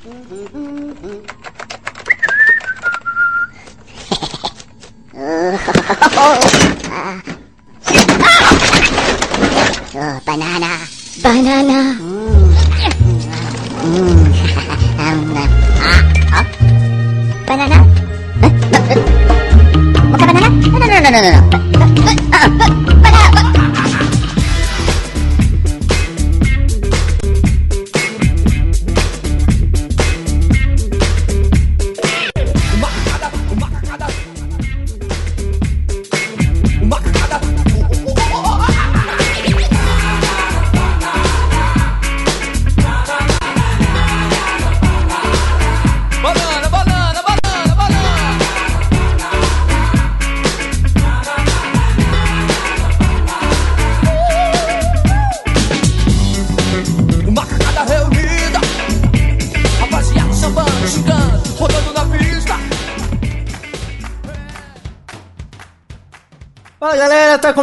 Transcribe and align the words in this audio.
Oh, 6.22 6.59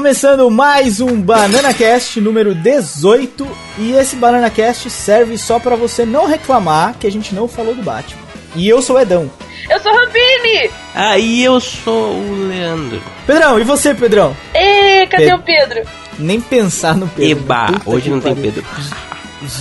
começando 0.07 0.49
mais 0.49 1.01
um 1.01 1.21
Banana 1.21 1.73
Cast 1.73 2.21
número 2.21 2.55
18 2.55 3.45
e 3.77 3.91
esse 3.91 4.15
Banana 4.15 4.49
Cast 4.49 4.89
serve 4.89 5.37
só 5.37 5.59
pra 5.59 5.75
você 5.75 6.05
não 6.05 6.25
reclamar 6.25 6.95
que 6.97 7.05
a 7.05 7.11
gente 7.11 7.35
não 7.35 7.45
falou 7.45 7.75
do 7.75 7.83
Batman. 7.83 8.21
E 8.55 8.69
eu 8.69 8.81
sou 8.81 8.95
o 8.95 8.99
Edão. 9.01 9.29
Eu 9.69 9.77
sou 9.81 9.91
Rambini! 9.93 10.71
Aí 10.95 11.43
eu 11.43 11.59
sou 11.59 12.13
o 12.13 12.47
Leandro. 12.47 13.03
Pedrão, 13.25 13.59
e 13.59 13.65
você, 13.65 13.93
Pedrão? 13.93 14.33
Ê, 14.53 15.05
cadê 15.07 15.25
Pedro. 15.25 15.39
o 15.39 15.43
Pedro? 15.43 15.83
Nem 16.17 16.39
pensar 16.39 16.95
no 16.95 17.09
Pedro. 17.09 17.43
Eba, 17.43 17.65
Puta 17.65 17.89
hoje 17.89 18.09
não 18.09 18.21
tem. 18.21 18.33
Pedro. 18.33 18.63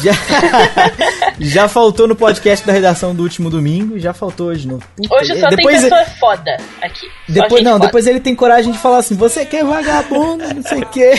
Já, 0.01 0.13
já 1.39 1.69
faltou 1.69 2.07
no 2.07 2.17
podcast 2.17 2.67
da 2.67 2.73
redação 2.73 3.15
do 3.15 3.23
último 3.23 3.51
domingo, 3.51 3.99
já 3.99 4.13
faltou 4.13 4.49
hoje 4.49 4.67
no. 4.67 4.79
Puta, 4.79 5.15
Hoje 5.15 5.39
só 5.41 5.49
depois, 5.49 5.81
tem 5.81 5.91
pessoa 5.91 6.05
foda 6.19 6.57
aqui. 6.83 7.07
Depois, 7.29 7.63
não, 7.63 7.73
foda. 7.73 7.87
depois 7.87 8.07
ele 8.07 8.21
tem 8.21 8.35
coragem 8.35 8.73
de 8.73 8.79
falar 8.79 8.99
assim: 8.99 9.15
você 9.15 9.45
que 9.45 9.57
é 9.57 9.65
vagabundo, 9.65 10.45
não 10.55 10.63
sei 10.63 10.81
o 10.83 10.87
quê. 10.87 11.13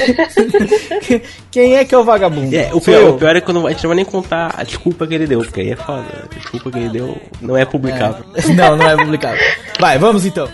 Quem 1.51 1.75
é 1.75 1.85
que 1.85 1.93
é 1.93 1.97
o 1.97 2.03
vagabundo? 2.03 2.55
É, 2.55 2.69
o 2.73 2.81
pior, 2.81 3.09
o 3.09 3.17
pior 3.17 3.35
é 3.35 3.43
não- 3.51 3.67
a 3.67 3.71
gente 3.71 3.83
não 3.83 3.89
vai 3.89 3.95
nem 3.95 4.05
contar 4.05 4.53
a 4.57 4.63
desculpa 4.63 5.07
que 5.07 5.13
ele 5.13 5.27
deu, 5.27 5.39
porque 5.39 5.61
aí 5.61 5.71
é 5.71 5.75
foda. 5.75 6.05
A 6.31 6.35
desculpa 6.35 6.71
que 6.71 6.77
ele 6.77 6.89
deu 6.89 7.17
não 7.41 7.57
é 7.57 7.65
publicável. 7.65 8.25
Não, 8.55 8.75
não 8.77 8.89
é 8.89 8.95
publicado. 8.95 9.37
Vai, 9.79 9.97
vamos 9.99 10.25
então. 10.25 10.47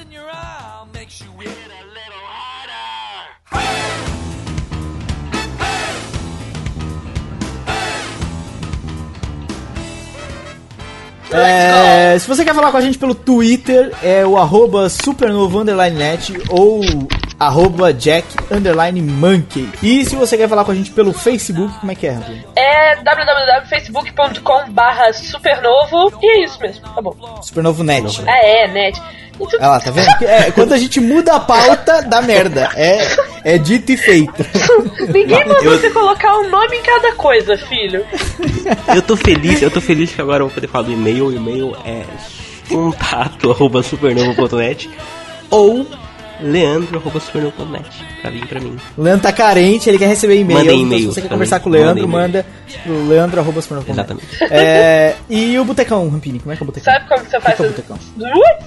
É, 11.33 12.17
se 12.19 12.27
você 12.27 12.45
quer 12.45 12.53
falar 12.53 12.71
com 12.71 12.77
a 12.77 12.81
gente 12.81 12.97
pelo 12.97 13.15
Twitter, 13.15 13.91
é 14.03 14.25
o 14.25 14.37
arroba 14.37 14.89
supernovo 14.89 15.59
underline 15.59 15.97
net 15.97 16.33
ou 16.49 16.81
arroba 17.39 17.93
jack 17.93 18.27
underline 18.51 19.01
monkey. 19.01 19.69
E 19.81 20.05
se 20.05 20.15
você 20.15 20.37
quer 20.37 20.47
falar 20.47 20.63
com 20.63 20.71
a 20.71 20.75
gente 20.75 20.91
pelo 20.91 21.13
Facebook, 21.13 21.73
como 21.79 21.91
é 21.91 21.95
que 21.95 22.07
é? 22.07 22.17
É 22.55 22.95
www.facebook.com 22.97 24.71
barra 24.71 25.11
supernovo 25.13 26.13
e 26.21 26.25
é 26.25 26.43
isso 26.43 26.59
mesmo, 26.61 26.87
tá 26.87 27.01
bom. 27.01 27.15
Supernovo 27.41 27.83
net. 27.83 28.21
Ah, 28.27 28.37
é, 28.37 28.67
net. 28.67 29.01
Olha 29.39 29.67
lá, 29.67 29.79
tá 29.79 29.91
vendo? 29.91 30.07
É, 30.23 30.51
quando 30.51 30.73
a 30.73 30.77
gente 30.77 30.99
muda 30.99 31.35
a 31.35 31.39
pauta, 31.39 32.03
dá 32.03 32.21
merda. 32.21 32.69
É, 32.75 32.99
é 33.43 33.57
dito 33.57 33.91
e 33.91 33.97
feito. 33.97 34.45
ninguém 35.11 35.45
mandou 35.45 35.77
você 35.77 35.89
colocar 35.89 36.37
um 36.39 36.49
nome 36.49 36.77
em 36.77 36.81
cada 36.81 37.13
coisa, 37.13 37.57
filho. 37.57 38.05
Eu 38.95 39.01
tô 39.01 39.15
feliz, 39.15 39.61
eu 39.61 39.71
tô 39.71 39.81
feliz 39.81 40.11
que 40.11 40.21
agora 40.21 40.43
eu 40.43 40.47
vou 40.47 40.55
poder 40.55 40.67
falar 40.67 40.85
do 40.85 40.91
e-mail. 40.91 41.27
O 41.27 41.33
e-mail 41.33 41.75
é 41.85 42.03
contato 42.69 43.51
arroba 43.51 43.83
supernovo.net 43.83 44.89
ou 45.49 45.85
leandro 46.43 46.97
arroba 46.99 47.19
supernovo.net 47.19 47.89
pra 48.21 48.29
vir 48.29 48.45
pra 48.47 48.59
mim. 48.59 48.77
O 48.97 49.01
Leandro 49.01 49.23
tá 49.23 49.31
carente, 49.31 49.89
ele 49.89 49.97
quer 49.97 50.07
receber 50.07 50.35
e-mail. 50.39 50.61
Então, 50.61 50.75
e-mail 50.75 51.01
se 51.01 51.07
você 51.15 51.21
quer 51.21 51.29
conversar 51.29 51.59
com 51.59 51.69
o 51.69 51.71
Leandro, 51.73 52.07
manda 52.07 52.45
pro 52.83 53.07
leandro 53.07 53.39
arroba 53.39 53.61
supernovo.net. 53.61 53.99
Exatamente. 53.99 54.53
É, 54.53 55.15
e 55.29 55.57
o 55.59 55.65
Botecão, 55.65 56.09
Rampini, 56.09 56.39
como 56.39 56.51
é 56.51 56.55
que 56.55 56.61
é 56.61 56.65
o 56.65 56.67
Botecão? 56.67 56.93
Sabe 56.93 57.07
como 57.07 57.25
você 57.25 57.39
faz? 57.39 57.55
que 57.55 57.61
é 57.61 57.65
o 57.65 57.69
botecão? 57.69 57.99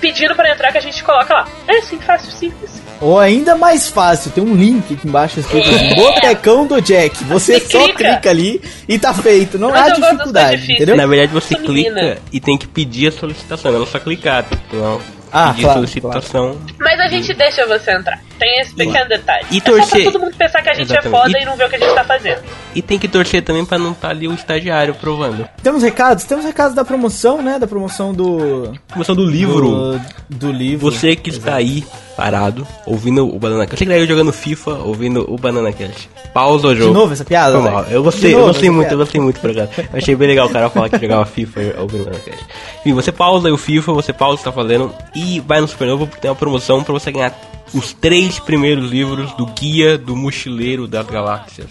pedindo 0.00 0.34
pra 0.34 0.50
entrar 0.52 0.72
que 0.72 0.78
a 0.78 0.82
gente 0.82 1.02
coloca 1.04 1.32
lá. 1.34 1.48
É 1.68 1.78
assim, 1.78 1.98
fácil, 1.98 2.30
simples. 2.32 2.70
Ou 3.00 3.18
ainda 3.18 3.54
mais 3.56 3.88
fácil, 3.88 4.30
tem 4.30 4.44
um 4.44 4.54
link 4.54 4.92
aqui 4.94 5.08
embaixo 5.08 5.40
escrito 5.40 5.68
É. 5.70 5.94
Botecão 5.94 6.66
do 6.66 6.80
Jack. 6.82 7.24
Você 7.24 7.58
Você 7.58 7.66
só 7.70 7.84
clica. 7.84 8.04
clica. 8.12 8.30
ali 8.30 8.60
e 8.86 8.98
tá 8.98 9.14
feito. 9.14 9.58
Não 9.58 9.70
Mas 9.70 9.92
há 9.92 9.94
dificuldade, 9.94 10.72
entendeu? 10.72 10.96
Na 10.96 11.06
verdade 11.06 11.32
você 11.32 11.56
menina. 11.58 12.00
clica 12.00 12.22
e 12.30 12.40
tem 12.40 12.58
que 12.58 12.66
pedir 12.66 13.08
a 13.08 13.12
solicitação, 13.12 13.72
não 13.72 13.86
só 13.86 13.98
clicar. 13.98 14.44
Não, 14.72 15.00
Ah, 15.32 15.50
pedir 15.50 15.62
claro, 15.62 15.78
solicitação. 15.78 16.58
Mas 16.78 16.98
a 17.00 17.08
gente 17.08 17.32
deixa 17.34 17.66
você 17.66 17.92
entrar. 17.92 18.18
Tem 18.38 18.60
esse 18.60 18.74
pequeno 18.74 19.08
detalhe. 19.08 19.46
E 19.50 19.58
é 19.58 19.60
só 19.60 19.64
torcer. 19.66 20.02
pra 20.02 20.12
todo 20.12 20.20
mundo 20.22 20.36
pensar 20.36 20.62
que 20.62 20.70
a 20.70 20.74
gente 20.74 20.86
Exatamente. 20.92 21.06
é 21.14 21.18
foda 21.18 21.38
E- 21.38 21.42
e... 21.42 21.44
não 21.44 21.56
ver 21.56 21.66
o 21.66 21.68
que 21.70 21.76
a 21.76 21.78
gente 21.78 21.94
tá 21.94 22.04
fazendo. 22.04 22.42
E 22.74 22.82
tem 22.82 22.98
que 22.98 23.06
torcer 23.08 23.42
também 23.42 23.64
pra 23.64 23.78
não 23.78 23.92
estar 23.92 24.08
ali 24.10 24.26
o 24.26 24.32
estagiário 24.34 24.94
provando. 24.94 25.46
Temos 25.62 25.82
recados? 25.82 26.24
Temos 26.24 26.44
recados 26.44 26.74
da 26.74 26.84
promoção, 26.84 27.42
né? 27.42 27.58
Da 27.58 27.66
promoção 27.66 28.12
do... 28.14 28.72
Começando 28.92 29.16
do 29.18 29.26
livro. 29.30 29.70
Do, 29.70 30.00
do 30.30 30.52
livro. 30.52 30.90
Você 30.90 31.14
que 31.16 31.30
está 31.30 31.56
aí 31.56 31.84
parado, 32.20 32.66
ouvindo 32.84 33.26
o 33.34 33.38
Banana 33.38 33.64
Cast. 33.64 33.78
Você 33.78 33.86
que 33.86 33.90
está 33.90 34.02
aí 34.02 34.06
jogando 34.06 34.30
FIFA, 34.30 34.72
ouvindo 34.84 35.24
o 35.26 35.38
Banana 35.38 35.72
Cast. 35.72 36.10
Pausa 36.34 36.68
o 36.68 36.74
De 36.74 36.80
jogo. 36.82 36.92
novo 36.92 37.14
essa 37.14 37.24
piada? 37.24 37.58
Foi 37.58 37.70
mal. 37.70 37.82
velho? 37.84 37.96
Eu 37.96 38.02
gostei, 38.02 38.28
De 38.28 38.34
eu 38.34 38.40
novo 38.40 38.52
gostei 38.52 38.68
muito, 38.68 38.84
eu 38.84 38.88
piada? 38.90 39.02
gostei 39.04 39.20
muito, 39.22 39.40
por 39.40 39.50
acaso. 39.50 39.70
Eu 39.78 39.86
achei 39.98 40.14
bem 40.14 40.28
legal 40.28 40.46
o 40.46 40.50
cara 40.50 40.68
falar 40.68 40.90
que 40.90 40.98
jogava 40.98 41.24
FIFA 41.24 41.60
ouvindo 41.78 42.02
o 42.02 42.04
Banana 42.04 42.22
Cast. 42.22 42.44
Enfim, 42.80 42.92
você 42.92 43.10
pausa 43.10 43.48
aí 43.48 43.52
o 43.54 43.56
FIFA, 43.56 43.92
você 43.94 44.12
pausa 44.12 44.34
o 44.34 44.36
que 44.36 44.40
está 44.48 44.52
fazendo 44.52 44.92
e 45.14 45.40
vai 45.40 45.62
no 45.62 45.66
Supernova 45.68 46.06
porque 46.06 46.20
tem 46.20 46.30
uma 46.30 46.36
promoção 46.36 46.84
para 46.84 46.92
você 46.92 47.10
ganhar 47.10 47.34
os 47.72 47.94
três 47.94 48.38
primeiros 48.38 48.90
livros 48.90 49.32
do 49.32 49.46
Guia 49.46 49.96
do 49.96 50.14
Mochileiro 50.14 50.86
das 50.86 51.06
Galáxias. 51.06 51.68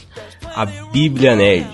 A 0.61 0.65
Bíblia 0.65 1.35
Nerd. 1.35 1.67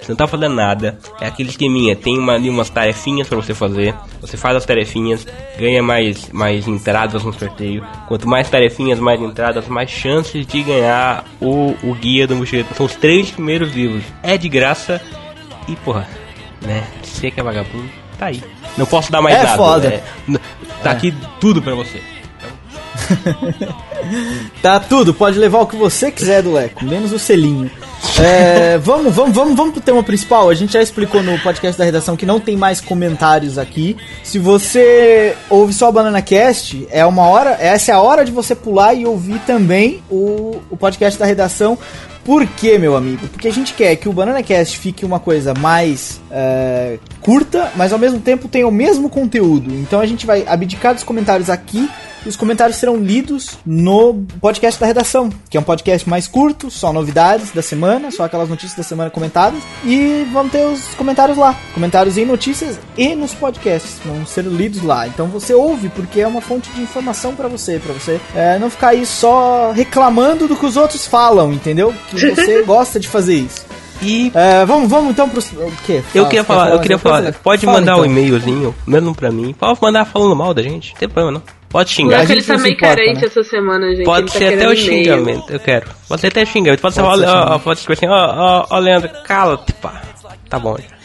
Você 0.00 0.12
não 0.12 0.16
tá 0.16 0.26
fazendo 0.26 0.54
nada. 0.54 0.98
É 1.20 1.26
aquele 1.26 1.50
esqueminha. 1.50 1.94
Tem 1.94 2.18
uma, 2.18 2.32
ali 2.34 2.48
umas 2.48 2.70
tarefinhas 2.70 3.28
pra 3.28 3.36
você 3.36 3.52
fazer. 3.52 3.94
Você 4.22 4.36
faz 4.36 4.56
as 4.56 4.64
tarefinhas, 4.64 5.26
ganha 5.58 5.82
mais, 5.82 6.30
mais 6.32 6.66
entradas 6.66 7.22
no 7.22 7.32
sorteio. 7.34 7.84
Quanto 8.08 8.26
mais 8.26 8.48
tarefinhas, 8.48 8.98
mais 8.98 9.20
entradas, 9.20 9.68
mais 9.68 9.90
chances 9.90 10.46
de 10.46 10.62
ganhar 10.62 11.24
o, 11.40 11.74
o 11.82 11.94
guia 11.94 12.26
do 12.26 12.34
mochileiro. 12.34 12.68
São 12.74 12.86
os 12.86 12.94
três 12.94 13.30
primeiros 13.30 13.74
livros. 13.74 14.02
É 14.22 14.38
de 14.38 14.48
graça. 14.48 15.00
E 15.68 15.76
porra, 15.76 16.08
né? 16.62 16.82
Você 17.02 17.30
que 17.30 17.38
é 17.38 17.42
vagabundo, 17.42 17.90
tá 18.18 18.26
aí. 18.26 18.42
Não 18.78 18.86
posso 18.86 19.12
dar 19.12 19.20
mais 19.20 19.36
É 19.36 19.42
nada. 19.42 19.56
foda. 19.56 19.88
né? 19.90 20.02
N- 20.26 20.40
Tá 20.82 20.92
aqui 20.92 21.14
tudo 21.38 21.60
pra 21.60 21.74
você. 21.74 22.00
Tá 24.62 24.80
tudo, 24.80 25.12
pode 25.14 25.38
levar 25.38 25.60
o 25.60 25.66
que 25.66 25.76
você 25.76 26.10
quiser 26.10 26.42
do 26.42 26.52
Leco, 26.52 26.84
menos 26.84 27.12
o 27.12 27.18
selinho. 27.18 27.70
É, 28.22 28.76
vamos, 28.76 29.14
vamos, 29.14 29.34
vamos, 29.34 29.56
vamos 29.56 29.72
pro 29.72 29.80
tema 29.80 30.02
principal. 30.02 30.50
A 30.50 30.54
gente 30.54 30.74
já 30.74 30.82
explicou 30.82 31.22
no 31.22 31.38
podcast 31.38 31.78
da 31.78 31.84
redação 31.86 32.18
que 32.18 32.26
não 32.26 32.38
tem 32.38 32.54
mais 32.54 32.78
comentários 32.78 33.56
aqui. 33.56 33.96
Se 34.22 34.38
você 34.38 35.34
ouve 35.48 35.72
só 35.72 35.88
a 35.88 35.92
Banana 35.92 36.20
Cast, 36.20 36.86
é 36.90 37.04
uma 37.06 37.26
hora, 37.26 37.56
essa 37.58 37.92
é 37.92 37.94
a 37.94 38.00
hora 38.00 38.22
de 38.22 38.30
você 38.30 38.54
pular 38.54 38.92
e 38.92 39.06
ouvir 39.06 39.38
também 39.46 40.02
o, 40.10 40.60
o 40.68 40.76
podcast 40.76 41.18
da 41.18 41.24
redação. 41.24 41.78
Por 42.22 42.46
quê, 42.46 42.76
meu 42.76 42.94
amigo? 42.94 43.26
Porque 43.28 43.48
a 43.48 43.52
gente 43.52 43.72
quer 43.72 43.96
que 43.96 44.06
o 44.06 44.12
Banana 44.12 44.42
Cast 44.42 44.78
fique 44.78 45.06
uma 45.06 45.18
coisa 45.18 45.54
mais 45.54 46.20
é, 46.30 46.98
curta, 47.22 47.72
mas 47.74 47.90
ao 47.90 47.98
mesmo 47.98 48.20
tempo 48.20 48.48
tenha 48.48 48.68
o 48.68 48.70
mesmo 48.70 49.08
conteúdo. 49.08 49.72
Então 49.74 49.98
a 49.98 50.06
gente 50.06 50.26
vai 50.26 50.44
abdicar 50.46 50.92
dos 50.92 51.02
comentários 51.02 51.48
aqui 51.48 51.88
e 52.24 52.28
os 52.28 52.36
comentários 52.36 52.76
serão 52.76 52.96
lidos 52.96 53.58
no 53.64 54.24
podcast 54.40 54.78
da 54.80 54.86
redação, 54.86 55.30
que 55.48 55.56
é 55.56 55.60
um 55.60 55.62
podcast 55.64 56.08
mais 56.08 56.26
curto, 56.26 56.70
só 56.70 56.92
novidades 56.92 57.50
da 57.52 57.62
semana, 57.62 58.10
só 58.10 58.24
aquelas 58.24 58.48
notícias 58.48 58.76
da 58.76 58.82
semana 58.82 59.10
comentadas. 59.10 59.62
E 59.84 60.26
vão 60.32 60.48
ter 60.48 60.64
os 60.66 60.94
comentários 60.94 61.38
lá. 61.38 61.54
Comentários 61.74 62.16
em 62.18 62.24
notícias 62.26 62.78
e 62.96 63.14
nos 63.14 63.32
podcasts. 63.34 63.98
Vão 64.04 64.24
ser 64.26 64.44
lidos 64.44 64.82
lá. 64.82 65.06
Então 65.08 65.26
você 65.28 65.54
ouve, 65.54 65.88
porque 65.88 66.20
é 66.20 66.26
uma 66.26 66.40
fonte 66.40 66.70
de 66.72 66.82
informação 66.82 67.34
pra 67.34 67.48
você, 67.48 67.78
pra 67.78 67.92
você 67.92 68.20
é, 68.34 68.58
não 68.58 68.68
ficar 68.70 68.88
aí 68.88 69.06
só 69.06 69.72
reclamando 69.72 70.46
do 70.48 70.56
que 70.56 70.66
os 70.66 70.76
outros 70.76 71.06
falam, 71.06 71.52
entendeu? 71.52 71.94
Que 72.10 72.30
você 72.34 72.62
gosta 72.62 73.00
de 73.00 73.08
fazer 73.08 73.34
isso. 73.34 73.64
E 74.02 74.32
É, 74.34 74.64
vamos, 74.64 74.88
vamos 74.88 75.10
então 75.10 75.28
pro. 75.28 75.40
O 75.40 75.72
quê? 75.84 76.02
eu 76.14 76.24
Fala, 76.24 76.28
queria 76.28 76.28
quer 76.28 76.44
falar, 76.44 76.70
eu 76.70 76.80
queria 76.80 76.98
falar, 76.98 77.22
coisa? 77.22 77.38
pode 77.42 77.66
Fala, 77.66 77.78
mandar 77.80 77.92
então. 77.92 78.02
um 78.02 78.06
e-mailzinho, 78.06 78.74
mesmo 78.86 79.14
pra 79.14 79.30
mim. 79.30 79.52
Pode 79.58 79.78
mandar 79.82 80.06
falando 80.06 80.34
mal 80.34 80.54
da 80.54 80.62
gente, 80.62 80.92
não 80.92 80.98
tem 81.00 81.08
problema 81.08 81.32
não. 81.38 81.59
Pode 81.70 81.90
O 81.90 81.94
xingar. 81.94 82.18
Leco, 82.18 82.32
ele 82.32 82.42
tá 82.42 82.58
meio 82.58 82.74
importa, 82.74 82.96
carente 82.96 83.20
né? 83.20 83.26
essa 83.26 83.42
semana, 83.44 83.90
gente. 83.94 84.04
Pode 84.04 84.22
ele 84.22 84.32
tá 84.32 84.38
ser 84.38 84.54
até 84.54 84.68
o 84.68 84.76
xingamento, 84.76 85.52
eu 85.52 85.60
quero. 85.60 85.86
Pode 86.08 86.20
ser 86.20 86.26
até 86.26 86.44
xingamento. 86.44 86.80
Pode, 86.80 86.94
ser, 86.94 87.00
Pode 87.02 87.22
ó, 87.22 87.26
ser 87.26 87.52
ó, 87.52 87.58
pode 87.60 87.78
escrever 87.78 88.06
assim, 88.06 88.12
ó, 88.12 88.34
ó, 88.36 88.66
ó, 88.68 88.78
Leandro, 88.78 89.08
cala-te, 89.24 89.72
pá. 89.74 90.02
Tá 90.48 90.58
bom. 90.58 90.76
já. 90.76 91.00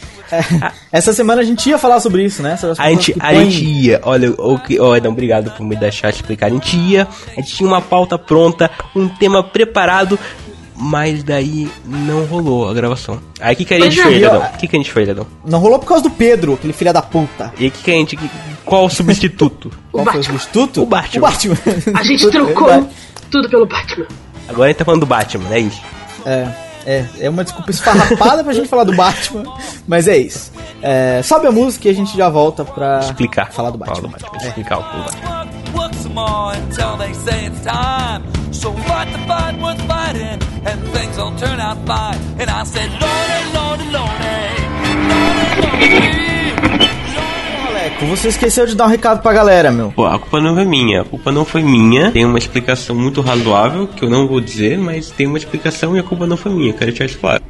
Essa 0.90 1.12
semana 1.12 1.40
a 1.42 1.44
gente 1.44 1.68
ia 1.68 1.78
falar 1.78 2.00
sobre 2.00 2.24
isso, 2.24 2.42
né? 2.42 2.56
Sobre 2.56 2.82
A 2.82 2.90
gente, 2.90 3.14
a 3.20 3.32
gente 3.32 3.64
ia, 3.64 4.00
olha, 4.02 4.32
o 4.32 4.58
que, 4.58 4.78
olha, 4.80 5.00
não, 5.00 5.12
obrigado 5.12 5.52
por 5.52 5.64
me 5.64 5.76
deixar 5.76 6.10
explicar. 6.10 6.46
A 6.46 6.50
gente 6.50 6.76
ia, 6.76 7.06
a 7.28 7.40
gente 7.40 7.54
tinha 7.54 7.68
uma 7.68 7.80
pauta 7.80 8.18
pronta, 8.18 8.68
um 8.94 9.08
tema 9.08 9.44
preparado, 9.44 10.18
mas 10.76 11.22
daí 11.22 11.70
não 11.84 12.24
rolou 12.26 12.68
a 12.68 12.74
gravação. 12.74 13.20
Aí 13.40 13.54
o 13.54 13.56
que, 13.56 13.64
que 13.64 13.74
a 13.74 13.80
gente 13.80 13.98
é. 13.98 14.02
fez, 14.02 14.20
Ledão? 14.20 14.42
O 14.42 14.58
que, 14.58 14.68
que 14.68 14.76
a 14.76 14.78
gente 14.78 14.92
fez, 14.92 15.08
Ledão? 15.08 15.26
Não 15.44 15.58
rolou 15.58 15.78
por 15.78 15.86
causa 15.86 16.02
do 16.02 16.10
Pedro, 16.10 16.54
aquele 16.54 16.72
filho 16.72 16.92
da 16.92 17.02
puta. 17.02 17.52
E 17.58 17.68
o 17.68 17.70
que, 17.70 17.82
que 17.82 17.90
a 17.90 17.94
gente. 17.94 18.18
Qual 18.64 18.84
o 18.84 18.90
substituto? 18.90 19.70
Qual 19.90 20.04
foi 20.04 20.14
o 20.14 20.16
Batman. 20.16 20.22
substituto? 20.22 20.82
O 20.82 20.86
Batman. 20.86 21.18
O 21.18 21.30
Batman. 21.30 21.56
A 21.94 22.02
gente 22.02 22.30
trocou 22.30 22.88
tudo 23.30 23.48
pelo 23.48 23.66
Batman. 23.66 24.06
Agora 24.48 24.64
a 24.64 24.68
gente 24.68 24.78
tá 24.78 24.84
falando 24.84 25.00
do 25.00 25.06
Batman, 25.06 25.52
é 25.52 25.58
isso. 25.60 25.82
É, 26.24 26.48
é, 26.86 27.04
é 27.20 27.30
uma 27.30 27.42
desculpa 27.42 27.70
esfarrapada 27.70 28.44
pra 28.44 28.52
gente 28.52 28.68
falar 28.68 28.84
do 28.84 28.94
Batman, 28.94 29.44
mas 29.88 30.06
é 30.06 30.16
isso. 30.16 30.52
É, 30.80 31.20
sobe 31.22 31.46
a 31.46 31.52
música 31.52 31.88
e 31.88 31.90
a 31.90 31.94
gente 31.94 32.16
já 32.16 32.28
volta 32.28 32.64
pra 32.64 33.00
Explicar. 33.00 33.50
falar 33.50 33.70
do 33.70 33.78
Fala 33.78 34.00
Batman. 34.02 34.18
É. 34.40 34.46
Explicar 34.46 34.78
o 34.78 34.82
é 34.82 34.84
o 34.84 35.04
Batman. 35.04 35.55
More 36.16 36.54
until 36.54 36.96
they 36.96 37.12
say 37.12 37.44
it's 37.46 37.60
time. 37.62 38.22
So 38.50 38.72
fight 38.88 39.12
the 39.12 39.18
fight 39.28 39.54
worth 39.60 39.80
fighting, 39.86 40.40
and 40.64 40.78
things 40.94 41.16
will 41.18 41.36
turn 41.36 41.60
out 41.60 41.76
fine. 41.86 42.18
And 42.40 42.48
I 42.48 42.64
said, 42.64 42.88
Lordy, 43.02 43.44
Lordy, 43.54 43.86
Lordy, 43.92 44.30
Lordy, 45.12 45.90
Lordy. 45.92 46.26
Você 48.08 48.28
esqueceu 48.28 48.66
de 48.66 48.74
dar 48.74 48.86
um 48.86 48.88
recado 48.88 49.20
pra 49.22 49.32
galera, 49.32 49.70
meu. 49.70 49.90
Pô, 49.92 50.06
a 50.06 50.18
culpa 50.18 50.40
não 50.40 50.54
foi 50.54 50.64
minha. 50.64 51.02
A 51.02 51.04
culpa 51.04 51.30
não 51.32 51.44
foi 51.44 51.62
minha. 51.62 52.10
Tem 52.10 52.24
uma 52.24 52.38
explicação 52.38 52.96
muito 52.96 53.20
razoável, 53.20 53.86
que 53.86 54.02
eu 54.04 54.10
não 54.10 54.26
vou 54.26 54.40
dizer, 54.40 54.78
mas 54.78 55.10
tem 55.10 55.26
uma 55.26 55.38
explicação 55.38 55.94
e 55.96 56.00
a 56.00 56.02
culpa 56.02 56.26
não 56.26 56.36
foi 56.36 56.52
minha. 56.52 56.72
Quero 56.72 56.86
deixar 56.92 57.04
isso 57.06 57.18
claro. 57.18 57.42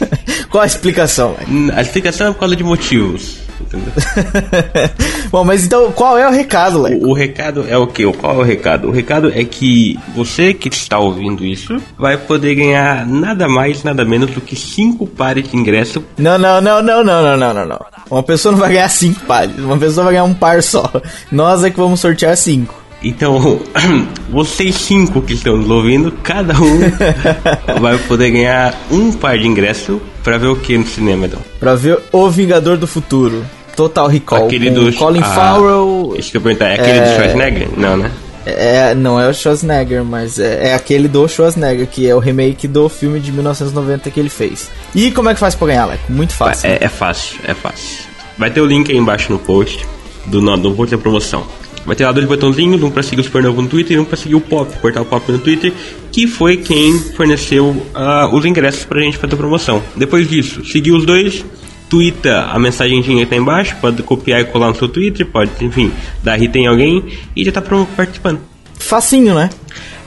Qual 0.50 0.62
a 0.62 0.66
explicação, 0.66 1.34
velho? 1.34 1.48
Hum, 1.50 1.70
A 1.74 1.82
explicação 1.82 2.28
é 2.28 2.32
por 2.32 2.40
causa 2.40 2.56
de 2.56 2.64
motivos 2.64 3.38
entendeu? 3.76 4.90
Bom, 5.30 5.44
mas 5.44 5.64
então 5.64 5.90
qual 5.92 6.18
é 6.18 6.28
o 6.28 6.30
recado, 6.30 6.80
Leco? 6.82 7.06
O, 7.06 7.10
o 7.10 7.12
recado 7.14 7.66
é 7.68 7.76
o 7.76 7.86
quê? 7.86 8.04
Qual 8.12 8.34
é 8.34 8.38
o 8.38 8.42
recado? 8.42 8.88
O 8.88 8.90
recado 8.90 9.32
é 9.34 9.44
que 9.44 9.98
você 10.14 10.54
que 10.54 10.68
está 10.68 10.98
ouvindo 10.98 11.44
isso 11.44 11.76
vai 11.98 12.16
poder 12.16 12.54
ganhar 12.54 13.06
nada 13.06 13.48
mais, 13.48 13.82
nada 13.82 14.04
menos 14.04 14.30
do 14.30 14.40
que 14.40 14.56
cinco 14.56 15.06
pares 15.06 15.50
de 15.50 15.56
ingresso. 15.56 16.04
Não, 16.18 16.38
não, 16.38 16.60
não, 16.60 16.82
não, 16.82 17.04
não, 17.04 17.36
não, 17.36 17.54
não, 17.54 17.66
não. 17.66 17.80
Uma 18.10 18.22
pessoa 18.22 18.52
não 18.52 18.58
vai 18.58 18.72
ganhar 18.72 18.88
cinco 18.88 19.20
pares, 19.20 19.58
uma 19.58 19.78
pessoa 19.78 20.04
vai 20.04 20.14
ganhar 20.14 20.24
um 20.24 20.34
par 20.34 20.62
só. 20.62 20.90
Nós 21.30 21.64
é 21.64 21.70
que 21.70 21.76
vamos 21.76 22.00
sortear 22.00 22.36
cinco. 22.36 22.84
Então, 23.04 23.60
vocês 24.30 24.74
cinco 24.76 25.20
que 25.20 25.34
estão 25.34 25.58
nos 25.58 25.68
ouvindo, 25.68 26.10
cada 26.22 26.54
um 26.54 26.80
vai 27.78 27.98
poder 27.98 28.30
ganhar 28.30 28.74
um 28.90 29.12
par 29.12 29.38
de 29.38 29.46
ingresso 29.46 30.00
para 30.22 30.38
ver 30.38 30.46
o 30.46 30.56
que 30.56 30.78
no 30.78 30.86
cinema, 30.86 31.26
então? 31.26 31.40
Pra 31.60 31.74
ver 31.74 31.98
O 32.10 32.30
Vingador 32.30 32.78
do 32.78 32.86
Futuro. 32.86 33.44
Total 33.74 34.06
Recall. 34.06 34.46
Aquele 34.46 34.70
com 34.70 34.92
Colin 34.92 35.20
ah, 35.20 35.24
Farrell. 35.24 36.10
Deixa 36.14 36.36
eu 36.36 36.40
perguntar, 36.40 36.68
é 36.68 36.74
aquele 36.74 37.00
do 37.00 37.14
Schwarzenegger? 37.14 37.68
Não, 37.76 37.96
né? 37.96 38.10
É, 38.46 38.94
não 38.94 39.18
é 39.18 39.28
o 39.28 39.32
Schwarzenegger, 39.32 40.04
mas 40.04 40.38
é, 40.38 40.68
é 40.68 40.74
aquele 40.74 41.08
do 41.08 41.26
Schwarzenegger, 41.26 41.86
que 41.86 42.08
é 42.08 42.14
o 42.14 42.18
remake 42.18 42.68
do 42.68 42.88
filme 42.88 43.18
de 43.18 43.32
1990 43.32 44.10
que 44.10 44.20
ele 44.20 44.28
fez. 44.28 44.70
E 44.94 45.10
como 45.10 45.30
é 45.30 45.34
que 45.34 45.40
faz 45.40 45.54
pra 45.54 45.66
ganhar, 45.68 45.86
Leco? 45.86 46.12
Muito 46.12 46.34
fácil. 46.34 46.68
É, 46.68 46.78
é 46.80 46.88
fácil, 46.88 47.38
é 47.44 47.54
fácil. 47.54 48.04
Vai 48.36 48.50
ter 48.50 48.60
o 48.60 48.66
link 48.66 48.90
aí 48.90 48.98
embaixo 48.98 49.32
no 49.32 49.38
post 49.38 49.86
do, 50.26 50.40
no, 50.40 50.56
do 50.56 50.72
post 50.72 50.94
da 50.94 51.00
promoção. 51.00 51.46
Vai 51.86 51.94
ter 51.94 52.04
lá 52.04 52.12
dois 52.12 52.26
botãozinhos, 52.26 52.82
um 52.82 52.90
pra 52.90 53.02
seguir 53.02 53.20
o 53.20 53.24
Supernovo 53.24 53.60
no 53.60 53.68
Twitter 53.68 53.96
e 53.96 54.00
um 54.00 54.04
pra 54.04 54.16
seguir 54.16 54.34
o 54.34 54.40
Pop, 54.40 54.74
o 54.74 54.80
Portal 54.80 55.04
Pop 55.04 55.30
no 55.30 55.38
Twitter, 55.38 55.72
que 56.10 56.26
foi 56.26 56.56
quem 56.56 56.98
forneceu 56.98 57.86
ah, 57.94 58.28
os 58.32 58.44
ingressos 58.44 58.84
pra 58.84 59.00
gente 59.00 59.18
fazer 59.18 59.34
a 59.34 59.36
promoção. 59.36 59.82
Depois 59.94 60.28
disso, 60.28 60.64
seguir 60.64 60.92
os 60.92 61.04
dois, 61.04 61.44
twitta 61.88 62.42
a 62.42 62.58
mensagenzinha 62.58 63.20
aí 63.20 63.26
tá 63.26 63.36
embaixo, 63.36 63.76
pode 63.80 64.02
copiar 64.02 64.40
e 64.40 64.44
colar 64.44 64.68
no 64.68 64.74
seu 64.74 64.88
Twitter, 64.88 65.26
pode, 65.26 65.50
enfim, 65.60 65.92
dar 66.22 66.36
hit 66.36 66.56
em 66.58 66.66
alguém 66.66 67.04
e 67.36 67.44
já 67.44 67.52
tá 67.52 67.62
participando. 67.96 68.40
Facinho, 68.78 69.34
né? 69.34 69.50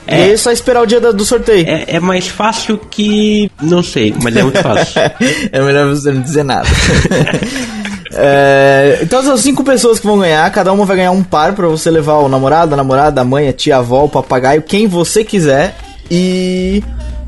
É. 0.06 0.20
E 0.20 0.22
aí 0.22 0.32
é 0.32 0.36
só 0.36 0.50
esperar 0.50 0.82
o 0.82 0.86
dia 0.86 1.00
do 1.00 1.24
sorteio. 1.24 1.68
É, 1.68 1.84
é 1.88 2.00
mais 2.00 2.28
fácil 2.28 2.78
que. 2.78 3.50
não 3.60 3.82
sei, 3.82 4.14
mas 4.22 4.34
é 4.34 4.42
muito 4.42 4.60
fácil. 4.62 5.00
é 5.52 5.60
melhor 5.60 5.88
você 5.90 6.10
não 6.10 6.22
dizer 6.22 6.42
nada. 6.42 6.68
É, 8.20 9.00
então 9.02 9.22
são 9.22 9.36
cinco 9.36 9.62
pessoas 9.62 10.00
que 10.00 10.06
vão 10.06 10.18
ganhar, 10.18 10.50
cada 10.50 10.72
uma 10.72 10.86
vai 10.86 10.96
ganhar 10.96 11.10
um 11.10 11.22
par 11.22 11.52
pra 11.52 11.68
você 11.68 11.90
levar 11.90 12.14
o 12.14 12.28
namorado, 12.28 12.72
a 12.72 12.76
namorada, 12.76 13.20
a 13.20 13.24
mãe, 13.24 13.48
a 13.48 13.52
tia, 13.52 13.76
a 13.76 13.78
avó, 13.80 14.04
o 14.04 14.08
papagaio, 14.08 14.62
quem 14.62 14.86
você 14.86 15.22
quiser. 15.22 15.76
E 16.10 16.82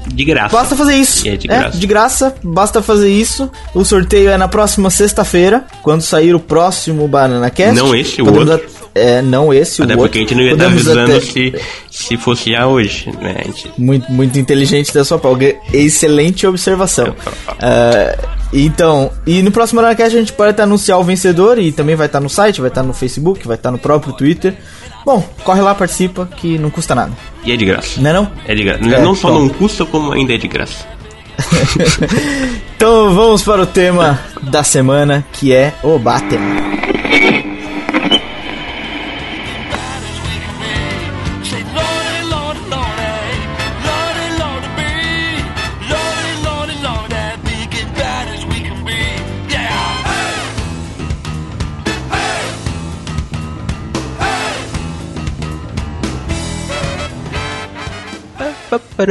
De 0.06 0.24
graça. 0.24 0.56
basta 0.56 0.76
fazer 0.76 0.94
isso. 0.96 1.28
É 1.28 1.36
de 1.36 1.46
graça. 1.48 1.78
de 1.78 1.86
graça, 1.86 2.34
basta 2.42 2.82
fazer 2.82 3.10
isso. 3.10 3.50
O 3.74 3.84
sorteio 3.84 4.30
é 4.30 4.36
na 4.36 4.48
próxima 4.48 4.90
sexta-feira, 4.90 5.64
quando 5.82 6.00
sair 6.02 6.34
o 6.34 6.40
próximo 6.40 7.06
Banana 7.08 7.50
Cast. 7.50 7.74
Não 7.76 7.94
esse, 7.94 8.20
o 8.22 8.26
outro. 8.26 8.52
at- 8.54 8.80
É, 8.92 9.22
não 9.22 9.54
esse, 9.54 9.80
Até 9.82 9.94
o 9.94 9.98
porque 9.98 10.18
outro. 10.18 10.18
a 10.18 10.20
gente 10.22 10.34
não 10.34 10.42
ia 10.42 10.52
estar 10.52 10.66
avisando 10.66 11.00
até- 11.12 11.20
se, 11.20 11.54
se 11.88 12.16
fosse 12.16 12.50
já 12.50 12.66
hoje, 12.66 13.08
né? 13.20 13.36
A 13.38 13.44
gente, 13.44 13.70
Muito, 13.78 14.10
muito 14.10 14.36
inteligente 14.36 14.92
da 14.92 15.04
sua 15.04 15.16
parte. 15.16 15.56
Excelente 15.72 16.44
observação. 16.44 17.14
É, 17.60 18.18
então, 18.52 19.12
e 19.24 19.42
no 19.42 19.52
próximo 19.52 19.78
Anarcast 19.78 20.16
a 20.16 20.18
gente 20.18 20.32
pode 20.32 20.50
até 20.50 20.64
anunciar 20.64 20.98
o 20.98 21.04
vencedor 21.04 21.56
e 21.58 21.70
também 21.70 21.94
vai 21.94 22.06
estar 22.06 22.18
no 22.20 22.28
site, 22.28 22.60
vai 22.60 22.68
estar 22.68 22.82
no 22.82 22.92
Facebook, 22.92 23.46
vai 23.46 23.54
estar 23.56 23.70
no 23.70 23.78
próprio 23.78 24.12
Twitter. 24.12 24.54
Bom, 25.04 25.26
corre 25.44 25.60
lá, 25.60 25.74
participa, 25.74 26.28
que 26.36 26.58
não 26.58 26.70
custa 26.70 26.94
nada. 26.94 27.12
e 27.44 27.52
é 27.52 27.56
de 27.56 27.64
graça. 27.64 28.00
Não 28.00 28.10
é 28.10 28.12
não? 28.12 28.30
É 28.46 28.54
de 28.54 28.62
graça. 28.64 28.84
É, 28.84 29.00
não 29.02 29.14
só 29.14 29.28
bom. 29.30 29.40
não 29.40 29.48
custa, 29.48 29.84
como 29.84 30.12
ainda 30.12 30.34
é 30.34 30.36
de 30.38 30.48
graça. 30.48 30.86
Então 32.76 33.12
vamos 33.14 33.42
para 33.42 33.60
o 33.62 33.66
tema 33.66 34.18
da 34.40 34.64
semana, 34.64 35.22
que 35.34 35.52
é 35.52 35.74
o 35.82 35.98
Batman. 35.98 36.40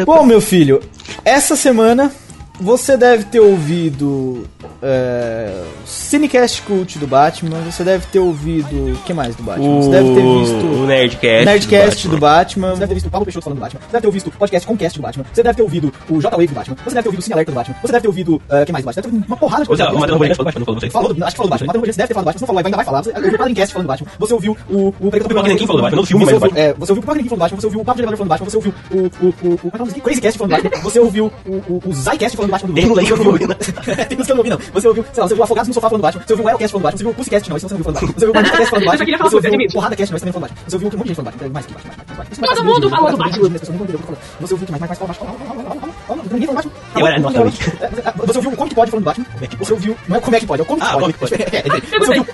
Bom, 0.06 0.24
meu 0.26 0.42
filho, 0.42 0.82
essa 1.24 1.56
semana 1.56 2.12
você 2.60 2.98
deve 2.98 3.24
ter 3.26 3.40
ouvido 3.40 4.46
é, 4.82 5.64
o 5.84 5.88
Cinecast 5.88 6.62
Cult 6.64 6.98
do 7.00 7.08
Batman, 7.08 7.60
você 7.62 7.84
deve 7.84 8.06
ter 8.08 8.20
ouvido. 8.20 8.94
O 8.94 8.96
que 9.04 9.14
mais 9.14 9.36
do 9.36 9.44
Batman? 9.44 9.82
Você 9.82 9.90
deve 9.90 10.14
ter 10.14 10.22
visto. 10.22 10.66
o 10.66 10.86
Nerdcast. 10.86 11.46
Nerdcast 11.46 12.08
do 12.08 12.18
Batman. 12.18 12.70
Você 12.72 12.80
deve 12.80 12.88
ter 12.90 12.94
visto 12.96 13.08
o 13.08 13.10
Paulo 13.12 13.26
Peixoto 13.26 13.44
falando 13.46 13.60
do 13.60 13.62
Batman. 13.62 13.80
Você 13.82 13.92
deve 13.92 14.02
ter 14.02 14.08
ouvido 14.08 14.28
o 14.28 14.32
podcast 14.32 14.68
Comcast 14.68 15.00
do 15.00 15.02
Batman. 15.02 15.26
Você 15.34 15.44
deve 15.44 15.56
ter 15.56 15.62
ouvido 15.64 15.94
o 16.10 16.20
J-Wave 16.22 16.48
do 16.48 16.54
Batman. 16.54 16.76
Você 16.84 16.90
deve 16.96 17.02
ter 17.04 17.08
ouvido 17.10 17.20
o 17.20 17.24
Cine 17.24 17.34
Alerta 17.34 17.52
do 17.52 17.56
Batman. 17.56 17.76
Você 17.82 17.92
deve 17.92 18.02
ter 18.02 18.08
ouvido. 18.08 18.42
eh, 18.50 18.66
quem 18.66 18.74
mais 18.74 18.84
do 18.84 18.88
Batman? 18.88 18.94
Você 18.94 19.02
deve 19.02 19.08
ter 19.10 19.16
ouvido 19.16 19.28
uma 19.28 19.38
porrada 19.38 19.64
de 19.64 19.68
coisa. 19.68 19.84
o 19.90 20.00
Matheus 20.00 20.12
Rodrigues 20.18 20.38
falou 20.38 20.52
do 20.52 20.54
Batman, 20.54 20.60
não 20.60 20.66
falou 20.66 20.76
do 20.76 20.82
você. 20.82 20.90
Falou, 20.90 21.14
do- 21.14 21.24
acho 21.24 21.32
que 21.32 21.38
falou 21.38 21.50
do 21.50 21.52
Batman. 21.52 21.68
Matheus 21.68 21.82
Rodrigues 21.82 21.98
deve 21.98 22.08
ter 22.08 22.14
falado 22.14 22.24
do 22.24 22.28
Batman. 22.28 22.40
Se 22.40 22.44
não 22.44 22.48
falou, 22.48 22.60
ainda 22.66 22.78
vai 22.78 22.86
falar. 22.86 23.04
Você 23.04 23.10
ouviu 23.16 23.34
o 23.34 23.38
Padrincast 23.38 23.74
falando 23.74 23.86
do 23.86 23.90
Batman. 23.90 24.08
Você 24.20 24.34
ouviu 24.34 24.58
o. 24.70 24.80
O, 24.80 24.88
o 25.08 25.12
Pipoca 25.12 25.44
Nanquim 25.44 25.68
falando 25.68 25.82
do 25.82 25.84
Batman, 25.84 25.96
não 25.96 26.02
do 26.04 26.08
filme, 26.08 26.26
você 26.26 26.40
mas 26.40 26.52
do 26.52 26.58
é, 26.60 26.74
você 26.74 26.92
ouviu 26.92 26.98
o 26.98 27.02
Pipoca 27.02 27.16
Nanquim 27.18 27.30
falando 27.30 27.40
do 27.40 27.44
Batman. 27.44 27.60
Você 27.60 27.66
ouviu 27.68 27.82
o 27.82 27.86
Papo 27.86 27.98
de 27.98 28.02
Elevador 28.04 28.18
falando 28.18 28.30
do 28.30 28.46
Batman. 28.46 28.50
Você 28.50 28.58
ouviu 28.58 28.74
o. 28.92 28.98
o, 28.98 29.50
o, 29.50 29.50
o 29.50 29.54
é 29.54 29.58
que 29.58 29.68
é 29.68 29.76
o 29.76 29.78
nome 29.78 29.86
desse 29.86 29.92
aqui? 29.92 30.02
Crazy 30.02 30.22
Cast 30.22 30.38
falando 30.40 30.56
do 30.56 30.64
Batman. 30.64 30.84
Você 30.84 31.00
ouviu 31.00 31.32
o, 31.46 31.52
o, 31.52 31.82
o 31.86 31.94
Zycast 31.94 32.36
falando 32.38 32.49
do 32.50 32.52
Batman 32.52 32.74
do 32.74 32.88
Lula, 32.88 33.02
você 33.02 33.14
ouviu... 33.14 33.30
Playboy, 33.30 33.48
né? 33.48 34.06
Tem 34.06 34.18
música 34.18 34.26
que 34.26 34.32
eu 34.32 34.36
não 34.36 34.38
ouvi, 34.38 34.50
não. 34.50 34.60
Você 34.74 34.88
ouviu, 34.88 35.04
sei 35.14 35.22
lá, 35.22 35.28
você 35.28 35.34
ouviu 35.34 35.44
Afogados 35.44 35.68
no 35.70 35.74
Sofá 35.74 35.90
falando 35.90 36.02
do 36.02 36.06
Batman, 36.06 36.24
você 36.26 36.34
ouviu 36.34 36.46
o 36.46 36.48
Aerocast 36.48 36.72
falando 36.72 36.82
do 36.82 36.88
Batman, 36.88 36.98
você 36.98 37.06
ouviu 37.06 37.12
o 37.12 37.16
Pussycast, 37.16 37.50
não, 37.50 37.58
isso 37.58 37.68
você 37.68 37.74
não 37.74 37.80
ouviu 37.80 37.94
falando 37.94 38.00
do 38.00 38.08
Batman. 38.08 38.20
Você 38.20 38.26
ouviu 38.26 38.30
o 38.30 38.44
Bandcast 38.44 38.70
falando 38.70 38.84
do 38.84 38.86
Eu 38.86 38.90
só 38.90 38.92
Batman, 38.92 39.06
queria 39.06 39.18
falar 39.18 39.30
você 39.30 39.36
ouviu 39.36 39.50
coisa, 39.50 39.50
o 39.50 39.60
admito. 39.60 39.74
Porrada 39.74 39.96
Cast, 39.96 40.12
mas 40.14 40.22
também 40.22 40.34
falando 40.34 40.50
do 40.50 40.54
Batman. 40.54 40.70
Você 40.70 40.76
ouviu 40.76 40.88
o 40.88 40.90
que 40.90 40.96
um 40.96 41.00
monte 41.00 41.08
de 41.08 41.14
gente 41.14 41.20
falando 41.20 41.30
do 41.30 41.40
Batman, 41.40 41.54
mais 41.54 41.66
que 41.66 41.74
Batman, 41.74 41.94
mais, 41.98 42.08
mais, 42.10 42.18
mais, 42.20 42.40
mais. 42.40 42.50
Todo 42.50 42.66
mundo 42.66 42.90
falou 42.90 43.12
do 43.12 43.18
Batman. 43.18 43.48
As 43.50 43.60
pessoas 43.60 43.70
não 43.70 43.76
entenderam 43.76 44.00
o 44.00 44.04
que 44.04 44.10
eu 44.10 44.16
tô 44.16 44.20
falando. 44.20 44.40
Você 44.40 44.54
ouviu 44.54 44.64
o 44.64 44.66
que 44.66 44.72
mais, 44.72 44.82
mais, 44.82 44.90
mais, 44.90 45.00
fala 45.00 45.10
Batman, 45.10 45.28
fala, 45.30 45.40
fala, 45.40 45.50
fala, 45.50 45.64
fala, 45.64 45.80
fala, 45.80 45.89
ninguém 46.32 46.54
Batman. 46.54 46.72
Eu 46.96 47.08
era 47.08 47.22
fala, 47.22 47.34
fala. 47.52 48.26
Você 48.26 48.38
ouviu 48.38 48.52
o 48.52 48.58
Comic 48.58 48.76
Pod 48.76 48.92
falando 48.92 49.04
do 49.04 49.06
Batman, 49.06 49.26
você 49.60 49.74
ouviu, 49.74 49.98
não 50.08 50.16
é 50.16 50.20
o 50.20 50.22
Comic 50.22 50.46
Pod, 50.46 50.60
é 50.60 50.64
o 50.64 50.66
Comic 50.66 50.86
Ah, 50.86 50.92
Pod. 50.92 51.02
Comic 51.02 51.20
Pod. 51.20 51.34
É, 51.36 51.38
é, 51.38 51.60
é. 51.60 52.00
Você 52.00 52.10
ouviu 52.20 52.26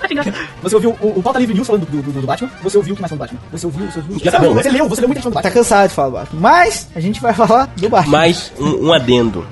você 0.62 0.76
ouviu 0.76 0.98
o, 1.02 1.20
o 1.20 1.24
Pauta 1.24 1.40
Livre 1.40 1.54
News 1.56 1.68
falando 1.68 1.86
do, 1.86 2.02
do, 2.02 2.12
do, 2.22 2.28
Batman? 2.28 2.50
Você 2.64 2.78
ouviu 2.78 2.94
o 2.94 2.96
que 2.96 3.02
mais 3.02 3.10
falando 3.12 3.28
do 3.30 3.36
Batman? 3.36 3.50
Você 3.52 3.66
ouviu, 3.66 3.86
você 3.92 4.00
ouviu. 4.00 4.20
Já 4.20 4.32
tá 4.32 4.40
bom, 4.40 4.54
né? 4.54 4.64
Você 4.64 4.70
leu, 4.70 4.90
você 4.90 5.02
leu 5.02 5.08
muita 5.10 5.22
falando 5.22 5.34
do 5.34 5.42
Tá 5.42 5.42
Batman. 5.50 5.62
cansado 5.62 5.90
de 5.90 5.96
falar 5.96 6.08
do 6.10 6.14
Batman. 6.14 6.40
Mas 6.42 6.88
a 6.96 7.00
gente 7.00 7.22
vai 7.22 7.34
falar 7.34 7.66
do 7.76 7.90
Batman. 7.90 8.12
Mais 8.18 8.52
um, 8.60 8.88
um 8.88 8.94
adendo. 8.94 9.46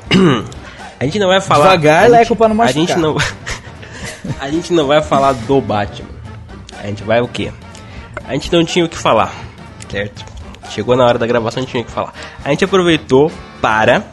A 0.99 1.05
gente 1.05 1.19
não 1.19 1.27
vai 1.27 1.41
falar. 1.41 1.65
Devagar, 1.65 1.99
a 1.99 2.01
gente- 2.03 2.11
Leco, 2.11 2.35
pra 2.35 2.47
não 2.47 2.53
A 2.55 2.57
machucar. 2.57 2.73
gente 2.87 2.95
não. 2.99 3.17
a 4.39 4.49
gente 4.49 4.73
não 4.73 4.87
vai 4.87 5.01
falar 5.01 5.33
do 5.33 5.59
Batman. 5.61 6.09
A 6.81 6.87
gente 6.87 7.03
vai 7.03 7.21
o 7.21 7.27
quê? 7.27 7.51
A 8.25 8.33
gente 8.33 8.51
não 8.51 8.63
tinha 8.63 8.85
o 8.85 8.89
que 8.89 8.97
falar, 8.97 9.33
certo? 9.89 10.23
Chegou 10.69 10.95
na 10.95 11.05
hora 11.05 11.19
da 11.19 11.27
gravação, 11.27 11.59
a 11.59 11.61
gente 11.61 11.71
tinha 11.71 11.83
o 11.83 11.85
que 11.85 11.91
falar. 11.91 12.13
A 12.43 12.49
gente 12.49 12.63
aproveitou 12.63 13.29
para 13.63 14.03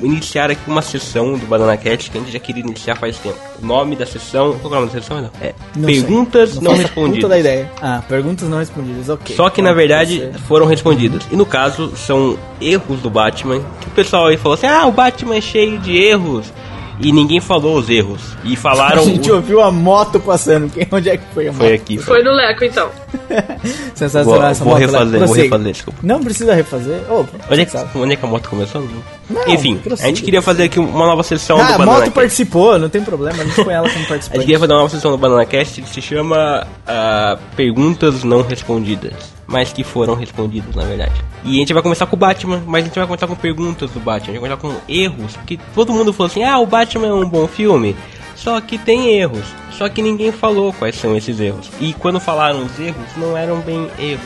iniciar 0.00 0.50
aqui 0.50 0.68
uma 0.68 0.82
sessão 0.82 1.38
do 1.38 1.46
Banana 1.46 1.76
Cat 1.76 2.10
que 2.10 2.18
a 2.18 2.20
gente 2.20 2.32
já 2.32 2.38
queria 2.40 2.64
iniciar 2.64 2.96
faz 2.96 3.16
tempo. 3.18 3.38
O 3.62 3.64
nome 3.66 3.94
da 3.94 4.04
sessão. 4.04 4.58
Qual 4.60 4.74
é 4.74 4.76
o 4.76 4.80
nome 4.80 4.92
da 4.92 5.00
sessão? 5.00 5.22
Não. 5.22 5.30
É 5.40 5.54
Não 5.76 5.88
sei. 5.88 6.00
Perguntas 6.02 6.60
não, 6.60 6.72
a 6.72 6.74
respondidas. 6.74 7.16
Puta 7.16 7.28
da 7.28 7.38
ideia. 7.38 7.70
Ah, 7.80 8.02
perguntas 8.08 8.48
não 8.48 8.58
respondidas, 8.58 9.08
ok. 9.08 9.36
Só 9.36 9.48
que 9.50 9.62
na 9.62 9.68
Pode 9.70 9.78
verdade 9.78 10.18
ser. 10.18 10.34
foram 10.40 10.66
respondidas. 10.66 11.22
E 11.30 11.36
no 11.36 11.46
caso 11.46 11.96
são 11.96 12.36
erros 12.60 13.00
do 13.00 13.08
Batman. 13.08 13.60
Que 13.80 13.86
o 13.88 13.90
pessoal 13.92 14.26
aí 14.26 14.36
falou 14.36 14.54
assim: 14.54 14.66
ah, 14.66 14.86
o 14.86 14.92
Batman 14.92 15.36
é 15.36 15.40
cheio 15.40 15.78
de 15.78 15.96
erros. 15.96 16.52
E 17.00 17.10
ninguém 17.12 17.40
falou 17.40 17.76
os 17.78 17.88
erros. 17.90 18.20
E 18.44 18.54
A 18.54 18.56
falaram. 18.56 19.04
gente 19.04 19.30
ouviu 19.30 19.60
a 19.60 19.70
moto 19.72 20.20
passando. 20.20 20.70
Quem, 20.70 20.86
onde 20.90 21.08
é 21.10 21.16
que 21.16 21.24
foi 21.34 21.48
a 21.48 21.52
moto? 21.52 21.58
Foi 21.62 21.72
aqui. 21.74 21.98
Foi 21.98 22.22
no 22.22 22.30
Leco, 22.32 22.64
então. 22.64 22.90
Sensacional 23.94 24.40
Vou- 24.40 24.50
essa 24.50 24.64
vou 24.64 24.72
moto. 24.74 24.80
refazer, 24.80 25.20
Leco. 25.20 25.26
vou 25.26 25.36
refazer, 25.42 25.72
desculpa. 25.72 25.98
Não 26.02 26.22
precisa 26.22 26.54
refazer. 26.54 27.00
Ô, 27.10 27.24
Onde 27.50 27.60
é, 27.60 27.64
que, 27.64 27.76
onde 27.98 28.12
é 28.12 28.16
que 28.16 28.24
a 28.24 28.28
moto 28.28 28.48
começou? 28.48 28.86
Não, 29.30 29.48
Enfim, 29.48 29.76
a 29.76 29.82
prossiga. 29.82 30.08
gente 30.08 30.22
queria 30.22 30.42
fazer 30.42 30.64
aqui 30.64 30.78
uma 30.78 31.06
nova 31.06 31.22
sessão 31.22 31.56
Ah, 31.58 31.64
do 31.64 31.68
a 31.74 31.78
Banana 31.78 31.86
moto 31.92 31.98
Cast. 32.00 32.10
participou, 32.14 32.78
não 32.78 32.88
tem 32.88 33.02
problema, 33.02 33.42
a 33.42 33.46
gente 33.46 33.64
põe 33.64 33.74
ela 33.74 33.86
como 33.88 33.96
A 33.96 33.98
gente 34.00 34.08
participante. 34.08 34.40
queria 34.44 34.58
fazer 34.58 34.72
uma 34.72 34.78
nova 34.80 34.90
sessão 34.90 35.10
do 35.10 35.18
Banana 35.18 35.44
Cast 35.46 35.80
que 35.82 35.88
se 35.88 36.02
chama 36.02 36.66
ah, 36.86 37.38
Perguntas 37.56 38.22
Não 38.24 38.42
Respondidas. 38.42 39.32
Mas 39.46 39.72
que 39.72 39.82
foram 39.82 40.14
respondidas, 40.14 40.74
na 40.74 40.84
verdade. 40.84 41.12
E 41.44 41.56
a 41.56 41.58
gente 41.58 41.72
vai 41.72 41.82
começar 41.82 42.06
com 42.06 42.14
o 42.16 42.18
Batman, 42.18 42.62
mas 42.66 42.84
a 42.84 42.86
gente 42.86 42.98
vai 42.98 43.06
começar 43.06 43.26
com 43.26 43.34
perguntas 43.34 43.90
do 43.90 44.00
Batman. 44.00 44.30
A 44.30 44.34
gente 44.34 44.48
vai 44.48 44.56
começar 44.56 44.78
com 44.80 44.92
erros. 44.92 45.36
Porque 45.36 45.58
todo 45.74 45.92
mundo 45.92 46.12
falou 46.12 46.30
assim: 46.30 46.44
ah, 46.44 46.58
o 46.58 46.66
Batman 46.66 47.08
é 47.08 47.12
um 47.12 47.28
bom 47.28 47.46
filme. 47.48 47.96
Só 48.36 48.60
que 48.60 48.78
tem 48.78 49.08
erros. 49.18 49.44
Só 49.72 49.88
que 49.88 50.00
ninguém 50.02 50.32
falou 50.32 50.72
quais 50.72 50.96
são 50.96 51.16
esses 51.16 51.40
erros. 51.40 51.68
E 51.80 51.92
quando 51.94 52.20
falaram 52.20 52.64
os 52.64 52.78
erros, 52.78 53.04
não 53.16 53.36
eram 53.36 53.58
bem 53.60 53.88
erros. 53.98 54.24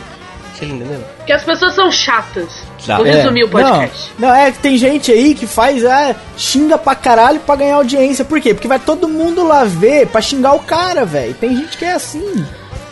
Vocês 0.54 0.70
entenderam? 0.70 1.04
Porque 1.18 1.32
as 1.32 1.44
pessoas 1.44 1.74
são 1.74 1.90
chatas. 1.92 2.62
Tá. 2.86 2.96
Vou 2.96 3.06
É, 3.06 3.10
resumir 3.10 3.44
o 3.44 3.48
podcast. 3.50 4.10
Não, 4.18 4.28
não, 4.28 4.34
é 4.34 4.50
que 4.50 4.58
tem 4.58 4.78
gente 4.78 5.12
aí 5.12 5.34
que 5.34 5.46
faz, 5.46 5.84
ah, 5.84 6.14
xinga 6.36 6.78
pra 6.78 6.94
caralho 6.94 7.40
pra 7.40 7.56
ganhar 7.56 7.76
audiência. 7.76 8.24
Por 8.24 8.40
quê? 8.40 8.54
Porque 8.54 8.66
vai 8.68 8.78
todo 8.78 9.06
mundo 9.08 9.46
lá 9.46 9.64
ver 9.64 10.06
pra 10.06 10.22
xingar 10.22 10.54
o 10.54 10.60
cara, 10.60 11.04
velho. 11.04 11.34
Tem 11.34 11.54
gente 11.54 11.76
que 11.76 11.84
é 11.84 11.92
assim. 11.92 12.46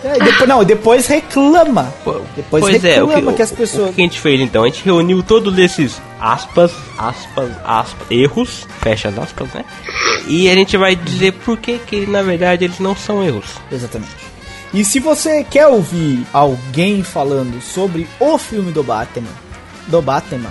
É, 0.05 0.19
depois, 0.19 0.49
não, 0.49 0.63
depois 0.63 1.07
reclama. 1.07 1.93
Depois 2.37 2.63
pois 2.63 2.85
é, 2.85 2.97
reclama 2.97 3.15
o 3.15 3.25
que, 3.31 3.37
que 3.37 3.43
as 3.43 3.51
pessoas. 3.51 3.91
O 3.91 3.93
que 3.95 4.03
a 4.03 4.05
gente 4.05 4.21
fez 4.21 4.39
então? 4.39 4.63
A 4.63 4.67
gente 4.67 4.85
reuniu 4.85 5.23
todos 5.23 5.59
esses 5.59 6.01
aspas, 6.21 6.73
aspas, 6.99 7.51
aspas, 7.65 8.07
erros, 8.11 8.67
fecha 8.81 9.09
as 9.09 9.19
aspas, 9.19 9.49
né? 9.55 9.65
E 10.27 10.51
a 10.51 10.55
gente 10.55 10.77
vai 10.77 10.95
dizer 10.95 11.33
por 11.33 11.57
que 11.57 11.79
que 11.79 12.07
na 12.07 12.23
verdade 12.23 12.65
eles 12.65 12.79
não 12.79 12.95
são 12.95 13.25
erros. 13.25 13.47
Exatamente. 13.73 14.13
E 14.75 14.85
se 14.85 15.01
você 15.01 15.43
quer 15.43 15.69
ouvir 15.69 16.27
alguém 16.33 17.03
falando 17.03 17.63
sobre 17.63 18.07
o 18.21 18.37
filme 18.37 18.73
do 18.73 18.83
Batman, 18.83 19.31
do 19.87 20.03
Batman, 20.03 20.51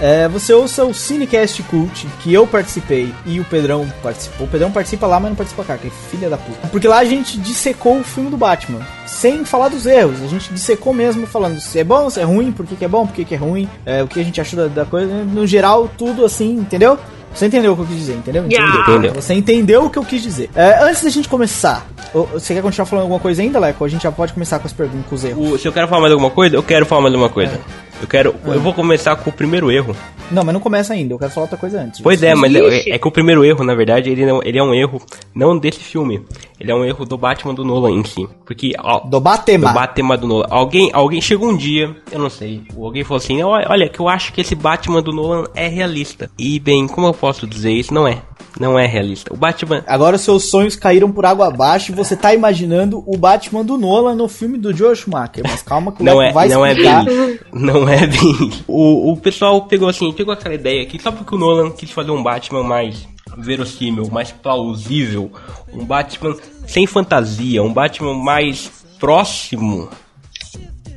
é, 0.00 0.28
você 0.28 0.52
ouça 0.52 0.84
o 0.84 0.94
Cinecast 0.94 1.62
Cult, 1.64 2.06
que 2.22 2.32
eu 2.32 2.46
participei 2.46 3.12
e 3.26 3.40
o 3.40 3.44
Pedrão 3.44 3.86
participou. 4.02 4.46
O 4.46 4.50
Pedrão 4.50 4.70
participa 4.70 5.06
lá, 5.06 5.18
mas 5.18 5.30
não 5.30 5.36
participa 5.36 5.64
cá, 5.64 5.76
que 5.76 5.88
é 5.88 5.90
filha 6.10 6.28
da 6.30 6.36
puta. 6.36 6.68
Porque 6.68 6.86
lá 6.88 6.98
a 6.98 7.04
gente 7.04 7.38
dissecou 7.38 7.98
o 7.98 8.04
filme 8.04 8.30
do 8.30 8.36
Batman, 8.36 8.80
sem 9.06 9.44
falar 9.44 9.68
dos 9.68 9.86
erros. 9.86 10.22
A 10.22 10.26
gente 10.28 10.52
dissecou 10.52 10.92
mesmo, 10.94 11.26
falando 11.26 11.60
se 11.60 11.78
é 11.78 11.84
bom, 11.84 12.08
se 12.10 12.20
é 12.20 12.24
ruim, 12.24 12.52
por 12.52 12.64
que, 12.66 12.76
que 12.76 12.84
é 12.84 12.88
bom, 12.88 13.06
por 13.06 13.14
que, 13.14 13.24
que 13.24 13.34
é 13.34 13.38
ruim, 13.38 13.68
é, 13.84 14.02
o 14.02 14.08
que 14.08 14.20
a 14.20 14.24
gente 14.24 14.40
achou 14.40 14.58
da, 14.58 14.66
da 14.68 14.84
coisa. 14.84 15.12
No 15.24 15.46
geral, 15.46 15.88
tudo 15.98 16.24
assim, 16.24 16.50
entendeu? 16.52 16.98
Você 17.34 17.46
entendeu 17.46 17.72
o 17.72 17.76
que 17.76 17.82
eu 17.82 17.86
quis 17.86 17.96
dizer, 17.96 18.14
entendeu? 18.14 18.46
Yeah. 18.50 18.80
Entendeu. 18.90 19.14
Você 19.14 19.34
entendeu 19.34 19.84
o 19.84 19.90
que 19.90 19.98
eu 19.98 20.04
quis 20.04 20.22
dizer. 20.22 20.48
É, 20.56 20.82
antes 20.82 21.02
da 21.04 21.10
gente 21.10 21.28
começar, 21.28 21.86
você 22.32 22.54
quer 22.54 22.62
continuar 22.62 22.86
falando 22.86 23.02
alguma 23.02 23.20
coisa 23.20 23.42
ainda, 23.42 23.58
Leco? 23.60 23.84
A 23.84 23.88
gente 23.88 24.02
já 24.02 24.10
pode 24.10 24.32
começar 24.32 24.58
com 24.58 24.66
as 24.66 24.72
perguntas, 24.72 25.06
com 25.08 25.14
os 25.14 25.24
erros. 25.24 25.52
O- 25.52 25.58
se 25.58 25.68
eu 25.68 25.72
quero 25.72 25.86
falar 25.86 26.00
mais 26.00 26.12
alguma 26.12 26.30
coisa, 26.30 26.56
eu 26.56 26.62
quero 26.62 26.86
falar 26.86 27.02
mais 27.02 27.12
alguma 27.14 27.28
coisa. 27.30 27.60
Eu 28.00 28.06
quero. 28.08 28.34
Eu 28.44 28.60
vou 28.60 28.72
começar 28.72 29.16
com 29.16 29.30
o 29.30 29.32
primeiro 29.32 29.70
erro. 29.70 29.94
Não, 30.30 30.44
mas 30.44 30.52
não 30.52 30.60
começa 30.60 30.92
ainda, 30.92 31.14
eu 31.14 31.18
quero 31.18 31.30
falar 31.30 31.44
outra 31.44 31.56
coisa 31.56 31.80
antes. 31.80 32.00
Pois 32.02 32.22
é, 32.22 32.34
mas 32.34 32.54
é, 32.54 32.90
é 32.90 32.98
que 32.98 33.08
o 33.08 33.10
primeiro 33.10 33.42
erro, 33.44 33.64
na 33.64 33.74
verdade, 33.74 34.10
ele, 34.10 34.26
não, 34.26 34.42
ele 34.42 34.58
é 34.58 34.62
um 34.62 34.74
erro 34.74 35.00
não 35.34 35.56
desse 35.58 35.80
filme. 35.80 36.22
Ele 36.60 36.70
é 36.70 36.74
um 36.74 36.84
erro 36.84 37.06
do 37.06 37.16
Batman 37.16 37.54
do 37.54 37.64
Nolan 37.64 37.92
em 37.92 38.04
si. 38.04 38.28
Porque. 38.44 38.72
Ó, 38.78 39.00
Do 39.00 39.20
Batman. 39.20 39.68
do 39.68 39.74
Batman 39.74 40.16
do 40.18 40.26
Nolan. 40.28 40.46
Alguém, 40.50 40.90
alguém 40.92 41.20
chegou 41.20 41.48
um 41.48 41.56
dia, 41.56 41.96
eu 42.12 42.18
não 42.18 42.28
sei, 42.28 42.62
alguém 42.76 43.04
falou 43.04 43.16
assim: 43.16 43.42
olha, 43.42 43.66
olha, 43.70 43.88
que 43.88 44.00
eu 44.00 44.08
acho 44.08 44.32
que 44.32 44.40
esse 44.42 44.54
Batman 44.54 45.02
do 45.02 45.12
Nolan 45.12 45.44
é 45.54 45.66
realista. 45.66 46.30
E 46.38 46.60
bem, 46.60 46.86
como 46.86 47.06
eu 47.06 47.14
posso 47.14 47.46
dizer 47.46 47.72
isso? 47.72 47.94
Não 47.94 48.06
é. 48.06 48.18
Não 48.58 48.78
é 48.78 48.86
realista. 48.86 49.32
O 49.32 49.36
Batman. 49.36 49.84
Agora 49.86 50.16
os 50.16 50.22
seus 50.22 50.50
sonhos 50.50 50.74
caíram 50.74 51.10
por 51.12 51.24
água 51.24 51.46
abaixo 51.48 51.92
e 51.92 51.94
você 51.94 52.16
tá 52.16 52.34
imaginando 52.34 53.02
o 53.06 53.16
Batman 53.16 53.64
do 53.64 53.78
Nolan 53.78 54.14
no 54.14 54.28
filme 54.28 54.58
do 54.58 54.74
Joe 54.76 54.96
Schumacher. 54.96 55.44
Mas 55.44 55.62
calma 55.62 55.92
que 55.92 56.02
o 56.02 56.04
Não 56.04 56.20
é, 56.20 56.32
vai 56.32 56.48
não 56.48 56.66
é 56.66 56.70
explicar. 56.72 57.04
bem. 57.04 57.38
Não 57.52 57.88
é 57.88 58.06
bem. 58.06 58.50
O, 58.66 59.12
o 59.12 59.16
pessoal 59.16 59.62
pegou 59.62 59.88
assim, 59.88 60.12
pegou 60.12 60.32
aquela 60.32 60.54
ideia 60.54 60.82
aqui, 60.82 61.00
só 61.00 61.12
porque 61.12 61.34
o 61.34 61.38
Nolan 61.38 61.70
quis 61.70 61.90
fazer 61.90 62.10
um 62.10 62.22
Batman 62.22 62.62
mais 62.64 63.06
verossímil, 63.36 64.08
mais 64.10 64.32
plausível, 64.32 65.30
um 65.72 65.84
Batman 65.84 66.34
sem 66.66 66.86
fantasia, 66.86 67.62
um 67.62 67.72
Batman 67.72 68.14
mais 68.14 68.70
próximo 68.98 69.88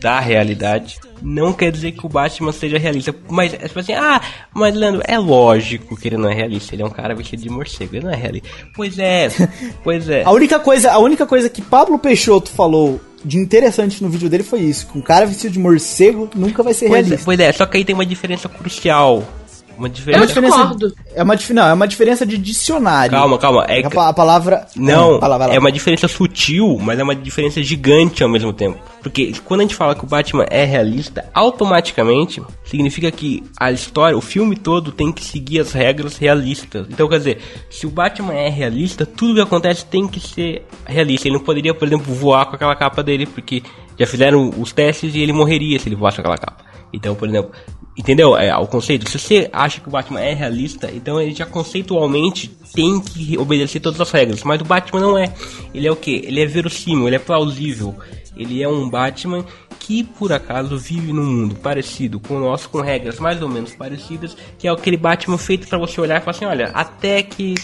da 0.01 0.19
realidade. 0.19 0.99
Não 1.21 1.53
quer 1.53 1.71
dizer 1.71 1.91
que 1.91 2.03
o 2.05 2.09
Batman 2.09 2.51
seja 2.51 2.79
realista, 2.79 3.15
mas 3.29 3.53
é 3.53 3.67
tipo 3.67 3.79
assim, 3.79 3.93
ah, 3.93 4.19
mas 4.53 4.75
Leandro, 4.75 5.03
é 5.07 5.17
lógico 5.19 5.95
que 5.95 6.07
ele 6.07 6.17
não 6.17 6.27
é 6.29 6.33
realista, 6.33 6.73
ele 6.73 6.81
é 6.81 6.85
um 6.85 6.89
cara 6.89 7.13
vestido 7.13 7.43
de 7.43 7.49
morcego, 7.49 7.95
ele 7.95 8.05
não 8.05 8.11
é 8.11 8.15
realista. 8.15 8.49
Pois 8.75 8.97
é, 8.97 9.29
pois 9.83 10.09
é. 10.09 10.23
A 10.23 10.31
única 10.31 10.59
coisa, 10.59 10.91
a 10.91 10.97
única 10.97 11.27
coisa 11.27 11.47
que 11.47 11.61
Pablo 11.61 11.99
Peixoto 11.99 12.49
falou 12.49 12.99
de 13.23 13.37
interessante 13.37 14.03
no 14.03 14.09
vídeo 14.09 14.27
dele 14.27 14.43
foi 14.43 14.61
isso. 14.61 14.87
Que 14.87 14.97
um 14.97 15.01
cara 15.01 15.27
vestido 15.27 15.51
de 15.53 15.59
morcego 15.59 16.27
nunca 16.35 16.63
vai 16.63 16.73
ser 16.73 16.87
Pois 16.87 17.01
é, 17.01 17.03
realista. 17.03 17.25
pois 17.25 17.39
é, 17.39 17.51
só 17.51 17.65
que 17.67 17.77
aí 17.77 17.85
tem 17.85 17.93
uma 17.93 18.05
diferença 18.05 18.49
crucial. 18.49 19.23
Uma 19.81 19.87
É 19.87 19.91
diferença. 19.91 20.19
uma 20.21 20.27
diferença, 20.27 20.57
discordo. 20.57 20.93
é 21.15 21.23
uma 21.23 21.35
não, 21.53 21.63
é 21.67 21.73
uma 21.73 21.87
diferença 21.87 22.23
de 22.23 22.37
dicionário. 22.37 23.11
Calma, 23.11 23.37
calma. 23.39 23.65
É 23.67 23.81
A, 23.83 24.09
a 24.09 24.13
palavra 24.13 24.67
Não, 24.75 25.19
vai 25.19 25.27
lá. 25.29 25.51
é 25.51 25.57
uma 25.57 25.71
diferença 25.71 26.07
sutil, 26.07 26.77
mas 26.79 26.99
é 26.99 27.03
uma 27.03 27.15
diferença 27.15 27.63
gigante 27.63 28.21
ao 28.21 28.29
mesmo 28.29 28.53
tempo. 28.53 28.77
Porque 29.01 29.33
quando 29.43 29.61
a 29.61 29.63
gente 29.63 29.73
fala 29.73 29.95
que 29.95 30.03
o 30.03 30.07
Batman 30.07 30.45
é 30.51 30.63
realista, 30.65 31.25
automaticamente 31.33 32.43
significa 32.63 33.09
que 33.11 33.43
a 33.59 33.71
história, 33.71 34.15
o 34.15 34.21
filme 34.21 34.55
todo 34.55 34.91
tem 34.91 35.11
que 35.11 35.23
seguir 35.23 35.59
as 35.61 35.71
regras 35.73 36.15
realistas. 36.17 36.85
Então, 36.87 37.09
quer 37.09 37.17
dizer, 37.17 37.41
se 37.67 37.87
o 37.87 37.89
Batman 37.89 38.33
é 38.35 38.49
realista, 38.49 39.03
tudo 39.03 39.33
que 39.33 39.41
acontece 39.41 39.83
tem 39.85 40.07
que 40.07 40.19
ser 40.19 40.63
realista. 40.85 41.27
Ele 41.27 41.37
não 41.37 41.43
poderia, 41.43 41.73
por 41.73 41.87
exemplo, 41.87 42.13
voar 42.13 42.45
com 42.45 42.55
aquela 42.55 42.75
capa 42.75 43.01
dele, 43.01 43.25
porque 43.25 43.63
já 43.97 44.05
fizeram 44.05 44.51
os 44.59 44.71
testes 44.71 45.15
e 45.15 45.19
ele 45.19 45.33
morreria 45.33 45.79
se 45.79 45.89
ele 45.89 45.95
voasse 45.95 46.17
com 46.17 46.21
aquela 46.21 46.37
capa. 46.37 46.69
Então, 46.93 47.15
por 47.15 47.27
exemplo, 47.27 47.51
entendeu? 47.97 48.35
É, 48.35 48.55
o 48.57 48.67
conceito. 48.67 49.09
Se 49.09 49.19
você 49.19 49.49
acha 49.51 49.79
que 49.79 49.87
o 49.87 49.91
Batman 49.91 50.21
é 50.21 50.33
realista, 50.33 50.89
então 50.93 51.19
ele 51.21 51.33
já 51.33 51.45
conceitualmente 51.45 52.47
tem 52.73 52.99
que 52.99 53.37
obedecer 53.37 53.79
todas 53.79 53.99
as 53.99 54.11
regras. 54.11 54.43
Mas 54.43 54.61
o 54.61 54.65
Batman 54.65 55.01
não 55.01 55.17
é. 55.17 55.33
Ele 55.73 55.87
é 55.87 55.91
o 55.91 55.95
que? 55.95 56.21
Ele 56.25 56.41
é 56.41 56.45
verossímil, 56.45 57.07
ele 57.07 57.15
é 57.15 57.19
plausível. 57.19 57.95
Ele 58.35 58.63
é 58.63 58.67
um 58.67 58.89
Batman 58.89 59.45
que 59.79 60.03
por 60.03 60.31
acaso 60.31 60.77
vive 60.77 61.11
num 61.11 61.25
mundo 61.25 61.55
parecido 61.55 62.19
com 62.19 62.35
o 62.35 62.39
nosso, 62.39 62.69
com 62.69 62.81
regras 62.81 63.19
mais 63.19 63.41
ou 63.41 63.49
menos 63.49 63.73
parecidas, 63.73 64.37
que 64.57 64.67
é 64.67 64.71
aquele 64.71 64.95
Batman 64.95 65.37
feito 65.37 65.67
pra 65.67 65.77
você 65.77 65.99
olhar 65.99 66.17
e 66.17 66.23
falar 66.23 66.31
assim, 66.31 66.45
olha, 66.45 66.67
até 66.67 67.21
que 67.23 67.55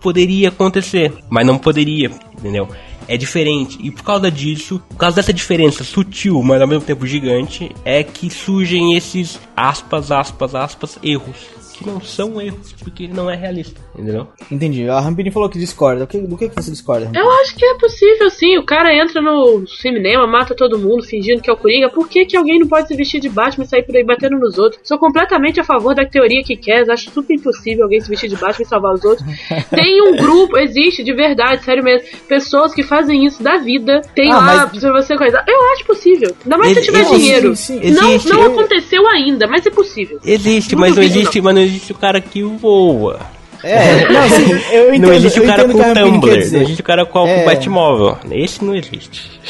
poderia 0.00 0.48
acontecer, 0.48 1.12
mas 1.28 1.46
não 1.46 1.58
poderia, 1.58 2.10
entendeu? 2.38 2.68
É 3.08 3.16
diferente. 3.16 3.78
E 3.80 3.90
por 3.90 4.02
causa 4.02 4.30
disso, 4.30 4.80
por 4.88 4.96
causa 4.96 5.16
dessa 5.16 5.32
diferença 5.32 5.84
sutil, 5.84 6.42
mas 6.42 6.60
ao 6.60 6.68
mesmo 6.68 6.84
tempo 6.84 7.06
gigante, 7.06 7.74
é 7.84 8.02
que 8.02 8.30
surgem 8.30 8.96
esses 8.96 9.40
aspas, 9.56 10.10
aspas, 10.10 10.54
aspas, 10.54 10.98
erros. 11.02 11.61
Que 11.82 11.90
não 11.90 12.00
são 12.00 12.40
erros, 12.40 12.72
porque 12.82 13.04
ele 13.04 13.12
não 13.14 13.30
é 13.30 13.36
realista, 13.36 13.80
entendeu? 13.98 14.26
Entendi. 14.50 14.88
A 14.88 15.00
Rampini 15.00 15.30
falou 15.30 15.48
que 15.48 15.58
discorda. 15.58 16.04
O 16.04 16.06
que- 16.06 16.18
do 16.18 16.36
que, 16.36 16.48
que 16.48 16.54
você 16.54 16.70
discorda? 16.70 17.06
Rampini? 17.06 17.24
Eu 17.24 17.30
acho 17.40 17.56
que 17.56 17.64
é 17.64 17.74
possível, 17.78 18.30
sim. 18.30 18.56
O 18.58 18.64
cara 18.64 18.94
entra 18.94 19.20
no 19.20 19.66
cinema, 19.66 20.26
mata 20.26 20.54
todo 20.54 20.78
mundo, 20.78 21.02
fingindo 21.02 21.40
que 21.42 21.50
é 21.50 21.52
o 21.52 21.56
Coringa. 21.56 21.88
Por 21.90 22.08
que, 22.08 22.24
que 22.24 22.36
alguém 22.36 22.58
não 22.58 22.66
pode 22.68 22.88
se 22.88 22.96
vestir 22.96 23.20
de 23.20 23.28
Batman 23.28 23.64
e 23.64 23.68
sair 23.68 23.82
por 23.84 23.96
aí 23.96 24.04
batendo 24.04 24.38
nos 24.38 24.58
outros? 24.58 24.80
Sou 24.84 24.98
completamente 24.98 25.60
a 25.60 25.64
favor 25.64 25.94
da 25.94 26.04
teoria 26.04 26.42
que 26.42 26.56
quer. 26.56 26.88
Acho 26.90 27.10
super 27.10 27.34
impossível 27.34 27.84
alguém 27.84 28.00
se 28.00 28.08
vestir 28.08 28.28
de 28.28 28.36
Batman 28.36 28.64
e 28.64 28.68
salvar 28.68 28.94
os 28.94 29.04
outros. 29.04 29.26
Tem 29.70 30.02
um 30.02 30.16
grupo, 30.16 30.56
existe 30.58 31.02
de 31.02 31.12
verdade, 31.12 31.64
sério 31.64 31.82
mesmo. 31.82 32.06
Pessoas 32.28 32.74
que 32.74 32.82
fazem 32.82 33.24
isso 33.24 33.42
da 33.42 33.58
vida. 33.58 34.00
Tem 34.14 34.30
Ah, 34.30 34.36
lá 34.38 34.68
mas- 34.72 34.80
pra 34.80 34.92
você 34.92 35.16
coisa. 35.16 35.42
Eu 35.46 35.72
acho 35.72 35.84
possível. 35.86 36.34
Ainda 36.44 36.58
mais 36.58 36.74
se 36.76 36.82
tiver 36.82 37.00
existe, 37.00 37.18
dinheiro. 37.18 37.56
sim, 37.56 37.80
não 37.90 38.08
existe. 38.10 38.28
não 38.30 38.42
Eu- 38.42 38.52
aconteceu 38.52 39.06
ainda, 39.08 39.46
mas 39.46 39.64
é 39.66 39.70
possível. 39.70 40.18
Existe, 40.24 40.74
Não 40.74 40.80
mas 40.80 40.90
não 40.90 41.02
duvido, 41.02 41.18
existe, 41.18 41.40
mas 41.40 41.54
não 41.54 41.62
existe 41.62 41.71
o 41.92 41.94
cara 41.94 42.20
que 42.20 42.42
voa. 42.42 43.20
É, 43.64 44.08
não, 44.08 44.28
sim, 44.28 44.50
eu 44.72 44.88
entendo. 44.88 45.06
não 45.06 45.14
existe 45.14 45.38
eu 45.38 45.44
o 45.44 45.46
cara 45.46 45.64
com 45.64 45.70
o 45.70 45.74
que 45.76 45.82
a 45.82 45.94
Tumblr, 45.94 46.30
não 46.52 46.60
existe 46.62 46.80
o 46.80 46.84
cara 46.84 47.06
com 47.06 47.28
É. 47.28 47.42
o 47.42 47.44
Batmóvel. 47.46 48.18
Esse 48.32 48.64
não 48.64 48.74
existe. 48.74 49.40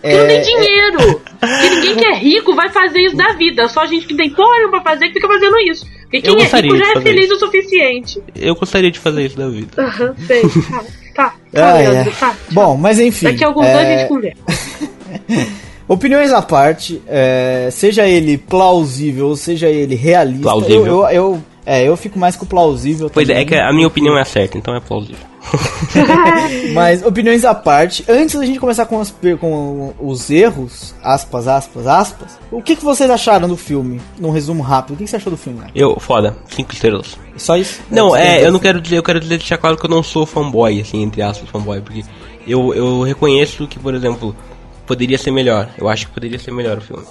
Porque 0.00 0.16
não 0.16 0.24
É, 0.24 0.26
tem 0.28 0.42
dinheiro. 0.42 1.20
E 1.42 1.70
ninguém 1.70 1.96
que 1.96 2.04
é 2.06 2.14
rico 2.14 2.54
vai 2.54 2.68
fazer 2.68 3.00
isso 3.00 3.16
da 3.16 3.32
vida. 3.32 3.66
Só 3.68 3.84
gente 3.84 4.06
que 4.06 4.14
tem 4.14 4.30
porra 4.30 4.70
pra 4.70 4.80
fazer 4.82 5.08
que 5.08 5.14
fica 5.14 5.26
fazendo 5.26 5.58
isso. 5.58 5.84
Porque 6.02 6.22
quem 6.22 6.40
é 6.40 6.44
rico 6.44 6.76
já 6.76 6.92
é 6.92 7.00
feliz 7.00 7.24
isso. 7.26 7.34
o 7.34 7.38
suficiente. 7.40 8.22
Eu 8.36 8.54
gostaria 8.54 8.92
de 8.92 8.98
fazer 9.00 9.26
isso 9.26 9.36
da 9.36 9.48
vida. 9.48 9.70
Aham, 9.82 10.14
sei. 10.24 10.42
Tá, 10.42 10.84
tá, 11.14 11.34
tá, 11.52 11.72
Ah, 11.74 11.82
é. 11.82 12.04
tá. 12.04 12.34
Bom, 12.52 12.76
mas 12.76 13.00
enfim. 13.00 13.26
Daqui 13.26 13.42
a 13.42 13.48
alguns 13.48 13.66
é, 13.66 13.72
anos 13.74 13.86
a 13.92 13.96
gente 13.98 14.08
conversa. 14.08 14.38
Opiniões 15.88 16.32
à 16.32 16.42
parte, 16.42 17.00
é, 17.08 17.68
seja 17.72 18.06
ele 18.06 18.36
plausível 18.36 19.28
ou 19.28 19.36
seja 19.36 19.68
ele 19.68 19.94
realista, 19.94 20.42
Plausível. 20.42 20.86
Eu, 20.86 20.92
eu, 21.02 21.10
eu- 21.12 21.42
é, 21.68 21.86
eu 21.86 21.94
fico 21.98 22.18
mais 22.18 22.34
com 22.34 22.46
plausível. 22.46 23.10
Pois 23.12 23.28
é, 23.28 23.32
também. 23.32 23.42
é 23.42 23.46
que 23.46 23.54
a 23.54 23.70
minha 23.74 23.86
opinião 23.86 24.18
é 24.18 24.24
certa, 24.24 24.56
então 24.56 24.74
é 24.74 24.80
plausível. 24.80 25.26
Mas 26.72 27.04
opiniões 27.04 27.44
à 27.44 27.54
parte, 27.54 28.02
antes 28.08 28.36
da 28.40 28.46
gente 28.46 28.58
começar 28.58 28.86
com, 28.86 28.98
as 28.98 29.14
com 29.38 29.92
os 30.00 30.30
erros, 30.30 30.94
aspas, 31.02 31.46
aspas, 31.46 31.86
aspas, 31.86 32.38
o 32.50 32.62
que, 32.62 32.74
que 32.74 32.82
vocês 32.82 33.10
acharam 33.10 33.46
do 33.46 33.56
filme? 33.56 34.00
Num 34.18 34.30
resumo 34.30 34.62
rápido, 34.62 34.94
o 34.94 34.96
que, 34.96 35.04
que 35.04 35.10
você 35.10 35.16
achou 35.16 35.30
do 35.30 35.36
filme? 35.36 35.60
Né? 35.60 35.66
Eu, 35.74 36.00
foda, 36.00 36.34
cinco 36.48 36.72
estrelas. 36.72 37.18
Só 37.36 37.54
isso? 37.54 37.80
Não, 37.90 38.16
é, 38.16 38.36
tem- 38.36 38.44
eu 38.46 38.52
não 38.52 38.58
quero 38.58 38.80
dizer, 38.80 38.96
eu 38.96 39.02
quero 39.02 39.20
dizer, 39.20 39.36
deixar 39.36 39.58
claro 39.58 39.76
que 39.76 39.84
eu 39.84 39.90
não 39.90 40.02
sou 40.02 40.24
fanboy, 40.24 40.80
assim, 40.80 41.02
entre 41.02 41.20
aspas, 41.20 41.50
fanboy, 41.50 41.82
porque 41.82 42.02
eu, 42.46 42.72
eu 42.74 43.02
reconheço 43.02 43.66
que, 43.68 43.78
por 43.78 43.94
exemplo, 43.94 44.34
poderia 44.86 45.18
ser 45.18 45.30
melhor. 45.30 45.68
Eu 45.76 45.86
acho 45.86 46.06
que 46.06 46.14
poderia 46.14 46.38
ser 46.38 46.50
melhor 46.50 46.78
o 46.78 46.80
filme. 46.80 47.04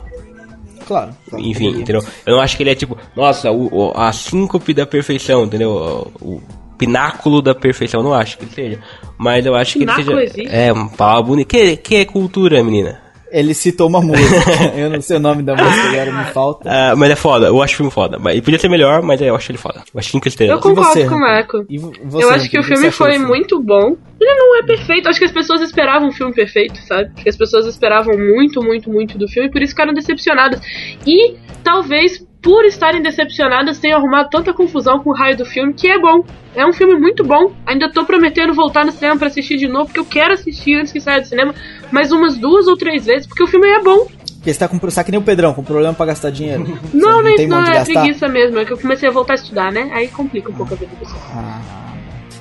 Claro. 0.87 1.11
Enfim, 1.37 1.69
entendeu? 1.81 2.01
Eu 2.25 2.35
não 2.35 2.41
acho 2.41 2.55
que 2.57 2.63
ele 2.63 2.69
é 2.69 2.75
tipo, 2.75 2.97
nossa, 3.15 3.51
o, 3.51 3.67
o- 3.89 3.93
a 3.95 4.11
síncope 4.13 4.73
da 4.73 4.85
perfeição, 4.85 5.43
entendeu? 5.45 6.11
O, 6.21 6.35
o 6.35 6.41
pináculo 6.77 7.41
da 7.41 7.53
perfeição, 7.55 8.01
não 8.03 8.13
acho 8.13 8.37
que 8.37 8.45
ele 8.45 8.51
seja. 8.53 8.79
Mas 9.17 9.45
eu 9.45 9.55
acho 9.55 9.73
que 9.73 9.83
ele 9.83 9.91
seja. 9.93 10.11
existe? 10.23 10.47
É, 10.55 10.71
uma 10.71 10.89
palavra 10.89 11.23
bonita. 11.23 11.49
Que, 11.49 11.75
que 11.77 11.95
é 11.95 12.05
cultura, 12.05 12.63
menina? 12.63 13.01
Ele 13.31 13.53
citou 13.53 13.87
uma 13.87 14.01
música. 14.01 14.51
eu 14.77 14.89
não 14.89 15.01
sei 15.01 15.17
o 15.17 15.19
nome 15.19 15.43
da 15.43 15.53
música, 15.55 15.87
agora 15.89 16.11
me 16.11 16.25
falta. 16.31 16.69
Ah, 16.69 16.95
mas 16.95 17.11
é 17.11 17.15
foda, 17.15 17.47
eu 17.47 17.61
acho 17.61 17.73
o 17.73 17.77
filme 17.77 17.91
foda. 17.91 18.17
Mas, 18.19 18.39
podia 18.41 18.57
ser 18.59 18.69
melhor, 18.69 19.01
mas 19.01 19.21
eu 19.21 19.35
acho 19.35 19.51
ele 19.51 19.57
foda. 19.57 19.83
Eu 19.93 19.99
acho 19.99 20.09
cinco 20.11 20.27
Eu 20.27 20.29
estrelas. 20.29 20.61
concordo 20.61 20.89
você, 20.93 21.05
com 21.07 21.15
o? 21.15 21.19
Marco. 21.19 21.65
E 21.69 21.77
vo- 21.77 21.91
você, 22.05 22.23
eu 22.23 22.29
acho 22.29 22.49
que 22.49 22.59
o 22.59 22.63
filme 22.63 22.89
foi 22.91 23.11
filme? 23.13 23.25
muito 23.27 23.61
bom. 23.61 23.97
Ele 24.19 24.33
não 24.35 24.57
é 24.59 24.63
perfeito. 24.63 25.09
Acho 25.09 25.19
que 25.19 25.25
as 25.25 25.31
pessoas 25.31 25.61
esperavam 25.61 26.07
um 26.09 26.11
filme 26.11 26.33
perfeito, 26.33 26.77
sabe? 26.87 27.11
Acho 27.15 27.23
que 27.23 27.29
as 27.29 27.37
pessoas 27.37 27.65
esperavam 27.67 28.17
muito, 28.17 28.61
muito, 28.63 28.89
muito 28.89 29.17
do 29.17 29.27
filme 29.27 29.49
e 29.49 29.51
por 29.51 29.61
isso 29.61 29.71
ficaram 29.73 29.93
decepcionadas. 29.93 30.59
E 31.05 31.35
talvez 31.63 32.25
por 32.41 32.65
estarem 32.65 33.01
decepcionadas 33.01 33.79
tenham 33.79 33.97
arrumado 33.99 34.29
tanta 34.29 34.53
confusão 34.53 34.99
com 34.99 35.09
o 35.09 35.13
raio 35.13 35.37
do 35.37 35.45
filme 35.45 35.73
que 35.73 35.87
é 35.87 35.99
bom. 35.99 36.23
É 36.55 36.65
um 36.65 36.73
filme 36.73 36.95
muito 36.95 37.23
bom. 37.23 37.51
Ainda 37.65 37.91
tô 37.91 38.05
prometendo 38.05 38.53
voltar 38.53 38.85
no 38.85 38.91
cinema 38.91 39.17
pra 39.17 39.27
assistir 39.27 39.57
de 39.57 39.67
novo, 39.67 39.85
porque 39.85 39.99
eu 39.99 40.05
quero 40.05 40.33
assistir 40.33 40.75
antes 40.75 40.91
que 40.91 40.99
saia 40.99 41.21
do 41.21 41.27
cinema 41.27 41.53
mais 41.91 42.11
umas 42.11 42.37
duas 42.37 42.67
ou 42.67 42.77
três 42.77 43.05
vezes, 43.05 43.27
porque 43.27 43.43
o 43.43 43.47
filme 43.47 43.67
é 43.67 43.81
bom. 43.81 44.07
Porque 44.35 44.53
você 44.53 44.59
tá 44.59 44.67
com, 44.67 44.77
tá 44.79 45.03
que 45.03 45.11
nem 45.11 45.19
o 45.19 45.23
Pedrão, 45.23 45.53
com 45.53 45.63
problema 45.63 45.93
pra 45.93 46.05
gastar 46.05 46.31
dinheiro. 46.31 46.79
Não, 46.93 47.21
nem 47.21 47.35
tem 47.35 47.47
não, 47.47 47.59
onde 47.59 47.69
é 47.69 47.73
gastar? 47.73 48.01
preguiça 48.01 48.27
mesmo. 48.27 48.59
É 48.59 48.65
que 48.65 48.71
eu 48.71 48.77
comecei 48.77 49.09
a 49.09 49.11
voltar 49.11 49.33
a 49.33 49.35
estudar, 49.35 49.71
né? 49.71 49.89
Aí 49.93 50.07
complica 50.07 50.49
um 50.49 50.53
pouco 50.53 50.73
a 50.73 50.77
vida 50.77 50.91
do 50.91 50.99
pessoal. 50.99 51.21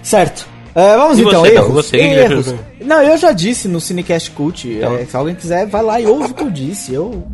Certo. 0.02 0.46
É, 0.74 0.94
vamos 0.94 1.18
E 1.18 1.22
então, 1.22 1.40
você, 1.40 1.54
erros. 1.54 1.66
não? 1.68 1.74
Você, 1.74 1.96
erros. 1.96 2.54
Não, 2.84 3.02
eu 3.02 3.16
já 3.16 3.32
disse 3.32 3.66
no 3.66 3.80
Cinecast 3.80 4.30
Cult. 4.32 4.68
Então. 4.68 4.94
é, 4.94 5.06
se 5.06 5.16
alguém 5.16 5.34
quiser, 5.34 5.66
vai 5.66 5.82
lá 5.82 5.98
e 5.98 6.06
ouve 6.06 6.30
o 6.30 6.34
que 6.34 6.42
eu 6.42 6.50
disse. 6.50 6.92
Eu, 6.92 7.26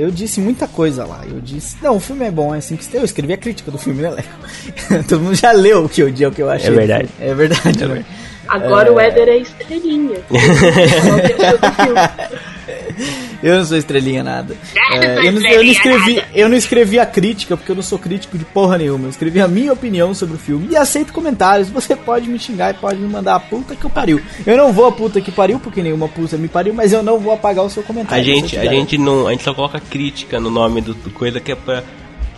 eu 0.00 0.10
disse 0.10 0.40
muita 0.40 0.66
coisa 0.66 1.04
lá. 1.04 1.22
Eu 1.26 1.40
disse. 1.40 1.76
Não, 1.82 1.96
o 1.96 2.00
filme 2.00 2.24
é 2.24 2.30
bom, 2.30 2.54
é 2.54 2.58
assim 2.58 2.76
que 2.76 2.96
eu 2.96 3.04
escrevi 3.04 3.34
a 3.34 3.36
crítica 3.36 3.70
do 3.70 3.78
filme, 3.78 4.02
né, 4.02 4.10
Léo? 4.10 5.04
Todo 5.06 5.20
mundo 5.20 5.34
já 5.34 5.52
leu 5.52 5.84
o 5.84 5.88
que 5.88 6.02
eu, 6.02 6.08
o 6.08 6.32
que 6.32 6.42
eu 6.42 6.50
achei. 6.50 6.68
É 6.68 6.72
verdade. 6.72 7.08
É 7.20 7.34
verdade, 7.34 7.86
né? 7.86 8.04
Agora 8.48 8.92
o 8.92 8.98
Éder 8.98 9.28
é 9.28 9.36
estrelinha. 9.36 10.18
Eu 13.42 13.56
não 13.56 13.64
sou 13.64 13.78
estrelinha 13.78 14.22
nada. 14.22 14.54
É, 14.92 15.26
eu, 15.26 15.32
não, 15.32 15.40
eu, 15.40 15.64
não 15.64 15.70
escrevi, 15.70 16.22
eu 16.34 16.48
não 16.48 16.56
escrevi 16.56 16.98
a 16.98 17.06
crítica, 17.06 17.56
porque 17.56 17.72
eu 17.72 17.76
não 17.76 17.82
sou 17.82 17.98
crítico 17.98 18.36
de 18.36 18.44
porra 18.44 18.76
nenhuma. 18.76 19.06
Eu 19.06 19.10
escrevi 19.10 19.40
a 19.40 19.48
minha 19.48 19.72
opinião 19.72 20.12
sobre 20.14 20.36
o 20.36 20.38
filme 20.38 20.68
e 20.70 20.76
aceito 20.76 21.10
comentários. 21.10 21.70
Você 21.70 21.96
pode 21.96 22.28
me 22.28 22.38
xingar 22.38 22.70
e 22.70 22.74
pode 22.74 23.00
me 23.00 23.08
mandar 23.08 23.36
a 23.36 23.40
puta 23.40 23.74
que 23.74 23.82
eu 23.82 23.88
pariu. 23.88 24.20
Eu 24.46 24.58
não 24.58 24.72
vou 24.72 24.86
a 24.86 24.92
puta 24.92 25.22
que 25.22 25.32
pariu, 25.32 25.58
porque 25.58 25.82
nenhuma 25.82 26.06
puta 26.06 26.36
me 26.36 26.48
pariu, 26.48 26.74
mas 26.74 26.92
eu 26.92 27.02
não 27.02 27.18
vou 27.18 27.32
apagar 27.32 27.64
o 27.64 27.70
seu 27.70 27.82
comentário. 27.82 28.22
A 28.22 28.24
gente, 28.24 28.58
a 28.58 28.66
gente 28.66 28.98
não. 28.98 29.26
A 29.26 29.30
gente 29.30 29.42
só 29.42 29.54
coloca 29.54 29.80
crítica 29.80 30.38
no 30.38 30.50
nome 30.50 30.82
do, 30.82 30.92
do 30.92 31.10
coisa 31.10 31.40
que 31.40 31.52
é 31.52 31.54
pra. 31.54 31.82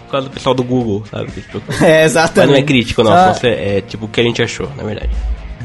Por 0.04 0.12
causa 0.12 0.28
do 0.28 0.34
pessoal 0.34 0.54
do 0.54 0.62
Google, 0.62 1.04
sabe? 1.10 1.32
Preocupa. 1.32 1.72
É, 1.84 2.02
Mas 2.02 2.12
exatamente. 2.12 2.50
não 2.50 2.58
é 2.58 2.62
crítico, 2.62 3.02
não. 3.02 3.12
Ah, 3.12 3.34
é, 3.42 3.78
é 3.78 3.80
tipo 3.80 4.04
o 4.04 4.08
que 4.08 4.20
a 4.20 4.24
gente 4.24 4.42
achou, 4.42 4.70
na 4.76 4.84
verdade. 4.84 5.10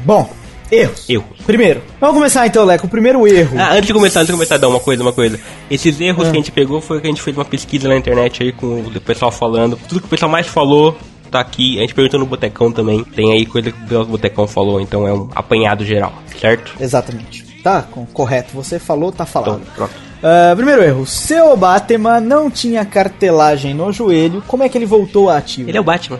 Bom, 0.04 0.28
erros. 0.70 1.08
Erros. 1.08 1.26
Primeiro, 1.46 1.82
vamos 2.00 2.16
começar 2.16 2.46
então, 2.46 2.64
Leco. 2.64 2.86
O 2.86 2.90
primeiro 2.90 3.26
erro. 3.26 3.58
Ah, 3.58 3.72
antes 3.72 3.86
de 3.86 3.92
começar, 3.92 4.20
antes 4.20 4.28
de 4.28 4.32
começar, 4.34 4.56
dar 4.56 4.68
uma 4.68 4.80
coisa, 4.80 5.02
uma 5.02 5.12
coisa. 5.12 5.38
Esses 5.70 6.00
erros 6.00 6.26
Ah. 6.28 6.30
que 6.30 6.36
a 6.36 6.40
gente 6.40 6.52
pegou 6.52 6.80
foi 6.80 7.00
que 7.00 7.06
a 7.06 7.10
gente 7.10 7.22
fez 7.22 7.36
uma 7.36 7.44
pesquisa 7.44 7.88
na 7.88 7.96
internet 7.96 8.42
aí 8.42 8.52
com 8.52 8.80
o 8.80 9.00
pessoal 9.00 9.30
falando. 9.30 9.78
Tudo 9.88 10.00
que 10.00 10.06
o 10.06 10.10
pessoal 10.10 10.30
mais 10.30 10.46
falou 10.46 10.96
tá 11.30 11.40
aqui. 11.40 11.78
A 11.78 11.82
gente 11.82 11.94
perguntou 11.94 12.18
no 12.20 12.26
Botecão 12.26 12.72
também. 12.72 13.04
Tem 13.04 13.32
aí 13.32 13.44
coisa 13.46 13.70
que 13.70 13.94
o 13.94 14.04
Botecão 14.06 14.46
falou, 14.46 14.80
então 14.80 15.06
é 15.06 15.12
um 15.12 15.28
apanhado 15.34 15.84
geral, 15.84 16.12
certo? 16.40 16.72
Exatamente. 16.80 17.44
Tá 17.62 17.82
com- 17.82 18.06
correto. 18.06 18.50
Você 18.54 18.78
falou, 18.78 19.10
tá 19.12 19.26
falado. 19.26 19.60
Então, 19.62 19.74
pronto. 19.74 19.92
Ah, 20.22 20.52
primeiro 20.56 20.82
erro. 20.82 21.06
Seu 21.06 21.56
Batman 21.56 22.18
não 22.20 22.50
tinha 22.50 22.84
cartelagem 22.84 23.74
no 23.74 23.92
joelho. 23.92 24.42
Como 24.46 24.62
é 24.62 24.68
que 24.68 24.76
ele 24.78 24.86
voltou 24.86 25.28
ativo? 25.30 25.68
Ele 25.68 25.76
é 25.78 25.80
o 25.80 25.84
Batman. 25.84 26.18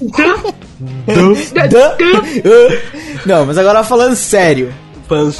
Dã- 0.80 1.96
Não, 3.26 3.46
mas 3.46 3.58
agora 3.58 3.82
falando 3.84 4.14
sério. 4.16 4.72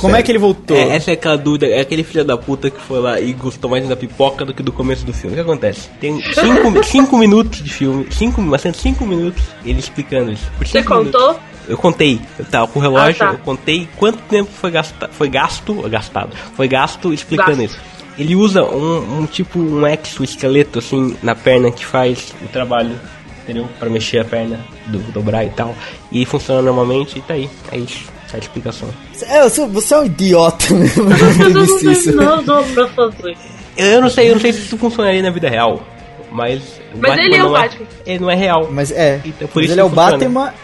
Como 0.00 0.16
é 0.16 0.22
que 0.22 0.32
ele 0.32 0.38
voltou? 0.38 0.76
É, 0.76 0.96
essa 0.96 1.12
é 1.12 1.14
aquela 1.14 1.36
dúvida, 1.38 1.64
é 1.66 1.80
aquele 1.80 2.02
filho 2.02 2.24
da 2.24 2.36
puta 2.36 2.68
que 2.70 2.80
foi 2.80 2.98
lá 2.98 3.20
e 3.20 3.32
gostou 3.32 3.70
mais 3.70 3.88
da 3.88 3.94
pipoca 3.94 4.44
do 4.44 4.52
que 4.52 4.64
do 4.64 4.72
começo 4.72 5.04
do 5.06 5.12
filme. 5.12 5.34
O 5.34 5.36
que 5.36 5.42
acontece? 5.42 5.88
Tem 6.00 6.20
cinco, 6.34 6.82
cinco 6.84 7.16
minutos 7.16 7.62
de 7.62 7.72
filme, 7.72 8.04
cinco, 8.10 8.42
bastante 8.42 8.78
cinco 8.78 9.06
minutos 9.06 9.44
ele 9.64 9.78
explicando 9.78 10.32
isso. 10.32 10.42
Por 10.58 10.66
Você 10.66 10.80
cinco 10.82 10.94
minutos. 10.96 11.20
contou? 11.20 11.40
Eu 11.68 11.78
contei, 11.78 12.20
eu 12.36 12.44
tava 12.46 12.66
com 12.66 12.80
o 12.80 12.82
relógio, 12.82 13.22
Ah, 13.22 13.28
tá. 13.28 13.32
eu 13.34 13.38
contei 13.38 13.88
quanto 13.96 14.18
tempo 14.22 14.50
foi, 14.50 14.72
gasta, 14.72 15.08
foi 15.12 15.28
gasto, 15.28 15.72
gastado, 15.88 16.36
foi 16.56 16.66
gasto 16.66 17.14
explicando 17.14 17.58
Gasto. 17.62 17.62
isso. 17.70 17.78
Ele 18.18 18.34
usa 18.34 18.64
um, 18.64 19.20
um 19.20 19.26
tipo, 19.26 19.60
um 19.60 19.86
exoesqueleto 19.86 20.80
assim 20.80 21.16
na 21.22 21.36
perna 21.36 21.70
que 21.70 21.86
faz 21.86 22.34
o 22.44 22.48
trabalho, 22.48 22.98
entendeu? 23.44 23.68
Pra 23.78 23.88
mexer 23.88 24.18
a 24.18 24.24
perna, 24.24 24.58
dobrar 24.98 25.44
e 25.44 25.50
tal. 25.50 25.74
E 26.10 26.24
funciona 26.24 26.62
normalmente 26.62 27.18
e 27.18 27.22
tá 27.22 27.34
aí, 27.34 27.48
é 27.72 27.78
isso, 27.78 28.04
essa 28.26 28.36
é 28.36 28.38
a 28.38 28.40
explicação. 28.40 28.88
É, 29.22 29.42
você, 29.42 29.66
você 29.66 29.94
é 29.94 29.98
um 29.98 30.04
idiota 30.06 30.72
mesmo. 30.74 31.04
Não 32.14 32.42
nada 32.42 32.62
pra 32.74 32.88
fazer. 32.88 33.36
Eu, 33.76 33.86
eu 33.86 34.00
não 34.00 34.10
sei, 34.10 34.28
eu 34.28 34.34
não 34.34 34.40
sei 34.40 34.52
se 34.52 34.60
isso 34.60 34.76
funcionaria 34.76 35.22
na 35.22 35.30
vida 35.30 35.48
real, 35.48 35.82
mas... 36.30 36.80
Mas 36.98 37.18
ele 37.18 37.36
é 37.36 37.42
o 37.42 37.46
não 37.46 37.52
Batman. 37.52 37.86
Ele 38.04 38.18
não 38.18 38.30
é 38.30 38.34
real. 38.34 38.68
Mas 38.70 38.90
é. 38.90 39.20
Então, 39.24 39.46
por 39.48 39.56
mas 39.56 39.64
isso 39.64 39.74
ele 39.74 39.80
é 39.80 39.84
o 39.84 39.88
funciona. 39.88 40.10
Batman. 40.12 40.54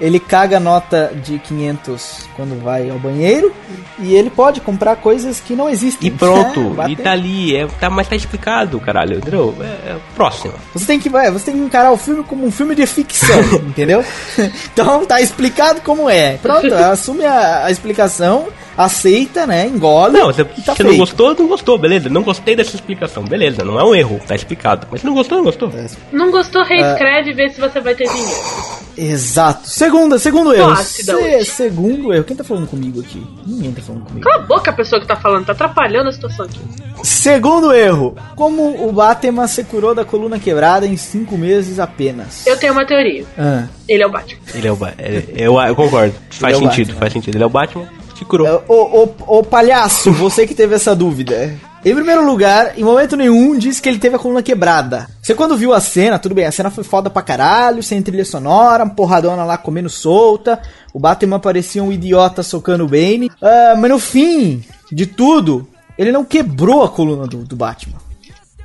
Ele 0.00 0.20
caga 0.20 0.60
nota 0.60 1.12
de 1.24 1.38
500 1.38 2.28
quando 2.36 2.62
vai 2.62 2.90
ao 2.90 2.98
banheiro. 2.98 3.52
E 3.98 4.14
ele 4.14 4.28
pode 4.28 4.60
comprar 4.60 4.96
coisas 4.96 5.40
que 5.40 5.54
não 5.54 5.68
existem. 5.68 6.08
E 6.08 6.10
pronto, 6.10 6.76
É, 6.82 6.90
e 6.90 6.96
tá 6.96 7.12
ali, 7.12 7.56
é, 7.56 7.66
tá, 7.66 7.88
mas 7.88 8.06
tá 8.06 8.14
explicado, 8.14 8.78
caralho, 8.78 9.18
entendeu? 9.18 9.54
É, 9.60 9.64
é 9.92 9.96
próximo. 10.14 10.52
Você 10.74 10.84
tem 10.86 11.00
que 11.00 11.08
vai, 11.08 11.30
você 11.30 11.46
tem 11.46 11.54
que 11.54 11.60
encarar 11.60 11.92
o 11.92 11.96
filme 11.96 12.22
como 12.22 12.46
um 12.46 12.50
filme 12.50 12.74
de 12.74 12.86
ficção, 12.86 13.40
entendeu? 13.66 14.04
Então 14.72 15.06
tá 15.06 15.20
explicado 15.20 15.80
como 15.80 16.08
é. 16.10 16.36
Pronto, 16.36 16.72
assume 16.74 17.24
a, 17.24 17.64
a 17.64 17.70
explicação, 17.70 18.48
aceita, 18.76 19.46
né? 19.46 19.66
Engole. 19.66 20.12
Não, 20.18 20.26
você, 20.26 20.44
tá 20.44 20.74
você 20.74 20.82
não 20.82 20.96
gostou, 20.96 21.34
não 21.34 21.48
gostou, 21.48 21.78
beleza. 21.78 22.08
Não 22.08 22.22
gostei 22.22 22.54
dessa 22.56 22.74
explicação, 22.74 23.24
beleza. 23.24 23.64
Não 23.64 23.78
é 23.78 23.84
um 23.84 23.94
erro, 23.94 24.20
tá 24.26 24.34
explicado. 24.34 24.86
Mas 24.90 25.00
se 25.00 25.06
não 25.06 25.14
gostou, 25.14 25.38
não 25.38 25.44
gostou. 25.44 25.72
Não 26.12 26.30
gostou, 26.30 26.62
É. 26.62 26.68
reescreve 26.68 27.30
e 27.30 27.34
vê 27.34 27.48
se 27.48 27.60
você 27.60 27.80
vai 27.80 27.94
ter 27.94 28.08
dinheiro. 28.08 28.86
Exato. 28.96 29.68
Segunda, 29.68 30.18
segundo 30.18 30.54
erro. 30.54 30.74
Se- 30.76 31.14
hoje. 31.14 31.44
segundo 31.44 32.12
erro. 32.12 32.24
Quem 32.24 32.36
tá 32.36 32.42
falando 32.44 32.66
comigo 32.66 33.00
aqui? 33.00 33.24
Ninguém 33.46 33.72
tá 33.72 33.82
falando 33.82 34.04
comigo. 34.04 34.24
Cala 34.24 34.42
a 34.42 34.46
boca 34.46 34.70
a 34.70 34.74
pessoa 34.74 35.00
que 35.00 35.06
tá 35.06 35.16
falando, 35.16 35.44
tá 35.46 35.52
atrapalhando 35.52 36.08
a 36.08 36.12
situação 36.12 36.46
aqui. 36.46 36.58
Segundo 37.02 37.72
erro, 37.74 38.16
como 38.34 38.88
o 38.88 38.92
Batman 38.92 39.46
se 39.46 39.62
curou 39.64 39.94
da 39.94 40.04
coluna 40.04 40.38
quebrada 40.38 40.86
em 40.86 40.96
cinco 40.96 41.36
meses 41.36 41.78
apenas? 41.78 42.46
Eu 42.46 42.56
tenho 42.56 42.72
uma 42.72 42.86
teoria. 42.86 43.24
Ah. 43.38 43.64
Ele 43.86 44.02
é 44.02 44.06
o 44.06 44.10
Batman. 44.10 44.40
Ele 44.54 44.66
é 44.66 44.72
o 44.72 44.76
Batman. 44.76 45.04
Eu, 45.36 45.60
eu 45.60 45.76
concordo. 45.76 46.14
Faz 46.30 46.54
é 46.54 46.56
o 46.56 46.60
sentido, 46.60 46.86
Batman. 46.88 47.00
faz 47.00 47.12
sentido. 47.12 47.34
Ele 47.36 47.44
é 47.44 47.46
o 47.46 47.50
Batman, 47.50 47.86
se 48.16 48.24
curou. 48.24 48.46
É, 48.46 48.60
Ô, 48.68 49.04
ô, 49.28 49.38
ô 49.38 49.42
palhaço, 49.42 50.12
você 50.12 50.46
que 50.46 50.54
teve 50.54 50.74
essa 50.74 50.94
dúvida. 50.94 51.54
Em 51.84 51.94
primeiro 51.94 52.26
lugar, 52.26 52.76
em 52.76 52.82
momento 52.82 53.16
nenhum 53.16 53.56
disse 53.56 53.80
que 53.80 53.88
ele 53.88 53.98
teve 53.98 54.16
a 54.16 54.18
coluna 54.18 54.42
quebrada. 54.42 55.06
Você 55.22 55.34
quando 55.34 55.56
viu 55.56 55.72
a 55.72 55.78
cena, 55.78 56.18
tudo 56.18 56.34
bem, 56.34 56.44
a 56.44 56.50
cena 56.50 56.68
foi 56.68 56.82
foda 56.82 57.08
pra 57.08 57.22
caralho, 57.22 57.82
sem 57.82 58.02
trilha 58.02 58.24
sonora, 58.24 58.82
uma 58.82 58.94
porradona 58.94 59.44
lá 59.44 59.56
comendo 59.56 59.88
solta, 59.88 60.60
o 60.92 60.98
Batman 60.98 61.38
parecia 61.38 61.84
um 61.84 61.92
idiota 61.92 62.42
socando 62.42 62.84
o 62.84 62.88
Bane. 62.88 63.30
Ah, 63.40 63.74
mas 63.78 63.90
no 63.90 64.00
fim 64.00 64.64
de 64.90 65.06
tudo, 65.06 65.68
ele 65.96 66.10
não 66.10 66.24
quebrou 66.24 66.82
a 66.82 66.88
coluna 66.88 67.26
do, 67.26 67.44
do 67.44 67.54
Batman. 67.54 68.05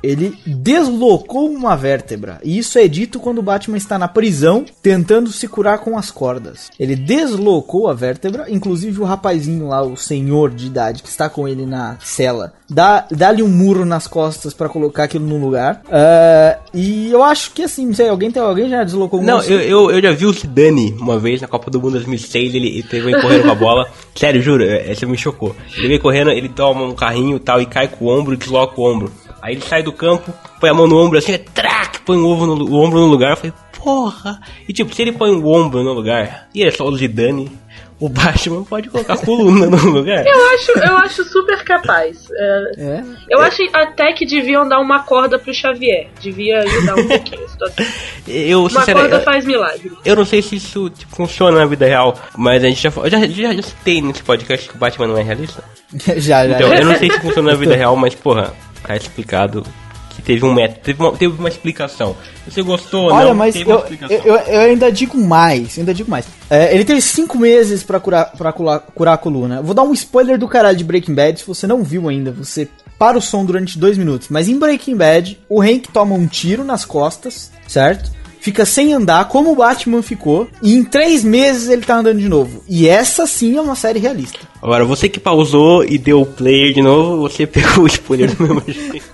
Ele 0.02 0.36
deslocou 0.46 1.48
uma 1.50 1.76
vértebra. 1.76 2.40
E 2.42 2.58
isso 2.58 2.78
é 2.78 2.88
dito 2.88 3.20
quando 3.20 3.38
o 3.38 3.42
Batman 3.42 3.76
está 3.76 3.98
na 3.98 4.08
prisão, 4.08 4.64
tentando 4.82 5.30
se 5.30 5.46
curar 5.46 5.78
com 5.78 5.96
as 5.96 6.10
cordas. 6.10 6.70
Ele 6.78 6.96
deslocou 6.96 7.88
a 7.88 7.94
vértebra, 7.94 8.46
inclusive 8.50 9.00
o 9.00 9.04
rapazinho 9.04 9.68
lá, 9.68 9.82
o 9.82 9.96
senhor 9.96 10.50
de 10.50 10.66
idade 10.66 11.02
que 11.02 11.08
está 11.08 11.28
com 11.28 11.46
ele 11.46 11.64
na 11.66 11.96
cela, 12.02 12.52
dá- 12.68 13.06
dá-lhe 13.10 13.42
um 13.42 13.48
murro 13.48 13.84
nas 13.84 14.06
costas 14.06 14.52
para 14.54 14.68
colocar 14.68 15.04
aquilo 15.04 15.26
no 15.26 15.38
lugar. 15.38 15.82
Ah, 15.90 16.58
e 16.74 17.10
eu 17.10 17.22
acho 17.22 17.52
que 17.52 17.62
assim, 17.62 17.86
não 17.86 17.94
sei, 17.94 18.08
alguém, 18.08 18.30
tem, 18.30 18.42
alguém 18.42 18.68
já 18.68 18.82
deslocou 18.84 19.20
um 19.20 19.22
Não, 19.24 19.42
eu, 19.42 19.60
eu, 19.60 19.90
eu 19.90 20.02
já 20.02 20.12
vi 20.12 20.26
o 20.26 20.32
Zidane 20.32 20.94
uma 20.98 21.18
vez 21.18 21.40
na 21.40 21.48
Copa 21.48 21.70
do 21.70 21.80
Mundo 21.80 21.92
2006, 21.92 22.54
ele, 22.54 22.68
ele 22.68 22.82
teve 22.82 23.20
correndo 23.20 23.42
com 23.44 23.50
a 23.50 23.54
bola. 23.54 23.88
Sério, 24.14 24.42
juro, 24.42 24.64
é- 24.64 24.90
essa 24.90 25.06
me 25.06 25.16
chocou. 25.16 25.54
Ele 25.76 25.88
vem 25.88 25.98
correndo, 25.98 26.30
ele 26.30 26.48
toma 26.48 26.82
um 26.84 26.94
carrinho 26.94 27.36
e 27.36 27.40
tal, 27.40 27.60
e 27.60 27.66
cai 27.66 27.88
com 27.88 28.06
o 28.06 28.08
ombro 28.08 28.34
e 28.34 28.36
desloca 28.36 28.80
o 28.80 28.84
ombro. 28.90 29.12
Aí 29.42 29.54
ele 29.54 29.62
sai 29.62 29.82
do 29.82 29.92
campo, 29.92 30.32
põe 30.60 30.70
a 30.70 30.74
mão 30.74 30.86
no 30.86 30.96
ombro 30.96 31.18
assim, 31.18 31.36
trac, 31.36 32.00
põe 32.02 32.16
o, 32.16 32.24
ovo 32.24 32.46
no, 32.46 32.64
o 32.64 32.74
ombro 32.80 33.00
no 33.00 33.06
lugar. 33.06 33.32
Eu 33.32 33.36
falei, 33.36 33.52
porra! 33.76 34.40
E 34.68 34.72
tipo, 34.72 34.94
se 34.94 35.02
ele 35.02 35.10
põe 35.12 35.30
o 35.32 35.46
ombro 35.48 35.82
no 35.82 35.92
lugar, 35.92 36.48
e 36.54 36.62
é 36.62 36.70
só 36.70 36.84
o 36.84 36.96
Zidane, 36.96 37.50
o 37.98 38.08
Batman 38.08 38.64
pode 38.64 38.88
colocar 38.88 39.14
a 39.14 39.16
coluna 39.16 39.66
no 39.66 39.90
lugar. 39.90 40.24
Eu 40.26 40.54
acho, 40.54 40.72
eu 40.78 40.96
acho 40.98 41.24
super 41.24 41.62
capaz. 41.64 42.28
É, 42.32 42.70
É. 42.78 43.04
eu 43.30 43.40
acho 43.40 43.62
até 43.72 44.12
que 44.12 44.26
deviam 44.26 44.68
dar 44.68 44.80
uma 44.80 45.04
corda 45.04 45.38
pro 45.38 45.54
Xavier. 45.54 46.08
Devia 46.20 46.60
ajudar 46.60 46.96
um 46.96 47.06
pouquinho 47.06 47.44
a 47.44 47.48
situação. 47.48 47.86
Eu, 48.26 48.64
Uma 48.66 48.86
corda 48.86 49.20
faz 49.20 49.44
milagre. 49.44 49.92
Eu 50.04 50.14
não 50.16 50.24
sei 50.24 50.42
se 50.42 50.56
isso 50.56 50.90
tipo, 50.90 51.14
funciona 51.14 51.58
na 51.58 51.66
vida 51.66 51.86
real, 51.86 52.16
mas 52.36 52.62
a 52.62 52.68
gente 52.68 52.80
já, 52.82 52.90
já, 53.08 53.26
já, 53.26 53.54
já 53.54 53.62
citei 53.62 54.00
nesse 54.00 54.22
podcast 54.22 54.68
que 54.68 54.74
o 54.76 54.78
Batman 54.78 55.08
não 55.08 55.18
é 55.18 55.22
realista. 55.22 55.62
já, 56.16 56.46
já. 56.46 56.46
Então, 56.46 56.72
eu 56.74 56.84
não 56.86 56.96
sei 56.96 57.10
se 57.10 57.20
funciona 57.20 57.52
na 57.52 57.56
vida 57.56 57.74
real, 57.76 57.96
mas 57.96 58.14
porra, 58.14 58.52
tá 58.86 58.96
explicado 58.96 59.64
que 60.10 60.20
teve 60.20 60.44
um 60.44 60.52
método, 60.52 60.80
teve 60.82 61.02
uma, 61.02 61.12
teve 61.12 61.38
uma 61.38 61.48
explicação. 61.48 62.16
Você 62.46 62.62
gostou 62.62 63.04
ou 63.04 63.12
Olha, 63.12 63.28
não? 63.28 63.34
mas 63.34 63.54
teve 63.54 63.70
uma 63.70 63.84
eu, 64.10 64.18
eu, 64.24 64.36
eu 64.36 64.60
ainda 64.60 64.92
digo 64.92 65.16
mais, 65.16 65.78
ainda 65.78 65.94
digo 65.94 66.10
mais. 66.10 66.26
É, 66.50 66.74
ele 66.74 66.84
teve 66.84 67.00
cinco 67.00 67.38
meses 67.38 67.82
pra 67.82 67.98
curar, 67.98 68.32
pra 68.32 68.52
curar, 68.52 68.80
curar 68.80 69.14
a 69.14 69.18
coluna. 69.18 69.62
Vou 69.62 69.74
dar 69.74 69.82
um 69.82 69.92
spoiler 69.92 70.38
do 70.38 70.48
caralho 70.48 70.76
de 70.76 70.84
Breaking 70.84 71.14
Bad, 71.14 71.40
se 71.40 71.46
você 71.46 71.66
não 71.66 71.82
viu 71.82 72.08
ainda, 72.08 72.30
você 72.30 72.68
para 72.98 73.18
o 73.18 73.22
som 73.22 73.44
durante 73.44 73.78
dois 73.78 73.98
minutos. 73.98 74.28
Mas 74.28 74.48
em 74.48 74.58
Breaking 74.58 74.96
Bad, 74.96 75.38
o 75.48 75.60
Hank 75.60 75.88
toma 75.92 76.14
um 76.14 76.26
tiro 76.26 76.62
nas 76.62 76.84
costas, 76.84 77.50
certo? 77.66 78.12
Fica 78.42 78.66
sem 78.66 78.92
andar, 78.92 79.28
como 79.28 79.52
o 79.52 79.54
Batman 79.54 80.02
ficou, 80.02 80.48
e 80.60 80.74
em 80.74 80.82
três 80.82 81.22
meses 81.22 81.68
ele 81.68 81.82
tá 81.82 81.98
andando 81.98 82.18
de 82.18 82.28
novo. 82.28 82.64
E 82.68 82.88
essa 82.88 83.24
sim 83.24 83.56
é 83.56 83.60
uma 83.60 83.76
série 83.76 84.00
realista. 84.00 84.40
Agora, 84.60 84.84
você 84.84 85.08
que 85.08 85.20
pausou 85.20 85.84
e 85.84 85.96
deu 85.96 86.22
o 86.22 86.26
player 86.26 86.74
de 86.74 86.82
novo, 86.82 87.22
você 87.22 87.46
pegou 87.46 87.84
o 87.84 87.86
spoiler 87.86 88.34
do 88.34 88.42
mesmo 88.42 88.64
jeito. 88.66 89.06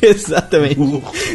Exatamente. 0.00 0.80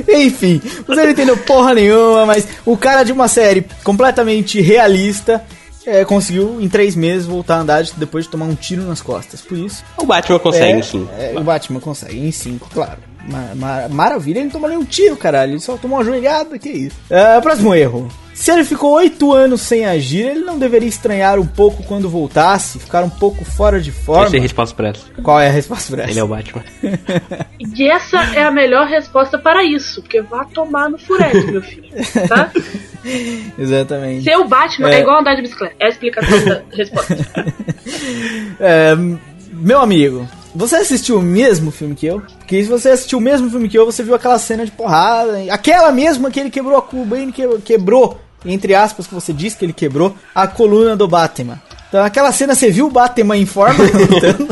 Enfim, 0.07 0.59
você 0.87 1.03
não 1.03 1.11
entendeu 1.11 1.37
porra 1.37 1.75
nenhuma, 1.75 2.25
mas 2.25 2.47
o 2.65 2.75
cara 2.75 3.03
de 3.03 3.11
uma 3.11 3.27
série 3.27 3.63
completamente 3.83 4.59
realista 4.59 5.45
é, 5.85 6.03
conseguiu 6.03 6.59
em 6.59 6.67
três 6.67 6.95
meses 6.95 7.27
voltar 7.27 7.57
a 7.57 7.59
andar 7.59 7.83
depois 7.95 8.25
de 8.25 8.31
tomar 8.31 8.47
um 8.47 8.55
tiro 8.55 8.81
nas 8.81 9.01
costas. 9.01 9.39
Por 9.39 9.55
isso. 9.55 9.83
O 9.97 10.05
Batman 10.07 10.39
consegue, 10.39 10.79
é, 10.79 10.81
sim. 10.81 11.07
é, 11.15 11.33
o 11.37 11.43
Batman 11.43 11.79
consegue, 11.79 12.17
em 12.17 12.31
cinco, 12.31 12.67
claro. 12.73 13.08
Ma- 13.27 13.53
ma- 13.55 13.87
maravilha, 13.89 14.37
ele 14.39 14.45
não 14.45 14.51
tomou 14.51 14.69
nenhum 14.69 14.83
tiro, 14.85 15.15
caralho. 15.17 15.51
Ele 15.53 15.59
só 15.59 15.77
tomou 15.77 15.97
uma 15.99 16.03
joelhada, 16.05 16.57
que 16.57 16.69
isso. 16.69 16.95
É, 17.09 17.39
próximo 17.41 17.73
erro. 17.75 18.07
Se 18.33 18.51
ele 18.51 18.63
ficou 18.63 18.93
oito 18.93 19.33
anos 19.33 19.59
sem 19.59 19.85
agir, 19.85 20.25
ele 20.25 20.39
não 20.45 20.57
deveria 20.57 20.87
estranhar 20.87 21.37
um 21.37 21.45
pouco 21.45 21.83
quando 21.83 22.07
voltasse, 22.09 22.79
ficar 22.79 23.03
um 23.03 23.09
pouco 23.09 23.43
fora 23.43 23.81
de 23.81 23.91
forma. 23.91 24.27
Essa 24.27 24.37
é 24.37 24.39
a 24.39 24.41
resposta 24.41 24.75
pra 24.75 24.87
essa. 24.87 25.01
Qual 25.21 25.37
é 25.41 25.47
a 25.49 25.51
resposta 25.51 25.93
pra 25.93 26.03
essa? 26.03 26.11
Ele 26.13 26.19
é 26.21 26.23
o 26.23 26.27
Batman. 26.29 26.63
E 27.75 27.89
essa 27.91 28.17
é 28.33 28.43
a 28.43 28.49
melhor 28.51 28.87
resposta 28.87 29.37
para 29.37 29.61
isso, 29.65 30.01
porque 30.01 30.21
vá 30.21 30.45
tomar 30.45 30.89
no 30.89 30.97
furete, 30.97 31.51
meu 31.51 31.61
filho. 31.61 31.89
Tá? 32.29 32.49
Exatamente. 33.59 34.23
Ser 34.23 34.37
o 34.37 34.47
Batman 34.47 34.89
é. 34.89 34.95
É. 34.95 34.99
igual 35.01 35.19
andar 35.19 35.35
de 35.35 35.41
bicicleta. 35.41 35.75
É 35.77 35.85
a 35.87 35.89
explicação 35.89 36.45
da 36.45 36.61
resposta. 36.71 37.17
É, 38.59 38.93
meu 39.53 39.79
amigo, 39.79 40.27
você 40.55 40.77
assistiu 40.77 41.17
o 41.19 41.21
mesmo 41.21 41.71
filme 41.71 41.95
que 41.95 42.05
eu? 42.05 42.21
Porque 42.39 42.61
se 42.63 42.69
você 42.69 42.89
assistiu 42.89 43.17
o 43.19 43.21
mesmo 43.21 43.49
filme 43.49 43.69
que 43.69 43.77
eu, 43.77 43.85
você 43.85 44.03
viu 44.03 44.15
aquela 44.15 44.39
cena 44.39 44.65
de 44.65 44.71
porrada, 44.71 45.37
aquela 45.51 45.91
mesma 45.91 46.31
que 46.31 46.39
ele 46.39 46.49
quebrou 46.49 46.77
a 46.77 46.81
Cuba, 46.81 47.17
que- 47.31 47.57
quebrou, 47.63 48.19
entre 48.45 48.73
aspas, 48.73 49.05
que 49.07 49.13
você 49.13 49.31
disse 49.33 49.57
que 49.57 49.65
ele 49.65 49.73
quebrou, 49.73 50.15
a 50.33 50.47
coluna 50.47 50.95
do 50.95 51.07
Batman. 51.07 51.61
Então, 51.87 52.03
aquela 52.03 52.31
cena 52.31 52.53
você 52.53 52.69
viu 52.69 52.85
o 52.87 52.91
Batman 52.91 53.35
em 53.37 53.45
forma 53.47 53.83
lutando. 53.83 54.47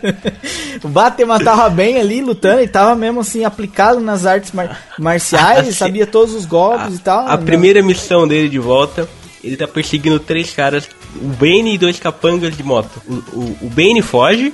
o 0.82 0.88
Batman 0.88 1.38
tava 1.38 1.68
bem 1.68 1.98
ali 1.98 2.20
lutando, 2.22 2.60
ele 2.60 2.68
tava 2.68 2.94
mesmo 2.96 3.20
assim 3.20 3.44
aplicado 3.44 4.00
nas 4.00 4.24
artes 4.26 4.52
mar- 4.52 4.78
marciais, 4.98 5.60
Assim, 5.60 5.72
sabia 5.72 6.06
todos 6.06 6.34
os 6.34 6.46
golpes 6.46 6.96
e 6.96 6.98
tal. 6.98 7.26
A 7.28 7.36
Não. 7.36 7.44
primeira 7.44 7.82
missão 7.82 8.26
dele 8.26 8.48
de 8.48 8.58
volta, 8.58 9.08
ele 9.44 9.56
tá 9.56 9.68
perseguindo 9.68 10.18
três 10.18 10.50
caras, 10.52 10.88
o 11.16 11.26
Bane 11.28 11.74
e 11.74 11.78
dois 11.78 11.98
capangas 11.98 12.56
de 12.56 12.62
moto. 12.62 13.00
O, 13.06 13.14
o, 13.38 13.56
o 13.62 13.68
Bane 13.68 14.00
foge, 14.02 14.52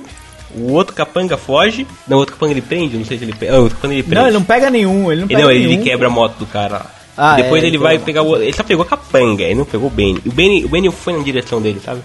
o 0.55 0.71
outro 0.73 0.95
capanga 0.95 1.37
foge, 1.37 1.85
não, 2.07 2.17
o 2.17 2.19
outro 2.21 2.35
capanga 2.35 2.53
ele 2.53 2.61
prende, 2.61 2.97
não 2.97 3.05
sei 3.05 3.17
se 3.17 3.23
ele 3.25 3.33
prende. 3.33 3.53
Ah, 3.53 3.59
o 3.59 3.63
outro 3.63 3.75
capanga 3.77 3.93
ele 3.93 4.03
prende. 4.03 4.15
Não, 4.19 4.27
ele 4.27 4.33
não 4.37 4.43
pega 4.43 4.69
nenhum, 4.69 5.11
ele 5.11 5.21
não 5.21 5.27
Ele, 5.27 5.35
pega 5.35 5.41
não, 5.43 5.51
ele 5.51 5.67
nenhum. 5.67 5.83
quebra 5.83 6.07
a 6.07 6.09
moto 6.09 6.37
do 6.37 6.45
cara 6.45 6.77
lá. 6.77 6.91
Ah, 7.17 7.35
Depois 7.35 7.63
é, 7.63 7.65
ele 7.67 7.75
ele 7.77 7.83
vai 7.83 7.97
pegar 7.97 8.21
o. 8.21 8.35
Ele 8.37 8.53
só 8.53 8.63
pegou 8.63 8.83
a 8.85 8.87
capanga, 8.87 9.43
ele 9.43 9.55
não 9.55 9.65
pegou 9.65 9.89
o. 9.89 10.01
E 10.01 10.29
o 10.29 10.31
Bane, 10.31 10.65
o 10.65 10.69
Bane 10.69 10.91
foi 10.91 11.13
na 11.13 11.23
direção 11.23 11.61
dele, 11.61 11.81
sabe? 11.83 12.01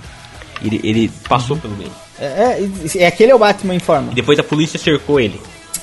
Ele, 0.65 0.81
ele 0.83 1.11
passou 1.29 1.57
pelo 1.57 1.75
Bane. 1.75 1.93
É, 2.19 2.25
é, 2.25 2.69
é 3.03 3.07
aquele 3.07 3.31
é 3.31 3.35
o 3.35 3.39
Batman 3.39 3.75
em 3.75 3.79
forma. 3.79 4.13
E 4.13 4.15
depois 4.15 4.39
a 4.39 4.43
polícia 4.43 4.79
cercou 4.79 5.21
ele. 5.21 5.41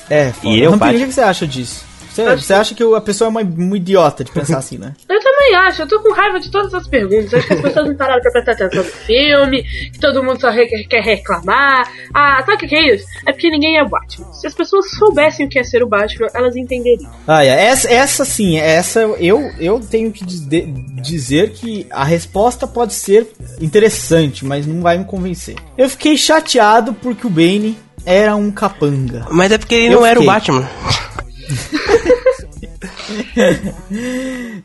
É, 0.08 0.32
foda. 0.32 0.48
E 0.54 0.60
eu, 0.60 0.70
Rampini, 0.72 0.90
Batman? 0.92 1.04
o 1.04 1.08
que 1.08 1.14
você 1.14 1.20
acha 1.20 1.46
disso? 1.46 1.84
Você, 2.24 2.36
você 2.36 2.54
acha 2.54 2.74
que 2.74 2.82
a 2.82 3.00
pessoa 3.00 3.26
é 3.26 3.30
uma, 3.30 3.40
uma 3.42 3.76
idiota 3.76 4.22
de 4.24 4.30
pensar 4.30 4.58
assim, 4.58 4.78
né? 4.78 4.94
Eu 5.08 5.20
também 5.20 5.54
acho, 5.54 5.82
eu 5.82 5.88
tô 5.88 6.00
com 6.00 6.12
raiva 6.12 6.38
de 6.40 6.50
todas 6.50 6.72
as 6.74 6.86
perguntas. 6.86 7.32
Acho 7.34 7.46
que 7.46 7.54
as 7.54 7.60
pessoas 7.60 7.86
não 7.88 7.94
pararam 7.96 8.20
pra 8.22 8.30
prestar 8.32 8.52
atenção 8.52 8.82
no 8.84 8.90
filme, 8.90 9.62
que 9.92 9.98
todo 9.98 10.22
mundo 10.22 10.40
só 10.40 10.50
re- 10.50 10.66
quer 10.88 11.02
reclamar. 11.02 11.90
Ah, 12.14 12.38
sabe 12.44 12.54
o 12.54 12.58
que 12.58 12.68
que 12.68 12.76
é 12.76 12.94
isso? 12.94 13.04
É 13.26 13.32
porque 13.32 13.50
ninguém 13.50 13.76
é 13.76 13.82
o 13.82 13.88
Batman. 13.88 14.32
Se 14.32 14.46
as 14.46 14.54
pessoas 14.54 14.90
soubessem 14.90 15.46
o 15.46 15.48
que 15.48 15.58
é 15.58 15.64
ser 15.64 15.82
o 15.82 15.88
Batman, 15.88 16.28
elas 16.34 16.56
entenderiam. 16.56 17.10
Ah, 17.26 17.44
é, 17.44 17.48
essa, 17.66 17.90
essa 17.92 18.24
sim, 18.24 18.58
essa 18.58 19.00
eu, 19.00 19.50
eu 19.58 19.80
tenho 19.80 20.10
que 20.12 20.24
dizer, 20.24 20.66
dizer 21.02 21.50
que 21.50 21.86
a 21.90 22.04
resposta 22.04 22.66
pode 22.66 22.92
ser 22.94 23.28
interessante, 23.60 24.44
mas 24.44 24.66
não 24.66 24.82
vai 24.82 24.98
me 24.98 25.04
convencer. 25.04 25.54
Eu 25.76 25.88
fiquei 25.88 26.16
chateado 26.16 26.92
porque 26.94 27.26
o 27.26 27.30
Bane 27.30 27.78
era 28.04 28.34
um 28.34 28.50
capanga. 28.50 29.26
Mas 29.30 29.52
é 29.52 29.58
porque 29.58 29.74
ele 29.74 29.94
Eu 29.94 30.00
não 30.00 30.06
era 30.06 30.18
o 30.18 30.22
fiquei. 30.22 30.34
Batman. 30.34 30.68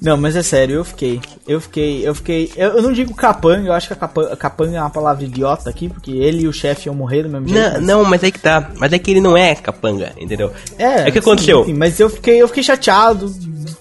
Não, 0.01 0.17
mas 0.17 0.35
é 0.35 0.43
sério, 0.43 0.75
eu 0.75 0.85
fiquei. 0.85 1.19
Eu 1.47 1.59
fiquei, 1.61 2.07
eu 2.07 2.13
fiquei. 2.15 2.51
Eu, 2.55 2.69
eu 2.77 2.81
não 2.81 2.91
digo 2.91 3.13
capanga, 3.13 3.67
eu 3.67 3.73
acho 3.73 3.87
que 3.87 3.93
a 3.93 3.95
capanga, 3.95 4.35
capanga 4.35 4.77
é 4.77 4.81
uma 4.81 4.89
palavra 4.89 5.23
idiota 5.23 5.69
aqui, 5.69 5.89
porque 5.89 6.11
ele 6.11 6.43
e 6.43 6.47
o 6.47 6.53
chefe 6.53 6.87
iam 6.87 6.95
morrer 6.95 7.23
do 7.23 7.29
mesmo 7.29 7.47
jeito. 7.47 7.63
Não, 7.63 7.73
mas- 7.73 7.83
não, 7.83 8.05
mas 8.05 8.23
é 8.23 8.31
que 8.31 8.39
tá. 8.39 8.71
Mas 8.77 8.93
é 8.93 8.99
que 8.99 9.11
ele 9.11 9.21
não 9.21 9.35
é 9.37 9.55
capanga, 9.55 10.11
entendeu? 10.17 10.51
É, 10.77 11.07
É 11.07 11.11
que 11.11 11.19
aconteceu. 11.19 11.65
sim, 11.65 11.73
mas 11.73 11.99
eu 11.99 12.09
fiquei, 12.09 12.41
eu 12.41 12.47
fiquei 12.47 12.63
chateado 12.63 13.31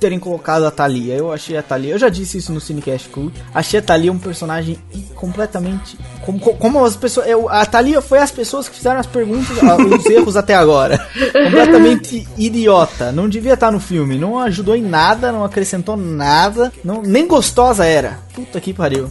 terem 0.04 0.18
colocado 0.18 0.66
a 0.66 0.70
Thalia. 0.70 1.14
Eu 1.14 1.32
achei 1.32 1.56
a 1.56 1.62
Thalia, 1.62 1.94
eu 1.94 1.98
já 1.98 2.10
disse 2.10 2.36
isso 2.36 2.52
no 2.52 2.60
Cinecast 2.60 3.08
Cult. 3.08 3.32
Achei 3.54 3.80
a 3.80 3.82
Thalia 3.82 4.12
um 4.12 4.18
personagem 4.18 4.76
completamente. 5.14 5.96
Como, 6.20 6.38
como 6.38 6.84
as 6.84 6.94
pessoas. 6.94 7.26
Eu, 7.26 7.48
a 7.48 7.64
Thalia 7.64 8.02
foi 8.02 8.18
as 8.18 8.30
pessoas 8.30 8.68
que 8.68 8.76
fizeram 8.76 9.00
as 9.00 9.06
perguntas, 9.06 9.56
os 9.98 10.06
erros 10.06 10.36
até 10.36 10.54
agora. 10.54 10.98
Completamente 11.32 12.28
idiota. 12.36 13.10
Não 13.12 13.28
devia 13.30 13.54
estar 13.54 13.70
no 13.70 13.80
filme. 13.80 14.18
Não 14.18 14.38
ajudou 14.38 14.76
em 14.76 14.82
nada, 14.82 15.32
não 15.32 15.42
acrescentou 15.42 15.96
nada. 15.96 16.70
Não, 16.84 17.00
nem 17.00 17.26
gostosa 17.26 17.86
era. 17.86 18.18
Puta 18.34 18.60
que 18.60 18.74
pariu. 18.74 19.08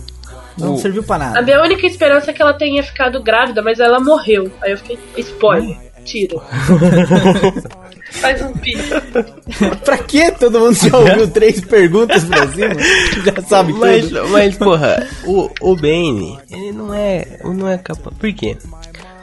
Não 0.55 0.75
O- 0.75 0.77
serviu 0.77 1.01
pra 1.03 1.15
A 1.15 1.19
nada. 1.19 1.41
minha 1.41 1.59
única 1.59 1.87
esperança 1.87 2.29
é 2.29 2.33
que 2.33 2.41
ela 2.41 2.53
tenha 2.53 2.83
ficado 2.83 3.21
grávida, 3.23 3.63
mas 3.63 3.79
ela 3.79 3.99
morreu. 3.99 4.51
Aí 4.61 4.71
eu 4.73 4.77
fiquei. 4.77 4.99
Spoiler. 5.17 5.77
Tira. 6.03 6.37
Faz 8.11 8.41
um 8.43 8.53
pi. 8.53 8.73
pra 9.83 9.97
que 9.97 10.31
todo 10.33 10.59
mundo 10.59 10.73
já 10.75 10.95
ouviu 10.97 11.27
três 11.31 11.59
perguntas 11.61 12.23
pra 12.25 12.47
cima? 12.47 12.75
Já 13.25 13.41
sabe 13.47 13.73
Mas, 13.73 14.07
tudo. 14.07 14.27
mas 14.29 14.55
porra, 14.57 15.07
o, 15.25 15.49
o 15.61 15.75
Bane, 15.75 16.37
ele 16.51 16.71
não 16.71 16.93
é. 16.93 17.39
Não 17.43 17.67
é 17.67 17.77
capaz. 17.77 18.15
Por 18.17 18.31
quê? 18.33 18.55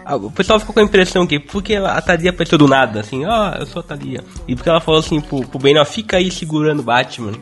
Ah, 0.05 0.17
O 0.17 0.31
pessoal 0.31 0.59
ficou 0.59 0.75
com 0.75 0.81
a 0.81 0.85
impressão 0.85 1.25
que 1.27 1.39
porque 1.39 1.77
a 1.77 2.01
Thalia 2.01 2.31
apareceu 2.31 2.59
do 2.59 2.67
nada, 2.67 2.99
assim, 3.01 3.25
ó, 3.25 3.53
eu 3.61 3.67
sou 3.67 3.79
a 3.81 3.83
Thalia. 3.85 4.25
E 4.49 4.57
porque 4.57 4.69
ela 4.69 4.81
falou 4.81 4.99
assim 4.99 5.21
pro, 5.21 5.47
pro 5.47 5.59
Bane, 5.61 5.79
ó, 5.79 5.85
fica 5.85 6.17
aí 6.17 6.29
segurando 6.31 6.81
o 6.81 6.85
Batman, 6.85 7.33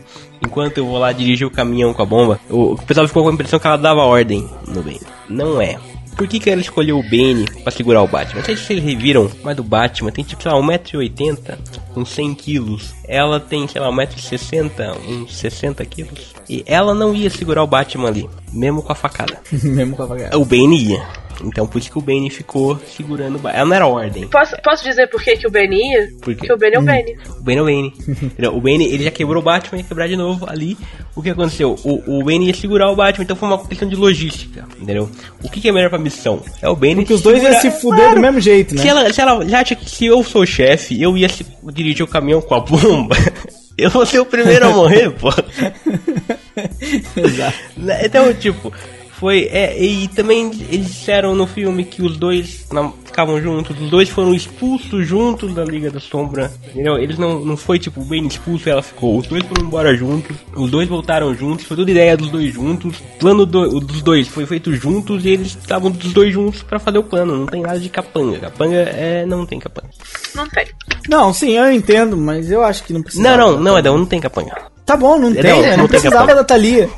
enquanto 0.44 0.77
eu 0.79 0.87
vou 0.87 0.98
lá 0.98 1.12
dirigir 1.12 1.46
o 1.46 1.51
caminhão 1.51 1.94
com 1.94 2.03
a 2.03 2.07
bomba. 2.07 2.38
O, 2.51 2.72
o 2.74 2.83
pessoal 2.83 3.07
ficou 3.09 3.22
com 3.22 3.31
a 3.31 3.33
impressão 3.33 3.59
que 3.59 3.66
ela 3.66 3.79
dava 3.79 4.03
ordem 4.03 4.46
no 4.66 4.83
Bane. 4.83 5.01
Não 5.31 5.61
é. 5.62 5.79
Por 6.18 6.26
que, 6.26 6.40
que 6.40 6.50
ela 6.50 6.61
escolheu 6.61 6.98
o 6.98 7.02
Bane 7.02 7.46
pra 7.62 7.70
segurar 7.70 8.02
o 8.02 8.09
Batman? 8.09 8.40
Não 8.40 8.44
sei 8.44 8.57
se 8.57 8.64
vocês 8.64 8.83
reviram, 8.83 9.31
mas 9.44 9.57
do 9.57 9.62
Batman 9.62 10.11
tem 10.11 10.24
tipo, 10.24 10.42
sei 10.42 10.50
lá, 10.50 10.59
1,80m, 10.59 11.57
com 11.94 12.04
100 12.04 12.35
quilos. 12.35 12.92
Ela 13.04 13.38
tem, 13.38 13.68
sei 13.68 13.81
lá, 13.81 13.88
1,60m, 13.88 14.96
uns 15.07 15.37
60 15.37 15.85
quilos. 15.85 16.35
E 16.48 16.64
ela 16.66 16.92
não 16.92 17.14
ia 17.14 17.31
segurar 17.31 17.62
o 17.62 17.68
Batman 17.68 18.09
ali, 18.09 18.28
mesmo 18.52 18.83
com 18.83 18.90
a 18.90 18.96
facada. 18.96 19.40
Mesmo 19.62 19.94
com 19.94 20.02
a 20.02 20.07
vagada. 20.07 20.37
O 20.37 20.44
Bane 20.44 20.76
ia. 20.76 21.07
Então 21.44 21.66
por 21.66 21.79
isso 21.79 21.90
que 21.90 21.98
o 21.98 22.01
Bane 22.03 22.29
ficou 22.31 22.79
segurando 22.96 23.37
o 23.37 23.38
Batman. 23.38 23.59
Ela 23.61 23.68
não 23.68 23.77
era 23.77 23.87
ordem. 23.87 24.27
Posso, 24.29 24.57
posso 24.62 24.83
dizer 24.85 25.07
por 25.09 25.22
que, 25.22 25.37
que 25.37 25.46
o 25.46 25.51
Benny 25.51 25.77
ia? 25.92 26.09
Porque 26.20 26.53
o 26.53 26.57
Benny 26.57 26.74
é 26.77 26.79
o 26.79 26.83
Benny. 26.83 27.16
O 27.38 27.42
Bane 27.42 27.59
é 27.59 27.62
o 27.62 27.64
Bane. 27.64 27.92
Entendeu? 28.22 28.57
o 28.57 28.61
Bane, 28.61 28.85
ele 28.92 29.05
já 29.05 29.11
quebrou 29.11 29.40
o 29.40 29.44
Batman, 29.44 29.79
ia 29.79 29.85
quebrar 29.85 30.09
de 30.09 30.16
novo 30.16 30.46
ali. 30.51 30.77
O 31.14 31.22
que 31.22 31.31
aconteceu? 31.31 31.77
O, 31.85 32.18
o 32.20 32.24
Bane 32.24 32.46
ia 32.48 32.55
segurar 32.55 32.90
o 32.90 32.96
Batman, 32.96 33.22
então 33.24 33.37
foi 33.37 33.48
uma 33.48 33.66
questão 33.66 33.88
de 33.88 33.94
logística, 33.96 34.66
entendeu? 34.81 35.09
O 35.42 35.48
que, 35.48 35.61
que 35.61 35.68
é 35.68 35.72
melhor 35.72 35.90
pra 35.90 35.98
missão? 35.98 36.42
É 36.61 36.68
o 36.68 36.74
Bane 36.74 36.96
Porque 36.96 37.14
os 37.14 37.22
dois 37.22 37.42
iam 37.42 37.53
se 37.61 37.70
fuder 37.70 37.98
Claro. 38.01 38.14
do 38.16 38.20
mesmo 38.20 38.40
jeito, 38.40 38.74
né? 38.74 38.83
Se 38.83 38.88
ela, 38.88 39.12
se 39.12 39.20
ela 39.20 39.48
já 39.48 39.61
acha 39.61 39.74
que 39.77 39.88
se 39.88 40.07
eu 40.07 40.22
sou 40.24 40.42
o 40.42 40.46
chefe, 40.46 41.01
eu 41.01 41.16
ia 41.16 41.29
se- 41.29 41.46
dirigir 41.72 42.05
o 42.05 42.09
caminhão 42.09 42.40
com 42.40 42.55
a 42.55 42.61
bomba, 42.61 43.16
eu 43.79 43.90
vou 43.90 44.05
ser 44.05 44.18
o 44.18 44.27
primeiro 44.27 44.66
a 44.66 44.70
morrer, 44.70 45.11
pô. 45.11 45.29
Exato. 47.16 47.57
Né, 47.77 48.01
Então, 48.05 48.33
tipo, 48.35 48.72
foi. 49.18 49.48
É, 49.50 49.81
e 49.83 50.09
também 50.09 50.50
eles 50.70 50.87
disseram 50.88 51.35
no 51.35 51.46
filme 51.46 51.85
que 51.85 52.02
os 52.02 52.16
dois 52.16 52.66
não 52.72 52.92
ficavam 53.04 53.40
juntos, 53.42 53.76
os 53.81 53.90
dois 53.90 54.09
foram 54.09 54.33
expulsos 54.35 55.07
juntos 55.07 55.52
da 55.54 55.64
Liga 55.64 55.90
da 55.90 55.98
Sombra. 56.00 56.52
Entendeu? 56.70 56.96
Eles 56.98 57.18
não, 57.18 57.40
não 57.44 57.57
foi 57.57 57.78
tipo 57.78 58.04
bem 58.04 58.26
expulso 58.26 58.68
e 58.68 58.72
ela 58.72 58.83
ficou. 58.83 59.18
Os 59.18 59.26
dois 59.26 59.42
foram 59.44 59.64
embora 59.64 59.96
juntos, 59.96 60.37
os 60.57 60.70
dois 60.70 60.88
voltaram 60.88 61.35
juntos, 61.35 61.64
foi 61.64 61.76
toda 61.76 61.90
ideia 61.90 62.16
dos 62.16 62.31
dois 62.31 62.52
juntos. 62.52 62.98
O 62.98 63.18
plano 63.18 63.44
do- 63.44 63.81
dos 63.81 64.02
dois 64.02 64.28
foi 64.28 64.46
feito 64.46 64.72
juntos 64.74 65.24
e 65.24 65.31
eles 65.31 65.48
estavam 65.48 65.90
dos 65.90 66.12
dois 66.12 66.33
juntos 66.33 66.62
pra 66.62 66.78
fazer 66.78 66.98
o 66.98 67.02
plano. 67.04 67.37
Não 67.38 67.46
tem 67.46 67.62
nada 67.62 67.81
de 67.81 67.88
capanga. 67.88 68.38
Capanga 68.38 68.76
é. 68.76 69.26
não 69.26 69.44
tem 69.44 69.59
capanga. 69.59 69.88
Não 70.35 70.48
tem. 70.48 70.66
Não, 71.09 71.33
sim, 71.33 71.52
eu 71.52 71.72
entendo, 71.72 72.16
mas 72.16 72.50
eu 72.50 72.62
acho 72.62 72.85
que 72.85 72.92
não 72.92 73.02
precisa. 73.02 73.22
Não, 73.37 73.37
não, 73.54 73.61
não, 73.61 73.78
Edão, 73.78 73.98
não 73.98 74.07
tem 74.07 74.20
capanga. 74.20 74.54
Tá 74.88 74.96
bom, 74.96 75.18
não 75.18 75.35
tem, 75.35 75.42
Não, 75.42 75.61
né? 75.61 75.70
não 75.72 75.77
não 75.77 75.87
tem 75.87 76.01
precisava 76.01 76.14
capanga. 76.27 76.35
da 76.37 76.44
Thalia. 76.44 76.88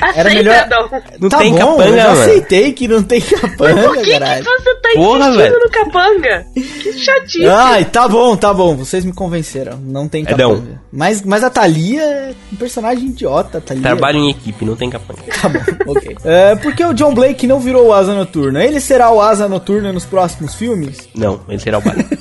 Aceita, 0.00 0.30
melhor-. 0.30 0.68
Não 1.20 1.28
tá 1.28 1.38
tem 1.38 1.52
bom, 1.52 1.58
capanga, 1.76 2.00
eu 2.00 2.10
aceitei 2.12 2.72
que 2.72 2.86
não 2.86 3.02
tem 3.02 3.20
capanga, 3.20 3.82
Por 3.82 3.94
que, 3.96 4.04
que 4.04 4.10
você 4.12 4.20
tá 4.20 4.88
Porra, 4.94 5.18
insistindo 5.18 5.36
velho. 5.36 5.58
no 5.58 5.68
capanga? 5.70 6.46
Que 6.54 6.92
chatice. 6.92 7.44
Ai, 7.46 7.84
tá 7.86 8.06
bom, 8.06 8.36
tá 8.36 8.54
bom, 8.54 8.76
vocês 8.76 9.04
me 9.04 9.12
convenceram. 9.12 9.78
Não 9.78 10.06
tem 10.08 10.22
Edão. 10.22 10.54
capanga. 10.54 10.80
Mas, 10.92 11.22
mas 11.22 11.42
a 11.42 11.50
Thalia 11.50 12.00
é 12.02 12.34
um 12.52 12.56
personagem 12.56 13.06
idiota, 13.06 13.60
Thalia. 13.60 13.82
Trabalho 13.82 14.18
em 14.18 14.30
equipe, 14.30 14.64
não 14.64 14.76
tem 14.76 14.88
capanga. 14.88 15.20
Tá 15.42 15.48
bom, 15.48 15.92
ok. 15.92 16.16
É, 16.24 16.54
por 16.54 16.72
que 16.72 16.84
o 16.84 16.94
John 16.94 17.12
Blake 17.12 17.48
não 17.48 17.58
virou 17.58 17.86
o 17.88 17.92
Asa 17.92 18.14
Noturna? 18.14 18.64
Ele 18.64 18.80
será 18.80 19.10
o 19.10 19.20
Asa 19.20 19.48
Noturna 19.48 19.92
nos 19.92 20.06
próximos 20.06 20.54
filmes? 20.54 21.08
Não, 21.16 21.40
ele 21.48 21.58
será 21.58 21.78
o 21.78 21.82
Batman. 21.82 22.04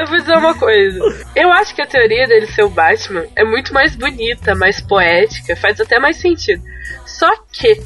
Eu 0.00 0.06
vou 0.06 0.16
dizer 0.16 0.34
uma 0.34 0.58
coisa. 0.58 0.98
Eu 1.36 1.52
acho 1.52 1.74
que 1.74 1.82
a 1.82 1.86
teoria 1.86 2.26
dele 2.26 2.46
ser 2.46 2.62
o 2.62 2.70
Batman 2.70 3.26
é 3.36 3.44
muito 3.44 3.74
mais 3.74 3.94
bonita, 3.94 4.54
mais 4.54 4.80
poética, 4.80 5.54
faz 5.54 5.78
até 5.78 5.98
mais 5.98 6.16
sentido. 6.16 6.62
Só 7.04 7.30
que 7.52 7.78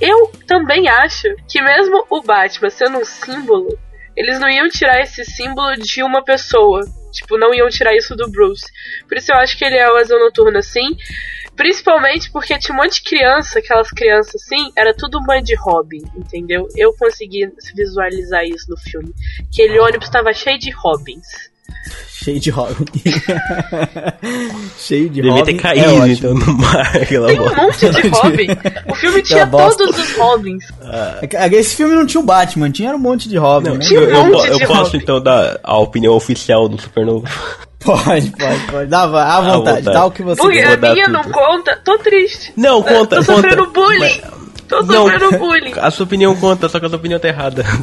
eu 0.00 0.30
também 0.46 0.88
acho 0.88 1.26
que 1.48 1.60
mesmo 1.60 2.06
o 2.08 2.22
Batman 2.22 2.70
sendo 2.70 2.98
um 2.98 3.04
símbolo, 3.04 3.76
eles 4.16 4.38
não 4.38 4.48
iam 4.48 4.68
tirar 4.68 5.00
esse 5.00 5.24
símbolo 5.24 5.74
de 5.76 6.04
uma 6.04 6.22
pessoa. 6.22 6.82
Tipo, 7.12 7.36
não 7.36 7.52
iam 7.52 7.68
tirar 7.68 7.96
isso 7.96 8.14
do 8.14 8.30
Bruce. 8.30 8.66
Por 9.08 9.18
isso 9.18 9.32
eu 9.32 9.36
acho 9.36 9.58
que 9.58 9.64
ele 9.64 9.76
é 9.76 9.90
o 9.90 9.96
Asa 9.96 10.16
Noturna, 10.16 10.62
sim. 10.62 10.96
Principalmente 11.60 12.30
porque 12.32 12.58
tinha 12.58 12.74
um 12.74 12.82
monte 12.82 13.02
de 13.02 13.10
criança, 13.10 13.58
aquelas 13.58 13.90
crianças 13.90 14.36
assim, 14.42 14.72
era 14.74 14.94
tudo 14.96 15.20
mãe 15.20 15.42
de 15.42 15.54
Robin, 15.56 16.00
entendeu? 16.16 16.66
Eu 16.74 16.94
consegui 16.98 17.46
visualizar 17.76 18.42
isso 18.46 18.64
no 18.70 18.78
filme. 18.78 19.12
Aquele 19.52 19.78
ônibus 19.78 20.06
estava 20.06 20.32
cheio 20.32 20.58
de 20.58 20.70
Robins. 20.70 21.26
Cheio 22.08 22.40
de 22.40 22.48
Robin. 22.50 23.02
Cheio 24.78 25.08
de 25.08 25.14
Devia 25.16 25.32
Robin. 25.32 25.44
ter 25.44 25.54
é 25.54 25.58
caído, 25.58 25.94
ótimo. 25.96 26.06
então, 26.12 26.34
no 26.34 26.54
mar, 26.58 26.96
aquela 26.96 27.26
Tem 27.28 27.40
um 27.40 27.54
monte 27.56 27.90
de 27.90 28.08
Robin. 28.08 28.46
O 28.88 28.94
filme 28.94 29.20
tinha 29.22 29.46
todos 29.46 29.98
os 29.98 30.12
Robins. 30.16 30.64
É 31.32 31.46
Esse 31.56 31.76
filme 31.76 31.94
não 31.94 32.06
tinha 32.06 32.20
o 32.20 32.24
Batman, 32.24 32.70
tinha 32.70 32.94
um 32.94 32.98
monte 32.98 33.28
de 33.28 33.36
Robin, 33.36 33.68
Não, 33.70 33.76
né? 33.76 33.84
tinha 33.86 34.00
eu, 34.00 34.08
um 34.08 34.12
eu, 34.12 34.24
monte 34.26 34.48
po- 34.48 34.56
de 34.56 34.62
eu 34.62 34.68
posso 34.68 34.82
Robin. 34.84 34.96
então 34.98 35.22
dar 35.22 35.60
a 35.62 35.78
opinião 35.78 36.14
oficial 36.14 36.68
do 36.68 36.80
Supernova. 36.80 37.28
Pode, 37.84 38.30
pode, 38.32 38.60
pode. 38.70 38.86
Dá, 38.90 39.02
à 39.04 39.06
vontade, 39.40 39.56
vontade. 39.56 39.84
dá 39.84 40.04
o 40.04 40.10
que 40.10 40.22
você 40.22 40.40
Porque 40.40 40.60
quiser. 40.60 40.74
a 40.74 40.76
minha 40.92 41.04
tudo. 41.06 41.12
não 41.12 41.24
conta. 41.24 41.80
Tô 41.82 41.98
triste. 41.98 42.52
Não, 42.56 42.82
conta, 42.82 43.16
Tô 43.16 43.24
conta. 43.24 43.34
sofrendo 43.42 43.66
bullying. 43.70 44.20
Tô 44.68 44.82
Não, 44.82 45.08
sofrendo 45.08 45.38
bullying. 45.38 45.72
a 45.80 45.90
sua 45.90 46.04
opinião 46.04 46.36
conta, 46.36 46.68
só 46.68 46.78
que 46.78 46.86
a 46.86 46.88
sua 46.90 46.98
opinião 46.98 47.18
tá 47.18 47.28
errada. 47.28 47.64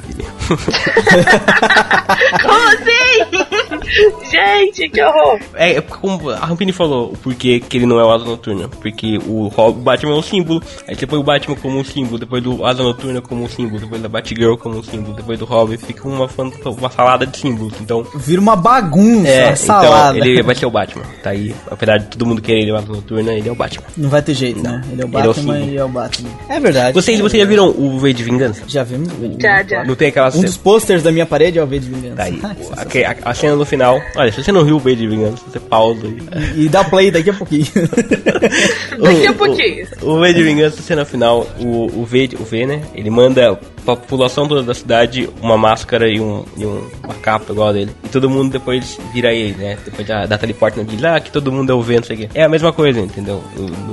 Como 2.41 2.67
assim? 2.69 3.66
Gente, 4.29 4.89
que 4.89 5.01
horror. 5.01 5.39
É, 5.55 5.75
é 5.75 5.81
como 5.81 6.29
a 6.29 6.45
Rampini 6.45 6.71
falou, 6.71 7.11
o 7.11 7.17
porquê 7.17 7.59
que 7.59 7.77
ele 7.77 7.85
não 7.85 7.99
é 7.99 8.03
o 8.03 8.11
Asa 8.11 8.25
Noturna. 8.25 8.67
Porque 8.67 9.17
o, 9.25 9.49
Batman 9.71 10.13
é 10.13 10.15
um 10.15 10.21
símbolo, 10.21 10.61
aí 10.87 10.95
você 10.95 11.07
põe 11.07 11.19
o 11.19 11.23
Batman 11.23 11.55
como 11.55 11.79
um 11.79 11.83
símbolo, 11.83 12.17
depois 12.17 12.43
do 12.43 12.65
Asa 12.65 12.83
Noturna 12.83 13.21
como 13.21 13.43
um 13.43 13.49
símbolo, 13.49 13.79
depois 13.79 14.01
da 14.01 14.09
Batgirl 14.09 14.55
como 14.55 14.77
um 14.77 14.83
símbolo, 14.83 15.15
depois 15.15 15.39
do 15.39 15.45
Robin, 15.45 15.77
fica 15.77 16.07
uma, 16.07 16.27
uma 16.65 16.89
salada 16.89 17.25
de 17.25 17.37
símbolos. 17.37 17.73
Então, 17.81 18.05
Vira 18.15 18.41
uma 18.41 18.55
bagunça, 18.55 19.27
é, 19.27 19.47
uma 19.47 19.55
salada. 19.55 20.17
então 20.17 20.29
ele 20.29 20.43
vai 20.43 20.55
ser 20.55 20.65
o 20.65 20.71
Batman. 20.71 21.03
Tá 21.23 21.29
aí, 21.31 21.55
apesar 21.69 21.97
de 21.97 22.07
todo 22.07 22.25
mundo 22.25 22.41
querer 22.41 22.61
ele 22.61 22.71
o 22.71 22.75
Asa 22.75 22.87
Noturna, 22.87 23.33
ele 23.33 23.47
é 23.47 23.51
o 23.51 23.55
Batman. 23.55 23.85
Não 23.95 24.09
vai 24.09 24.21
ter 24.21 24.33
jeito, 24.33 24.61
né? 24.61 24.81
Ele 24.91 25.01
é 25.01 25.05
o 25.05 25.07
Ele 25.07 25.15
é 25.15 25.19
o 25.19 25.27
Batman 25.27 25.53
símbolo. 25.53 25.71
e 25.71 25.77
é 25.77 25.83
o 25.83 25.89
Batman. 25.89 26.29
É 26.49 26.59
verdade. 26.59 26.93
Vocês, 26.93 27.19
vocês 27.19 27.41
já 27.41 27.47
viram 27.47 27.69
o 27.69 27.99
V 27.99 28.13
de 28.13 28.23
Vingança? 28.23 28.63
Já 28.67 28.83
vimos? 28.83 29.09
Já, 29.39 29.63
já. 29.63 29.83
Não 29.83 29.95
tem 29.95 30.09
aquela 30.09 30.29
Um 30.35 30.41
dos 30.41 30.57
posters 30.57 31.03
da 31.03 31.11
minha 31.11 31.25
parede 31.25 31.57
é 31.59 31.63
o 31.63 31.67
V 31.67 31.79
de 31.79 31.89
Vingança. 31.89 32.15
Tá 32.15 32.23
aí, 32.23 32.41
sensacional. 32.57 33.15
a, 33.25 33.29
a 33.29 33.33
cena 33.33 33.55
no 33.55 33.65
final. 33.65 33.76
Olha, 34.15 34.31
se 34.31 34.43
você 34.43 34.51
não 34.51 34.63
viu 34.63 34.75
o 34.75 34.79
V 34.79 34.95
de 34.95 35.07
Vingança, 35.07 35.43
você 35.47 35.59
pausa 35.59 36.07
e. 36.07 36.65
E 36.65 36.69
dá 36.69 36.83
play 36.83 37.11
daqui 37.11 37.29
a 37.29 37.33
pouquinho. 37.33 37.65
Daqui 38.99 39.27
a 39.27 39.33
pouquinho. 39.33 39.87
O, 40.01 40.11
o 40.11 40.19
V 40.19 40.33
de 40.33 40.43
Vingança, 40.43 40.81
cena 40.81 41.05
final, 41.05 41.47
o, 41.59 42.01
o, 42.01 42.05
v, 42.05 42.29
o 42.39 42.43
V, 42.43 42.65
né? 42.65 42.81
Ele 42.93 43.09
manda 43.09 43.59
pra 43.87 43.95
população 43.95 44.45
toda 44.49 44.61
da 44.63 44.73
cidade 44.73 45.29
uma 45.41 45.57
máscara 45.57 46.09
e, 46.09 46.19
um, 46.19 46.43
e 46.57 46.65
um- 46.65 46.85
uma 47.03 47.13
capa 47.15 47.53
igual 47.53 47.69
a 47.69 47.71
dele. 47.71 47.91
E 48.03 48.09
todo 48.09 48.29
mundo 48.29 48.51
depois 48.51 48.99
vira 49.13 49.33
ele, 49.33 49.53
né? 49.55 49.77
Depois 49.85 50.05
da, 50.05 50.25
da 50.25 50.37
teleporte, 50.37 50.77
né? 50.77 50.85
diz 50.87 51.01
ah, 51.05 51.17
que 51.21 51.31
todo 51.31 51.51
mundo 51.51 51.71
é 51.71 51.73
o 51.75 51.81
V, 51.81 51.95
não 51.95 52.03
sei. 52.03 52.29
É 52.33 52.43
a 52.43 52.49
mesma 52.49 52.73
coisa, 52.73 52.99
entendeu? 52.99 53.41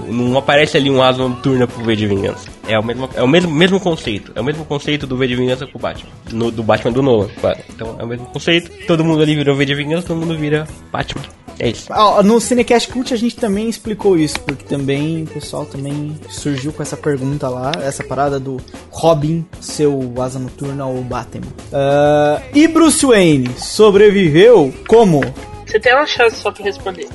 Não, 0.09 0.37
aparece 0.37 0.77
ali 0.77 0.91
um 0.91 1.01
asa 1.01 1.19
noturna 1.19 1.67
pro 1.69 1.85
V 1.85 1.95
de 1.95 2.07
Vingança. 2.09 2.49
É 2.67 2.77
o 2.79 2.83
mesmo, 2.85 3.09
é 3.15 3.23
o 3.23 3.29
mesmo, 3.29 3.53
mesmo 3.53 3.79
conceito. 3.79 4.33
É 4.35 4.41
o 4.41 4.45
mesmo 4.45 4.65
conceito 4.65 5.07
do 5.07 5.17
V 5.17 5.29
de 5.29 5.37
Vingança 5.37 5.65
com 5.67 5.79
o 5.79 5.81
Batman. 5.81 6.11
No- 6.33 6.51
do 6.51 6.63
Batman 6.65 6.91
do 6.93 7.03
Nolan, 7.03 7.29
claro. 7.41 7.59
Então 7.71 7.95
é 7.99 8.03
o 8.05 8.07
mesmo 8.09 8.27
conceito. 8.27 8.71
Todo 8.87 9.05
mundo 9.05 9.23
ali 9.23 9.37
virou 9.37 9.55
V 9.55 9.65
de 9.65 9.75
Vingança, 9.75 10.09
todo 10.09 10.19
mundo 10.19 10.37
vira 10.37 10.67
Batman. 10.91 11.23
É 11.59 11.69
isso. 11.69 11.87
Ó, 11.90 12.23
no 12.23 12.40
Cinecast 12.40 12.88
Cult 12.88 13.12
a 13.12 13.17
gente 13.17 13.37
também 13.37 13.69
explicou 13.69 14.19
isso, 14.19 14.38
porque 14.40 14.64
também 14.64 15.23
o 15.23 15.27
pessoal 15.27 15.64
também 15.64 16.19
surgiu 16.29 16.73
com 16.73 16.83
essa 16.83 16.97
pergunta 16.97 17.49
lá, 17.49 17.73
essa 17.83 18.03
parada 18.03 18.40
do 18.40 18.59
Robin 18.90 19.45
ser 19.61 19.87
o 19.87 20.21
Asa 20.21 20.38
Noturna 20.38 20.87
ou 20.87 21.01
Batman. 21.03 21.47
Ah, 21.73 22.40
e 22.55 22.67
Bruce 22.67 23.05
Wayne 23.05 23.51
sobreviveu 23.59 24.73
como? 24.88 25.21
Você 25.67 25.81
tem 25.81 25.95
uma 25.95 26.07
chance 26.07 26.37
só 26.37 26.53
pra 26.53 26.64
responder. 26.64 27.09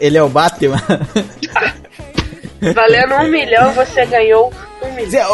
Ele 0.00 0.18
é 0.18 0.22
o 0.22 0.28
Batman? 0.28 0.82
Valendo 2.74 3.14
um 3.14 3.28
milhão, 3.28 3.72
você 3.72 4.04
ganhou 4.04 4.52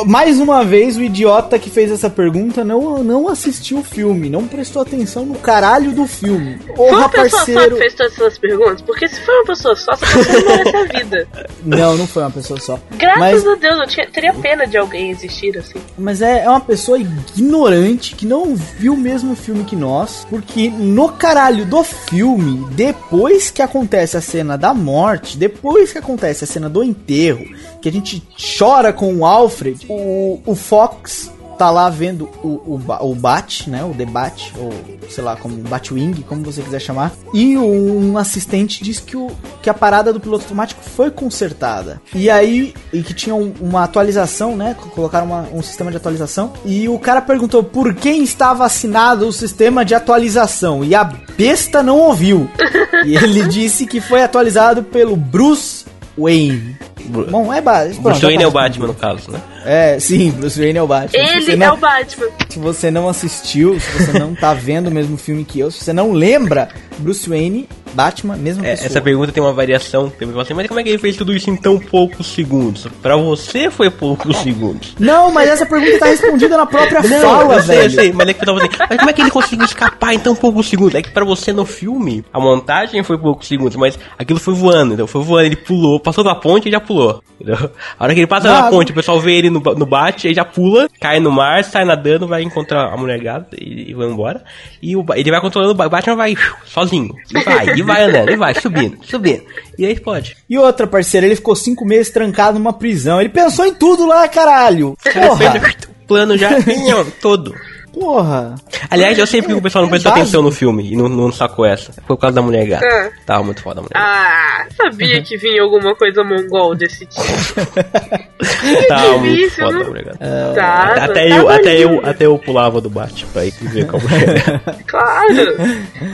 Mais 0.06 0.38
uma 0.38 0.64
vez, 0.64 0.96
o 0.96 1.02
idiota 1.02 1.58
que 1.58 1.70
fez 1.70 1.90
essa 1.90 2.08
pergunta 2.10 2.64
não, 2.64 3.02
não 3.02 3.28
assistiu 3.28 3.78
o 3.78 3.82
filme, 3.84 4.28
não 4.30 4.46
prestou 4.46 4.82
atenção 4.82 5.24
no 5.24 5.34
caralho 5.34 5.92
do 5.92 6.06
filme. 6.06 6.58
Foi 6.76 6.90
uma 6.90 7.08
pessoa 7.08 7.28
só 7.30 7.36
parceiro. 7.38 7.74
que 7.74 7.80
fez 7.80 7.94
todas 7.94 8.12
essas 8.12 8.38
perguntas? 8.38 8.82
Porque 8.82 9.08
se 9.08 9.20
foi 9.20 9.34
uma 9.36 9.46
pessoa 9.46 9.76
só, 9.76 9.92
essa 9.92 10.06
pessoa 10.06 10.40
não 10.40 10.46
merece 10.56 10.76
a 10.76 10.84
vida. 10.98 11.28
Não, 11.64 11.96
não 11.96 12.06
foi 12.06 12.22
uma 12.22 12.30
pessoa 12.30 12.60
só. 12.60 12.78
Graças 12.96 13.18
Mas- 13.20 13.46
a 13.46 13.54
Deus, 13.56 13.80
eu 13.80 13.86
tinha- 13.86 14.08
teria 14.10 14.34
pena 14.34 14.66
de 14.66 14.76
alguém 14.76 15.10
existir 15.10 15.56
assim. 15.58 15.78
Mas 15.98 16.20
é, 16.22 16.44
é 16.44 16.48
uma 16.48 16.60
pessoa 16.60 16.98
ignorante 16.98 18.14
que 18.14 18.26
não 18.26 18.54
viu 18.54 18.94
o 18.94 18.96
mesmo 18.96 19.34
filme 19.34 19.64
que 19.64 19.76
nós, 19.76 20.26
porque 20.28 20.68
no 20.70 21.10
caralho 21.10 21.64
do 21.64 21.82
filme, 21.82 22.66
depois 22.72 23.50
que 23.50 23.62
acontece 23.62 24.16
a 24.16 24.20
cena 24.20 24.56
da 24.56 24.72
morte, 24.74 25.36
depois 25.36 25.92
que 25.92 25.98
acontece 25.98 26.44
a 26.44 26.46
cena 26.46 26.68
do 26.68 26.82
enterro, 26.82 27.44
que 27.84 27.88
a 27.90 27.92
gente 27.92 28.22
chora 28.58 28.94
com 28.94 29.14
o 29.14 29.26
Alfred, 29.26 29.84
o, 29.90 30.40
o 30.46 30.54
Fox 30.54 31.30
tá 31.58 31.70
lá 31.70 31.90
vendo 31.90 32.30
o, 32.42 32.48
o, 32.48 32.80
o 33.02 33.14
Bat, 33.14 33.68
né? 33.68 33.84
O 33.84 33.92
debate, 33.92 34.54
ou 34.58 34.72
sei 35.10 35.22
lá, 35.22 35.36
como 35.36 35.54
Batwing, 35.58 36.24
como 36.26 36.42
você 36.42 36.62
quiser 36.62 36.80
chamar. 36.80 37.12
E 37.34 37.58
um 37.58 38.16
assistente 38.16 38.82
diz 38.82 39.00
que, 39.00 39.18
o, 39.18 39.30
que 39.62 39.68
a 39.68 39.74
parada 39.74 40.14
do 40.14 40.18
piloto 40.18 40.44
automático 40.44 40.82
foi 40.82 41.10
consertada. 41.10 42.00
E 42.14 42.30
aí, 42.30 42.72
e 42.90 43.02
que 43.02 43.12
tinha 43.12 43.34
um- 43.34 43.52
uma 43.60 43.84
atualização, 43.84 44.56
né? 44.56 44.74
Colocaram 44.94 45.26
uma- 45.26 45.46
um 45.52 45.62
sistema 45.62 45.90
de 45.90 45.98
atualização. 45.98 46.54
E 46.64 46.88
o 46.88 46.98
cara 46.98 47.20
perguntou 47.20 47.62
por 47.62 47.94
quem 47.94 48.22
estava 48.24 48.64
assinado 48.64 49.28
o 49.28 49.32
sistema 49.32 49.84
de 49.84 49.94
atualização. 49.94 50.82
E 50.82 50.94
a 50.94 51.04
besta 51.04 51.82
não 51.82 51.98
ouviu. 51.98 52.48
e 53.06 53.14
ele 53.14 53.46
disse 53.46 53.84
que 53.86 54.00
foi 54.00 54.22
atualizado 54.22 54.82
pelo 54.82 55.14
Bruce 55.16 55.84
Wayne. 56.18 56.76
Bru- 57.06 57.26
Bom, 57.30 57.52
é 57.52 57.60
base. 57.60 58.00
Bruce 58.00 58.20
Wayne 58.24 58.42
é 58.42 58.46
o 58.46 58.50
Batman, 58.50 58.86
no 58.88 58.94
caso, 58.94 59.30
né? 59.30 59.40
É, 59.64 59.98
sim, 59.98 60.30
Bruce 60.30 60.58
Wayne 60.58 60.78
é 60.78 60.82
o 60.82 60.86
Batman. 60.86 61.24
Se 61.26 61.34
você 61.40 61.50
Ele 61.52 61.56
não- 61.56 61.66
é 61.66 61.72
o 61.72 61.76
Batman. 61.76 62.26
se 62.48 62.58
você 62.58 62.90
não 62.90 63.08
assistiu, 63.08 63.78
se 63.80 63.90
você 64.04 64.18
não 64.18 64.34
tá 64.34 64.52
vendo 64.54 64.88
o 64.88 64.90
mesmo 64.90 65.16
filme 65.16 65.44
que 65.44 65.60
eu, 65.60 65.70
se 65.70 65.82
você 65.84 65.92
não 65.92 66.12
lembra, 66.12 66.68
Bruce 66.98 67.28
Wayne, 67.28 67.68
Batman, 67.94 68.36
mesma 68.36 68.66
É, 68.66 68.70
pessoa. 68.72 68.86
essa 68.86 69.00
pergunta 69.00 69.32
tem 69.32 69.42
uma 69.42 69.52
variação. 69.52 70.10
Tem 70.10 70.28
assim, 70.40 70.54
mas 70.54 70.66
como 70.66 70.80
é 70.80 70.82
que 70.82 70.88
ele 70.90 70.98
fez 70.98 71.16
tudo 71.16 71.32
isso 71.34 71.48
em 71.48 71.56
tão 71.56 71.78
poucos 71.78 72.26
segundos? 72.26 72.86
Pra 73.00 73.16
você 73.16 73.70
foi 73.70 73.88
poucos 73.90 74.36
segundos. 74.38 74.94
Não, 74.98 75.30
mas 75.32 75.48
essa 75.48 75.64
pergunta 75.64 75.98
tá 75.98 76.06
respondida 76.06 76.56
na 76.56 76.66
própria 76.66 77.02
fala, 77.02 77.54
eu 77.54 77.62
sei, 77.62 77.76
velho. 77.76 77.86
eu 77.86 77.90
sei, 77.90 78.12
mas 78.12 78.28
é 78.28 78.32
que 78.34 78.42
eu 78.42 78.46
tava 78.46 78.58
assim, 78.58 78.68
mas 78.88 78.98
como 78.98 79.10
é 79.10 79.12
que 79.12 79.20
ele 79.22 79.30
conseguiu 79.30 79.64
escapar 79.64 80.12
em 80.14 80.18
tão 80.18 80.34
poucos 80.34 80.68
segundos? 80.68 80.94
É 80.94 81.02
que 81.02 81.10
pra 81.10 81.24
você 81.24 81.52
no 81.52 81.64
filme, 81.64 82.24
a 82.32 82.40
montagem 82.40 83.02
foi 83.02 83.16
poucos 83.18 83.46
segundos, 83.46 83.76
mas 83.76 83.98
aquilo 84.18 84.38
foi 84.40 84.54
voando, 84.54 84.94
então 84.94 85.06
foi 85.06 85.22
voando, 85.22 85.46
ele 85.46 85.56
pulou, 85.56 86.00
passou 86.00 86.24
da 86.24 86.34
ponte 86.34 86.68
e 86.68 86.72
já 86.72 86.80
pulou. 86.80 87.22
Entendeu? 87.40 87.70
A 87.98 88.04
hora 88.04 88.14
que 88.14 88.20
ele 88.20 88.26
passa 88.26 88.46
Não, 88.52 88.62
da 88.62 88.70
ponte, 88.70 88.92
o 88.92 88.94
pessoal 88.94 89.20
vê 89.20 89.32
ele 89.36 89.50
no, 89.50 89.60
no 89.60 89.86
bate, 89.86 90.28
aí 90.28 90.34
já 90.34 90.44
pula, 90.44 90.88
cai 91.00 91.20
no 91.20 91.30
mar, 91.30 91.62
sai 91.64 91.84
nadando, 91.84 92.26
vai 92.26 92.42
encontrar 92.42 92.92
a 92.92 92.96
mulher 92.96 93.20
gata 93.20 93.56
e, 93.60 93.90
e 93.90 93.94
vai 93.94 94.06
embora. 94.08 94.42
E 94.82 94.96
o, 94.96 95.04
ele 95.14 95.30
vai 95.30 95.40
controlando 95.40 95.72
o 95.72 95.74
ba- 95.76 95.88
Batman 95.88 96.16
vai 96.16 96.34
sozinho. 96.64 97.14
E 97.30 97.40
vai, 97.44 97.68
e 97.76 97.82
vai 97.84 98.04
andando, 98.04 98.30
e 98.30 98.36
vai 98.36 98.54
subindo, 98.54 98.98
subindo. 99.02 99.42
E 99.78 99.84
aí 99.84 99.92
explode. 99.92 100.36
E 100.48 100.58
outra, 100.58 100.86
parceiro, 100.86 101.26
ele 101.26 101.36
ficou 101.36 101.54
cinco 101.54 101.84
meses 101.84 102.12
trancado 102.12 102.58
numa 102.58 102.72
prisão. 102.72 103.20
Ele 103.20 103.28
pensou 103.28 103.64
em 103.64 103.74
tudo 103.74 104.06
lá, 104.06 104.26
caralho. 104.28 104.96
Porra, 105.12 105.62
plano 106.06 106.36
já 106.36 106.50
todo. 107.20 107.54
Porra. 107.94 108.54
Aliás, 108.90 109.18
eu 109.18 109.26
sempre 109.26 109.52
que 109.52 109.58
o 109.58 109.62
pessoal 109.62 109.82
não 109.82 109.88
prestou 109.88 110.10
Básico. 110.10 110.24
atenção 110.24 110.42
no 110.42 110.50
filme 110.50 110.92
e 110.92 110.96
não, 110.96 111.08
não 111.08 111.32
sacou 111.32 111.64
essa. 111.64 111.92
Foi 111.92 112.16
por 112.16 112.18
causa 112.18 112.34
da 112.34 112.42
mulher 112.42 112.66
gata. 112.66 112.84
Ah. 112.84 113.10
Tava 113.24 113.44
muito 113.44 113.62
foda 113.62 113.80
a 113.80 113.82
mulher 113.82 113.94
gata. 113.94 114.06
Ah, 114.06 114.66
sabia 114.76 115.22
que 115.22 115.36
vinha 115.36 115.62
alguma 115.62 115.94
coisa 115.94 116.24
mongol 116.24 116.74
desse 116.74 117.06
tipo. 117.06 117.22
Tava 118.88 119.18
muito 119.18 119.54
foda 119.54 119.78
né? 119.78 119.84
a 119.84 119.88
mulher 119.88 120.04
gata. 120.04 120.18
Tava, 120.54 120.92
Até 120.92 121.28
tava 121.28 121.40
eu, 121.40 121.48
até 121.48 121.78
eu, 121.78 122.00
até 122.04 122.26
eu 122.26 122.38
pulava 122.38 122.80
do 122.80 122.90
bate 122.90 123.24
pra 123.26 123.44
ir 123.44 123.52
ver 123.60 123.86
como 123.86 124.02
é. 124.08 124.74
Claro. 124.86 125.56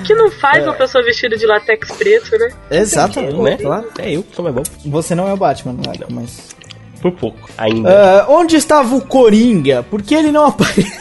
Que 0.04 0.14
não 0.14 0.30
faz 0.30 0.64
uma 0.64 0.74
pessoa 0.74 1.02
vestida 1.04 1.36
de 1.36 1.46
latex 1.46 1.90
preto, 1.92 2.38
né? 2.38 2.50
Exatamente, 2.70 3.40
né? 3.42 3.56
claro. 3.56 3.88
É 3.98 4.12
eu 4.12 4.22
que 4.22 4.34
sou 4.34 4.44
mais 4.44 4.54
bom. 4.54 4.62
Você 4.86 5.14
não 5.14 5.28
é 5.28 5.32
o 5.32 5.36
Batman, 5.36 5.72
não 5.72 5.92
é, 5.92 5.96
mas... 6.10 6.59
Por 7.00 7.12
pouco, 7.12 7.48
ainda. 7.56 7.88
Ah, 7.90 8.26
onde 8.28 8.56
estava 8.56 8.94
o 8.94 9.00
Coringa? 9.00 9.82
Por 9.82 10.02
que 10.02 10.14
ele 10.14 10.30
não 10.30 10.46
apareceu? 10.46 11.00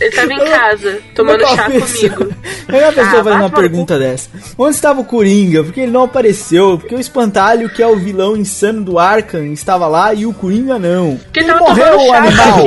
Ele 0.00 0.10
tava 0.12 0.32
em 0.32 0.38
casa, 0.38 1.00
tomando 1.16 1.40
chá 1.48 1.64
comigo. 1.64 2.32
Aí 2.68 2.84
a 2.84 2.92
pessoa 2.92 3.06
Ah, 3.06 3.10
faz 3.10 3.24
vai 3.24 3.32
uma 3.34 3.48
no 3.48 3.50
pergunta 3.50 3.98
dessa. 3.98 4.30
Onde 4.56 4.76
estava 4.76 5.00
o 5.00 5.04
Coringa? 5.04 5.64
Porque 5.64 5.80
ele 5.80 5.90
não 5.90 6.04
apareceu. 6.04 6.78
Porque 6.78 6.94
o 6.94 7.00
Espantalho, 7.00 7.68
que 7.68 7.82
é 7.82 7.86
o 7.86 7.96
vilão 7.96 8.36
insano 8.36 8.84
do 8.84 8.98
Arkham, 9.00 9.52
estava 9.52 9.88
lá 9.88 10.14
e 10.14 10.26
o 10.26 10.32
Coringa 10.32 10.78
não. 10.78 11.16
Porque 11.16 11.40
ele 11.40 11.54
morreu, 11.54 11.98
o 11.98 12.12
animal. 12.12 12.66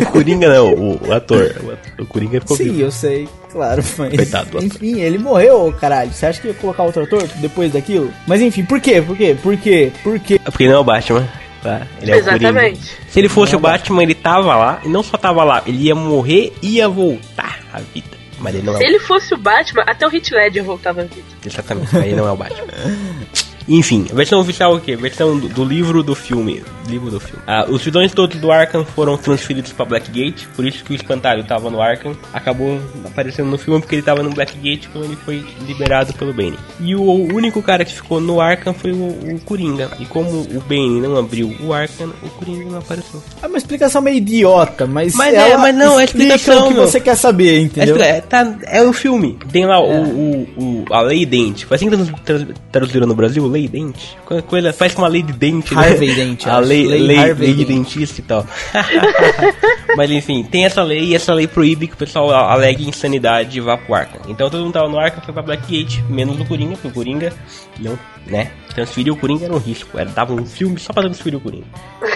O 0.00 0.06
Coringa 0.06 0.48
não, 0.52 0.72
o, 0.72 1.06
o 1.06 1.12
ator. 1.12 1.54
O, 1.62 1.70
ator- 1.70 1.78
o 2.00 2.06
Coringa 2.06 2.40
ficou 2.40 2.56
Sim, 2.56 2.64
vivo. 2.64 2.80
eu 2.80 2.90
sei. 2.90 3.28
Claro, 3.52 3.82
mas... 3.98 4.16
Coitado 4.16 4.50
do. 4.50 4.64
Enfim, 4.64 5.00
ele 5.00 5.18
morreu, 5.18 5.72
caralho. 5.78 6.12
Você 6.12 6.26
acha 6.26 6.40
que 6.40 6.48
ia 6.48 6.54
colocar 6.54 6.82
outro 6.82 7.02
ator 7.02 7.26
depois 7.36 7.72
daquilo? 7.72 8.12
Mas 8.26 8.40
enfim, 8.40 8.64
por 8.64 8.80
quê? 8.80 9.02
Por 9.02 9.16
quê? 9.16 9.36
Por 9.40 9.56
quê? 9.56 9.92
Por 10.02 10.18
quê? 10.18 10.40
É 10.44 10.50
porque 10.50 10.64
ele 10.64 10.70
não 10.72 10.78
é 10.78 10.80
o 10.80 10.84
Batman. 10.84 11.28
Tá? 11.62 11.86
Ele 12.00 12.10
é. 12.10 12.16
Exatamente. 12.16 12.98
Se 13.08 13.20
ele 13.20 13.28
fosse 13.28 13.54
o 13.54 13.58
Batman, 13.58 14.02
ele 14.02 14.14
tava 14.14 14.56
lá. 14.56 14.80
E 14.84 14.88
não 14.88 15.02
só 15.02 15.16
tava 15.16 15.44
lá, 15.44 15.62
ele 15.66 15.84
ia 15.84 15.94
morrer 15.94 16.52
e 16.62 16.76
ia 16.76 16.88
voltar 16.88 17.60
à 17.72 17.78
vida. 17.78 18.22
Mas 18.38 18.54
ele 18.54 18.64
não 18.64 18.74
é 18.74 18.78
Se 18.78 18.82
o 18.82 18.86
ele 18.86 18.98
fosse 18.98 19.34
o 19.34 19.38
Batman, 19.38 19.84
até 19.86 20.06
o 20.06 20.12
Heath 20.12 20.30
Ledger 20.32 20.64
voltava 20.64 21.02
à 21.02 21.04
vida. 21.04 21.22
Exatamente, 21.46 21.96
aí 21.96 22.12
não 22.14 22.26
é 22.26 22.32
o 22.32 22.36
Batman. 22.36 22.66
Enfim, 23.68 24.06
a 24.10 24.14
versão 24.14 24.40
oficial 24.40 24.74
é 24.74 24.76
o 24.76 24.80
quê? 24.80 24.96
Versão 24.96 25.38
do, 25.38 25.48
do 25.48 25.64
livro 25.64 26.02
do 26.02 26.14
filme. 26.14 26.62
Livro 26.88 27.10
do 27.10 27.20
filme. 27.20 27.42
Ah, 27.46 27.64
os 27.68 27.82
vilões 27.82 28.12
todos 28.12 28.36
do 28.38 28.50
Arkham 28.50 28.84
foram 28.84 29.16
transferidos 29.16 29.72
pra 29.72 29.84
Blackgate, 29.84 30.48
por 30.56 30.64
isso 30.66 30.84
que 30.84 30.92
o 30.92 30.96
espantalho 30.96 31.44
tava 31.44 31.70
no 31.70 31.80
Arkham. 31.80 32.16
Acabou 32.32 32.80
aparecendo 33.04 33.48
no 33.48 33.58
filme 33.58 33.80
porque 33.80 33.94
ele 33.96 34.02
tava 34.02 34.22
no 34.22 34.30
Blackgate 34.30 34.88
quando 34.92 35.04
ele 35.04 35.16
foi 35.16 35.44
liberado 35.66 36.12
pelo 36.14 36.32
Bane. 36.32 36.58
E 36.80 36.94
o, 36.94 37.02
único 37.02 37.62
cara 37.62 37.84
que 37.84 37.94
ficou 37.94 38.20
no 38.20 38.40
Arkham 38.40 38.74
foi 38.74 38.90
o, 38.92 38.96
o 39.34 39.40
Coringa. 39.44 39.90
E 40.00 40.04
como 40.06 40.28
o 40.40 40.60
Bane 40.66 41.00
não 41.00 41.16
abriu 41.16 41.54
o 41.60 41.72
Arkham, 41.72 42.10
o 42.22 42.28
Coringa 42.30 42.64
não 42.70 42.78
apareceu. 42.78 43.22
É 43.42 43.46
uma 43.46 43.58
explicação 43.58 44.02
meio 44.02 44.16
idiota, 44.16 44.86
mas. 44.86 45.14
Mas 45.14 45.34
é, 45.34 45.56
mas 45.56 45.74
não, 45.74 46.00
é 46.00 46.04
explica 46.04 46.34
explicação, 46.34 46.66
o 46.66 46.68
que 46.68 46.74
meu. 46.74 46.86
você 46.86 47.00
quer 47.00 47.16
saber, 47.16 47.60
entendeu? 47.60 47.96
É, 47.96 48.20
tá, 48.20 48.56
é 48.64 48.82
o 48.82 48.92
filme. 48.92 49.38
Tem 49.52 49.64
lá 49.66 49.80
o, 49.80 50.02
o, 50.02 50.48
o- 50.58 50.84
a 50.90 51.00
lei 51.02 51.24
dente. 51.24 51.64
Foi 51.64 51.76
assim 51.76 51.88
que 51.88 51.96
trans- 52.24 52.46
traduziram 52.70 53.06
no 53.06 53.14
Brasil? 53.14 53.51
Lei 53.52 53.68
dente? 53.68 54.16
Coisa 54.46 54.72
faz 54.72 54.94
com 54.94 55.02
uma 55.02 55.08
lei 55.08 55.22
de 55.22 55.32
dente. 55.32 55.74
né? 55.74 55.88
Harvey 55.88 56.14
Dente, 56.14 56.48
A 56.48 56.58
lei, 56.58 56.86
Lei 56.86 57.02
lei, 57.02 57.18
Harvey 57.18 57.46
lei 57.48 57.54
de 57.54 57.64
dentista 57.66 58.20
e 58.20 58.24
tal. 58.24 58.46
Mas 59.96 60.10
enfim, 60.10 60.42
tem 60.42 60.64
essa 60.64 60.82
lei 60.82 61.04
e 61.04 61.14
essa 61.14 61.34
lei 61.34 61.46
proíbe 61.46 61.86
que 61.86 61.94
o 61.94 61.96
pessoal 61.96 62.30
alegue 62.30 62.88
insanidade 62.88 63.58
e 63.58 63.60
vá 63.60 63.76
pro 63.76 63.94
Arkham. 63.94 64.22
Então 64.28 64.48
todo 64.48 64.62
mundo 64.62 64.72
tava 64.72 64.88
no 64.88 64.98
Arkham, 64.98 65.22
foi 65.22 65.34
pra 65.34 65.42
Blackgate, 65.42 66.02
menos 66.08 66.40
o 66.40 66.44
Coringa, 66.44 66.72
porque 66.72 66.88
o 66.88 66.92
Coringa 66.92 67.32
não, 67.78 67.98
né? 68.26 68.50
Transferir 68.74 69.12
o 69.12 69.16
Coringa 69.16 69.44
era 69.44 69.54
um 69.54 69.58
risco. 69.58 69.98
Era, 69.98 70.08
dava 70.08 70.32
um 70.32 70.46
filme 70.46 70.78
só 70.80 70.92
pra 70.94 71.02
transferir 71.02 71.38
o 71.38 71.42
Coringa. 71.42 71.66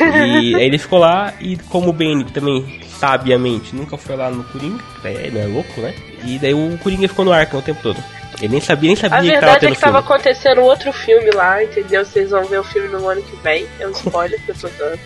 E 0.01 0.55
aí 0.55 0.55
ele 0.64 0.79
ficou 0.79 0.99
lá 0.99 1.35
e 1.38 1.57
como 1.68 1.90
o 1.90 1.92
Bane 1.92 2.25
também, 2.25 2.81
sabiamente, 2.99 3.77
nunca 3.77 3.99
foi 3.99 4.16
lá 4.16 4.31
no 4.31 4.42
Coringa, 4.44 4.83
daí 5.03 5.16
ele 5.16 5.38
é 5.38 5.46
louco, 5.46 5.81
né? 5.81 5.94
E 6.25 6.38
daí 6.38 6.55
o 6.55 6.79
Coringa 6.79 7.07
ficou 7.09 7.25
no 7.25 7.33
Arkham 7.33 7.59
o 7.61 7.62
tempo 7.62 7.81
todo. 7.83 8.03
Ele 8.38 8.49
nem 8.49 8.61
sabia, 8.61 8.88
nem 8.88 8.96
sabia 8.96 9.16
A 9.18 9.22
que 9.22 9.29
tava 9.29 9.40
verdade 9.40 9.57
é 9.57 9.61
tendo 9.61 9.75
que 9.75 9.81
tava 9.81 10.03
filme. 10.03 10.14
acontecendo 10.14 10.61
outro 10.62 10.92
filme 10.92 11.31
lá, 11.31 11.62
entendeu? 11.62 12.05
Vocês 12.05 12.31
vão 12.31 12.44
ver 12.44 12.61
o 12.61 12.64
filme 12.64 12.88
no 12.88 13.09
ano 13.09 13.22
que 13.22 13.37
vem. 13.42 13.66
É 13.81 13.87
um 13.87 13.90
spoiler 13.92 14.40
que 14.44 14.51
eu 14.51 14.55
tô 14.55 14.68
dando. 14.79 14.99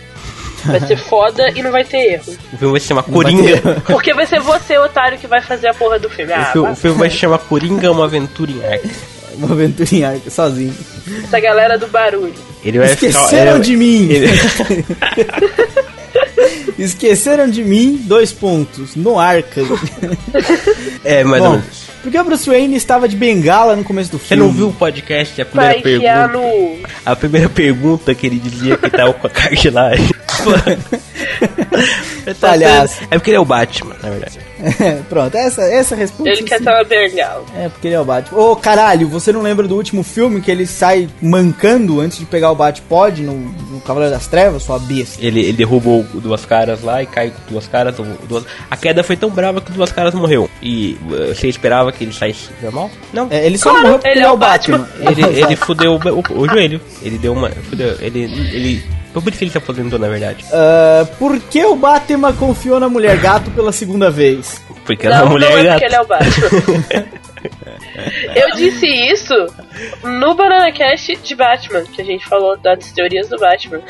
Vai 0.65 0.79
ser 0.81 0.97
foda 0.99 1.49
e 1.55 1.63
não 1.63 1.71
vai 1.71 1.83
ter 1.85 2.13
erro. 2.13 2.33
O 2.53 2.57
filme 2.57 2.71
vai 2.73 2.79
se 2.79 2.87
chamar 2.87 3.01
vai 3.03 3.13
Coringa. 3.13 3.61
ter- 3.61 3.81
Porque 3.91 4.13
vai 4.13 4.25
ser 4.25 4.39
você, 4.41 4.77
otário, 4.77 5.17
que 5.17 5.27
vai 5.27 5.41
fazer 5.41 5.69
a 5.69 5.73
porra 5.73 5.97
do 5.97 6.09
filme. 6.09 6.33
O 6.33 6.35
Ah, 6.35 6.45
filme, 6.51 6.63
vai- 6.67 6.73
o 6.73 6.75
filme 6.75 6.97
vai 6.99 7.09
se 7.09 7.15
chamar 7.17 7.37
Coringa 7.39 7.91
Uma 7.91 8.05
Aventura 8.05 8.51
em 8.51 8.63
Arkham. 8.65 8.91
Uma 9.35 9.51
aventura 9.53 9.89
em 9.93 10.03
arco, 10.03 10.29
sozinho. 10.29 10.75
essa 11.23 11.39
galera 11.39 11.77
do 11.77 11.87
barulho. 11.87 12.35
Ele 12.63 12.79
vai 12.79 12.91
Esqueceram 12.93 13.55
ele- 13.55 13.63
de 13.63 13.75
mim! 13.77 14.07
ele- 14.09 14.27
Esqueceram 16.77 17.49
de 17.49 17.63
mim, 17.63 18.01
dois 18.05 18.31
pontos, 18.31 18.95
no 18.95 19.19
Arkham. 19.19 19.65
É, 21.03 21.23
mas 21.23 21.41
Bom, 21.41 21.53
não. 21.53 21.63
porque 22.01 22.17
o 22.19 22.23
Bruce 22.23 22.49
Wayne 22.49 22.75
estava 22.75 23.07
de 23.07 23.15
bengala 23.15 23.75
no 23.75 23.83
começo 23.83 24.11
do 24.11 24.17
Você 24.17 24.29
filme. 24.29 24.43
não 24.43 24.51
viu 24.51 24.69
o 24.69 24.73
podcast? 24.73 25.39
A 25.41 25.45
Vai 25.53 25.75
primeira 25.75 25.97
enfiar 25.97 26.29
pergunta. 26.31 26.77
no. 26.81 26.89
A 27.05 27.15
primeira 27.15 27.49
pergunta 27.49 28.15
que 28.15 28.25
ele 28.27 28.39
dizia 28.39 28.77
que 28.77 28.89
tava 28.89 29.13
com 29.13 29.27
a 29.27 29.29
cartilagem. 29.29 30.09
Palhaço. 32.39 32.97
É 33.11 33.17
porque 33.17 33.29
ele 33.29 33.37
é 33.37 33.39
o 33.39 33.45
Batman, 33.45 33.95
na 34.01 34.09
verdade. 34.09 34.39
Pronto, 35.09 35.35
essa, 35.35 35.61
essa 35.63 35.95
resposta. 35.95 36.29
Ele 36.31 36.43
quer 36.43 36.59
estar 36.59 36.73
uma 36.75 36.83
bengala. 36.83 37.43
É, 37.57 37.69
porque 37.69 37.87
ele 37.87 37.95
é 37.95 37.99
o 37.99 38.05
Batman. 38.05 38.39
Ô, 38.39 38.55
caralho, 38.55 39.07
você 39.07 39.31
não 39.31 39.41
lembra 39.41 39.67
do 39.67 39.75
último 39.75 40.03
filme 40.03 40.41
que 40.41 40.49
ele 40.51 40.65
sai 40.67 41.09
mancando 41.21 41.99
antes 41.99 42.19
de 42.19 42.25
pegar 42.25 42.50
o 42.51 42.55
Batpod 42.55 43.21
no, 43.23 43.33
no 43.33 43.81
Cavaleiro 43.81 44.13
das 44.13 44.27
Trevas, 44.27 44.63
sua 44.63 44.77
besta? 44.79 45.17
Ele, 45.25 45.39
ele 45.41 45.53
derrubou 45.53 46.03
duas 46.13 46.45
caras 46.45 46.81
lá 46.83 47.01
e 47.01 47.05
cai 47.05 47.29
com 47.31 47.51
duas 47.51 47.67
caras. 47.67 47.95
duas... 48.27 48.45
A 48.69 48.77
queda 48.77 49.03
foi 49.03 49.15
tão 49.17 49.29
brava 49.29 49.61
que 49.61 49.71
duas 49.71 49.91
caras 49.91 50.13
morreu. 50.13 50.49
E 50.61 50.97
uh, 51.09 51.33
você 51.33 51.47
esperava 51.47 51.91
que 51.91 52.03
ele 52.03 52.13
saísse 52.13 52.49
normal? 52.61 52.89
Não. 53.13 53.27
É, 53.29 53.45
ele 53.45 53.57
só 53.57 53.69
Claro, 53.71 53.81
morreu 53.83 53.99
porque 53.99 54.09
ele 54.09 54.19
é 54.19 54.23
é 54.23 54.29
o 54.29 54.33
o 54.33 54.37
Batman. 54.37 54.87
Ele, 55.01 55.23
ele 55.41 55.55
fudeu 55.55 55.93
o, 55.93 56.09
o- 56.09 56.41
o 56.41 56.47
joelho. 56.47 56.79
Ele 57.01 57.17
deu 57.17 57.33
uma. 57.33 57.49
Fudeu. 57.49 57.95
Ele. 57.99 58.23
ele 58.23 58.83
por 59.13 59.27
isso 59.27 59.37
que 59.39 59.43
ele 59.43 59.51
se 59.51 59.57
aposentou, 59.57 59.99
na 59.99 60.07
verdade. 60.07 60.45
Ah, 60.53 61.05
por 61.19 61.37
que 61.39 61.65
o 61.65 61.75
Batman 61.75 62.31
confiou 62.33 62.79
na 62.79 62.87
Mulher 62.87 63.17
Gato 63.17 63.51
pela 63.51 63.71
segunda 63.73 64.09
vez? 64.09 64.61
Porque 64.85 65.05
ela 65.05 65.17
é 65.17 65.19
não, 65.19 65.29
mulher 65.31 65.51
não 65.51 65.57
é 65.57 65.63
gata. 65.63 65.79
porque 65.79 65.85
ele 65.85 65.95
é 65.95 66.01
o 66.01 66.07
Batman. 66.07 67.05
Eu 68.35 68.51
disse 68.55 68.87
isso 68.87 69.33
no 70.03 70.33
Banana 70.33 70.71
Cast 70.71 71.15
de 71.17 71.35
Batman, 71.35 71.83
que 71.83 72.01
a 72.01 72.05
gente 72.05 72.25
falou 72.25 72.57
das 72.57 72.91
teorias 72.91 73.29
do 73.29 73.37
Batman. 73.37 73.81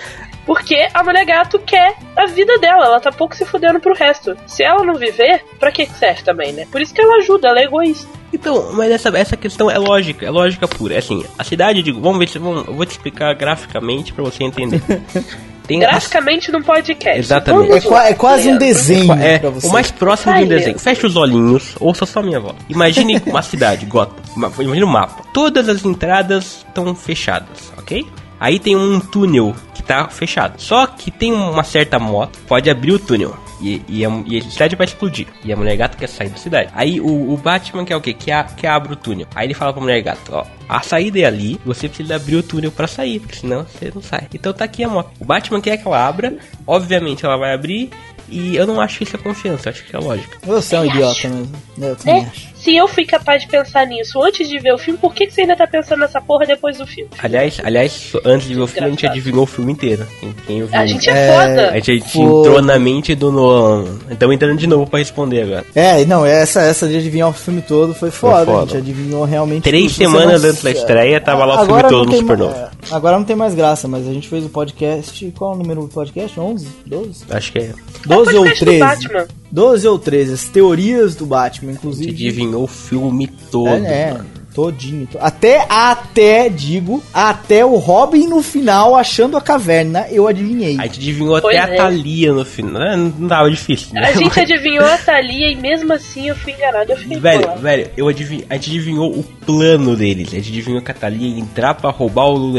Porque 0.45 0.87
a 0.93 1.03
mulher 1.03 1.25
gato 1.25 1.59
quer 1.59 1.95
a 2.15 2.25
vida 2.25 2.57
dela, 2.57 2.85
ela 2.85 2.99
tá 2.99 3.11
pouco 3.11 3.35
se 3.35 3.45
fudendo 3.45 3.79
pro 3.79 3.93
resto. 3.93 4.35
Se 4.47 4.63
ela 4.63 4.83
não 4.83 4.95
viver, 4.95 5.43
pra 5.59 5.71
que 5.71 5.85
serve 5.85 6.23
também, 6.23 6.51
né? 6.51 6.67
Por 6.71 6.81
isso 6.81 6.93
que 6.93 7.01
ela 7.01 7.17
ajuda, 7.17 7.49
ela 7.49 7.59
é 7.59 7.65
egoísta. 7.65 8.07
Então, 8.33 8.71
mas 8.73 8.91
essa, 8.91 9.09
essa 9.17 9.37
questão 9.37 9.69
é 9.69 9.77
lógica, 9.77 10.25
é 10.25 10.29
lógica 10.29 10.67
pura. 10.67 10.95
É 10.95 10.97
assim, 10.97 11.23
a 11.37 11.43
cidade 11.43 11.83
de. 11.83 11.91
Vamos 11.91 12.17
ver 12.17 12.27
se. 12.27 12.39
Vamos, 12.39 12.65
eu 12.65 12.73
vou 12.73 12.85
te 12.85 12.91
explicar 12.91 13.33
graficamente 13.35 14.13
pra 14.13 14.23
você 14.23 14.43
entender. 14.43 14.81
Tem 15.71 15.79
graficamente 15.79 16.51
num 16.51 16.61
podcast. 16.61 17.19
Exatamente. 17.19 17.73
É, 17.73 17.81
qua- 17.81 18.07
é 18.07 18.13
quase 18.13 18.49
um 18.49 18.57
desenho 18.57 19.11
É, 19.13 19.39
pra 19.39 19.49
você. 19.49 19.67
o 19.67 19.71
mais 19.71 19.89
próximo 19.91 20.33
de 20.35 20.43
um 20.43 20.47
desenho. 20.47 20.77
Fecha 20.79 21.07
os 21.07 21.15
olhinhos, 21.15 21.75
ouça 21.79 22.05
só 22.05 22.21
minha 22.21 22.39
voz. 22.39 22.55
Imagine 22.69 23.21
uma 23.27 23.41
cidade, 23.41 23.85
Gotham. 23.85 24.15
Uma- 24.35 24.51
Imagine 24.59 24.83
um 24.83 24.87
mapa. 24.87 25.23
Todas 25.33 25.69
as 25.69 25.83
entradas 25.85 26.65
estão 26.67 26.93
fechadas, 26.95 27.71
ok? 27.77 28.05
Aí 28.39 28.57
tem 28.59 28.75
um 28.75 28.99
túnel 28.99 29.55
que 29.73 29.83
tá 29.83 30.07
fechado. 30.09 30.53
Só 30.57 30.87
que 30.87 31.11
tem 31.11 31.31
uma 31.31 31.63
certa 31.63 31.99
moto, 31.99 32.39
pode 32.47 32.69
abrir 32.69 32.91
o 32.91 32.99
túnel. 32.99 33.35
E, 33.61 33.81
e, 33.87 34.05
a, 34.05 34.09
e 34.25 34.37
a 34.39 34.41
cidade 34.41 34.75
vai 34.75 34.85
explodir. 34.85 35.27
E 35.43 35.53
a 35.53 35.55
mulher 35.55 35.75
gata 35.77 35.97
quer 35.97 36.07
sair 36.07 36.29
da 36.29 36.37
cidade. 36.37 36.69
Aí 36.73 36.99
o, 36.99 37.31
o 37.33 37.37
Batman 37.37 37.85
quer 37.85 37.95
o 37.95 38.01
quê? 38.01 38.13
Que, 38.13 38.31
a, 38.31 38.43
que 38.43 38.65
abre 38.65 38.93
o 38.93 38.95
túnel. 38.95 39.27
Aí 39.35 39.47
ele 39.47 39.53
fala 39.53 39.71
pra 39.71 39.81
mulher 39.81 40.01
gata, 40.01 40.35
ó, 40.35 40.45
a 40.67 40.81
saída 40.81 41.19
é 41.19 41.25
ali, 41.25 41.59
você 41.65 41.87
precisa 41.87 42.15
abrir 42.15 42.35
o 42.37 42.43
túnel 42.43 42.71
pra 42.71 42.87
sair, 42.87 43.19
porque 43.19 43.35
senão 43.35 43.65
você 43.65 43.91
não 43.93 44.01
sai. 44.01 44.27
Então 44.33 44.51
tá 44.53 44.65
aqui 44.65 44.83
a 44.83 44.89
moto. 44.89 45.11
O 45.19 45.25
Batman 45.25 45.61
quer 45.61 45.77
que 45.77 45.87
ela 45.87 46.07
abra, 46.07 46.37
obviamente 46.65 47.25
ela 47.25 47.37
vai 47.37 47.53
abrir. 47.53 47.89
E 48.29 48.55
eu 48.55 48.65
não 48.65 48.79
acho 48.79 48.99
que 48.99 49.03
isso 49.03 49.15
é 49.17 49.19
confiança, 49.19 49.67
eu 49.67 49.73
acho 49.73 49.83
que 49.83 49.93
é 49.93 49.99
lógica. 49.99 50.37
Você 50.43 50.75
é 50.75 50.79
um 50.79 50.85
idiota 50.85 51.27
mesmo. 51.27 51.51
Eu 51.77 51.95
também 51.97 52.23
É, 52.23 52.27
acho. 52.27 52.47
Se 52.63 52.75
eu 52.75 52.87
fui 52.87 53.05
capaz 53.05 53.41
de 53.41 53.47
pensar 53.47 53.85
nisso 53.87 54.21
antes 54.21 54.47
de 54.47 54.59
ver 54.59 54.73
o 54.73 54.77
filme, 54.77 54.99
por 54.99 55.13
que, 55.13 55.25
que 55.27 55.33
você 55.33 55.41
ainda 55.41 55.55
tá 55.55 55.65
pensando 55.65 55.99
nessa 55.99 56.21
porra 56.21 56.45
depois 56.45 56.77
do 56.77 56.85
filme? 56.85 57.09
Aliás, 57.21 57.59
aliás, 57.63 58.13
antes 58.23 58.47
de 58.47 58.53
ver 58.55 58.61
o 58.61 58.67
filme, 58.67 58.87
a 58.87 58.91
gente 58.91 59.07
adivinhou 59.07 59.43
o 59.43 59.47
filme 59.47 59.71
inteiro. 59.71 60.05
Quem? 60.45 60.67
A 60.71 60.85
gente 60.85 61.09
é, 61.09 61.13
É, 61.13 61.33
foda. 61.33 61.69
A 61.71 61.79
gente, 61.79 62.11
Foi. 62.11 62.21
entrou 62.23 62.61
na 62.61 62.77
mente 62.77 63.15
do 63.15 63.31
Nolan. 63.31 63.85
Estamos 64.09 64.35
entrando 64.35 64.57
de 64.57 64.67
novo 64.67 64.85
pra 64.87 64.99
responder 64.99 65.41
agora. 65.41 65.65
É, 65.73 66.05
não, 66.05 66.25
essa, 66.25 66.61
essa 66.61 66.87
de 66.87 66.97
adivinhar 66.97 67.29
o 67.29 67.33
filme 67.33 67.61
todo 67.61 67.93
foi 67.93 68.11
foda. 68.11 68.45
foda. 68.45 68.57
A 68.57 68.65
gente 68.65 68.77
adivinhou 68.77 69.23
realmente. 69.25 69.63
Três 69.63 69.93
semanas 69.93 70.43
antes 70.43 70.61
da 70.63 70.71
estreia, 70.71 71.19
tava 71.19 71.45
lá 71.45 71.55
o 71.55 71.59
Agora 71.59 71.87
filme 71.89 72.05
todo 72.05 72.11
no 72.11 72.17
Supernova. 72.19 72.71
é, 72.89 72.95
Agora 72.95 73.17
não 73.17 73.25
tem 73.25 73.35
mais 73.35 73.55
graça, 73.55 73.87
mas 73.87 74.07
a 74.07 74.13
gente 74.13 74.27
fez 74.29 74.45
o 74.45 74.49
podcast. 74.49 75.33
Qual 75.35 75.53
é 75.53 75.55
o 75.55 75.57
número 75.57 75.81
do 75.81 75.87
podcast? 75.87 76.39
11? 76.39 76.67
12? 76.85 77.25
Acho 77.29 77.51
que 77.51 77.59
é. 77.59 77.73
12 78.05 78.37
ou 78.37 78.43
podcast 78.45 78.65
do 78.65 79.09
13? 79.09 79.40
Batman. 79.51 79.71
12 79.71 79.87
ou 79.87 79.99
13, 79.99 80.33
as 80.33 80.43
teorias 80.45 81.15
do 81.15 81.25
Batman, 81.25 81.69
A 81.69 81.73
gente 81.73 81.79
inclusive. 81.79 82.11
adivinhou 82.11 82.63
o 82.63 82.67
filme 82.67 83.27
todo. 83.51 83.67
É, 83.85 84.09
é, 84.09 84.11
mano. 84.13 84.25
todinho. 84.53 85.07
to- 85.07 85.17
Até, 85.21 85.65
até, 85.69 86.49
digo, 86.49 87.01
até 87.13 87.65
o 87.65 87.75
Robin 87.77 88.27
no 88.27 88.41
final 88.41 88.95
achando 88.95 89.37
a 89.37 89.41
caverna, 89.41 90.07
eu 90.09 90.27
adivinhei. 90.27 90.77
A 90.79 90.83
gente 90.83 90.99
adivinhou 90.99 91.39
Pois 91.41 91.57
até 91.57 91.71
a 91.71 91.73
é. 91.73 91.77
Thalia 91.77 92.33
no 92.33 92.43
final. 92.45 92.81
É, 92.81 92.95
Não 92.97 93.27
tava 93.29 93.49
difícil, 93.49 93.93
né? 93.93 94.07
A 94.09 94.13
gente 94.13 94.37
adivinhou 94.39 94.85
a 94.85 94.97
Thalia 94.97 95.51
e 95.51 95.55
mesmo 95.55 95.93
assim 95.93 96.27
eu 96.29 96.35
fui 96.35 96.51
enganado. 96.53 96.91
Eu 96.91 96.97
fiquei 96.97 97.17
Velho, 97.19 97.57
velho, 97.59 97.89
eu 97.95 98.07
adivinho, 98.07 98.43
a 98.49 98.55
gente 98.55 98.69
adivinhou 98.69 99.11
o 99.17 99.23
plano 99.23 99.95
deles. 99.95 100.27
A 100.29 100.31
gente 100.31 100.49
adivinhou 100.49 100.81
que 100.81 100.91
a 100.91 100.95
Thalia 100.95 101.27
ia 101.27 101.39
entrar 101.39 101.73
pra 101.75 101.89
roubar 101.91 102.25
o, 102.27 102.35
o, 102.35 102.57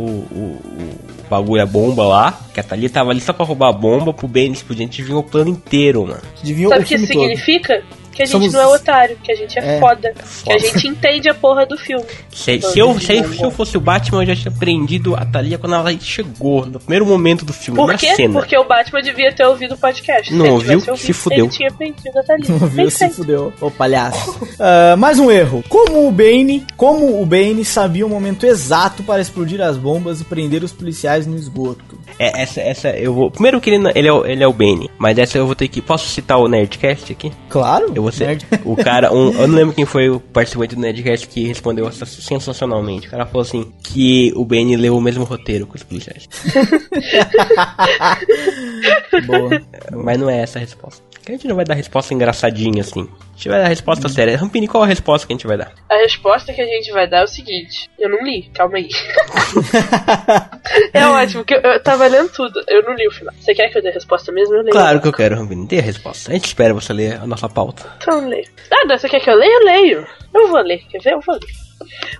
o, 0.00 0.02
o 0.02 1.17
bagulho, 1.28 1.62
a 1.62 1.66
bomba 1.66 2.04
lá. 2.04 2.40
Que 2.52 2.60
a 2.60 2.62
Thalia 2.62 2.90
tava 2.90 3.10
ali 3.10 3.20
só 3.20 3.32
pra 3.32 3.44
roubar 3.44 3.68
a 3.68 3.72
bomba 3.72 4.12
pro 4.12 4.26
Ben 4.28 4.52
explodir. 4.52 4.82
A 4.82 4.86
gente 4.86 5.00
adivinhou 5.00 5.20
o 5.20 5.24
plano 5.24 5.50
inteiro, 5.50 6.06
mano. 6.06 6.20
Adivinhou 6.40 6.70
Sabe 6.72 6.84
o 6.84 6.86
que 6.86 6.94
isso 6.94 7.06
todo. 7.12 7.20
significa? 7.20 7.82
Que 8.18 8.22
a 8.24 8.26
gente 8.26 8.32
Somos- 8.32 8.52
não 8.52 8.60
é 8.60 8.66
otário, 8.66 9.16
que 9.22 9.30
a 9.30 9.36
gente 9.36 9.56
é, 9.56 9.76
É. 9.76 9.78
foda, 9.78 10.12
que 10.12 10.22
Foda. 10.26 10.56
a 10.56 10.58
gente 10.58 10.88
entende 10.88 11.28
a 11.28 11.34
porra 11.34 11.64
do 11.64 11.78
filme. 11.78 12.04
Se, 12.32 12.60
se 12.60 12.76
eu, 12.80 12.98
se, 12.98 13.22
se 13.22 13.42
eu 13.44 13.50
fosse 13.52 13.76
o 13.76 13.80
Batman, 13.80 14.22
eu 14.24 14.26
já 14.26 14.34
tinha 14.34 14.50
prendido 14.50 15.14
a 15.14 15.24
Thalia 15.24 15.56
quando 15.56 15.76
ela 15.76 15.96
chegou, 16.00 16.66
no 16.66 16.80
primeiro 16.80 17.06
momento 17.06 17.44
do 17.44 17.52
filme, 17.52 17.78
Por 17.78 17.86
na 17.86 17.96
quê? 17.96 18.16
cena. 18.16 18.32
Porque 18.40 18.58
o 18.58 18.64
Batman 18.64 19.02
devia 19.02 19.32
ter 19.32 19.46
ouvido 19.46 19.76
o 19.76 19.78
podcast. 19.78 20.34
Não 20.34 20.54
ouviu? 20.54 20.78
ouvido, 20.80 20.96
Se 20.96 21.12
fudeu. 21.12 21.44
Ele 21.44 21.48
tinha 21.48 21.70
prendido 21.70 22.18
a 22.18 22.22
Thalia. 22.24 22.44
Não 22.48 22.58
viu? 22.58 22.68
Bem 22.70 22.90
Se 22.90 23.08
fudeu, 23.10 23.52
ô 23.60 23.70
palhaço. 23.70 24.36
Ah, 24.58 24.96
mais 24.96 25.20
um 25.20 25.30
erro. 25.30 25.62
Como 25.68 26.08
o 26.08 26.10
Bane, 26.10 26.66
como 26.76 27.22
o 27.22 27.24
Bane 27.24 27.64
sabia 27.64 28.04
o 28.04 28.08
momento 28.08 28.44
exato 28.44 29.04
para 29.04 29.22
explodir 29.22 29.60
as 29.60 29.76
bombas 29.76 30.20
e 30.20 30.24
prender 30.24 30.64
os 30.64 30.72
policiais 30.72 31.24
no 31.24 31.36
esgoto. 31.36 31.96
É, 32.18 32.42
essa, 32.42 32.60
essa, 32.60 32.88
eu 32.90 33.14
vou. 33.14 33.30
Primeiro 33.30 33.60
que 33.60 33.70
ele, 33.70 33.78
não- 33.78 33.92
ele, 33.94 34.08
é, 34.08 34.12
o- 34.12 34.26
ele 34.26 34.42
é 34.42 34.48
o 34.48 34.52
Benny, 34.52 34.90
mas 34.98 35.16
essa 35.16 35.38
eu 35.38 35.46
vou 35.46 35.54
ter 35.54 35.68
que. 35.68 35.80
Posso 35.80 36.08
citar 36.08 36.38
o 36.38 36.48
Nerdcast 36.48 37.12
aqui? 37.12 37.30
Claro. 37.48 37.92
Eu 37.94 38.02
vou 38.02 38.07
ser. 38.12 38.26
nerd. 38.26 38.46
O 38.64 38.76
cara, 38.76 39.12
um, 39.12 39.32
eu 39.32 39.48
não 39.48 39.54
lembro 39.54 39.74
quem 39.74 39.84
foi 39.84 40.08
o 40.08 40.20
participante 40.20 40.74
do 40.74 40.80
Nerdcast 40.80 41.28
que 41.28 41.46
respondeu 41.46 41.90
sensacionalmente. 41.92 43.08
O 43.08 43.10
cara 43.10 43.26
falou 43.26 43.42
assim: 43.42 43.72
que 43.82 44.32
o 44.36 44.44
Benny 44.44 44.76
leu 44.76 44.96
o 44.96 45.00
mesmo 45.00 45.24
roteiro 45.24 45.66
que 45.66 45.76
os 45.76 45.82
policiais. 45.82 46.28
Boa. 49.26 49.62
Mas 50.04 50.18
não 50.18 50.30
é 50.30 50.40
essa 50.40 50.58
a 50.58 50.60
resposta. 50.60 51.08
A 51.28 51.32
gente 51.32 51.46
não 51.46 51.56
vai 51.56 51.64
dar 51.64 51.74
resposta 51.74 52.14
engraçadinha 52.14 52.80
assim. 52.80 53.02
A 53.02 53.36
gente 53.36 53.48
vai 53.50 53.60
dar 53.60 53.68
resposta 53.68 54.08
séria. 54.08 54.36
Rampini, 54.36 54.66
qual 54.66 54.82
a 54.82 54.86
resposta 54.86 55.26
que 55.26 55.32
a 55.34 55.36
gente 55.36 55.46
vai 55.46 55.58
dar? 55.58 55.72
A 55.88 55.96
resposta 55.96 56.54
que 56.54 56.60
a 56.60 56.64
gente 56.64 56.90
vai 56.90 57.06
dar 57.06 57.18
é 57.18 57.24
o 57.24 57.28
seguinte: 57.28 57.90
eu 57.98 58.08
não 58.08 58.24
li, 58.24 58.50
calma 58.54 58.78
aí. 58.78 58.88
é 60.94 61.06
ótimo, 61.06 61.44
que 61.44 61.54
eu, 61.54 61.60
eu 61.60 61.82
tava 61.82 62.06
lendo 62.06 62.30
tudo, 62.30 62.64
eu 62.66 62.82
não 62.82 62.94
li 62.94 63.06
o 63.06 63.10
final. 63.10 63.34
Você 63.38 63.54
quer 63.54 63.68
que 63.68 63.76
eu 63.76 63.82
dê 63.82 63.90
a 63.90 63.92
resposta 63.92 64.32
mesmo? 64.32 64.54
Eu 64.54 64.62
leio. 64.62 64.72
Claro 64.72 65.02
que 65.02 65.08
eu 65.08 65.12
quero, 65.12 65.36
Rampini. 65.36 65.66
Dê 65.66 65.78
a 65.78 65.82
resposta. 65.82 66.30
A 66.30 66.34
gente 66.34 66.46
espera 66.46 66.72
você 66.72 66.94
ler 66.94 67.20
a 67.20 67.26
nossa 67.26 67.48
pauta. 67.48 67.84
Então 68.00 68.28
leio. 68.28 68.48
Ah, 68.70 68.86
não, 68.86 68.98
você 68.98 69.08
quer 69.08 69.20
que 69.20 69.30
eu 69.30 69.34
leia? 69.34 69.52
Eu 69.52 69.64
leio. 69.64 70.06
Eu 70.34 70.48
vou 70.48 70.60
ler, 70.60 70.78
quer 70.88 71.00
ver? 71.00 71.12
Eu 71.12 71.20
vou 71.20 71.34
ler. 71.34 71.68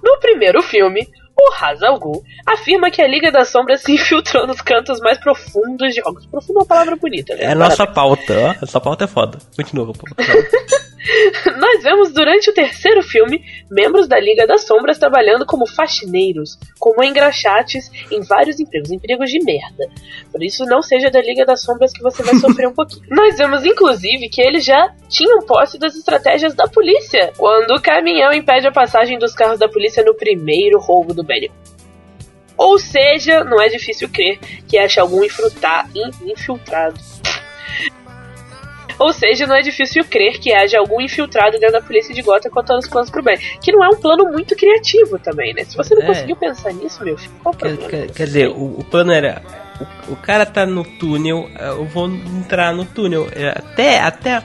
No 0.03 0.19
primeiro 0.19 0.63
filme, 0.63 1.09
o 1.37 1.99
Ghul 1.99 2.23
afirma 2.47 2.91
que 2.91 3.01
a 3.01 3.07
Liga 3.07 3.31
das 3.31 3.49
Sombras 3.49 3.83
se 3.85 3.93
infiltrou 3.93 4.47
nos 4.47 4.61
cantos 4.61 5.01
mais 5.01 5.19
profundos 5.19 5.95
de 5.95 6.01
Hogwarts. 6.01 6.27
Profundo 6.27 6.59
é 6.59 6.63
uma 6.63 6.67
palavra 6.67 6.97
bonita, 6.97 7.35
né? 7.35 7.45
É 7.45 7.53
a 7.53 7.55
nossa 7.55 7.87
pauta, 7.87 8.35
ó. 8.35 8.65
Essa 8.65 8.81
pauta 8.81 9.05
é 9.05 9.09
foda. 9.09 9.39
Continua, 9.57 9.93
pô. 9.93 10.05
Nós 11.59 11.83
vemos 11.83 12.13
durante 12.13 12.51
o 12.51 12.55
terceiro 12.55 13.03
filme 13.03 13.43
membros 13.71 14.09
da 14.09 14.19
Liga 14.19 14.47
das 14.47 14.67
Sombras 14.67 14.99
trabalhando 14.99 15.47
como 15.47 15.67
faxineiros, 15.67 16.59
como 16.79 17.03
engraxates 17.05 17.91
em 18.11 18.21
vários 18.23 18.59
empregos, 18.59 18.91
empregos 18.91 19.31
de 19.31 19.39
merda. 19.45 19.87
Por 20.33 20.43
isso, 20.43 20.65
não 20.65 20.83
seja 20.83 21.11
da 21.11 21.21
Liga 21.21 21.45
das 21.45 21.63
Sombras 21.63 21.93
que 21.93 22.03
você 22.03 22.23
vai 22.23 22.35
sofrer 22.41 22.69
um 22.69 22.75
pouquinho. 22.75 23.03
Nós 23.11 23.37
vemos, 23.39 23.65
inclusive, 23.65 24.29
que 24.29 24.41
eles 24.43 24.65
já 24.65 24.93
tinham 25.09 25.41
posse 25.47 25.79
das 25.79 25.95
estratégias 25.95 26.55
da 26.55 26.67
polícia, 26.67 27.33
quando 27.37 27.73
o 27.77 27.81
caminhão 27.83 28.33
impede 28.33 28.67
a 28.67 28.73
passagem 28.73 29.19
dos 29.19 29.35
carros 29.35 29.59
da 29.59 29.69
polícia 29.69 30.03
no 30.03 30.15
primeiro 30.15 30.79
roubo 30.81 31.15
do 31.15 31.23
Benny. 31.23 31.51
Ou 32.57 32.77
seja, 32.77 33.45
não 33.45 33.61
é 33.63 33.69
difícil 33.69 34.09
crer 34.09 34.39
que 34.67 34.77
ache 34.77 34.99
algum 34.99 35.23
infrutar, 35.23 35.89
in- 35.95 36.33
infiltrado. 36.33 36.99
Ou 38.99 39.13
seja, 39.13 39.47
não 39.47 39.55
é 39.55 39.61
difícil 39.63 40.05
crer 40.05 40.39
que 40.39 40.53
haja 40.53 40.79
algum 40.79 41.01
infiltrado 41.01 41.59
dentro 41.59 41.73
da 41.73 41.81
polícia 41.81 42.15
de 42.15 42.21
Gotham 42.23 42.51
contando 42.51 42.79
os 42.81 42.89
planos 42.89 43.11
pro 43.11 43.23
bem. 43.23 43.39
Que 43.63 43.71
não 43.73 43.85
é 43.85 43.89
um 43.89 44.01
plano 44.01 44.25
muito 44.33 44.57
criativo 44.57 45.19
também, 45.19 45.55
né? 45.55 45.65
Se 45.65 45.77
você 45.77 45.95
não 45.95 46.03
É. 46.03 46.07
conseguiu 46.07 46.37
pensar 46.37 46.73
nisso, 46.73 47.05
meu 47.05 47.17
filho, 47.17 47.33
qual 47.43 47.55
o 47.55 47.57
Quer, 47.59 47.77
problema? 47.77 47.91
quer- 48.07 48.13
quer 48.13 48.25
dizer, 48.27 48.49
o, 48.49 48.81
o 48.81 48.85
plano 48.85 49.13
era. 49.13 49.43
O, 50.09 50.13
o 50.15 50.17
cara 50.17 50.45
tá 50.45 50.67
no 50.67 50.83
túnel, 50.85 51.49
eu 51.61 51.85
vou 51.85 52.09
entrar 52.09 52.73
no 52.75 52.85
túnel. 52.85 53.29
É, 53.33 53.51
Até, 53.51 54.01
até 54.01 54.43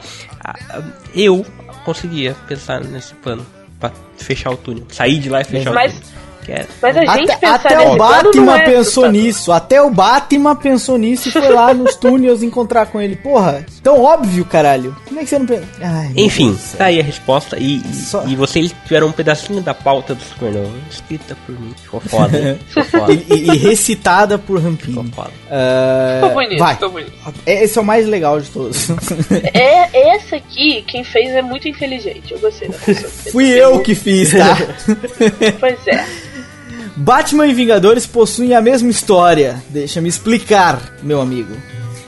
eu 1.15 1.45
conseguia 1.85 2.35
pensar 2.47 2.81
nesse 2.81 3.13
plano 3.15 3.45
pra 3.79 3.91
fechar 4.17 4.51
o 4.51 4.57
túnel. 4.57 4.85
Sair 4.89 5.19
de 5.19 5.29
lá 5.29 5.41
e 5.41 5.43
fechar 5.43 5.73
Mas- 5.73 5.93
o 5.97 6.01
túnel. 6.01 6.22
É- 6.51 6.65
Mas 6.81 6.97
a 6.97 7.05
gente 7.17 7.31
Até, 7.31 7.47
até 7.47 7.79
o 7.87 7.95
Batman 7.97 8.57
é 8.57 8.65
pensou 8.65 8.79
assustador. 9.05 9.11
nisso. 9.11 9.51
Até 9.51 9.81
o 9.81 9.89
Batman 9.89 10.55
pensou 10.55 10.97
nisso 10.97 11.29
e 11.29 11.31
foi 11.31 11.49
lá 11.49 11.73
nos 11.73 11.95
túneis 11.95 12.43
encontrar 12.43 12.87
com 12.87 12.99
ele. 12.99 13.15
Porra, 13.15 13.65
tão 13.81 14.01
óbvio, 14.01 14.43
caralho. 14.45 14.95
Como 15.07 15.19
é 15.19 15.23
que 15.23 15.29
você 15.29 15.39
não 15.39 15.45
pensa? 15.45 15.63
Ai, 15.81 16.11
Enfim, 16.15 16.47
Deus 16.47 16.57
do 16.57 16.61
céu. 16.63 16.77
tá 16.77 16.85
aí 16.85 16.99
a 16.99 17.03
resposta. 17.03 17.57
E, 17.57 17.77
e, 17.77 17.93
Só- 17.95 18.25
e 18.27 18.35
vocês 18.35 18.73
tiveram 18.83 19.07
um 19.07 19.11
pedacinho 19.11 19.61
da 19.61 19.73
pauta 19.73 20.13
do 20.15 20.23
Supernova 20.23 20.69
escrita 20.89 21.35
por 21.45 21.59
mim. 21.59 21.73
Ficou 21.81 21.99
foda, 21.99 22.37
hein? 22.37 22.59
Ficou 22.67 22.83
foda. 22.85 23.13
E, 23.13 23.25
e- 23.29 23.57
recitada 23.57 24.37
por 24.37 24.57
Ficou 24.57 24.71
Rampini. 24.71 25.11
foda. 25.13 25.31
Ah, 25.51 26.19
Ficou 26.21 26.33
bonito, 26.41 26.59
vai. 26.59 26.73
ficou 26.73 26.89
bonito. 26.91 27.13
Esse 27.45 27.77
é 27.77 27.81
o 27.81 27.85
mais 27.85 28.07
legal 28.07 28.39
de 28.39 28.49
todos. 28.49 28.87
É, 29.53 30.15
essa 30.15 30.35
aqui, 30.35 30.83
quem 30.87 31.03
fez 31.03 31.29
é 31.31 31.41
muito 31.41 31.67
inteligente. 31.67 32.31
Eu 32.33 32.39
gostei 32.39 32.67
da 32.67 32.77
pessoa. 32.77 33.09
Fui 33.31 33.45
eu 33.49 33.79
que 33.81 33.93
fiz, 33.95 34.31
tá? 34.31 34.57
Pois 35.59 35.87
é. 35.87 36.05
Batman 36.95 37.47
e 37.47 37.53
Vingadores 37.53 38.05
possuem 38.05 38.53
a 38.53 38.61
mesma 38.61 38.89
história. 38.89 39.61
Deixa-me 39.69 40.07
explicar, 40.07 40.95
meu 41.01 41.19
amigo. 41.19 41.53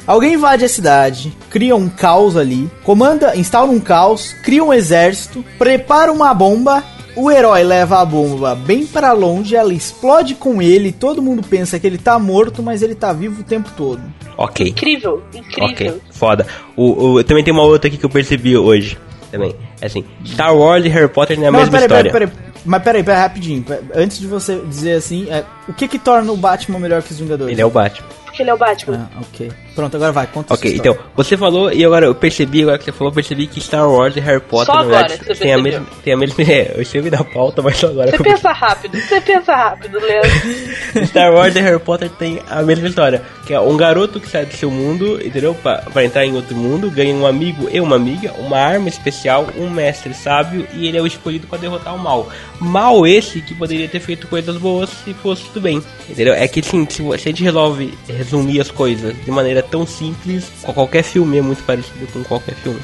Alguém 0.06 0.36
invade 0.36 0.64
a 0.64 0.70
cidade, 0.70 1.36
cria 1.50 1.76
um 1.76 1.90
caos 1.90 2.38
ali, 2.38 2.70
comanda, 2.84 3.36
instala 3.36 3.72
um 3.72 3.80
caos, 3.80 4.34
cria 4.44 4.64
um 4.64 4.72
exército, 4.72 5.44
prepara 5.58 6.12
uma 6.14 6.32
bomba, 6.32 6.84
o 7.16 7.32
herói 7.32 7.64
leva 7.64 8.00
a 8.00 8.06
bomba 8.06 8.54
bem 8.54 8.86
para 8.86 9.14
longe, 9.14 9.56
ela 9.56 9.74
explode 9.74 10.36
com 10.36 10.62
ele, 10.62 10.92
todo 10.92 11.24
mundo 11.24 11.42
pensa 11.42 11.80
que 11.80 11.88
ele 11.88 11.98
tá 11.98 12.20
morto, 12.20 12.62
mas 12.62 12.84
ele 12.84 12.94
tá 12.94 13.12
vivo 13.12 13.42
o 13.42 13.44
tempo 13.44 13.72
todo. 13.76 14.02
Ok. 14.38 14.68
Incrível, 14.68 15.24
incrível. 15.34 15.96
Ok, 15.96 16.02
foda. 16.12 16.46
O, 16.76 17.14
o, 17.14 17.24
também 17.24 17.44
tem 17.44 17.54
uma 17.54 17.64
outra 17.64 17.88
aqui 17.88 17.98
que 17.98 18.06
eu 18.06 18.10
percebi 18.10 18.56
hoje. 18.56 18.98
Também. 19.38 19.56
É 19.82 19.86
assim, 19.86 20.06
Star 20.26 20.56
Wars 20.56 20.86
e 20.86 20.90
Harry 20.90 21.08
Potter 21.08 21.38
não 21.38 21.46
é 21.46 21.48
a 21.48 21.52
mesma 21.52 21.72
peraí, 21.72 21.86
história. 21.86 22.12
peraí, 22.12 22.28
peraí. 22.28 22.46
Mas 22.66 22.84
peraí, 22.84 23.04
peraí, 23.04 23.22
rapidinho. 23.22 23.66
Antes 23.94 24.20
de 24.20 24.28
você 24.28 24.60
dizer 24.68 24.94
assim, 24.94 25.30
é, 25.30 25.44
o 25.68 25.74
que 25.74 25.88
que 25.88 26.00
torna 26.00 26.32
o 26.32 26.38
Batman 26.38 26.80
melhor 26.80 27.04
que 27.04 27.12
os 27.12 27.20
Vingadores? 27.20 27.52
Ele 27.52 27.62
é 27.62 27.66
o 27.66 27.70
Batman. 27.70 28.08
Que 28.36 28.44
ele 28.44 28.50
é 28.50 28.54
o 28.54 28.58
Batman. 28.58 29.10
Ah, 29.16 29.22
ok. 29.22 29.52
Pronto, 29.74 29.96
agora 29.98 30.12
vai, 30.12 30.28
conta 30.28 30.54
Ok, 30.54 30.74
então, 30.74 30.98
você 31.16 31.36
falou, 31.36 31.72
e 31.72 31.84
agora 31.84 32.06
eu 32.06 32.16
percebi, 32.16 32.62
agora 32.62 32.78
que 32.78 32.86
você 32.86 32.92
falou, 32.94 33.12
eu 33.12 33.16
percebi 33.16 33.46
que 33.46 33.60
Star 33.60 33.90
Wars 33.90 34.16
e 34.16 34.20
Harry 34.22 34.40
Potter, 34.40 34.68
Só 34.68 34.74
na 34.76 34.80
agora 34.82 35.08
verdade, 35.08 35.40
tem 35.40 35.54
a, 35.54 35.58
mesma, 35.58 35.86
tem 36.04 36.14
a 36.14 36.18
mesma. 36.18 36.36
É, 36.46 36.74
eu 36.76 36.82
escrevi 36.82 37.10
na 37.10 37.24
pauta, 37.24 37.62
mas 37.62 37.78
só 37.78 37.88
agora 37.88 38.12
Você 38.12 38.24
pensa 38.24 38.52
rápido, 38.52 39.00
você 39.00 39.20
pensa 39.20 39.56
rápido, 39.56 40.00
Leandro. 40.00 40.30
Star 41.08 41.34
Wars 41.34 41.56
e 41.56 41.60
Harry 41.60 41.80
Potter 41.80 42.10
tem 42.10 42.40
a 42.50 42.62
mesma 42.62 42.88
história. 42.88 43.22
Que 43.46 43.54
é 43.54 43.60
um 43.60 43.76
garoto 43.76 44.20
que 44.20 44.30
sai 44.30 44.46
do 44.46 44.54
seu 44.54 44.72
mundo, 44.72 45.20
entendeu? 45.26 45.54
Pra, 45.56 45.78
pra 45.78 46.04
entrar 46.04 46.26
em 46.26 46.36
outro 46.36 46.56
mundo, 46.56 46.90
ganha 46.90 47.14
um 47.16 47.26
amigo 47.26 47.68
e 47.72 47.80
uma 47.80 47.96
amiga, 47.96 48.34
uma 48.40 48.58
arma 48.58 48.90
especial, 48.90 49.48
um 49.58 49.70
mestre 49.70 50.14
sábio 50.14 50.68
e 50.74 50.88
ele 50.88 50.98
é 50.98 51.02
o 51.02 51.08
escolhido 51.08 51.48
pra 51.48 51.58
derrotar 51.58 51.96
o 51.96 52.00
mal. 52.00 52.30
Mal 52.60 53.06
esse 53.06 53.42
que 53.42 53.54
poderia 53.54 53.88
ter 53.88 54.00
feito 54.00 54.28
coisas 54.28 54.58
boas 54.58 54.90
se 54.90 55.14
fosse 55.14 55.44
tudo 55.46 55.62
bem. 55.62 55.82
Entendeu? 56.10 56.34
É 56.34 56.48
que 56.48 56.62
sim, 56.64 56.88
se 56.90 57.02
a 57.12 57.18
gente 57.18 57.44
resolve 57.44 57.94
resumir 58.26 58.60
as 58.60 58.70
coisas 58.72 59.16
de 59.24 59.32
maneira 59.32 59.62
tão 59.64 59.86
simples, 59.88 60.46
com 60.62 60.74
qualquer 60.74 61.04
filme 61.04 61.38
é 61.38 61.42
muito 61.42 61.64
parecido 61.64 62.08
com 62.12 62.24
qualquer 62.24 62.56
filme. 62.56 62.80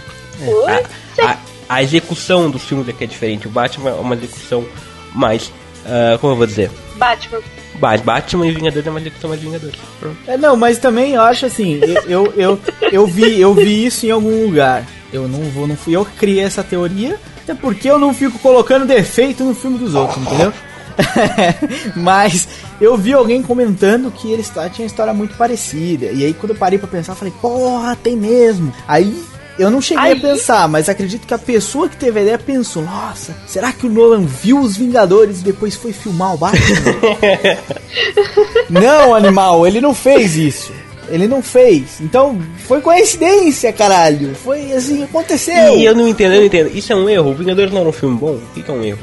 Oi? 0.47 0.71
A, 1.23 1.31
a, 1.31 1.37
a 1.69 1.83
execução 1.83 2.49
dos 2.49 2.63
filmes 2.63 2.87
é 2.87 2.93
que 2.93 3.03
é 3.03 3.07
diferente. 3.07 3.47
O 3.47 3.49
Batman 3.51 3.89
é 3.89 3.93
uma 3.93 4.15
execução 4.15 4.65
mais. 5.13 5.51
ah, 5.85 6.17
como 6.19 6.33
eu 6.33 6.37
vou 6.37 6.47
dizer? 6.47 6.71
Batman. 6.95 7.39
Ba- 7.75 7.97
Batman 7.97 8.47
e 8.47 8.51
Vingadores 8.51 8.85
é 8.85 8.89
uma 8.89 8.99
execução 8.99 9.29
mais 9.29 9.41
Vingadores. 9.41 9.79
Pronto. 9.99 10.17
É, 10.27 10.37
não, 10.37 10.55
mas 10.55 10.77
também 10.77 11.13
eu 11.13 11.21
acho 11.21 11.45
assim, 11.45 11.79
eu, 11.81 12.03
eu, 12.07 12.33
eu, 12.37 12.59
eu 12.91 13.07
vi, 13.07 13.39
eu 13.39 13.53
vi 13.53 13.85
isso 13.85 14.05
em 14.05 14.11
algum 14.11 14.45
lugar. 14.45 14.85
Eu 15.11 15.27
não 15.27 15.39
vou, 15.51 15.67
não 15.67 15.75
fui 15.75 15.95
eu 15.95 16.05
que 16.05 16.11
criei 16.17 16.43
essa 16.43 16.63
teoria, 16.63 17.19
até 17.43 17.53
porque 17.53 17.89
eu 17.89 17.97
não 17.99 18.13
fico 18.13 18.37
colocando 18.39 18.85
defeito 18.85 19.43
no 19.43 19.53
filme 19.55 19.77
dos 19.77 19.93
outros, 19.95 20.21
entendeu? 20.25 20.53
mas 21.95 22.47
eu 22.79 22.97
vi 22.97 23.13
alguém 23.13 23.41
comentando 23.41 24.11
que 24.11 24.31
ele 24.31 24.41
está, 24.41 24.69
tinha 24.69 24.85
uma 24.85 24.89
história 24.89 25.13
muito 25.13 25.35
parecida. 25.35 26.07
E 26.07 26.25
aí 26.25 26.33
quando 26.33 26.51
eu 26.51 26.57
parei 26.57 26.79
pra 26.79 26.87
pensar, 26.87 27.13
eu 27.13 27.17
falei, 27.17 27.33
porra, 27.41 27.95
tem 27.95 28.15
mesmo. 28.15 28.73
Aí 28.87 29.23
eu 29.59 29.69
não 29.69 29.81
cheguei 29.81 30.03
Aí? 30.03 30.17
a 30.17 30.21
pensar, 30.21 30.67
mas 30.67 30.89
acredito 30.89 31.27
que 31.27 31.33
a 31.33 31.37
pessoa 31.37 31.87
que 31.87 31.97
teve 31.97 32.19
a 32.19 32.23
ideia 32.23 32.39
pensou, 32.39 32.83
nossa, 32.83 33.35
será 33.45 33.71
que 33.71 33.85
o 33.85 33.89
Nolan 33.89 34.25
viu 34.25 34.59
os 34.59 34.77
Vingadores 34.77 35.41
e 35.41 35.43
depois 35.43 35.75
foi 35.75 35.91
filmar 35.91 36.33
o 36.33 36.37
Batman? 36.37 36.65
Não, 38.69 39.13
animal, 39.13 39.67
ele 39.67 39.81
não 39.81 39.93
fez 39.93 40.35
isso. 40.35 40.71
Ele 41.09 41.27
não 41.27 41.43
fez. 41.43 41.99
Então, 41.99 42.39
foi 42.65 42.79
coincidência, 42.79 43.73
caralho. 43.73 44.33
Foi 44.33 44.71
assim, 44.71 45.03
aconteceu. 45.03 45.77
E 45.77 45.83
eu 45.83 45.93
não 45.93 46.07
entendo, 46.07 46.33
eu 46.35 46.39
não 46.39 46.45
entendo. 46.45 46.69
Isso 46.73 46.93
é 46.93 46.95
um 46.95 47.09
erro. 47.09 47.31
O 47.31 47.35
Vingadores 47.35 47.73
não 47.73 47.81
era 47.81 47.89
um 47.89 47.93
filme 47.93 48.17
bom? 48.17 48.35
O 48.35 48.41
que 48.53 48.71
é 48.71 48.73
um 48.73 48.81
erro? 48.81 48.99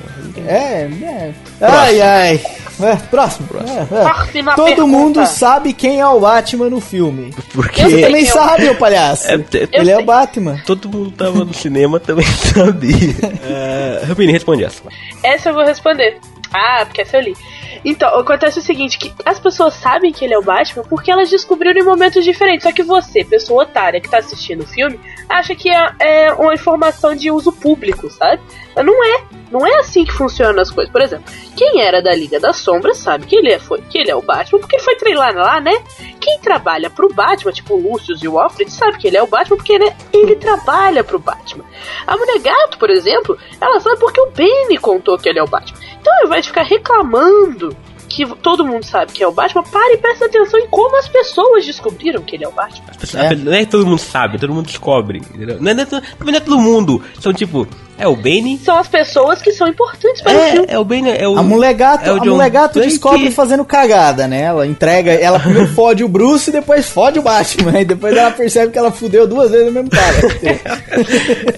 É, 0.46 0.88
é. 1.02 1.34
Ai, 1.60 2.00
ai. 2.00 2.40
É, 2.80 2.94
próximo. 3.10 3.48
É, 3.66 3.82
é. 3.82 4.04
Próxima 4.04 4.54
Todo 4.54 4.66
pergunta. 4.66 4.86
mundo 4.86 5.26
sabe 5.26 5.72
quem 5.72 5.98
é 6.00 6.06
o 6.06 6.20
Batman 6.20 6.70
no 6.70 6.80
filme. 6.80 7.34
Porque 7.52 7.82
Você 7.82 8.00
também 8.02 8.22
é 8.22 8.26
sabe, 8.26 8.68
ô 8.70 8.74
palhaço. 8.76 9.28
É, 9.28 9.34
Ele 9.72 9.90
é 9.90 9.94
sei. 9.94 10.02
o 10.02 10.06
Batman. 10.06 10.62
todo 10.64 10.88
mundo 10.88 11.10
tava 11.10 11.44
no 11.44 11.52
cinema 11.52 11.98
também 11.98 12.26
sabia. 12.54 12.94
Uh, 12.94 14.06
Rubini, 14.08 14.32
responde 14.32 14.64
essa. 14.64 14.82
Essa 15.24 15.48
eu 15.48 15.54
vou 15.54 15.64
responder. 15.64 16.18
Ah, 16.54 16.84
porque 16.86 17.02
essa 17.02 17.16
eu 17.16 17.22
li. 17.22 17.36
Então, 17.84 18.08
acontece 18.18 18.58
o 18.58 18.62
seguinte, 18.62 18.98
que 18.98 19.12
as 19.24 19.38
pessoas 19.38 19.74
sabem 19.74 20.12
que 20.12 20.24
ele 20.24 20.34
é 20.34 20.38
o 20.38 20.42
Batman 20.42 20.82
porque 20.84 21.10
elas 21.10 21.30
descobriram 21.30 21.80
em 21.80 21.84
momentos 21.84 22.24
diferentes. 22.24 22.64
Só 22.64 22.72
que 22.72 22.82
você, 22.82 23.24
pessoa 23.24 23.62
otária 23.62 24.00
que 24.00 24.08
tá 24.08 24.18
assistindo 24.18 24.62
o 24.62 24.66
filme, 24.66 24.98
acha 25.28 25.54
que 25.54 25.68
é, 25.68 25.92
é 26.00 26.32
uma 26.32 26.54
informação 26.54 27.14
de 27.14 27.30
uso 27.30 27.52
público, 27.52 28.10
sabe? 28.10 28.40
Mas 28.74 28.84
não 28.84 29.04
é. 29.04 29.24
Não 29.50 29.66
é 29.66 29.78
assim 29.78 30.04
que 30.04 30.12
funcionam 30.12 30.60
as 30.60 30.70
coisas. 30.70 30.92
Por 30.92 31.00
exemplo, 31.00 31.32
quem 31.56 31.80
era 31.80 32.02
da 32.02 32.14
Liga 32.14 32.38
das 32.38 32.56
Sombras 32.56 32.98
sabe 32.98 33.26
que 33.26 33.36
ele 33.36 33.50
é, 33.50 33.58
foi, 33.58 33.80
que 33.82 33.98
ele 33.98 34.10
é 34.10 34.14
o 34.14 34.22
Batman 34.22 34.60
porque 34.60 34.78
foi 34.78 34.94
treinar 34.96 35.34
lá, 35.34 35.60
né? 35.60 35.72
Quem 36.20 36.38
trabalha 36.40 36.90
pro 36.90 37.12
Batman, 37.12 37.52
tipo 37.52 37.74
o 37.74 37.92
Lucius 37.92 38.22
e 38.22 38.28
o 38.28 38.38
Alfred, 38.38 38.70
sabe 38.70 38.98
que 38.98 39.08
ele 39.08 39.16
é 39.16 39.22
o 39.22 39.26
Batman 39.26 39.56
porque 39.56 39.72
ele, 39.72 39.92
ele 40.12 40.36
trabalha 40.36 41.02
pro 41.02 41.18
Batman. 41.18 41.64
A 42.06 42.16
Mulher 42.16 42.38
Gato, 42.40 42.78
por 42.78 42.90
exemplo, 42.90 43.38
ela 43.60 43.80
sabe 43.80 43.98
porque 43.98 44.20
o 44.20 44.30
Benny 44.30 44.76
contou 44.76 45.18
que 45.18 45.28
ele 45.28 45.38
é 45.38 45.42
o 45.42 45.48
Batman. 45.48 45.77
Então, 46.00 46.12
ao 46.20 46.26
invés 46.26 46.42
de 46.44 46.48
ficar 46.48 46.62
reclamando 46.64 47.76
que 48.08 48.24
todo 48.36 48.64
mundo 48.64 48.84
sabe 48.84 49.12
que 49.12 49.22
é 49.22 49.28
o 49.28 49.32
Batman, 49.32 49.62
pare 49.64 49.94
e 49.94 49.98
preste 49.98 50.24
atenção 50.24 50.58
em 50.58 50.66
como 50.68 50.96
as 50.98 51.06
pessoas 51.08 51.66
descobriram 51.66 52.22
que 52.22 52.36
ele 52.36 52.44
é 52.44 52.48
o 52.48 52.52
Batman. 52.52 52.86
Pessoas- 52.98 53.38
Não 53.44 53.52
é 53.52 53.64
todo 53.66 53.86
mundo 53.86 53.98
sabe, 53.98 54.38
todo 54.38 54.52
mundo 54.54 54.66
descobre. 54.66 55.20
Não 55.34 55.70
é, 55.70 55.74
não 55.74 55.82
é 55.82 56.02
não 56.24 56.34
é 56.34 56.40
todo 56.40 56.58
mundo. 56.58 57.02
São 57.20 57.32
tipo, 57.32 57.66
é 57.98 58.06
o 58.08 58.14
Bane. 58.16 58.58
São 58.64 58.78
as 58.78 58.86
pessoas 58.88 59.42
que 59.42 59.52
são 59.52 59.66
importantes 59.68 60.22
para 60.22 60.32
o 60.32 60.40
filme. 60.52 60.66
É, 60.68 60.74
é 60.74 60.78
o 60.78 60.84
Bane, 60.84 61.10
é 61.10 61.28
o. 61.28 61.36
A 61.38 61.42
mulher 61.42 61.74
gato, 61.74 62.08
é 62.08 62.12
o 62.12 62.16
a 62.16 62.18
John 62.20 62.30
mulher 62.36 62.50
gato 62.50 62.74
Blake. 62.74 62.88
descobre 62.90 63.30
fazendo 63.30 63.64
cagada, 63.64 64.26
né? 64.28 64.42
Ela 64.42 64.66
entrega, 64.66 65.12
ela 65.12 65.38
primeiro 65.40 65.68
fode 65.74 66.04
o 66.04 66.08
Bruce 66.08 66.48
e 66.50 66.52
depois 66.52 66.88
fode 66.88 67.18
o 67.18 67.22
Batman. 67.22 67.80
E 67.80 67.84
depois 67.84 68.16
ela 68.16 68.30
percebe 68.30 68.72
que 68.72 68.78
ela 68.78 68.90
fudeu 68.92 69.26
duas 69.26 69.50
vezes 69.50 69.68
o 69.68 69.72
mesmo 69.72 69.90
cara. 69.90 70.16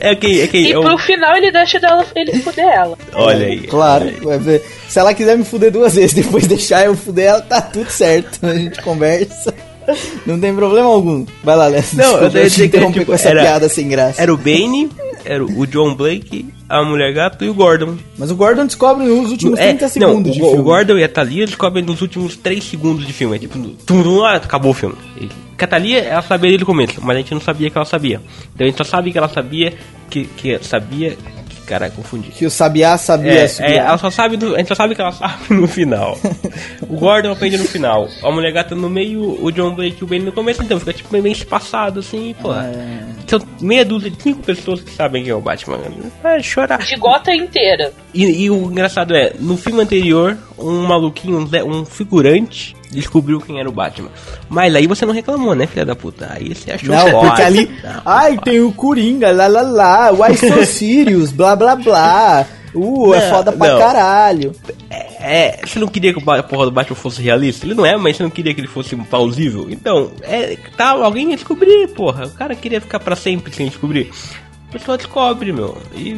É 0.00 0.14
quem, 0.14 0.40
é 0.40 0.46
quem. 0.46 0.62
E 0.66 0.72
é 0.72 0.78
o- 0.78 0.82
pro 0.82 0.98
final 0.98 1.36
ele 1.36 1.50
deixa 1.52 1.78
dela, 1.78 2.04
ele 2.16 2.38
fuder 2.40 2.66
ela. 2.66 2.96
Olha 3.14 3.46
aí. 3.46 3.60
Claro, 3.60 4.10
vai 4.22 4.38
ver. 4.38 4.64
se 4.88 4.98
ela 4.98 5.14
quiser 5.14 5.36
me 5.36 5.44
fuder 5.44 5.70
duas 5.70 5.94
vezes, 5.94 6.12
depois 6.14 6.46
deixar 6.46 6.84
eu 6.86 6.96
fuder 6.96 7.26
ela, 7.26 7.40
tá 7.40 7.60
tudo 7.60 7.90
certo. 7.90 8.38
A 8.46 8.54
gente 8.54 8.80
conversa. 8.82 9.52
Não 10.26 10.38
tem 10.38 10.54
problema 10.54 10.88
algum. 10.88 11.26
Vai 11.42 11.56
lá, 11.56 11.66
Léo. 11.66 11.82
Não, 11.94 12.04
eu 12.04 12.10
Desculpa, 12.28 12.38
eu 12.38 12.50
te 12.50 12.54
que, 12.56 12.64
interromper 12.64 12.98
tipo, 13.00 13.06
com 13.06 13.14
essa 13.14 13.28
era- 13.30 13.42
piada 13.42 13.68
sem 13.68 13.88
graça. 13.88 14.22
Era 14.22 14.32
o 14.32 14.36
Bane, 14.36 14.88
era 15.24 15.44
o 15.44 15.66
John 15.66 15.94
Blake, 15.94 16.46
a 16.68 16.82
mulher 16.82 17.12
gato 17.12 17.44
e 17.44 17.48
o 17.48 17.54
Gordon. 17.54 17.96
Mas 18.18 18.30
o 18.30 18.36
Gordon 18.36 18.66
descobre 18.66 19.04
nos 19.04 19.30
últimos 19.30 19.58
É, 19.58 19.68
30 19.68 19.88
segundos 19.88 20.14
não, 20.14 20.22
de 20.32 20.42
o, 20.42 20.46
o 20.46 20.48
filme. 20.50 20.64
Gordon 20.64 20.98
e 20.98 21.04
a 21.04 21.08
Thalia 21.08 21.46
descobrem 21.46 21.84
nos 21.84 22.00
últimos 22.00 22.36
3 22.36 22.62
segundos 22.62 23.06
de 23.06 23.12
filme. 23.12 23.36
É 23.36 23.38
tipo, 23.38 23.58
tum, 23.58 24.02
tum, 24.02 24.24
ah, 24.24 24.36
acabou 24.36 24.72
o 24.72 24.74
filme. 24.74 24.94
E, 25.20 25.28
que 25.56 25.64
a 25.64 25.68
Thalia, 25.68 26.00
ela 26.00 26.22
sabia 26.22 26.48
desde 26.50 26.64
o 26.64 26.66
começo, 26.66 27.00
mas 27.02 27.16
a 27.16 27.20
gente 27.20 27.34
não 27.34 27.40
sabia 27.40 27.68
que 27.68 27.76
ela 27.76 27.84
sabia. 27.84 28.20
Então 28.54 28.66
a 28.66 28.70
gente 28.70 28.78
só 28.78 28.84
sabe 28.84 29.12
que 29.12 29.18
ela 29.18 29.28
sabia, 29.28 29.74
que, 30.08 30.24
que 30.24 30.58
sabia... 30.62 31.16
Caralho, 31.70 31.92
confundi. 31.92 32.30
Que 32.30 32.44
o 32.44 32.50
Sabiá 32.50 32.98
sabia 32.98 33.32
É, 33.32 33.46
subir. 33.46 33.70
é, 33.70 33.76
ela 33.76 33.96
só 33.96 34.10
sabe 34.10 34.36
do- 34.36 34.56
a 34.56 34.58
gente 34.58 34.66
só 34.66 34.74
sabe 34.74 34.94
que 34.96 35.00
ela 35.00 35.12
sabe 35.14 35.54
no 35.54 35.68
final. 35.68 36.18
o 36.82 36.96
Gordon 36.96 37.30
aprende 37.30 37.56
no 37.58 37.64
final. 37.64 38.08
A 38.24 38.30
mulher 38.32 38.52
gata 38.52 38.74
no 38.74 38.90
meio, 38.90 39.38
o 39.40 39.52
John 39.52 39.72
Blake 39.74 39.98
e 40.00 40.04
o 40.04 40.06
Ben 40.08 40.18
no 40.20 40.32
começo, 40.32 40.62
então 40.64 40.80
fica 40.80 40.92
tipo 40.92 41.12
meio 41.12 41.28
espaçado 41.28 42.00
assim, 42.00 42.34
pô. 42.42 42.52
É. 42.52 43.04
São 43.28 43.40
meia 43.60 43.84
dúzia 43.84 44.10
de 44.10 44.20
cinco 44.20 44.42
pessoas 44.42 44.80
que 44.80 44.90
sabem 44.90 45.22
quem 45.22 45.30
é 45.30 45.34
o 45.36 45.40
Batman. 45.40 45.78
Vai 46.20 46.42
chorar. 46.42 46.78
De 46.78 46.96
gota 46.96 47.32
inteira. 47.32 47.92
E, 48.12 48.24
e 48.24 48.50
o 48.50 48.64
engraçado 48.70 49.14
é, 49.14 49.32
no 49.38 49.56
filme 49.56 49.80
anterior, 49.80 50.36
um 50.58 50.82
maluquinho, 50.82 51.38
um 51.64 51.84
figurante, 51.84 52.74
descobriu 52.90 53.40
quem 53.40 53.58
era 53.58 53.68
o 53.68 53.72
Batman. 53.72 54.10
Mas 54.48 54.74
aí 54.74 54.86
você 54.86 55.06
não 55.06 55.14
reclamou, 55.14 55.54
né, 55.54 55.66
filha 55.66 55.84
da 55.84 55.94
puta? 55.94 56.28
Aí 56.30 56.54
você 56.54 56.72
achou 56.72 56.94
Não, 56.94 57.20
porque 57.20 57.42
ali. 57.42 57.70
Não. 57.82 58.02
Ai, 58.04 58.38
tem 58.38 58.60
o 58.60 58.72
Coringa, 58.72 59.30
lá 59.32 59.46
lá 59.46 59.62
lá, 59.62 60.10
Why 60.10 60.36
So 60.36 60.64
Sirius, 60.66 61.32
blá 61.32 61.56
blá 61.56 61.76
blá. 61.76 62.46
Uh, 62.74 63.14
é 63.14 63.20
Não, 63.20 63.30
foda 63.30 63.52
pra 63.52 63.78
caralho. 63.78 64.54
É, 64.90 65.60
você 65.64 65.78
não 65.78 65.88
queria 65.88 66.14
que 66.14 66.24
o 66.24 66.30
a 66.30 66.42
porra 66.42 66.66
do 66.66 66.70
Batman 66.70 66.96
fosse 66.96 67.20
realista? 67.20 67.66
Ele 67.66 67.74
não 67.74 67.84
é, 67.84 67.96
mas 67.96 68.16
você 68.16 68.22
não 68.22 68.30
queria 68.30 68.54
que 68.54 68.60
ele 68.60 68.68
fosse 68.68 68.94
plausível? 68.96 69.66
Então, 69.70 70.12
é, 70.22 70.56
tá, 70.76 70.90
alguém 70.90 71.30
ia 71.30 71.36
descobrir, 71.36 71.88
porra. 71.88 72.26
O 72.26 72.30
cara 72.30 72.54
queria 72.54 72.80
ficar 72.80 73.00
pra 73.00 73.16
sempre 73.16 73.54
sem 73.54 73.68
descobrir. 73.68 74.10
A 74.70 74.72
pessoa 74.72 74.96
descobre, 74.96 75.52
meu. 75.52 75.76
E, 75.94 76.10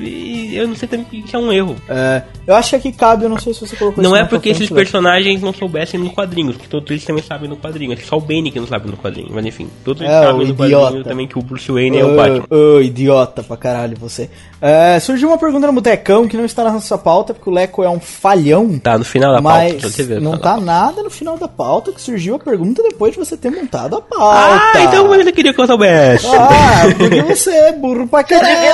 e 0.53 0.57
eu 0.59 0.69
não 0.69 0.77
sei 0.77 0.87
também 0.87 1.07
que 1.07 1.21
isso 1.21 1.35
é 1.35 1.39
um 1.39 1.51
erro. 1.51 1.75
É, 1.89 2.23
eu 2.47 2.55
acho 2.55 2.69
que 2.71 2.77
aqui 2.77 2.93
cabe, 2.93 3.25
eu 3.25 3.31
não 3.31 3.39
sei 3.39 3.55
se 3.55 3.67
você 3.67 3.75
colocou 3.77 4.05
Não 4.05 4.11
isso 4.15 4.21
é 4.21 4.25
porque 4.27 4.51
esses 4.51 4.59
frente, 4.69 4.73
Léo. 4.75 4.85
personagens 4.85 5.41
não 5.41 5.55
soubessem 5.55 5.99
no 5.99 6.11
quadrinhos, 6.11 6.59
que 6.59 6.69
todos 6.69 6.91
eles 6.91 7.03
também 7.05 7.23
sabem 7.25 7.49
no 7.49 7.57
quadrinho. 7.57 7.95
É 7.95 7.97
só 7.97 8.17
o 8.19 8.21
Bane 8.21 8.51
que 8.51 8.61
não 8.61 8.67
sabe 8.67 8.91
no 8.91 8.97
quadrinho, 8.99 9.31
mas 9.33 9.47
enfim, 9.47 9.69
todos 9.83 10.03
eles 10.03 10.13
É, 10.13 10.23
sabem 10.23 10.47
no 10.47 10.53
idiota. 10.53 10.85
quadrinho 10.85 11.05
também 11.05 11.27
que 11.27 11.39
o 11.39 11.43
Bruce 11.43 11.73
Wayne 11.73 11.99
é 11.99 12.05
o 12.05 12.15
Batman. 12.15 12.45
Ô, 12.51 12.77
ô, 12.77 12.81
idiota 12.83 13.43
pra 13.43 13.57
caralho 13.57 13.97
você. 13.99 14.29
É, 14.61 15.01
surgiu 15.01 15.29
uma 15.29 15.39
pergunta 15.39 15.67
no 15.67 15.73
Botecão 15.73 16.29
que 16.29 16.37
não 16.37 16.45
está 16.45 16.63
na 16.63 16.73
nossa 16.73 16.99
pauta, 16.99 17.33
porque 17.33 17.49
o 17.49 17.53
Leco 17.53 17.83
é 17.83 17.89
um 17.89 17.99
falhão. 18.01 18.79
Tá 18.79 18.99
no 18.99 19.05
final 19.05 19.33
da 19.35 19.41
mas 19.41 19.73
pauta, 19.73 19.89
você 19.91 20.03
vê. 20.05 20.21
não 20.21 20.33
falar. 20.39 20.43
tá 20.57 20.61
nada 20.61 21.03
no 21.03 21.11
final 21.11 21.39
da 21.39 21.49
pauta 21.49 21.91
que 21.91 22.01
surgiu 22.03 22.35
a 22.35 22.39
pergunta 22.39 22.83
depois 22.83 23.15
de 23.15 23.19
você 23.19 23.35
ter 23.37 23.51
montado 23.51 23.97
a 23.97 24.01
pauta. 24.03 24.61
Ah, 24.75 24.83
então 24.85 25.15
ele 25.15 25.33
queria 25.33 25.55
que 25.55 25.61
eu 25.61 25.67
soubesse. 25.67 26.27
Ah, 26.27 26.83
porque 26.99 27.23
você 27.23 27.51
é 27.51 27.73
burro 27.73 28.07
pra 28.07 28.23
caralho. 28.23 28.42
É, 28.47 28.69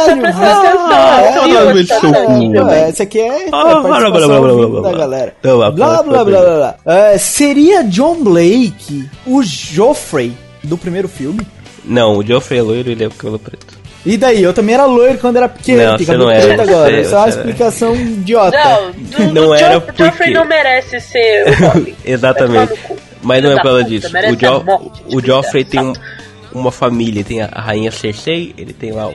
então, 1.81 2.15
é, 2.15 2.49
é, 2.49 2.51
burro. 2.61 2.71
é, 2.71 2.89
Essa 2.89 3.03
aqui 3.03 3.21
é 3.21 3.47
Ah, 3.53 3.61
a 3.79 3.81
participação 3.83 4.73
da 4.73 4.81
blá. 4.81 4.93
galera. 4.93 5.35
Então, 5.41 5.57
Blá, 5.59 5.71
blá, 5.71 6.03
blá, 6.03 6.25
blá, 6.25 6.43
blá. 6.43 6.77
É, 6.87 7.19
seria 7.19 7.83
John 7.85 8.23
Blake 8.23 9.09
o 9.27 9.43
Joffrey 9.43 10.33
do 10.63 10.77
primeiro 10.79 11.09
filme? 11.09 11.47
Não, 11.85 12.17
o 12.19 12.23
Geoffrey 12.27 12.59
é 12.59 12.63
loiro 12.63 12.89
e 12.89 12.93
ele 12.93 13.05
é 13.05 13.07
o 13.07 13.11
cabelo 13.11 13.39
preto. 13.39 13.79
E 14.07 14.17
daí? 14.17 14.43
Eu 14.43 14.53
também 14.55 14.75
era 14.75 14.85
loiro 14.87 15.19
quando 15.19 15.37
era 15.37 15.49
pequeno, 15.49 15.83
Não, 15.83 15.97
tem 15.97 16.07
cabelo 16.07 16.25
não 16.27 16.31
era, 16.31 16.47
preto 16.47 16.61
agora. 16.63 16.91
você- 16.95 17.01
Isso 17.01 17.15
é 17.15 17.17
uma 17.17 17.23
era. 17.23 17.31
explicação 17.31 17.97
idiota. 17.97 18.59
Não, 18.59 18.91
do, 18.93 19.25
Não 19.35 19.47
do 19.47 19.55
era 19.55 19.75
Jo- 19.75 19.81
porque- 19.83 20.05
Joffrey 20.05 20.33
não 20.33 20.45
merece 20.45 21.01
ser 21.01 21.45
o. 21.49 21.87
Exatamente. 22.05 22.75
Mas 23.23 23.43
não 23.43 23.51
é 23.53 23.55
por 23.57 23.63
causa 23.63 23.85
disso. 23.85 24.09
O, 24.09 24.37
jo 24.37 24.65
o 24.67 24.91
tipo, 25.21 25.27
Joffrey 25.27 25.65
tá. 25.65 25.71
tem 25.73 25.81
um- 25.81 25.93
uma 26.53 26.71
família, 26.73 27.25
tem 27.25 27.43
a, 27.43 27.49
a 27.53 27.61
rainha 27.61 27.91
Cersei, 27.91 28.55
ele 28.57 28.73
tem 28.73 28.93
lá 28.93 29.09
o, 29.09 29.15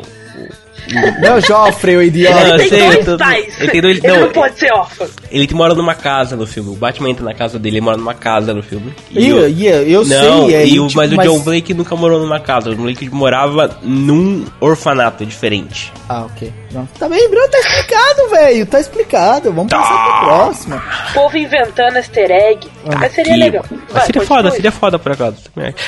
Não 1.21 1.29
é 1.29 1.33
o 1.35 1.39
Joffrey, 1.41 1.95
o 1.95 1.99
Não, 1.99 2.03
idiota. 2.05 2.39
eu 2.41 2.47
Ele 2.47 2.57
tem 2.57 2.69
sei, 2.69 2.81
eu 2.81 2.91
dois 2.91 3.05
tô- 3.05 3.17
pais. 3.17 3.53
ele 3.61 3.71
tem 3.71 3.81
dois- 3.81 3.97
Ele 4.03 4.07
não, 4.13 4.19
não 4.21 4.29
pode 4.31 4.59
ser 4.59 4.73
órfão. 4.73 5.07
Ele 5.31 5.53
mora 5.53 5.73
numa 5.73 5.95
casa 5.95 6.35
no 6.35 6.45
filme. 6.45 6.71
O 6.71 6.75
Batman 6.75 7.09
entra 7.11 7.23
na 7.23 7.33
casa 7.33 7.57
dele, 7.57 7.77
ele 7.77 7.85
mora 7.85 7.95
numa 7.95 8.13
casa 8.13 8.53
no 8.53 8.61
filme. 8.61 8.93
E, 9.11 9.31
o- 9.31 9.47
e 9.47 9.65
eu 9.65 10.03
não, 10.03 10.45
sei, 10.47 10.55
é, 10.55 10.65
e 10.67 10.79
o- 10.81 10.87
tipo, 10.87 10.99
mas 10.99 11.11
o 11.13 11.17
John 11.17 11.39
Blake 11.39 11.73
nunca 11.73 11.95
morou 11.95 12.19
numa 12.19 12.39
casa. 12.39 12.69
O 12.69 12.75
John 12.75 12.83
Blake 12.83 13.09
morava 13.09 13.79
num 13.81 14.45
orfanato 14.59 15.25
diferente. 15.25 15.93
Ah, 16.09 16.23
ok. 16.25 16.51
Pronto. 16.71 16.89
Tá 16.99 17.07
bem, 17.07 17.29
Bruno, 17.29 17.47
tá 17.47 17.59
explicado, 17.59 18.29
velho. 18.31 18.65
Tá 18.65 18.79
explicado. 18.81 19.53
Vamos 19.53 19.71
passar 19.71 19.87
Tá. 19.87 20.17
pro 20.19 20.25
próximo. 20.27 20.75
O 20.75 21.13
povo 21.13 21.37
inventando 21.37 21.95
easter 21.95 22.29
egg. 22.29 22.67
Mas 22.99 23.13
seria 23.13 23.33
Que- 23.33 23.39
legal. 23.39 23.65
Mas 23.71 23.79
Vai, 23.79 24.05
seria 24.05 24.21
continue. 24.21 24.25
foda, 24.27 24.51
seria 24.51 24.71
foda 24.71 24.99
por 24.99 25.11
acaso. 25.13 25.37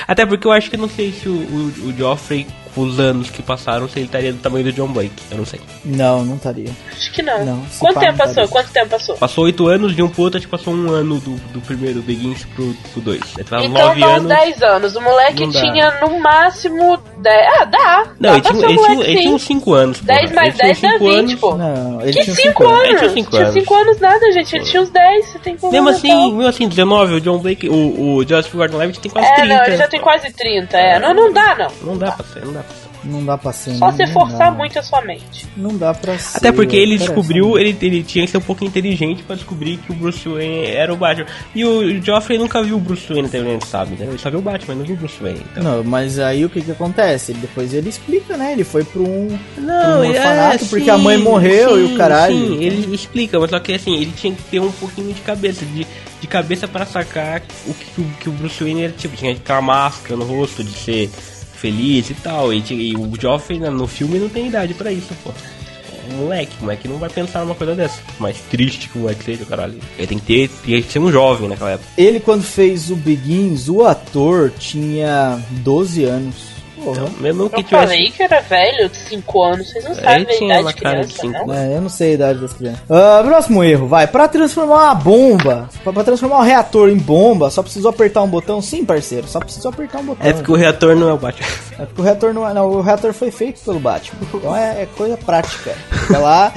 Até 0.07 0.25
porque 0.25 0.47
eu 0.47 0.51
acho 0.53 0.69
que 0.69 0.77
eu 0.77 0.79
não 0.79 0.89
sei 0.89 1.11
se 1.11 1.27
o, 1.27 1.33
o, 1.33 1.73
o 1.89 1.93
Joffrey, 1.97 2.47
os 2.75 2.99
anos 2.99 3.29
que 3.29 3.41
passaram, 3.41 3.87
se 3.87 3.99
ele 3.99 4.05
estaria 4.05 4.33
do 4.33 4.39
tamanho 4.39 4.65
do 4.65 4.71
John 4.73 4.87
Blake. 4.87 5.13
Eu 5.31 5.37
não 5.37 5.45
sei. 5.45 5.59
Não, 5.83 6.23
não 6.25 6.35
estaria. 6.35 6.69
Acho 6.91 7.11
que 7.11 7.21
não. 7.21 7.45
Não, 7.45 7.65
Quanto 7.79 7.99
tempo 7.99 8.11
não 8.11 8.17
passou? 8.17 8.35
daria. 8.35 8.49
Quanto 8.51 8.69
tempo 8.71 8.87
passou? 8.89 9.15
Passou 9.17 9.43
oito 9.45 9.67
anos 9.67 9.95
de 9.95 10.01
um 10.03 10.09
pro 10.09 10.23
outro, 10.23 10.37
acho 10.37 10.47
que 10.47 10.51
passou 10.51 10.73
um 10.73 10.91
ano 10.91 11.19
do, 11.19 11.35
do 11.51 11.61
primeiro 11.61 12.01
Begins 12.01 12.45
pro, 12.55 12.73
pro 12.93 13.01
dois. 13.01 13.21
Então 13.39 13.67
nove 13.69 13.99
dá 13.99 14.07
uns 14.07 14.13
anos. 14.17 14.27
10 14.27 14.61
anos. 14.63 14.95
O 14.95 15.01
moleque 15.01 15.45
Não 15.45 15.51
dá. 15.51 15.61
tinha 15.61 15.99
no 16.01 16.19
máximo 16.19 16.97
10. 17.17 17.47
Ah, 17.59 17.65
dá. 17.65 18.03
Não, 18.19 18.29
dá 18.29 18.33
ele 18.37 18.41
tinha, 18.41 18.53
ele, 18.65 18.67
tinha, 18.77 18.89
moleque, 18.89 19.11
ele 19.11 19.21
tinha 19.21 19.33
uns 19.35 19.41
5 19.43 19.73
anos. 19.73 19.97
porra. 20.01 20.19
10 20.19 20.31
mais 20.33 20.55
tinha 20.55 20.67
10 20.67 20.81
dá 20.81 20.87
uns 20.87 20.91
cinco 20.93 21.05
20, 21.09 21.17
anos. 21.19 21.35
pô. 21.35 21.55
Não, 21.55 22.01
ele 22.01 22.13
Que 22.13 22.23
tinha 22.23 22.35
5 22.35 22.41
cinco 22.47 22.67
anos? 22.67 22.85
Ele 22.89 22.97
tinha 22.97 23.09
cinco 23.09 23.29
Tinha 23.31 23.41
anos. 23.43 23.53
5 23.53 23.73
anos 23.75 23.99
nada, 23.99 24.31
gente. 24.31 24.55
Ele 24.55 24.65
tinha 24.65 24.81
uns 24.83 24.89
10. 24.89 25.25
Você 25.25 25.39
tem 25.39 25.55
que 25.57 25.67
Mesmo 25.67 25.89
assim, 25.89 26.33
mesmo 26.33 26.47
assim, 26.47 26.67
19, 26.67 27.13
o 27.15 27.21
John 27.21 27.37
Blake, 27.39 27.69
o, 27.69 28.15
o 28.17 28.27
Joseph 28.27 28.53
Gordon-Levitt 28.53 28.99
tem 28.99 29.11
quase 29.11 29.27
É, 29.27 29.35
30. 29.35 29.55
não, 29.55 29.65
ele 29.65 29.77
já 29.77 29.87
tem 29.87 29.99
quase 29.99 30.31
30. 30.31 30.77
É, 30.77 30.99
não, 30.99 31.13
não 31.13 31.31
dá, 31.33 31.55
não. 31.55 31.71
Não 31.93 31.97
dá 31.97 32.11
pra 32.11 32.25
ser, 32.25 32.45
não 32.45 32.53
dá 32.53 32.59
pra 32.61 32.64
ser. 32.64 32.64
Não 33.05 33.23
dá 33.23 33.37
pra 33.37 33.53
ser. 33.53 33.75
Só 33.75 33.85
não, 33.87 33.95
você 33.95 34.05
não 34.05 34.13
forçar 34.13 34.51
dá. 34.51 34.51
muito 34.51 34.79
a 34.79 34.83
sua 34.83 35.01
mente. 35.01 35.47
Não 35.55 35.77
dá 35.77 35.93
pra 35.93 36.17
ser. 36.17 36.37
Até 36.37 36.51
porque 36.51 36.75
ele 36.75 36.97
Pera 36.97 37.05
descobriu, 37.13 37.57
ele, 37.57 37.77
ele 37.81 38.03
tinha 38.03 38.25
que 38.25 38.31
ser 38.31 38.37
um 38.37 38.41
pouco 38.41 38.65
inteligente 38.65 39.21
pra 39.23 39.35
descobrir 39.35 39.77
que 39.77 39.91
o 39.91 39.95
Bruce 39.95 40.27
Wayne 40.27 40.65
era 40.65 40.91
o 40.93 40.97
Batman. 40.97 41.27
E 41.53 41.63
o 41.63 42.01
Joffrey 42.03 42.37
nunca 42.39 42.63
viu 42.63 42.77
o 42.77 42.79
Bruce 42.79 43.07
Wayne 43.07 43.27
até 43.27 43.39
onde 43.39 43.49
a 43.49 43.53
gente 43.53 43.67
sabe, 43.67 43.95
né? 43.95 44.07
Ele 44.09 44.17
só 44.17 44.29
viu 44.29 44.39
o 44.39 44.41
Batman, 44.41 44.75
não 44.75 44.85
viu 44.85 44.95
o 44.95 44.97
Bruce 44.97 45.21
Wayne. 45.21 45.41
Então. 45.51 45.63
Não, 45.63 45.83
mas 45.83 46.17
aí 46.19 46.43
o 46.43 46.49
que 46.49 46.61
que 46.61 46.71
acontece? 46.71 47.31
Ele, 47.31 47.39
depois 47.39 47.73
ele 47.73 47.89
explica, 47.89 48.35
né? 48.35 48.53
Ele 48.53 48.63
foi 48.63 48.83
pra 48.83 49.01
um, 49.01 49.37
Não, 49.57 49.65
pra 49.65 49.99
um 49.99 50.03
ele- 50.03 50.17
orfanato 50.17 50.65
é, 50.65 50.67
porque 50.67 50.85
sim, 50.85 50.89
a 50.89 50.97
mãe 50.97 51.17
morreu 51.17 51.79
e 51.83 51.87
sim, 51.87 51.93
o 51.93 51.97
caralho. 51.97 52.35
Sim, 52.35 52.63
ele 52.63 52.95
explica, 52.95 53.39
mas 53.39 53.49
só 53.51 53.59
que 53.59 53.73
assim, 53.73 53.95
ele 53.95 54.11
tinha 54.15 54.33
que 54.33 54.41
ter 54.43 54.59
um 54.59 54.71
pouquinho 54.71 55.13
de 55.13 55.21
cabeça, 55.21 55.63
de, 55.65 55.85
de 56.21 56.27
cabeça 56.27 56.67
pra 56.67 56.85
sacar 56.85 57.41
o 57.67 57.73
que, 57.73 58.01
o 58.01 58.05
que 58.19 58.29
o 58.29 58.31
Bruce 58.31 58.63
Wayne 58.63 58.83
era 58.85 58.93
tipo, 58.93 59.15
tinha 59.15 59.33
que 59.35 59.41
ter 59.41 59.53
uma 59.53 59.61
máscara 59.61 60.15
no 60.15 60.25
rosto, 60.25 60.63
de 60.63 60.71
ser 60.71 61.09
feliz 61.55 62.09
e 62.09 62.13
tal. 62.15 62.53
E, 62.53 62.63
e 62.69 62.95
o 62.95 63.11
Joffrey 63.19 63.59
no 63.59 63.87
filme 63.87 64.19
não 64.19 64.29
tem 64.29 64.47
idade 64.47 64.73
pra 64.73 64.91
isso, 64.91 65.13
pô. 65.23 65.31
É 65.31 66.13
moleque, 66.13 66.51
o 66.59 66.61
moleque 66.61 66.87
não 66.87 66.97
vai 66.97 67.09
pensar 67.09 67.39
numa 67.41 67.55
coisa 67.55 67.73
dessa. 67.73 67.99
Mais 68.19 68.39
triste 68.41 68.89
que 68.89 68.97
o 68.97 69.01
moleque 69.01 69.23
seja, 69.23 69.45
caralho. 69.45 69.79
Ele 69.97 70.07
tem 70.07 70.19
que 70.19 70.25
ter, 70.25 70.49
tem 70.63 70.81
que 70.81 70.91
ser 70.91 70.99
um 70.99 71.11
jovem 71.11 71.49
naquela 71.49 71.71
época. 71.71 71.89
Ele, 71.97 72.19
quando 72.19 72.43
fez 72.43 72.91
o 72.91 72.95
Begins, 72.95 73.67
o 73.67 73.83
ator 73.83 74.51
tinha 74.51 75.39
12 75.63 76.03
anos. 76.03 76.54
Porra. 76.85 77.01
Então, 77.01 77.09
mesmo 77.19 77.49
que 77.49 77.59
Eu 77.59 77.63
tivesse. 77.63 77.87
falei 77.87 78.11
que 78.11 78.23
era 78.23 78.41
velho, 78.41 78.89
de 78.89 78.97
5 78.97 79.41
anos. 79.43 79.69
Vocês 79.71 79.83
não 79.83 79.91
Ele 79.91 80.01
sabem 80.01 80.17
a 80.19 80.59
idade 80.59 80.67
de 80.67 80.81
cara 80.81 81.03
de 81.03 81.13
criança, 81.13 81.21
cinco 81.21 81.47
não? 81.47 81.55
É, 81.55 81.75
eu 81.75 81.81
não 81.81 81.89
sei 81.89 82.11
a 82.11 82.13
idade 82.13 82.39
das 82.39 82.53
crianças. 82.53 82.81
Ah, 82.89 83.21
próximo 83.25 83.63
erro, 83.63 83.87
vai. 83.87 84.05
Pra 84.07 84.27
transformar 84.27 84.75
uma 84.75 84.95
bomba, 84.95 85.69
pra, 85.83 85.91
pra 85.91 86.03
transformar 86.03 86.39
um 86.39 86.43
reator 86.43 86.89
em 86.89 86.97
bomba, 86.97 87.49
só 87.49 87.63
precisou 87.63 87.89
apertar 87.89 88.21
um 88.21 88.27
botão? 88.27 88.61
Sim, 88.61 88.85
parceiro, 88.85 89.27
só 89.27 89.39
precisou 89.39 89.69
apertar 89.71 89.99
um 89.99 90.05
botão. 90.05 90.27
É 90.27 90.33
porque 90.33 90.51
o 90.51 90.55
reator 90.55 90.95
não 90.95 91.09
é 91.09 91.13
o 91.13 91.17
Batman. 91.17 91.47
É 91.79 91.85
porque 91.85 92.01
o 92.01 92.03
reator 92.03 92.33
não 92.33 92.47
é. 92.47 92.53
Não, 92.53 92.69
o 92.69 92.81
reator 92.81 93.11
foi 93.13 93.31
feito 93.31 93.59
pelo 93.61 93.79
Batman. 93.79 94.19
Então 94.33 94.55
é, 94.55 94.83
é 94.83 94.87
coisa 94.95 95.17
prática. 95.17 95.73
Vai 96.09 96.21
lá, 96.21 96.53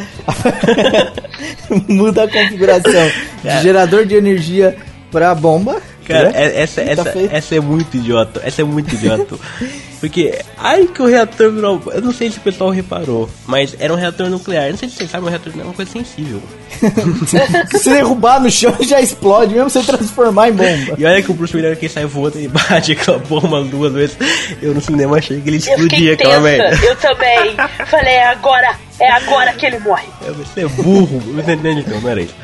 muda 1.88 2.24
a 2.24 2.28
configuração 2.28 3.10
de 3.42 3.62
gerador 3.62 4.04
de 4.04 4.14
energia 4.14 4.76
pra 5.10 5.34
bomba. 5.34 5.80
Cara, 6.08 6.30
né? 6.30 6.46
é- 6.46 6.62
essa, 6.62 6.82
E 6.82 6.96
tá 6.96 7.02
essa, 7.02 7.18
essa 7.36 7.54
é 7.54 7.60
muito 7.60 7.96
idiota. 7.96 8.40
Essa 8.44 8.62
é 8.62 8.64
muito 8.64 8.92
idiota. 8.94 9.36
Porque, 10.00 10.38
ai 10.56 10.86
que 10.86 11.02
o 11.02 11.06
reator 11.06 11.50
virou. 11.50 11.82
Eu 11.92 12.00
não 12.00 12.12
sei 12.12 12.30
se 12.30 12.38
o 12.38 12.40
pessoal 12.40 12.70
reparou, 12.70 13.28
mas 13.46 13.74
era 13.80 13.92
um 13.92 13.96
reator 13.96 14.30
nuclear. 14.30 14.70
Não 14.70 14.78
sei 14.78 14.88
se 14.88 14.94
vocês 14.94 15.10
sabem, 15.10 15.26
um 15.26 15.30
reator 15.30 15.48
nuclear 15.48 15.66
é 15.66 15.68
uma 15.70 15.74
coisa 15.74 15.90
sensível. 15.90 16.40
Se 17.76 17.90
derrubar 17.90 18.40
no 18.40 18.48
chão 18.48 18.76
já 18.80 19.00
explode, 19.00 19.54
mesmo 19.54 19.68
você 19.68 19.82
transformar 19.82 20.50
em 20.50 20.52
bomba. 20.52 20.94
E 20.96 21.04
olha 21.04 21.20
que 21.20 21.30
o 21.30 21.34
Bruce 21.34 21.54
Willis 21.56 21.70
era 21.72 21.76
quem 21.80 21.88
sai 21.88 22.06
voando 22.06 22.38
e 22.40 22.46
bate 22.46 22.92
aquela 22.92 23.18
bomba 23.18 23.62
duas 23.64 23.92
vezes. 23.92 24.16
Eu 24.62 24.72
no 24.72 24.80
cinema 24.80 25.16
achei 25.18 25.40
que 25.40 25.48
ele 25.50 25.56
explodia 25.56 26.12
aquela 26.14 26.40
merda. 26.40 26.78
eu 26.86 26.94
também. 26.96 27.56
Falei, 27.86 28.14
é 28.14 28.26
agora, 28.28 28.76
é 29.00 29.10
agora 29.10 29.52
que 29.54 29.66
ele 29.66 29.80
morre. 29.80 30.06
É, 30.24 30.30
Você 30.30 30.60
é 30.60 30.68
burro, 30.68 31.18
você 31.34 31.52
entende 31.54 31.80
então, 31.80 32.00
não 32.00 32.10
era 32.10 32.20
isso. 32.22 32.34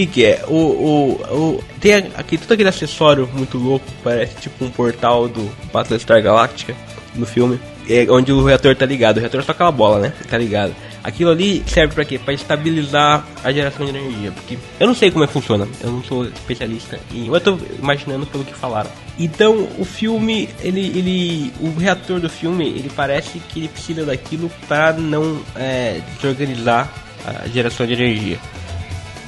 Que 0.00 0.06
que 0.06 0.24
é? 0.24 0.42
O, 0.48 0.54
o, 0.54 1.12
o, 1.30 1.64
tem 1.78 1.92
aqui 1.92 2.38
todo 2.38 2.52
aquele 2.52 2.70
acessório 2.70 3.28
muito 3.34 3.58
louco, 3.58 3.84
parece 4.02 4.34
tipo 4.36 4.64
um 4.64 4.70
portal 4.70 5.28
do 5.28 5.52
Battlestar 5.70 6.22
Galactica 6.22 6.74
no 7.14 7.26
filme, 7.26 7.60
é 7.86 8.06
onde 8.08 8.32
o 8.32 8.42
reator 8.42 8.74
tá 8.74 8.86
ligado. 8.86 9.18
O 9.18 9.20
reator 9.20 9.40
é 9.40 9.42
só 9.42 9.52
aquela 9.52 9.70
bola, 9.70 10.00
né? 10.00 10.14
Tá 10.26 10.38
ligado. 10.38 10.74
Aquilo 11.04 11.30
ali 11.30 11.62
serve 11.66 11.94
pra 11.94 12.06
quê? 12.06 12.18
Pra 12.18 12.32
estabilizar 12.32 13.26
a 13.44 13.52
geração 13.52 13.84
de 13.84 13.94
energia. 13.94 14.32
Porque 14.32 14.56
eu 14.78 14.86
não 14.86 14.94
sei 14.94 15.10
como 15.10 15.22
é 15.22 15.26
que 15.26 15.34
funciona, 15.34 15.68
eu 15.82 15.90
não 15.90 16.02
sou 16.02 16.24
especialista 16.24 16.98
em. 17.12 17.26
Eu 17.26 17.38
tô 17.38 17.58
imaginando 17.78 18.24
pelo 18.24 18.42
que 18.42 18.54
falaram. 18.54 18.88
Então, 19.18 19.68
o 19.78 19.84
filme, 19.84 20.48
ele, 20.62 20.80
ele. 20.80 21.52
O 21.60 21.78
reator 21.78 22.18
do 22.20 22.30
filme, 22.30 22.66
ele 22.66 22.90
parece 22.96 23.38
que 23.38 23.60
ele 23.60 23.68
precisa 23.68 24.06
daquilo 24.06 24.50
pra 24.66 24.94
não 24.94 25.42
é, 25.54 26.00
desorganizar 26.16 26.90
a 27.26 27.46
geração 27.48 27.86
de 27.86 27.92
energia. 27.92 28.38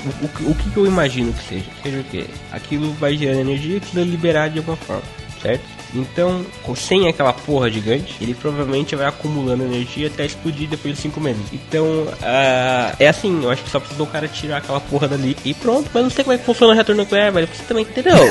O, 0.05 0.51
o, 0.51 0.55
que, 0.55 0.71
que 0.71 0.77
eu 0.77 0.87
imagino 0.87 1.33
que 1.33 1.45
seja? 1.45 1.71
Seja 1.83 2.01
o 2.01 2.05
quê? 2.05 2.27
Aquilo 2.51 2.93
vai 2.95 3.17
gerando 3.17 3.41
energia 3.41 3.75
que 3.75 3.87
precisa 3.87 4.05
liberar 4.05 4.49
de 4.49 4.59
alguma 4.59 4.77
forma, 4.77 5.03
certo? 5.41 5.65
Então, 5.95 6.45
sem 6.77 7.09
aquela 7.09 7.33
porra 7.33 7.71
gigante, 7.71 8.17
ele 8.21 8.35
provavelmente 8.35 8.97
vai 8.97 9.07
acumulando 9.07 9.65
energia 9.65 10.07
até 10.07 10.25
explodir 10.25 10.69
depois 10.69 10.97
de 10.97 11.03
5 11.03 11.21
meses. 11.21 11.43
Então, 11.53 12.07
ah, 12.23 12.95
é 12.99 13.09
assim, 13.09 13.43
eu 13.43 13.51
acho 13.51 13.63
que 13.63 13.71
só 13.71 13.79
precisa 13.79 14.03
o 14.03 14.07
cara 14.07 14.27
tirar 14.29 14.59
aquela 14.59 14.81
porra 14.81 15.09
dali 15.09 15.37
e 15.45 15.55
pronto. 15.55 15.91
Mas 15.93 16.03
não 16.03 16.11
sei 16.11 16.25
como 16.25 16.35
é 16.35 16.39
que 16.39 16.45
funciona 16.45 16.73
o 16.73 16.75
reator 16.75 16.95
nuclear, 16.95 17.33
velho. 17.33 17.49
Você 17.53 17.63
também 17.65 17.85
entendeu? 17.85 18.17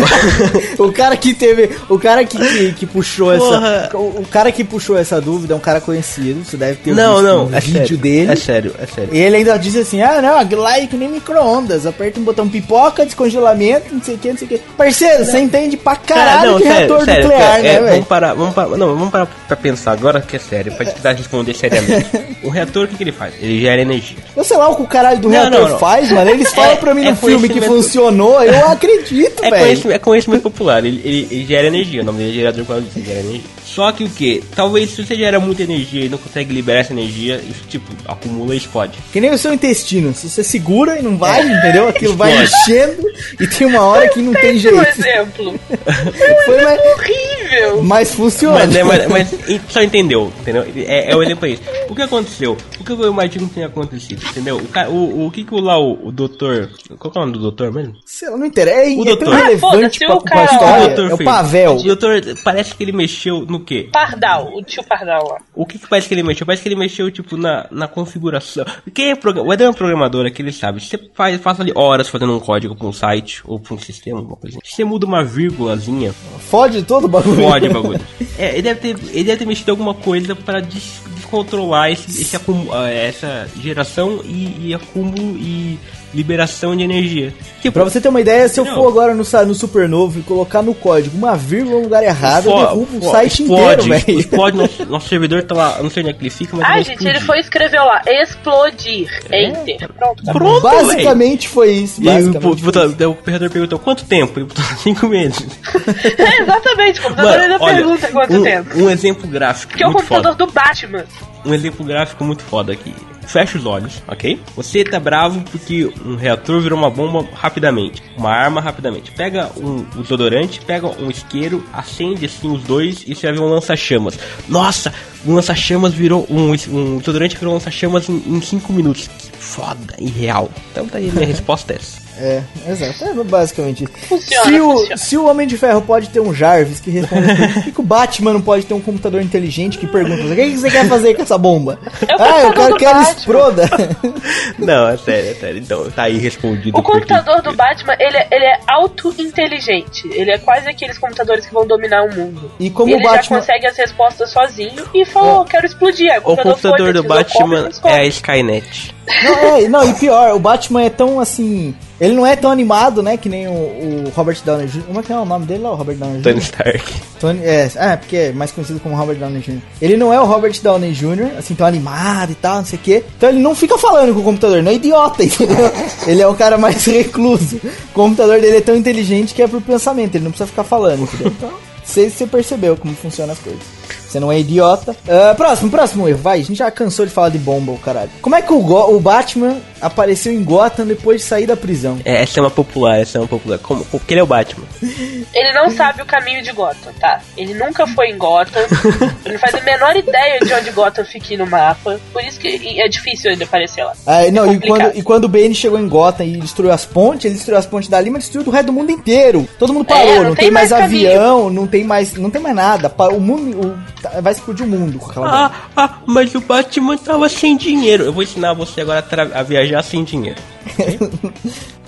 O 0.77 0.91
cara 0.91 1.15
que 1.15 1.33
teve. 1.33 1.69
O 1.89 1.99
cara 1.99 2.23
que, 2.25 2.37
que, 2.37 2.73
que 2.73 2.85
puxou 2.85 3.35
Porra. 3.37 3.85
essa. 3.85 3.97
O, 3.97 4.21
o 4.21 4.27
cara 4.29 4.51
que 4.51 4.63
puxou 4.63 4.97
essa 4.97 5.19
dúvida 5.21 5.53
é 5.53 5.57
um 5.57 5.59
cara 5.59 5.79
conhecido. 5.79 6.43
Você 6.43 6.57
deve 6.57 6.77
ter 6.77 6.93
não, 6.93 7.15
visto 7.15 7.23
não, 7.23 7.45
um 7.47 7.55
é 7.55 7.59
vídeo 7.59 7.79
sério, 7.79 7.97
dele. 7.97 8.31
É 8.31 8.35
sério, 8.35 8.75
é 8.79 8.85
sério. 8.85 9.09
E 9.13 9.19
ele 9.19 9.37
ainda 9.37 9.57
diz 9.57 9.75
assim: 9.75 10.01
ah, 10.01 10.21
não, 10.21 10.39
aquilo 10.39 10.61
lá 10.61 10.79
é 10.79 10.87
que 10.87 10.97
nem 10.97 11.09
micro-ondas. 11.09 11.85
Aperta 11.85 12.19
um 12.19 12.23
botão 12.23 12.47
pipoca, 12.47 13.05
descongelamento, 13.05 13.93
não 13.93 14.01
sei 14.01 14.15
o 14.15 14.17
que, 14.17 14.29
não 14.29 14.37
sei 14.37 14.45
o 14.47 14.49
que. 14.49 14.57
Parceiro, 14.77 15.25
você 15.25 15.39
entende 15.39 15.77
pra 15.77 15.95
caralho 15.95 16.57
de 16.57 16.63
reator 16.63 16.99
nuclear, 16.99 17.50
é, 17.59 17.61
né, 17.63 17.69
é, 17.69 17.79
velho? 17.79 17.91
vamos 17.93 18.07
parar, 18.07 18.33
vamos 18.33 18.53
parar, 18.53 18.77
não, 18.77 18.87
vamos 18.95 19.09
parar 19.09 19.27
pra 19.47 19.55
pensar 19.57 19.91
agora 19.91 20.21
que 20.21 20.35
é 20.35 20.39
sério, 20.39 20.71
pra 20.73 20.85
tentar 20.85 21.11
responder 21.13 21.53
seriamente. 21.53 22.07
o 22.43 22.49
reator, 22.49 22.85
o 22.85 22.87
que, 22.87 22.95
que 22.95 23.03
ele 23.03 23.11
faz? 23.11 23.33
Ele 23.41 23.59
gera 23.61 23.81
energia. 23.81 24.17
Eu 24.35 24.43
sei 24.43 24.57
lá 24.57 24.69
o 24.69 24.75
que 24.75 24.81
o 24.81 24.87
caralho 24.87 25.19
do 25.19 25.29
Não, 25.29 25.35
reator 25.41 25.61
não, 25.61 25.69
não. 25.69 25.79
faz, 25.79 26.11
mano. 26.11 26.29
Eles 26.29 26.51
falam 26.53 26.71
É- 26.71 26.75
pra 26.75 26.93
mim 26.93 27.05
é 27.05 27.09
no 27.11 27.15
filme 27.15 27.49
que 27.49 27.61
funcionou, 27.61 28.41
eu 28.43 28.67
acredito, 28.69 29.43
É 29.43 29.49
velho. 29.49 29.91
é 29.91 29.99
conhecimento 29.99 30.43
popular, 30.43 30.83
ele, 30.85 31.01
ele, 31.03 31.27
ele 31.31 31.45
gera 31.45 31.67
energia, 31.67 32.01
o 32.01 32.05
nome 32.05 32.19
dele 32.19 32.31
é 32.31 32.33
gerador 32.35 32.65
ele 32.77 33.05
gera 33.05 33.19
energia. 33.19 33.41
Só 33.75 33.91
que 33.91 34.03
o 34.03 34.09
que? 34.09 34.43
Talvez 34.55 34.89
se 34.91 35.03
você 35.05 35.15
gera 35.15 35.39
muita 35.39 35.63
energia 35.63 36.05
e 36.05 36.09
não 36.09 36.17
consegue 36.17 36.53
liberar 36.53 36.79
essa 36.79 36.93
energia, 36.93 37.35
isso 37.49 37.63
tipo, 37.69 37.85
acumula 38.05 38.53
e 38.53 38.57
explode. 38.57 38.97
Que 39.13 39.21
nem 39.21 39.31
o 39.31 39.37
seu 39.37 39.53
intestino. 39.53 40.13
Se 40.13 40.29
você 40.29 40.43
segura 40.43 40.99
e 40.99 41.01
não 41.01 41.17
vai, 41.17 41.41
entendeu? 41.41 41.87
Aquilo 41.87 42.15
vai 42.15 42.31
É. 42.37 42.43
Enchendo 42.43 43.03
e 43.39 43.47
tem 43.47 43.67
uma 43.67 43.81
hora 43.81 44.09
que 44.09 44.21
não 44.21 44.33
tem 44.33 44.55
Um 44.55 44.59
jeito. 44.59 44.81
exemplo. 44.99 45.59
Foi, 46.45 46.63
mas, 46.63 46.79
Horrível. 46.81 47.83
mas 47.83 48.13
funciona. 48.13 48.59
Mas, 48.59 48.69
né, 48.71 48.83
mas, 48.83 49.07
mas 49.07 49.35
só 49.69 49.81
entendeu, 49.81 50.31
entendeu? 50.41 50.65
É, 50.87 51.11
é 51.11 51.15
o 51.15 51.23
exemplo 51.23 51.45
aí. 51.45 51.59
O 51.89 51.95
que 51.95 52.01
aconteceu? 52.01 52.57
O 52.79 52.83
que 52.83 52.91
eu 52.91 53.07
imagino 53.11 53.47
que 53.47 53.53
tenha 53.55 53.67
acontecido, 53.67 54.23
entendeu? 54.29 54.61
O, 54.89 54.93
o, 54.93 55.27
o 55.27 55.31
que 55.31 55.43
que 55.43 55.53
o 55.53 55.59
lá, 55.59 55.79
o, 55.79 56.07
o 56.07 56.11
doutor. 56.11 56.69
Qual 56.97 57.11
que 57.11 57.17
é 57.17 57.21
o 57.21 57.25
nome 57.25 57.33
do 57.37 57.39
doutor 57.39 57.71
mesmo? 57.71 57.95
Sei 58.05 58.29
lá, 58.29 58.37
não 58.37 58.45
interessa. 58.45 58.71
É, 58.81 58.95
O 58.95 59.01
é 59.01 59.05
tão 59.05 59.05
doutor. 59.05 59.35
relevante 59.35 60.03
Ah, 60.03 60.07
pra, 60.07 60.15
o 60.15 60.21
pra 60.23 60.31
cara- 60.33 60.51
história. 60.51 60.83
o 60.83 60.87
doutor 60.87 61.11
é 61.11 61.13
o? 61.13 61.17
Pavel. 61.25 61.75
O 61.77 61.83
doutor 61.83 62.21
parece 62.43 62.75
que 62.75 62.83
ele 62.83 62.91
mexeu 62.91 63.45
no 63.45 63.59
quê? 63.61 63.89
Pardal, 63.91 64.51
o 64.55 64.63
tio 64.63 64.83
Pardal 64.83 65.27
lá. 65.27 65.37
O 65.55 65.65
que, 65.65 65.77
que 65.79 65.87
parece 65.87 66.07
que 66.07 66.13
ele 66.13 66.23
mexeu? 66.23 66.45
Parece 66.45 66.61
que 66.63 66.69
ele 66.69 66.75
mexeu, 66.75 67.09
tipo, 67.11 67.37
na, 67.37 67.67
na 67.71 67.87
configuração. 67.87 68.65
Quem 68.93 69.11
é 69.11 69.13
o 69.13 69.53
Eder 69.53 69.67
é 69.67 69.69
um 69.69 69.73
programador 69.73 70.25
aqui, 70.25 70.41
ele 70.41 70.51
sabe. 70.51 70.79
Você 70.83 70.99
faz, 71.13 71.39
passa 71.39 71.61
ali 71.61 71.71
horas 71.75 72.09
fazendo 72.09 72.35
um 72.35 72.39
código 72.39 72.75
pra 72.75 72.87
um 72.87 72.93
site 72.93 73.41
ou 73.45 73.59
pra 73.59 73.73
um 73.75 73.79
sistema, 73.79 74.19
alguma 74.19 74.35
coisa. 74.37 74.59
Se 74.63 74.75
você 74.75 74.83
muda 74.83 75.05
uma 75.05 75.23
vírgulazinha, 75.23 76.13
Fode 76.49 76.83
todo 76.83 77.05
o 77.05 77.07
bagulho. 77.07 77.41
Pode, 77.41 77.69
bagulho. 77.69 78.01
É, 78.37 78.53
ele 78.53 78.61
deve 78.63 78.79
ter, 78.79 78.89
ele 79.11 79.23
deve 79.25 79.37
ter 79.37 79.45
mexido 79.45 79.71
alguma 79.71 79.93
coisa 79.93 80.35
para 80.35 80.59
des- 80.61 81.01
descontrolar 81.15 81.91
esse, 81.91 82.21
esse 82.21 82.35
acumu- 82.35 82.73
ah, 82.73 82.89
essa 82.89 83.47
geração 83.59 84.21
e, 84.25 84.69
e 84.69 84.73
acúmulo 84.73 85.37
e 85.37 85.77
liberação 86.13 86.75
de 86.75 86.83
energia. 86.83 87.33
Tipo, 87.61 87.73
Pra 87.73 87.83
você 87.83 88.01
ter 88.01 88.09
uma 88.09 88.19
ideia, 88.21 88.47
se 88.49 88.59
eu 88.59 88.65
Não. 88.65 88.75
for 88.75 88.87
agora 88.87 89.13
no, 89.13 89.23
no 89.47 89.55
Supernovo 89.55 90.19
e 90.19 90.23
colocar 90.23 90.61
no 90.61 90.73
código 90.73 91.17
uma 91.17 91.35
vírgula 91.35 91.77
no 91.77 91.83
lugar 91.83 92.03
errado, 92.03 92.47
eu 92.49 92.51
fo- 92.51 92.65
derrubo 92.65 92.97
o 93.07 93.11
site 93.11 93.41
explode, 93.43 93.85
inteiro, 93.89 94.05
velho. 94.05 94.19
Explode, 94.19 94.57
nosso, 94.57 94.85
nosso 94.85 95.07
servidor 95.09 95.43
tá 95.43 95.55
lá, 95.55 95.75
eu 95.77 95.83
não 95.83 95.89
sei 95.89 96.03
onde 96.03 96.09
é 96.11 96.13
que 96.13 96.21
ele 96.23 96.29
fica, 96.29 96.55
mas 96.57 96.65
Ai, 96.65 96.71
vai 96.71 96.83
gente, 96.83 96.91
explodir. 96.95 97.15
ele 97.15 97.25
foi 97.25 97.37
e 97.37 97.41
escreveu 97.41 97.83
lá, 97.85 98.01
explodir. 98.05 99.21
Enter. 99.31 99.87
Pronto, 99.93 100.23
acabou. 100.23 100.33
Pronto. 100.33 100.61
Basicamente 100.61 101.47
foi 101.47 101.71
isso. 101.71 102.01
E 102.03 102.09
aí, 102.09 102.15
o, 102.23 102.33
Basicamente. 102.33 102.61
botou- 102.63 103.07
o 103.07 103.11
operador 103.11 103.49
perguntou 103.49 103.79
quanto 103.79 104.05
tempo? 104.05 104.39
Ele 104.39 104.45
botou 104.47 104.63
cinco 104.83 105.07
meses. 105.07 105.41
É, 106.21 106.41
exatamente, 106.41 106.99
o 106.99 107.03
computador 107.03 107.39
ainda 107.39 107.59
pergunta 107.59 108.07
quanto 108.11 108.33
um, 108.37 108.43
tempo. 108.43 108.77
um 108.77 108.89
exemplo 108.89 109.27
gráfico 109.27 109.69
Porque 109.71 109.83
é 109.83 109.87
o 109.87 109.91
muito 109.91 110.07
computador 110.07 110.33
foda. 110.37 110.45
do 110.45 110.51
Batman. 110.51 111.05
Um 111.45 111.53
exemplo 111.53 111.85
gráfico 111.85 112.23
muito 112.23 112.43
foda 112.43 112.71
aqui. 112.73 112.93
Fecha 113.31 113.57
os 113.57 113.65
olhos, 113.65 114.03
ok? 114.09 114.41
Você 114.57 114.83
tá 114.83 114.99
bravo 114.99 115.41
porque 115.49 115.89
um 116.05 116.17
reator 116.17 116.59
virou 116.59 116.77
uma 116.77 116.89
bomba 116.89 117.25
rapidamente. 117.33 118.03
Uma 118.17 118.29
arma 118.29 118.59
rapidamente. 118.59 119.09
Pega 119.11 119.49
um, 119.55 119.85
um 119.95 120.01
desodorante, 120.01 120.59
pega 120.59 120.87
um 121.01 121.09
isqueiro, 121.09 121.63
acende 121.71 122.25
assim 122.25 122.53
os 122.53 122.61
dois 122.63 123.05
e 123.07 123.15
você 123.15 123.27
vai 123.27 123.37
ver 123.37 123.41
um 123.41 123.49
lança-chamas. 123.49 124.19
Nossa, 124.49 124.93
um 125.25 125.33
lança-chamas 125.33 125.93
virou. 125.93 126.27
Um, 126.29 126.51
um 126.51 126.97
desodorante 126.97 127.37
virou 127.37 127.53
um 127.53 127.55
lança-chamas 127.55 128.09
em 128.09 128.41
5 128.41 128.73
minutos. 128.73 129.07
Que 129.07 129.37
foda 129.37 129.95
e 129.97 130.09
real. 130.09 130.51
Então 130.69 130.85
tá 130.85 130.97
aí, 130.97 131.09
minha 131.09 131.23
resposta 131.27 131.71
é 131.71 131.77
essa. 131.77 132.00
É, 132.21 132.41
exato. 132.67 133.03
É 133.03 133.13
basicamente 133.23 133.83
isso. 133.83 133.93
Funciona, 134.07 134.45
se, 134.45 134.59
o, 134.61 134.71
funciona. 134.71 134.97
se 134.97 135.17
o 135.17 135.25
Homem 135.25 135.47
de 135.47 135.57
Ferro 135.57 135.81
pode 135.81 136.09
ter 136.09 136.19
um 136.19 136.33
Jarvis 136.33 136.79
que 136.79 136.89
responde 136.91 137.35
tudo, 137.35 137.53
por 137.53 137.63
que, 137.63 137.71
que 137.71 137.79
o 137.79 137.83
Batman 137.83 138.33
não 138.33 138.41
pode 138.41 138.65
ter 138.65 138.73
um 138.73 138.79
computador 138.81 139.21
inteligente 139.21 139.77
que 139.77 139.87
pergunta: 139.87 140.23
o 140.23 140.35
que, 140.35 140.35
que 140.51 140.57
você 140.57 140.69
quer 140.69 140.87
fazer 140.87 141.15
com 141.15 141.21
essa 141.23 141.37
bomba? 141.37 141.79
É 142.07 142.15
o 142.15 142.21
ah, 142.21 142.39
eu 142.41 142.47
computador 142.47 142.53
quero 142.53 142.69
do 142.73 142.77
que 142.77 142.85
ela 142.85 143.01
exploda. 143.01 143.69
Não, 144.59 144.87
é 144.89 144.97
sério, 144.97 145.31
é 145.31 145.33
sério. 145.33 145.57
Então, 145.59 145.89
tá 145.91 146.03
aí 146.03 146.17
respondido. 146.17 146.77
O 146.77 146.83
porque- 146.83 146.99
computador 146.99 147.41
do 147.41 147.53
Batman, 147.55 147.95
ele, 147.99 148.17
é- 148.17 148.27
ele 148.31 148.45
é 148.45 148.59
auto-inteligente. 148.67 150.07
Ele 150.13 150.31
é 150.31 150.37
quase 150.37 150.67
aqueles 150.69 150.97
computadores 150.97 151.45
que 151.45 151.53
vão 151.53 151.65
dominar 151.65 152.03
o 152.03 152.13
mundo. 152.15 152.51
E 152.59 152.69
como 152.69 152.91
ele 152.91 152.99
o 153.01 153.03
Batman- 153.03 153.37
já 153.37 153.41
consegue 153.41 153.67
as 153.67 153.77
respostas 153.77 154.29
sozinho 154.31 154.83
e 154.93 155.05
falou, 155.05 155.45
quero 155.45 155.65
explodir. 155.65 156.11
Aí 156.11 156.19
O 156.19 156.21
computador 156.35 156.93
do 156.93 157.03
pesquisou 157.03 157.41
como, 157.41 157.55
Batman 157.55 157.89
é 157.91 157.99
a 157.99 158.05
Skynet. 158.05 158.95
Não, 159.23 159.55
é, 159.57 159.67
não, 159.67 159.89
e 159.89 159.93
pior, 159.95 160.35
o 160.35 160.39
Batman 160.39 160.83
é 160.83 160.89
tão 160.89 161.19
assim. 161.19 161.75
Ele 162.01 162.15
não 162.15 162.25
é 162.25 162.35
tão 162.35 162.49
animado, 162.49 163.03
né? 163.03 163.15
Que 163.15 163.29
nem 163.29 163.47
o, 163.47 163.51
o 163.51 164.11
Robert 164.15 164.39
Downey 164.43 164.65
Jr. 164.65 164.81
Como 164.87 164.99
é 164.99 165.03
que 165.03 165.13
é 165.13 165.15
o 165.15 165.23
nome 165.23 165.45
dele 165.45 165.61
lá? 165.61 165.71
O 165.71 165.75
Robert 165.75 165.95
Downey 165.97 166.17
Jr. 166.17 166.23
Tony 166.23 166.39
Stark. 166.39 166.93
Tony, 167.19 167.39
é, 167.45 167.71
é, 167.75 167.95
porque 167.95 168.17
é 168.17 168.31
mais 168.31 168.51
conhecido 168.51 168.79
como 168.79 168.95
Robert 168.95 169.17
Downey 169.17 169.39
Jr. 169.39 169.59
Ele 169.79 169.95
não 169.95 170.11
é 170.11 170.19
o 170.19 170.25
Robert 170.25 170.59
Downey 170.63 170.93
Jr., 170.93 171.37
assim, 171.37 171.53
tão 171.53 171.67
animado 171.67 172.31
e 172.31 172.35
tal, 172.35 172.57
não 172.57 172.65
sei 172.65 172.79
o 172.79 172.81
quê. 172.81 173.03
Então 173.15 173.29
ele 173.29 173.37
não 173.37 173.53
fica 173.53 173.77
falando 173.77 174.15
com 174.15 174.21
o 174.21 174.23
computador, 174.23 174.63
não 174.63 174.71
é 174.71 174.75
idiota, 174.75 175.21
entendeu? 175.23 175.71
Ele 176.07 176.21
é 176.23 176.27
o 176.27 176.33
cara 176.33 176.57
mais 176.57 176.83
recluso. 176.85 177.57
O 177.57 177.93
computador 177.93 178.41
dele 178.41 178.57
é 178.57 178.61
tão 178.61 178.75
inteligente 178.75 179.35
que 179.35 179.43
é 179.43 179.47
por 179.47 179.61
pensamento, 179.61 180.15
ele 180.15 180.23
não 180.23 180.31
precisa 180.31 180.47
ficar 180.47 180.63
falando, 180.63 181.03
entendeu? 181.03 181.31
Então, 181.41 181.51
você, 181.83 182.09
você 182.09 182.27
percebeu 182.27 182.77
como 182.77 182.95
funcionam 182.95 183.33
as 183.33 183.39
coisas. 183.39 183.61
Você 184.07 184.19
não 184.19 184.31
é 184.31 184.39
idiota. 184.39 184.95
Ah, 185.07 185.33
próximo, 185.35 185.69
próximo 185.69 186.07
erro, 186.07 186.19
vai. 186.19 186.39
A 186.39 186.43
gente 186.43 186.57
já 186.57 186.69
cansou 186.69 187.05
de 187.05 187.11
falar 187.11 187.29
de 187.29 187.39
bomba, 187.39 187.71
o 187.71 187.77
caralho. 187.77 188.11
Como 188.21 188.35
é 188.35 188.41
que 188.41 188.53
o, 188.53 188.59
o 188.59 188.99
Batman 188.99 189.57
apareceu 189.81 190.31
em 190.31 190.43
Gotham 190.43 190.85
depois 190.85 191.21
de 191.21 191.27
sair 191.27 191.45
da 191.45 191.57
prisão? 191.57 191.99
É, 192.05 192.21
essa 192.21 192.39
é 192.39 192.43
uma 192.43 192.51
popular, 192.51 192.99
essa 192.99 193.17
é 193.17 193.21
uma 193.21 193.27
popular. 193.27 193.57
Como, 193.59 193.83
porque 193.85 194.13
ele 194.13 194.21
é 194.21 194.23
o 194.23 194.27
Batman. 194.27 194.65
Ele 195.33 195.53
não 195.53 195.69
sabe 195.69 196.01
o 196.01 196.05
caminho 196.05 196.43
de 196.43 196.51
Gotham, 196.51 196.91
tá? 196.99 197.21
Ele 197.37 197.53
nunca 197.53 197.87
foi 197.87 198.09
em 198.09 198.17
Gotham. 198.17 198.61
ele 199.23 199.33
não 199.33 199.39
faz 199.39 199.55
a 199.55 199.61
menor 199.61 199.95
ideia 199.95 200.39
de 200.39 200.53
onde 200.53 200.71
Gotham 200.71 201.05
fica 201.05 201.37
no 201.37 201.45
mapa. 201.47 201.99
Por 202.11 202.21
isso 202.21 202.37
que 202.37 202.49
e 202.49 202.81
é 202.81 202.87
difícil 202.89 203.31
ele 203.31 203.43
aparecer 203.43 203.83
lá. 203.83 203.93
Ah, 204.05 204.23
não, 204.31 204.45
e 204.51 204.55
complicado. 204.55 204.67
quando, 204.67 204.97
e 204.97 205.01
quando 205.03 205.25
o 205.25 205.27
Bane 205.29 205.55
chegou 205.55 205.79
em 205.79 205.87
Gotham 205.87 206.25
e 206.25 206.37
destruiu 206.37 206.71
as 206.71 206.85
pontes, 206.85 207.25
ele 207.25 207.35
destruiu 207.35 207.57
as 207.57 207.65
pontes 207.65 207.87
dali, 207.89 208.09
mas 208.09 208.23
destruiu 208.23 208.43
do 208.43 208.51
resto 208.51 208.65
do 208.67 208.73
mundo 208.73 208.91
inteiro. 208.91 209.47
Todo 209.57 209.73
mundo 209.73 209.85
parou, 209.85 210.03
É, 210.03 210.15
não, 210.17 210.23
não 210.25 210.35
tem, 210.35 210.45
tem 210.45 210.51
mais, 210.51 210.71
mais 210.71 210.83
avião, 210.83 211.49
não 211.49 211.67
tem 211.67 211.83
mais, 211.83 212.13
não 212.15 212.29
tem 212.29 212.41
mais 212.41 212.55
nada. 212.55 212.93
O 213.13 213.19
mundo 213.19 213.67
o- 213.67 214.21
vai 214.21 214.33
explodir 214.33 214.65
o 214.65 214.69
mundo 214.69 214.99
com 214.99 215.11
aquela. 215.11 215.45
Ah, 215.45 215.51
ah, 215.77 215.97
mas 216.05 216.35
o 216.35 216.41
Batman 216.41 216.97
tava 216.97 217.29
sem 217.29 217.55
dinheiro. 217.55 218.03
Eu 218.03 218.13
vou 218.13 218.23
ensinar 218.23 218.53
você 218.53 218.81
agora 218.81 219.05
a, 219.33 219.39
a 219.39 219.43
viajar 219.43 219.70
sem 219.81 220.03
dinheiro. 220.03 220.39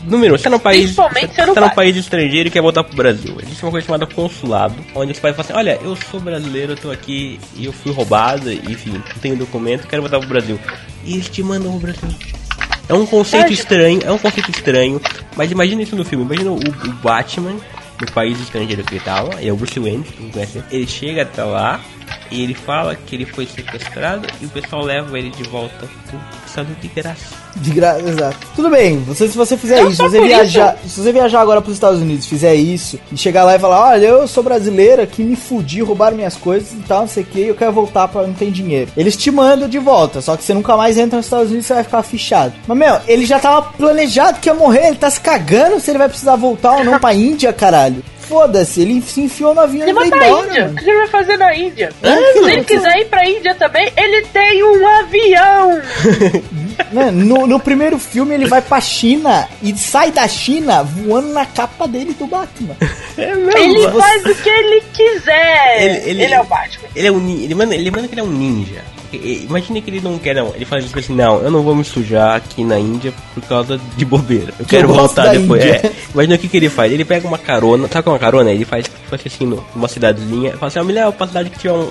Número, 0.05 0.37
você 0.37 0.43
tá 0.43 0.49
num 0.49 0.59
país. 0.59 0.83
Principalmente 0.83 1.33
Você 1.33 1.41
se 1.41 1.47
não 1.47 1.53
tá 1.53 1.61
num 1.61 1.69
país 1.69 1.95
estrangeiro 1.95 2.47
e 2.47 2.51
quer 2.51 2.61
voltar 2.61 2.83
pro 2.83 2.95
Brasil. 2.95 3.37
Existe 3.41 3.63
uma 3.63 3.71
coisa 3.71 3.85
chamada 3.85 4.05
consulado, 4.05 4.75
onde 4.93 5.13
você 5.13 5.21
pode 5.21 5.35
falar 5.35 5.45
assim: 5.45 5.53
olha, 5.53 5.79
eu 5.81 5.95
sou 5.95 6.19
brasileiro, 6.19 6.73
eu 6.73 6.77
tô 6.77 6.91
aqui 6.91 7.39
e 7.55 7.65
eu 7.65 7.73
fui 7.73 7.91
roubado, 7.91 8.51
enfim, 8.51 8.91
não 8.91 9.21
tenho 9.21 9.37
documento, 9.37 9.87
quero 9.87 10.01
voltar 10.01 10.19
pro 10.19 10.27
Brasil. 10.27 10.59
E 11.05 11.13
eles 11.13 11.29
te 11.29 11.41
mandam 11.41 11.71
pro 11.71 11.91
Brasil. 11.91 12.09
É 12.89 12.93
um 12.93 13.05
conceito 13.05 13.53
estranho, 13.53 14.01
é 14.03 14.11
um 14.11 14.17
conceito 14.17 14.51
estranho, 14.51 15.01
mas 15.37 15.49
imagina 15.49 15.81
isso 15.81 15.95
no 15.95 16.03
filme, 16.03 16.25
imagina 16.25 16.51
o, 16.51 16.57
o 16.57 16.93
Batman 17.01 17.55
no 18.01 18.11
país 18.11 18.37
estrangeiro 18.41 18.83
que 18.83 18.95
ele 18.95 19.03
tava, 19.03 19.41
é 19.41 19.51
o 19.53 19.55
Bruce 19.55 19.79
Wayne, 19.79 20.03
que 20.03 20.21
não 20.21 20.29
conhece, 20.29 20.61
ele 20.69 20.85
chega 20.85 21.21
até 21.21 21.43
lá 21.43 21.79
e 22.31 22.41
ele 22.41 22.53
fala 22.53 22.95
que 22.95 23.15
ele 23.15 23.25
foi 23.25 23.45
sequestrado 23.45 24.27
e 24.41 24.45
o 24.45 24.49
pessoal 24.49 24.83
leva 24.83 25.17
ele 25.17 25.29
de 25.29 25.43
volta 25.43 25.87
Unidos 26.61 26.81
de 26.81 26.87
graça. 26.89 27.35
De 27.55 27.71
graça, 27.71 28.01
exato. 28.01 28.37
Tudo 28.55 28.69
bem, 28.69 28.99
você, 28.99 29.27
se 29.27 29.35
você 29.35 29.57
fizer 29.57 29.81
Não 29.81 29.89
isso, 29.89 30.01
você 30.01 30.21
viajar, 30.21 30.77
se 30.85 31.01
você 31.01 31.11
viajar 31.11 31.41
agora 31.41 31.61
pros 31.61 31.75
Estados 31.75 31.99
Unidos, 31.99 32.27
fizer 32.27 32.53
isso, 32.53 32.99
e 33.11 33.17
chegar 33.17 33.43
lá 33.43 33.55
e 33.55 33.59
falar, 33.59 33.89
olha, 33.89 34.05
eu 34.05 34.27
sou 34.27 34.43
brasileira, 34.43 35.07
que 35.07 35.23
me 35.23 35.35
fudi, 35.35 35.81
roubaram 35.81 36.15
minhas 36.15 36.35
coisas 36.35 36.71
e 36.73 36.83
tal, 36.87 37.01
não 37.01 37.07
sei 37.07 37.23
o 37.23 37.25
que, 37.25 37.41
eu 37.41 37.55
quero 37.55 37.71
voltar 37.71 38.07
pra 38.07 38.23
não 38.23 38.33
ter 38.33 38.51
dinheiro. 38.51 38.91
Eles 38.95 39.17
te 39.17 39.31
mandam 39.31 39.67
de 39.67 39.79
volta, 39.79 40.21
só 40.21 40.37
que 40.37 40.43
você 40.43 40.53
nunca 40.53 40.77
mais 40.77 40.97
entra 40.97 41.17
nos 41.17 41.25
Estados 41.25 41.49
Unidos, 41.49 41.65
você 41.65 41.73
vai 41.73 41.83
ficar 41.83 42.03
fichado. 42.03 42.53
Mas, 42.67 42.77
meu, 42.77 42.99
ele 43.07 43.25
já 43.25 43.39
tava 43.39 43.63
planejado 43.73 44.39
que 44.39 44.49
ia 44.49 44.53
morrer, 44.53 44.87
ele 44.87 44.97
tá 44.97 45.09
se 45.09 45.19
cagando 45.19 45.79
se 45.79 45.89
ele 45.89 45.97
vai 45.97 46.09
precisar 46.09 46.35
voltar 46.35 46.77
ou 46.77 46.83
não 46.83 46.99
pra 46.99 47.13
Índia, 47.13 47.51
caralho. 47.53 48.03
Foda-se, 48.27 48.81
ele 48.81 49.01
se 49.01 49.21
enfiou 49.21 49.53
no 49.53 49.61
avião 49.61 49.83
Ele 49.83 49.91
e 49.91 49.93
vai 49.93 50.09
veio 50.09 50.15
pra 50.17 50.27
embora, 50.27 50.47
Índia. 50.47 50.61
O 50.61 50.65
mano. 50.67 50.75
que 50.77 50.89
ele 50.89 50.97
vai 50.97 51.07
fazer 51.07 51.37
na 51.37 51.55
Índia? 51.55 51.89
É, 52.01 52.15
Se 52.33 52.39
mano, 52.39 52.49
ele 52.49 52.63
quiser 52.63 52.97
ir 52.99 53.05
pra 53.05 53.29
Índia 53.29 53.55
também, 53.55 53.91
ele 53.97 54.21
tem 54.27 54.63
um 54.63 54.87
avião. 54.87 55.81
Né, 56.91 57.11
No, 57.11 57.45
no 57.45 57.59
primeiro 57.59 57.99
filme 57.99 58.33
ele 58.33 58.47
vai 58.47 58.59
pra 58.61 58.81
China 58.81 59.47
e 59.61 59.75
sai 59.77 60.11
da 60.11 60.27
China 60.27 60.81
voando 60.83 61.27
na 61.29 61.45
capa 61.45 61.87
dele 61.87 62.13
do 62.17 62.25
Batman. 62.25 62.75
É 63.15 63.35
mesmo? 63.35 63.57
Ele 63.57 63.91
faz 63.91 64.25
o 64.25 64.35
que 64.35 64.49
ele 64.49 64.81
quiser. 64.91 65.83
Ele- 65.83 66.09
Ele, 66.09 66.23
ele- 66.23 66.33
é 66.33 66.41
o 66.41 66.43
Batman. 66.45 66.87
Ele 66.95 67.07
é 67.07 67.11
um 67.11 67.29
ele 67.29 67.53
manda, 67.55 67.75
ele 67.75 67.91
manda 67.91 68.07
que 68.07 68.13
ele 68.15 68.21
é 68.21 68.23
um 68.23 68.27
ninja. 68.31 68.81
Imagina 69.17 69.81
que 69.81 69.89
ele 69.89 70.01
não 70.01 70.17
quer, 70.17 70.35
não. 70.35 70.51
Ele 70.55 70.65
faz 70.65 70.85
isso 70.85 70.97
assim, 70.97 71.13
não, 71.15 71.39
eu 71.41 71.51
não 71.51 71.61
vou 71.61 71.75
me 71.75 71.83
sujar 71.83 72.35
aqui 72.37 72.63
na 72.63 72.79
Índia 72.79 73.13
por 73.33 73.43
causa 73.43 73.79
de 73.97 74.05
bobeira. 74.05 74.53
Eu 74.59 74.65
quero 74.65 74.87
gosto 74.87 74.99
voltar 74.99 75.27
depois. 75.37 75.63
Índia. 75.63 75.81
É. 75.83 75.91
Imagina 76.13 76.35
o 76.35 76.37
que, 76.39 76.47
que 76.47 76.57
ele 76.57 76.69
faz. 76.69 76.91
Ele 76.91 77.05
pega 77.05 77.27
uma 77.27 77.37
carona, 77.37 77.87
sabe 77.87 78.03
qual 78.03 78.15
é 78.15 78.17
uma 78.17 78.19
carona? 78.19 78.51
Ele 78.51 78.65
faz, 78.65 78.85
faz 79.09 79.21
assim, 79.25 79.45
no- 79.45 79.63
numa 79.75 79.87
cidadezinha. 79.87 80.51
Fala 80.53 80.67
assim, 80.67 80.79
ah, 80.79 80.83
me 80.83 80.93
leva 80.93 81.11
pra 81.11 81.27
cidade 81.27 81.49
que 81.49 81.59
tiver 81.59 81.73
um, 81.73 81.89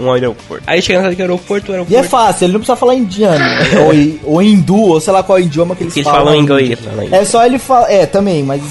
um, 0.00 0.04
um 0.06 0.12
aeroporto. 0.12 0.62
Aí 0.66 0.80
chega 0.82 0.98
na 0.98 1.04
cidade 1.04 1.16
que 1.16 1.22
é 1.22 1.24
aeroporto, 1.24 1.72
o 1.72 1.74
E 1.74 1.74
é 1.74 1.78
aeroporto. 1.78 2.08
fácil, 2.08 2.44
ele 2.44 2.52
não 2.52 2.60
precisa 2.60 2.76
falar 2.76 2.94
indiano, 2.94 3.44
ou, 3.86 3.94
i- 3.94 4.20
ou 4.24 4.42
hindu, 4.42 4.76
ou 4.80 5.00
sei 5.00 5.12
lá 5.12 5.22
qual 5.22 5.38
idioma 5.40 5.74
que 5.76 5.82
eles 5.84 5.96
eles 5.96 6.04
falam. 6.08 6.24
falam 6.26 6.40
inglês. 6.40 6.78
É 7.10 7.24
só 7.24 7.44
ele 7.46 7.58
falar. 7.58 7.90
É, 7.90 8.06
também, 8.06 8.42
mas 8.42 8.62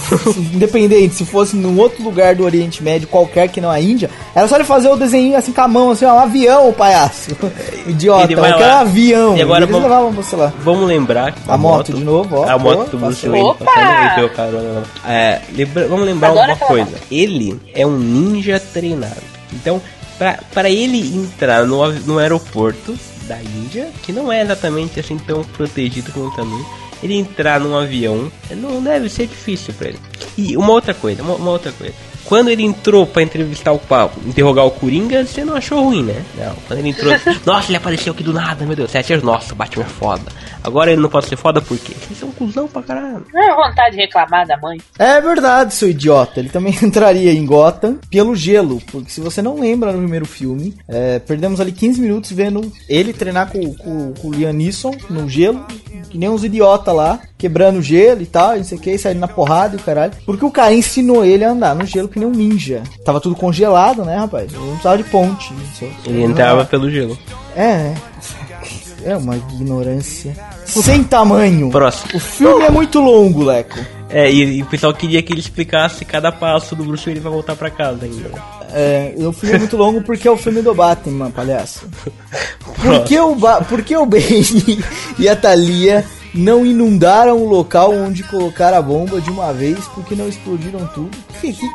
independente, 0.53 1.15
se 1.15 1.25
fosse 1.25 1.55
num 1.55 1.77
outro 1.79 2.03
lugar 2.03 2.35
do 2.35 2.43
Oriente 2.43 2.83
Médio, 2.83 3.07
qualquer 3.07 3.47
que 3.49 3.61
não 3.61 3.69
a 3.69 3.79
Índia, 3.79 4.09
era 4.35 4.47
só 4.47 4.55
ele 4.55 4.63
fazer 4.63 4.89
o 4.89 4.95
desenho 4.95 5.37
assim 5.37 5.51
com 5.51 5.61
a 5.61 5.67
mão, 5.67 5.91
assim, 5.91 6.05
ó, 6.05 6.13
um 6.15 6.19
avião, 6.19 6.69
o 6.69 6.73
palhaço. 6.73 7.31
Idiota, 7.91 8.23
Ele 8.25 8.33
eu 8.35 8.39
vai 8.41 8.53
quero 8.53 8.67
lá. 8.69 8.77
um 8.77 8.79
avião. 8.81 9.37
E 9.37 9.41
agora 9.41 9.59
eles 9.63 9.71
vamos- 9.71 9.89
levavam 9.89 10.11
lá. 10.37 10.53
Vamos 10.63 10.87
lembrar 10.87 11.31
que 11.31 11.39
A 11.47 11.57
moto 11.57 11.93
de 11.93 12.03
novo, 12.03 12.35
ó. 12.37 12.49
A 12.49 12.57
moto 12.57 12.89
do 12.91 12.97
Bruce. 12.97 13.27
Wayne 13.27 13.49
e 13.49 14.29
carona. 14.29 14.83
É, 15.07 15.41
lembra- 15.53 15.87
vamos 15.87 16.05
lembrar 16.05 16.29
Adoro 16.29 16.45
uma 16.47 16.53
aquela 16.53 16.67
coisa. 16.69 16.91
moto. 16.91 17.01
Ele 17.11 17.59
é 17.73 17.85
um 17.85 17.97
ninja 17.97 18.59
treinado. 18.59 19.21
Então, 19.53 19.81
pra 20.53 20.69
ele 20.69 21.15
entrar 21.15 21.65
no, 21.65 21.91
no 21.91 22.19
aeroporto 22.19 22.97
da 23.27 23.37
Índia, 23.41 23.89
que 24.03 24.11
não 24.11 24.31
é 24.31 24.41
exatamente 24.41 24.99
assim 24.99 25.17
tão 25.17 25.43
protegido 25.43 26.11
como 26.11 26.31
também, 26.35 26.63
ele 27.03 27.15
entrar 27.17 27.59
num 27.59 27.75
avião 27.77 28.31
não 28.51 28.81
deve 28.81 29.09
ser 29.09 29.25
difícil 29.27 29.73
pra 29.73 29.89
ele. 29.89 29.99
E 30.37 30.55
uma 30.57 30.71
outra 30.71 30.93
coisa, 30.93 31.21
uma, 31.23 31.35
uma 31.35 31.51
outra 31.51 31.71
coisa. 31.71 31.93
Quando 32.25 32.49
ele 32.49 32.63
entrou 32.63 33.05
pra 33.05 33.23
entrevistar 33.23 33.71
o 33.71 33.79
papo, 33.79 34.19
interrogar 34.25 34.65
o 34.65 34.71
Coringa, 34.71 35.25
você 35.25 35.43
não 35.43 35.55
achou 35.55 35.83
ruim, 35.83 36.03
né? 36.03 36.23
Não. 36.37 36.55
Quando 36.67 36.79
ele 36.79 36.89
entrou, 36.89 37.13
nossa, 37.45 37.69
ele 37.69 37.77
apareceu 37.77 38.13
aqui 38.13 38.23
do 38.23 38.33
nada, 38.33 38.65
meu 38.65 38.75
Deus. 38.75 38.91
Você 38.91 38.99
acha, 38.99 39.17
nossa, 39.17 39.53
o 39.53 39.55
Batman 39.55 39.83
é 39.83 39.87
foda. 39.87 40.31
Agora 40.63 40.91
ele 40.91 41.01
não 41.01 41.09
pode 41.09 41.27
ser 41.27 41.35
foda 41.35 41.61
por 41.61 41.77
quê? 41.77 41.93
Você 42.09 42.23
é 42.23 42.27
um 42.27 42.31
cuzão 42.31 42.67
pra 42.67 42.83
caralho. 42.83 43.25
Não 43.33 43.41
é 43.41 43.55
vontade 43.55 43.95
de 43.95 44.01
reclamar 44.01 44.45
da 44.45 44.57
mãe. 44.57 44.79
É 44.97 45.19
verdade, 45.19 45.73
seu 45.73 45.89
idiota. 45.89 46.39
Ele 46.39 46.49
também 46.49 46.75
entraria 46.81 47.33
em 47.33 47.45
Gotham 47.45 47.97
pelo 48.09 48.35
gelo. 48.35 48.81
Porque 48.91 49.09
se 49.09 49.21
você 49.21 49.41
não 49.41 49.59
lembra 49.59 49.91
no 49.91 49.99
primeiro 49.99 50.25
filme, 50.25 50.75
é, 50.87 51.19
perdemos 51.19 51.59
ali 51.59 51.71
15 51.71 51.99
minutos 51.99 52.31
vendo 52.31 52.71
ele 52.87 53.11
treinar 53.11 53.51
com, 53.51 53.73
com, 53.75 54.13
com 54.13 54.27
o 54.27 54.33
Liam 54.33 54.53
Neeson 54.53 54.93
no 55.09 55.27
gelo. 55.27 55.65
Que 56.09 56.17
nem 56.17 56.29
uns 56.29 56.43
idiota 56.43 56.91
lá, 56.91 57.21
quebrando 57.37 57.79
o 57.79 57.81
gelo 57.81 58.21
e 58.21 58.25
tal, 58.25 58.57
não 58.57 58.63
sei 58.63 58.77
o 58.77 58.81
que, 58.81 58.97
saindo 58.97 59.21
na 59.21 59.27
porrada 59.27 59.75
e 59.75 59.79
o 59.79 59.81
caralho. 59.81 60.11
Porque 60.25 60.43
o 60.43 60.51
cara 60.51 60.73
ensinou 60.73 61.23
ele 61.23 61.45
a 61.45 61.51
andar 61.51 61.73
no 61.73 61.85
gelo 61.85 62.09
que 62.11 62.19
nem 62.19 62.27
um 62.27 62.31
ninja. 62.31 62.83
Tava 63.03 63.19
tudo 63.19 63.35
congelado, 63.35 64.03
né, 64.05 64.17
rapaz? 64.17 64.51
Ele 64.51 64.59
não 64.61 64.67
precisava 64.71 64.97
de 64.97 65.03
ponte. 65.05 65.53
Só- 65.79 65.85
Ele 66.05 66.23
entrava 66.23 66.65
pelo 66.65 66.89
gelo. 66.91 67.17
É, 67.55 67.63
é. 67.63 67.93
É 69.03 69.17
uma 69.17 69.35
ignorância 69.35 70.31
sem 70.63 71.03
tamanho. 71.03 71.71
Próximo. 71.71 72.11
O 72.13 72.19
filme 72.19 72.63
é 72.65 72.69
muito 72.69 72.99
longo, 72.99 73.43
Leco. 73.43 73.79
É, 74.11 74.31
e, 74.31 74.59
e 74.59 74.61
o 74.61 74.65
pessoal 74.67 74.93
queria 74.93 75.23
que 75.23 75.33
ele 75.33 75.39
explicasse 75.39 76.05
cada 76.05 76.31
passo 76.31 76.75
do 76.75 76.83
Bruce 76.83 77.03
Wayne 77.05 77.19
pra 77.19 77.31
voltar 77.31 77.55
pra 77.55 77.71
casa 77.71 78.05
ainda. 78.05 78.29
É, 78.71 79.15
o 79.17 79.31
filme 79.33 79.55
é 79.55 79.57
muito 79.57 79.75
longo 79.75 80.03
porque 80.03 80.27
é 80.27 80.31
o 80.31 80.37
filme 80.37 80.61
do 80.61 80.75
Batman, 80.75 81.31
palhaço. 81.31 81.87
Por 82.79 83.03
que 83.03 83.19
o, 83.19 83.33
ba 83.33 83.61
por 83.61 83.81
que 83.81 83.97
o 83.97 84.05
Bane 84.05 84.83
e 85.17 85.27
a 85.27 85.35
Thalia 85.35 86.05
não 86.33 86.63
inundaram 86.63 87.37
o 87.39 87.49
local 87.49 87.91
onde 87.91 88.21
colocaram 88.23 88.77
a 88.77 88.81
bomba 88.83 89.19
de 89.19 89.31
uma 89.31 89.51
vez 89.51 89.79
porque 89.95 90.13
não 90.13 90.27
explodiram 90.29 90.85
tudo? 90.93 91.09
Que- 91.41 91.53
que- 91.53 91.69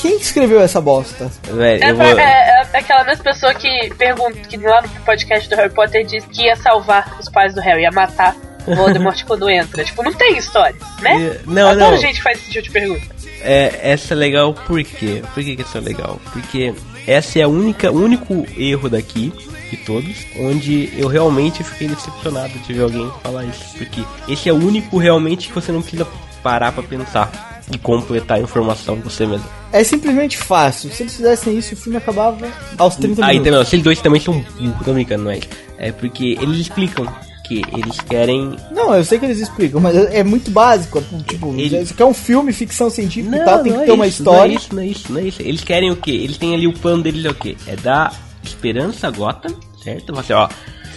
quem 0.00 0.16
escreveu 0.16 0.60
essa 0.60 0.80
bosta? 0.80 1.30
Velho, 1.44 1.84
É, 1.84 1.92
vou... 1.92 2.04
é- 2.04 2.66
é 2.72 2.78
aquela 2.78 3.04
mesma 3.04 3.24
pessoa 3.24 3.52
que 3.54 3.92
pergunta, 3.98 4.38
que 4.40 4.56
lá 4.56 4.82
no 4.82 4.88
podcast 5.04 5.48
do 5.48 5.56
Harry 5.56 5.70
Potter 5.72 6.04
disse 6.06 6.26
que 6.28 6.44
ia 6.44 6.56
salvar 6.56 7.16
os 7.18 7.28
pais 7.28 7.54
do 7.54 7.60
Harry, 7.60 7.82
ia 7.82 7.90
matar 7.90 8.36
o 8.66 8.74
Voldemort 8.74 9.22
quando 9.26 9.48
entra. 9.50 9.84
Tipo, 9.84 10.02
não 10.02 10.12
tem 10.12 10.36
história, 10.36 10.76
né? 11.00 11.12
É, 11.22 11.40
não, 11.46 11.68
Adoro 11.68 11.92
não. 11.92 11.98
gente 11.98 12.16
que 12.16 12.22
faz 12.22 12.38
esse 12.38 12.50
tipo 12.50 12.62
de 12.64 12.70
pergunta. 12.70 13.06
É, 13.42 13.78
essa 13.82 14.14
é 14.14 14.16
legal 14.16 14.52
por 14.54 14.82
quê? 14.84 15.22
Por 15.34 15.42
que, 15.42 15.56
que 15.56 15.62
essa 15.62 15.78
é 15.78 15.80
legal? 15.80 16.20
Porque 16.32 16.74
essa 17.06 17.38
é 17.38 17.42
a 17.42 17.48
única, 17.48 17.90
o 17.90 17.96
único 18.02 18.46
erro 18.56 18.88
daqui 18.90 19.32
de 19.70 19.76
todos, 19.78 20.26
onde 20.38 20.92
eu 20.98 21.08
realmente 21.08 21.62
fiquei 21.64 21.88
decepcionado 21.88 22.52
de 22.58 22.72
ver 22.74 22.82
alguém 22.82 23.10
falar 23.22 23.44
isso. 23.44 23.74
Porque 23.78 24.02
esse 24.28 24.48
é 24.48 24.52
o 24.52 24.56
único 24.56 24.98
realmente 24.98 25.48
que 25.48 25.54
você 25.54 25.72
não 25.72 25.80
precisa 25.80 26.06
parar 26.42 26.72
pra 26.72 26.82
pensar 26.82 27.60
e 27.72 27.78
completar 27.78 28.38
a 28.38 28.40
informação 28.40 28.96
você 28.96 29.26
mesmo. 29.26 29.46
É 29.72 29.84
simplesmente 29.84 30.36
fácil. 30.36 30.90
Se 30.90 31.02
eles 31.04 31.14
fizessem 31.14 31.56
isso, 31.56 31.74
o 31.74 31.76
filme 31.76 31.96
acabava 31.98 32.48
aos 32.76 32.96
30 32.96 33.22
Ah, 33.22 33.28
minutos. 33.28 33.46
então, 33.48 33.58
não, 33.60 33.64
se 33.64 33.76
eles 33.76 33.84
dois 33.84 34.00
também 34.00 34.20
são 34.20 34.34
burros, 34.34 34.84
tô 34.84 34.92
brincando, 34.92 35.24
não 35.24 35.30
é. 35.30 35.40
É 35.78 35.92
porque 35.92 36.36
eles 36.40 36.58
explicam 36.58 37.06
que 37.46 37.62
eles 37.72 38.00
querem 38.00 38.56
Não, 38.72 38.94
eu 38.94 39.04
sei 39.04 39.18
que 39.18 39.24
eles 39.24 39.38
explicam, 39.40 39.80
mas 39.80 39.96
é 39.96 40.22
muito 40.24 40.50
básico. 40.50 41.00
Tipo, 41.26 41.52
Ele- 41.56 41.80
isso 41.80 41.92
aqui 41.92 42.02
é 42.02 42.06
um 42.06 42.14
filme, 42.14 42.52
ficção 42.52 42.90
científica 42.90 43.36
e 43.36 43.44
tal, 43.44 43.62
tem 43.62 43.72
que 43.72 43.78
é 43.78 43.84
ter 43.86 43.92
uma 43.92 44.06
isso, 44.06 44.18
história. 44.22 44.46
Não 44.46 44.52
é 44.52 44.56
isso, 44.56 44.74
não 44.74 44.80
é 44.82 44.86
isso, 44.86 45.12
não 45.12 45.20
é 45.20 45.22
isso. 45.24 45.42
Eles 45.42 45.60
querem 45.62 45.90
o 45.90 45.96
quê? 45.96 46.10
Eles 46.12 46.36
têm 46.38 46.54
ali 46.54 46.66
o 46.66 46.72
plano 46.72 47.02
deles 47.02 47.24
é 47.24 47.28
o 47.30 47.34
quê? 47.34 47.56
É 47.66 47.76
dar 47.76 48.12
esperança 48.42 49.06
a 49.06 49.10
Gotham, 49.10 49.54
certo? 49.82 50.12
Você, 50.14 50.32
ó, 50.32 50.48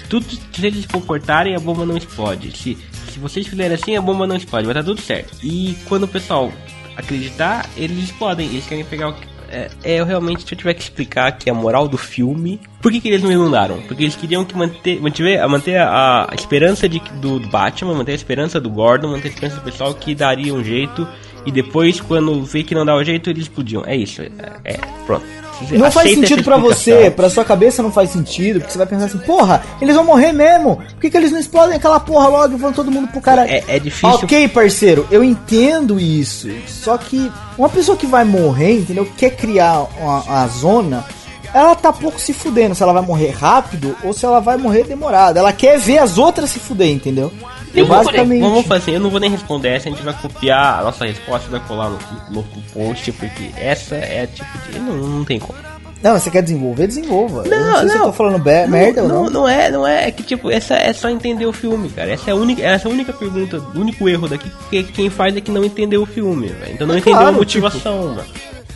tudo, 0.09 0.25
se 0.29 0.65
eles 0.65 0.81
se 0.81 0.87
comportarem, 0.87 1.55
a 1.55 1.59
bomba 1.59 1.85
não 1.85 1.97
explode. 1.97 2.51
Se, 2.57 2.77
se 3.13 3.19
vocês 3.19 3.47
fizerem 3.47 3.73
assim, 3.73 3.95
a 3.95 4.01
bomba 4.01 4.27
não 4.27 4.35
explode, 4.35 4.65
vai 4.65 4.73
estar 4.73 4.83
tudo 4.83 5.01
certo. 5.01 5.37
E 5.43 5.77
quando 5.87 6.03
o 6.03 6.07
pessoal 6.07 6.51
acreditar, 6.95 7.69
eles 7.77 7.97
explodem. 8.03 8.47
Eles 8.47 8.65
querem 8.65 8.83
pegar 8.83 9.09
o 9.09 9.13
que. 9.13 9.33
É, 9.49 9.69
é, 9.83 9.99
eu 9.99 10.05
realmente, 10.05 10.47
se 10.47 10.53
eu 10.53 10.57
tiver 10.57 10.73
que 10.73 10.81
explicar 10.81 11.27
aqui 11.27 11.47
a 11.47 11.53
moral 11.53 11.87
do 11.87 11.97
filme, 11.97 12.59
por 12.81 12.91
que, 12.91 12.99
que 12.99 13.07
eles 13.07 13.21
não 13.21 13.31
inundaram? 13.31 13.81
Porque 13.83 14.03
eles 14.03 14.15
queriam 14.15 14.43
que 14.43 14.57
manter, 14.57 14.99
mantiver, 14.99 15.47
manter 15.47 15.77
a, 15.77 16.27
a 16.27 16.33
esperança 16.33 16.89
de, 16.89 16.99
do 17.21 17.39
Batman, 17.39 17.93
manter 17.93 18.13
a 18.13 18.15
esperança 18.15 18.59
do 18.59 18.69
Gordon, 18.69 19.09
manter 19.09 19.27
a 19.27 19.31
esperança 19.31 19.57
do 19.57 19.63
pessoal 19.63 19.93
que 19.93 20.15
daria 20.15 20.51
um 20.51 20.63
jeito 20.63 21.07
e 21.45 21.51
depois, 21.51 21.99
quando 21.99 22.43
vê 22.43 22.63
que 22.63 22.73
não 22.73 22.85
dá 22.85 22.95
o 22.95 23.03
jeito, 23.03 23.29
eles 23.29 23.43
explodiam. 23.43 23.83
É 23.85 23.95
isso, 23.95 24.21
é, 24.21 24.31
é, 24.63 24.77
pronto. 25.05 25.42
Não 25.71 25.91
faz 25.91 26.11
sentido 26.13 26.43
pra 26.43 26.57
você, 26.57 27.11
pra 27.11 27.29
sua 27.29 27.45
cabeça 27.45 27.83
não 27.83 27.91
faz 27.91 28.09
sentido, 28.09 28.59
porque 28.59 28.71
você 28.71 28.77
vai 28.77 28.87
pensar 28.87 29.05
assim, 29.05 29.19
porra, 29.19 29.63
eles 29.81 29.95
vão 29.95 30.03
morrer 30.03 30.31
mesmo. 30.31 30.77
Por 30.77 31.01
que, 31.01 31.09
que 31.09 31.17
eles 31.17 31.31
não 31.31 31.39
explodem 31.39 31.75
aquela 31.75 31.99
porra 31.99 32.27
logo 32.27 32.53
e 32.53 32.57
vão 32.57 32.73
todo 32.73 32.91
mundo 32.91 33.07
pro 33.07 33.21
cara? 33.21 33.47
É, 33.47 33.63
é 33.67 33.79
difícil. 33.79 34.09
Ok, 34.09 34.47
parceiro, 34.49 35.07
eu 35.11 35.23
entendo 35.23 35.99
isso. 35.99 36.49
Só 36.67 36.97
que 36.97 37.31
uma 37.57 37.69
pessoa 37.69 37.97
que 37.97 38.05
vai 38.05 38.23
morrer, 38.23 38.79
entendeu? 38.79 39.07
Quer 39.17 39.31
criar 39.31 39.87
uma, 39.99 40.43
a 40.43 40.47
zona, 40.47 41.05
ela 41.53 41.75
tá 41.75 41.93
pouco 41.93 42.19
se 42.19 42.33
fudendo 42.33 42.73
se 42.73 42.81
ela 42.81 42.93
vai 42.93 43.03
morrer 43.03 43.29
rápido 43.29 43.95
ou 44.03 44.13
se 44.13 44.25
ela 44.25 44.39
vai 44.39 44.57
morrer 44.57 44.83
demorado. 44.85 45.37
Ela 45.37 45.53
quer 45.53 45.77
ver 45.77 45.99
as 45.99 46.17
outras 46.17 46.49
se 46.49 46.59
fuder, 46.59 46.89
entendeu? 46.89 47.31
Eu 47.73 47.85
vou 47.87 47.97
basicamente. 47.97 48.41
Vamos 48.41 48.65
fazer, 48.65 48.91
eu 48.95 48.99
não 48.99 49.09
vou 49.09 49.19
nem 49.19 49.29
responder 49.29 49.69
essa, 49.69 49.89
a 49.89 49.91
gente 49.91 50.03
vai 50.03 50.13
copiar 50.13 50.79
a 50.79 50.83
nossa 50.83 51.05
resposta 51.05 51.47
e 51.47 51.51
vai 51.51 51.59
colar 51.61 51.89
no, 51.89 51.99
no, 52.29 52.43
post, 52.73 53.11
porque 53.13 53.49
essa 53.57 53.95
é 53.95 54.27
tipo 54.27 54.49
de. 54.71 54.79
Não, 54.79 54.95
não 54.95 55.25
tem 55.25 55.39
como. 55.39 55.55
Não, 56.01 56.19
você 56.19 56.29
quer 56.29 56.43
desenvolver, 56.43 56.85
desenvolva. 56.87 57.43
eu 57.45 57.49
Não, 57.49 57.71
não 57.71 57.79
sei 57.79 57.87
se 57.89 57.95
eu 57.95 57.99
não. 57.99 58.05
tô 58.07 58.13
falando 58.13 58.37
be- 58.37 58.67
merda 58.67 59.03
ou 59.03 59.07
não, 59.07 59.23
não. 59.23 59.29
não 59.31 59.47
é, 59.47 59.71
não 59.71 59.87
é. 59.87 60.09
É 60.09 60.11
que 60.11 60.21
tipo, 60.21 60.51
essa 60.51 60.75
é 60.75 60.91
só 60.91 61.09
entender 61.09 61.45
o 61.45 61.53
filme, 61.53 61.87
cara. 61.89 62.11
Essa 62.11 62.29
é 62.29 62.33
a 62.33 62.35
única, 62.35 62.61
essa 62.61 62.87
é 62.89 62.91
a 62.91 62.93
única 62.93 63.13
pergunta, 63.13 63.57
o 63.73 63.79
único 63.79 64.09
erro 64.09 64.27
daqui, 64.27 64.49
porque 64.49 64.83
quem 64.83 65.09
faz 65.09 65.33
é 65.35 65.39
que 65.39 65.49
não 65.49 65.63
entendeu 65.63 66.01
o 66.03 66.05
filme, 66.05 66.47
velho. 66.47 66.73
Então 66.73 66.85
não 66.85 66.95
É 66.95 66.97
entendeu 66.97 67.19
claro, 67.19 67.33
a 67.35 67.37
motivação, 67.39 68.03
mano. 68.15 68.23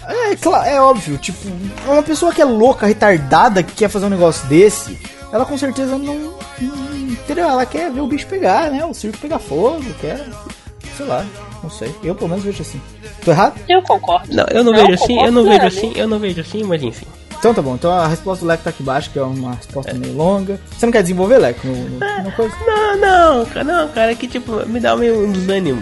É, 0.07 0.35
claro, 0.37 0.69
é 0.69 0.79
óbvio, 0.79 1.17
tipo, 1.17 1.37
uma 1.85 2.01
pessoa 2.01 2.31
que 2.31 2.41
é 2.41 2.45
louca, 2.45 2.85
retardada, 2.87 3.61
que 3.61 3.73
quer 3.73 3.89
fazer 3.89 4.05
um 4.05 4.09
negócio 4.09 4.47
desse, 4.47 4.97
ela 5.33 5.43
com 5.45 5.57
certeza 5.57 5.97
não, 5.97 6.15
não- 6.15 6.33
Entendeu? 7.27 7.49
Ela 7.49 7.65
quer 7.65 7.91
ver 7.91 7.99
o 7.99 8.07
bicho 8.07 8.25
pegar, 8.27 8.71
né? 8.71 8.85
O 8.85 8.93
circo 8.93 9.17
pegar 9.17 9.37
fogo, 9.37 9.83
quer. 9.99 10.25
Sei 10.95 11.05
lá, 11.05 11.25
não 11.61 11.69
sei. 11.69 11.93
Eu 12.01 12.15
pelo 12.15 12.29
menos 12.29 12.45
vejo 12.45 12.61
assim. 12.61 12.79
Tô 13.25 13.31
errado? 13.31 13.59
Eu 13.67 13.81
concordo. 13.81 14.33
Não, 14.33 14.45
eu 14.49 14.63
não, 14.63 14.71
Não, 14.71 14.79
vejo 14.87 15.03
assim, 15.03 15.21
eu 15.21 15.31
não 15.31 15.43
vejo 15.43 15.65
assim, 15.65 15.91
eu 15.95 16.07
não 16.07 16.19
vejo 16.19 16.39
assim, 16.39 16.63
mas 16.63 16.81
enfim. 16.81 17.05
Então 17.37 17.53
tá 17.53 17.61
bom, 17.61 17.75
então 17.75 17.91
a 17.91 18.07
resposta 18.07 18.43
do 18.43 18.47
Leco 18.47 18.63
tá 18.63 18.69
aqui 18.71 18.81
embaixo, 18.81 19.11
que 19.11 19.19
é 19.19 19.21
uma 19.21 19.53
resposta 19.55 19.93
meio 19.93 20.15
longa. 20.15 20.59
Você 20.71 20.85
não 20.87 20.91
quer 20.93 21.01
desenvolver, 21.03 21.37
Leco? 21.37 21.67
No, 21.67 21.75
no, 21.75 22.23
no 22.23 22.31
coisa? 22.31 22.55
Não, 22.65 22.97
não, 22.97 23.45
cara, 23.45 23.63
não, 23.63 23.87
cara, 23.89 24.11
é 24.13 24.15
que 24.15 24.27
tipo, 24.27 24.65
me 24.65 24.79
dá 24.79 24.95
meio 24.95 25.27
um 25.27 25.31
desânimo. 25.33 25.81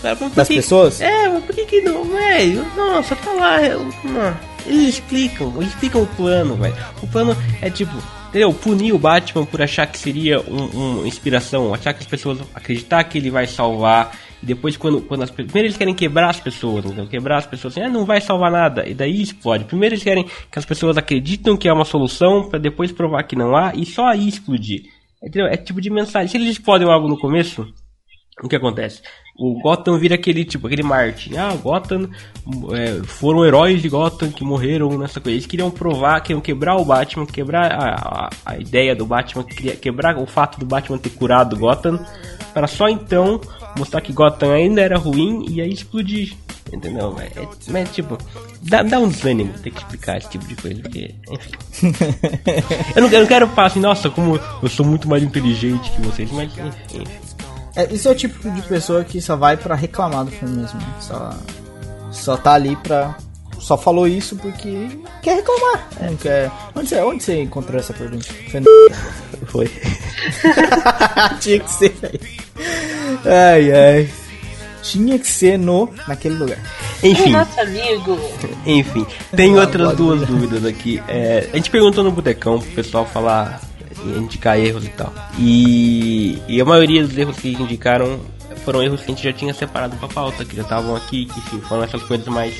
Cara, 0.00 0.16
Das 0.36 0.46
que- 0.46 0.54
pessoas? 0.56 1.00
É, 1.00 1.26
mas 1.28 1.42
por 1.44 1.54
que 1.56 1.64
que 1.64 1.80
não, 1.80 2.04
velho? 2.04 2.64
Nossa, 2.76 3.16
tá 3.16 3.32
lá, 3.32 3.60
eu- 3.62 3.80
não. 4.04 4.36
Eles 4.66 4.90
explicam, 4.94 5.52
eles 5.56 5.70
explicam 5.70 6.02
o 6.02 6.06
plano, 6.06 6.54
velho. 6.54 6.76
O 7.02 7.06
plano 7.08 7.36
é 7.60 7.68
tipo, 7.68 7.92
entendeu? 8.32 8.52
Punir 8.54 8.94
o 8.94 8.98
Batman 8.98 9.44
por 9.44 9.60
achar 9.60 9.86
que 9.86 9.98
seria 9.98 10.40
um, 10.40 11.02
um 11.02 11.06
inspiração, 11.06 11.74
achar 11.74 11.92
que 11.92 12.00
as 12.00 12.06
pessoas 12.06 12.40
acreditar 12.54 13.04
que 13.04 13.18
ele 13.18 13.30
vai 13.30 13.46
salvar. 13.46 14.16
E 14.42 14.46
depois 14.46 14.76
quando, 14.76 15.02
quando 15.02 15.22
as 15.22 15.30
primeiro 15.30 15.66
eles 15.66 15.76
querem 15.76 15.94
quebrar 15.94 16.30
as 16.30 16.40
pessoas, 16.40 16.86
então 16.86 17.06
quebrar 17.06 17.36
as 17.36 17.46
pessoas 17.46 17.76
assim, 17.76 17.86
ah, 17.86 17.90
não 17.90 18.06
vai 18.06 18.20
salvar 18.20 18.50
nada, 18.50 18.88
e 18.88 18.94
daí 18.94 19.20
explode. 19.20 19.64
Primeiro 19.64 19.94
eles 19.94 20.02
querem 20.02 20.24
que 20.24 20.58
as 20.58 20.64
pessoas 20.64 20.96
acreditam 20.96 21.56
que 21.56 21.68
é 21.68 21.72
uma 21.72 21.84
solução 21.84 22.48
pra 22.48 22.58
depois 22.58 22.90
provar 22.90 23.22
que 23.24 23.36
não 23.36 23.54
há 23.54 23.72
e 23.74 23.84
só 23.84 24.06
aí 24.06 24.26
explodir. 24.26 24.80
Entendeu? 25.22 25.46
É 25.46 25.56
tipo 25.56 25.80
de 25.80 25.90
mensagem. 25.90 26.28
Se 26.28 26.36
eles 26.36 26.48
explodem 26.48 26.90
algo 26.90 27.06
no 27.06 27.18
começo, 27.18 27.66
o 28.42 28.48
que 28.48 28.56
acontece? 28.56 29.02
O 29.34 29.58
Gotham 29.60 29.98
vira 29.98 30.14
aquele 30.14 30.44
tipo, 30.44 30.66
aquele 30.66 30.82
Martin. 30.82 31.36
Ah, 31.36 31.54
Gotham 31.54 32.08
é, 32.72 33.02
foram 33.04 33.44
heróis 33.44 33.80
de 33.80 33.88
Gotham 33.88 34.30
que 34.30 34.44
morreram 34.44 34.96
nessa 34.98 35.20
coisa. 35.20 35.36
Eles 35.36 35.46
queriam 35.46 35.70
provar, 35.70 36.20
queriam 36.20 36.40
quebrar 36.40 36.76
o 36.76 36.84
Batman, 36.84 37.24
quebrar 37.26 37.72
a, 37.72 37.94
a, 37.94 38.30
a 38.44 38.58
ideia 38.58 38.94
do 38.94 39.06
Batman, 39.06 39.44
quebrar 39.80 40.18
o 40.18 40.26
fato 40.26 40.60
do 40.60 40.66
Batman 40.66 40.98
ter 40.98 41.10
curado 41.10 41.56
Gotham, 41.56 41.98
para 42.52 42.66
só 42.66 42.88
então 42.88 43.40
mostrar 43.76 44.02
que 44.02 44.12
Gotham 44.12 44.52
ainda 44.52 44.82
era 44.82 44.98
ruim 44.98 45.46
e 45.48 45.60
aí 45.60 45.72
explodir. 45.72 46.34
Entendeu? 46.72 47.14
É, 47.18 47.26
é- 47.42 47.48
mas 47.68 47.90
tipo, 47.94 48.16
dá, 48.62 48.82
dá 48.82 48.98
um 48.98 49.08
desânimo 49.08 49.52
ter 49.62 49.70
que 49.70 49.78
explicar 49.78 50.16
esse 50.18 50.30
tipo 50.30 50.46
de 50.46 50.56
coisa, 50.56 50.80
porque, 50.80 51.14
enfim. 51.30 51.52
eu, 52.96 53.02
não, 53.02 53.08
eu 53.10 53.20
não 53.20 53.26
quero 53.26 53.46
falar 53.48 53.66
assim, 53.66 53.80
nossa, 53.80 54.08
como 54.08 54.40
eu 54.62 54.68
sou 54.68 54.86
muito 54.86 55.06
mais 55.08 55.22
inteligente 55.22 55.90
que 55.90 56.00
vocês, 56.02 56.30
mas 56.30 56.50
enfim. 56.56 57.06
É, 57.76 57.92
isso 57.92 58.08
é 58.08 58.12
o 58.12 58.14
tipo 58.14 58.50
de 58.50 58.62
pessoa 58.62 59.02
que 59.04 59.20
só 59.20 59.34
vai 59.36 59.56
pra 59.56 59.74
reclamar 59.74 60.24
do 60.24 60.30
filme 60.30 60.58
mesmo. 60.58 60.78
né? 60.78 60.86
Só, 61.00 61.30
só 62.10 62.36
tá 62.36 62.52
ali 62.54 62.76
pra. 62.76 63.14
Só 63.58 63.78
falou 63.78 64.08
isso 64.08 64.34
porque 64.36 64.88
quer 65.22 65.36
reclamar. 65.36 65.86
Não 66.00 66.16
quer. 66.16 66.50
Onde 66.74 66.88
você, 66.88 67.00
onde 67.00 67.22
você 67.22 67.40
encontrou 67.42 67.78
essa 67.78 67.92
pergunta? 67.92 68.26
Foi. 69.46 69.70
Tinha 71.40 71.60
que 71.60 71.70
ser 71.70 71.94
aí. 72.02 72.20
Ai, 73.24 73.72
ai. 73.72 74.10
Tinha 74.82 75.18
que 75.18 75.26
ser 75.28 75.56
no. 75.58 75.88
naquele 76.08 76.34
lugar. 76.36 76.58
O 77.02 77.06
Enfim, 77.06 77.30
nosso 77.30 77.60
amigo. 77.60 78.18
enfim. 78.66 79.06
Tem 79.34 79.56
Ah, 79.56 79.60
outras 79.60 79.96
duas 79.96 80.26
dúvidas 80.26 80.64
aqui. 80.64 81.00
É, 81.08 81.48
a 81.52 81.56
gente 81.56 81.70
perguntou 81.70 82.02
no 82.02 82.10
Botecão 82.10 82.58
pro 82.58 82.70
pessoal 82.72 83.06
falar, 83.06 83.60
indicar 84.16 84.58
erros 84.58 84.84
e 84.84 84.88
tal. 84.90 85.12
E, 85.38 86.38
e 86.48 86.60
a 86.60 86.64
maioria 86.64 87.06
dos 87.06 87.16
erros 87.16 87.36
que 87.38 87.50
indicaram 87.52 88.20
foram 88.64 88.82
erros 88.82 89.00
que 89.00 89.06
a 89.10 89.14
gente 89.14 89.24
já 89.24 89.32
tinha 89.32 89.52
separado 89.54 89.96
pra 89.96 90.08
pauta, 90.08 90.44
que 90.44 90.54
já 90.56 90.62
estavam 90.62 90.94
aqui, 90.94 91.26
que 91.26 91.38
enfim, 91.38 91.60
foram 91.68 91.82
essas 91.84 92.02
coisas 92.02 92.26
mais, 92.28 92.54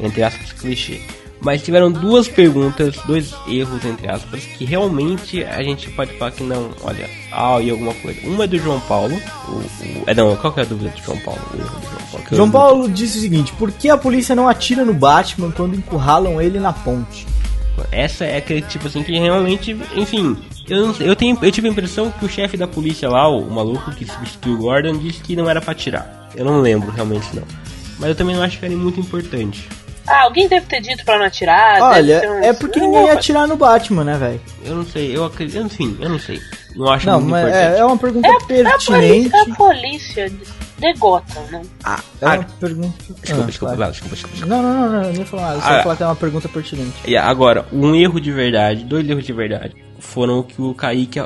entre 0.00 0.22
aspas, 0.22 0.52
clichê. 0.52 1.00
Mas 1.44 1.60
tiveram 1.60 1.90
duas 1.90 2.28
perguntas, 2.28 2.94
dois 3.04 3.34
erros, 3.48 3.84
entre 3.84 4.08
aspas, 4.08 4.44
que 4.44 4.64
realmente 4.64 5.42
a 5.42 5.60
gente 5.60 5.90
pode 5.90 6.16
falar 6.16 6.30
que 6.30 6.44
não, 6.44 6.70
olha, 6.84 7.10
ah, 7.32 7.58
e 7.60 7.68
alguma 7.68 7.92
coisa. 7.94 8.20
Uma 8.24 8.44
é 8.44 8.46
do 8.46 8.56
João 8.58 8.78
Paulo, 8.82 9.20
o, 9.48 9.52
o- 9.52 10.04
é 10.06 10.14
não, 10.14 10.36
qual 10.36 10.52
que 10.52 10.60
é 10.60 10.62
a 10.62 10.66
dúvida 10.66 10.90
do 10.90 11.02
João 11.04 11.18
Paulo? 11.18 11.40
O 11.52 11.56
erro 11.58 11.68
do 11.80 11.82
João 11.82 12.06
Paulo. 12.12 12.36
João 12.36 12.50
Paulo 12.50 12.88
disse 12.88 13.18
o 13.18 13.20
seguinte: 13.20 13.52
por 13.54 13.72
que 13.72 13.90
a 13.90 13.98
polícia 13.98 14.36
não 14.36 14.48
atira 14.48 14.84
no 14.84 14.94
Batman 14.94 15.50
quando 15.50 15.74
encurralam 15.74 16.40
ele 16.40 16.60
na 16.60 16.72
ponte? 16.72 17.26
Essa 17.90 18.24
é 18.24 18.36
aquele 18.36 18.62
tipo 18.62 18.86
assim 18.86 19.02
que 19.02 19.10
realmente, 19.18 19.76
enfim, 19.96 20.36
eu, 20.72 20.86
não 20.88 20.94
eu, 21.00 21.14
tenho, 21.16 21.38
eu 21.42 21.52
tive 21.52 21.68
a 21.68 21.70
impressão 21.70 22.10
que 22.10 22.24
o 22.24 22.28
chefe 22.28 22.56
da 22.56 22.66
polícia 22.66 23.08
lá, 23.08 23.28
o, 23.28 23.40
o 23.46 23.50
maluco 23.50 23.90
que 23.92 24.04
substituiu 24.06 24.54
o 24.54 24.58
Gordon, 24.58 24.96
disse 24.98 25.20
que 25.20 25.36
não 25.36 25.48
era 25.48 25.60
pra 25.60 25.74
tirar. 25.74 26.30
Eu 26.34 26.44
não 26.44 26.60
lembro 26.60 26.90
realmente 26.90 27.26
não. 27.34 27.42
Mas 27.98 28.08
eu 28.10 28.14
também 28.14 28.34
não 28.34 28.42
acho 28.42 28.58
que 28.58 28.64
era 28.64 28.74
muito 28.74 28.98
importante. 29.00 29.68
Ah, 30.06 30.22
alguém 30.22 30.48
deve 30.48 30.66
ter 30.66 30.80
dito 30.80 31.04
pra 31.04 31.16
não 31.16 31.26
atirar. 31.26 31.80
Olha, 31.80 32.22
um- 32.28 32.42
é 32.42 32.52
porque 32.52 32.80
Não, 32.80 32.86
ninguém 32.88 33.06
ia 33.06 33.12
atirar 33.12 33.46
no 33.46 33.56
Batman, 33.56 34.02
né, 34.02 34.16
velho? 34.18 34.40
Eu 34.64 34.74
não 34.74 34.84
sei, 34.84 35.16
eu 35.16 35.24
acredito. 35.24 35.64
Enfim, 35.64 35.96
eu 36.00 36.08
não 36.08 36.18
sei. 36.18 36.40
Não 36.74 36.90
acho 36.90 37.06
Não, 37.06 37.20
muito 37.20 37.30
mas 37.30 37.42
importante. 37.46 37.74
é, 37.74 37.78
é 37.78 37.84
uma 37.84 37.96
pergunta 37.98 38.26
É 38.26 38.30
a, 38.30 38.34
polícia, 38.40 38.64
pertinente. 38.64 39.36
a 39.36 39.54
polícia 39.54 40.28
de 40.30 40.92
Gotham, 40.98 41.42
né? 41.52 41.62
Ah, 41.84 42.00
É 42.20 42.26
uma 42.26 42.34
ah, 42.34 42.44
pergunta. 42.58 42.94
desculpa, 42.98 43.42
Ah, 43.42 43.46
desculpa. 43.46 43.76
Val, 43.76 43.90
desculpa, 43.92 44.14
desculpa, 44.16 44.36
desculpa. 44.36 44.46
Não, 44.46 44.62
não, 44.62 44.80
não, 44.80 44.88
não, 44.92 45.02
eu 45.04 45.08
nem 45.10 45.20
ia 45.20 45.26
falar 45.26 45.42
nada. 45.50 45.60
Só 45.60 45.68
Ah. 45.68 45.76
ia 45.76 45.82
falar 45.84 45.96
que 45.96 46.02
é 46.02 46.06
uma 46.06 46.16
pergunta 46.16 46.48
pertinente. 46.48 46.92
E 47.06 47.16
agora, 47.16 47.66
um 47.72 47.94
erro 47.94 48.20
de 48.20 48.32
verdade, 48.32 48.82
dois 48.84 49.08
erros 49.08 49.24
de 49.24 49.32
verdade, 49.32 49.76
foram 50.02 50.40
o 50.40 50.44
que 50.44 50.60
o 50.60 50.74
Kaique. 50.74 51.20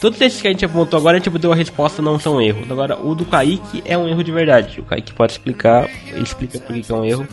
Todos 0.00 0.20
esses 0.20 0.40
que 0.40 0.48
a 0.48 0.50
gente 0.50 0.64
apontou 0.64 0.98
agora, 0.98 1.16
a 1.16 1.20
gente 1.20 1.30
deu 1.38 1.52
a 1.52 1.56
resposta, 1.56 2.02
não 2.02 2.18
são 2.18 2.40
erros. 2.40 2.68
Agora, 2.70 2.98
o 2.98 3.14
do 3.14 3.24
Kaique 3.24 3.82
é 3.84 3.96
um 3.96 4.08
erro 4.08 4.24
de 4.24 4.32
verdade. 4.32 4.80
O 4.80 4.84
Kaique 4.84 5.12
pode 5.12 5.32
explicar, 5.32 5.88
ele 6.08 6.22
explica 6.22 6.58
por 6.58 6.74
que 6.74 6.82
que 6.82 6.92
é 6.92 6.94
um 6.94 7.04
erro. 7.04 7.28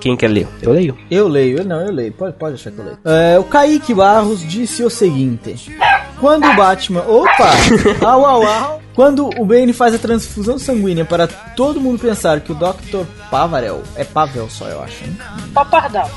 Quem 0.00 0.16
quer 0.16 0.28
ler? 0.28 0.46
Eu 0.60 0.72
leio. 0.72 0.98
Eu 1.10 1.26
leio, 1.26 1.58
eu 1.58 1.64
não, 1.64 1.80
eu 1.80 1.90
leio. 1.90 2.12
Pode, 2.12 2.36
pode 2.36 2.56
achar 2.56 2.70
que 2.70 2.78
eu 2.78 2.84
leio. 2.84 2.98
É, 3.04 3.38
o 3.38 3.44
Kaique 3.44 3.94
Barros 3.94 4.46
disse 4.46 4.84
o 4.84 4.90
seguinte: 4.90 5.74
Quando 6.20 6.46
o 6.46 6.54
Batman. 6.54 7.00
Opa! 7.00 7.50
Au, 8.04 8.24
au, 8.26 8.46
au! 8.46 8.82
Quando 8.94 9.28
o 9.40 9.44
Bane 9.44 9.72
faz 9.72 9.94
a 9.94 9.98
transfusão 9.98 10.58
sanguínea 10.58 11.04
para 11.04 11.26
todo 11.26 11.80
mundo 11.80 11.98
pensar 11.98 12.40
que 12.40 12.52
o 12.52 12.54
Dr. 12.54 13.04
Pavarel. 13.30 13.82
É 13.96 14.04
Pavel 14.04 14.48
só, 14.48 14.68
eu 14.68 14.82
acho, 14.82 15.04
né? 15.04 15.16
Papardal. 15.52 16.08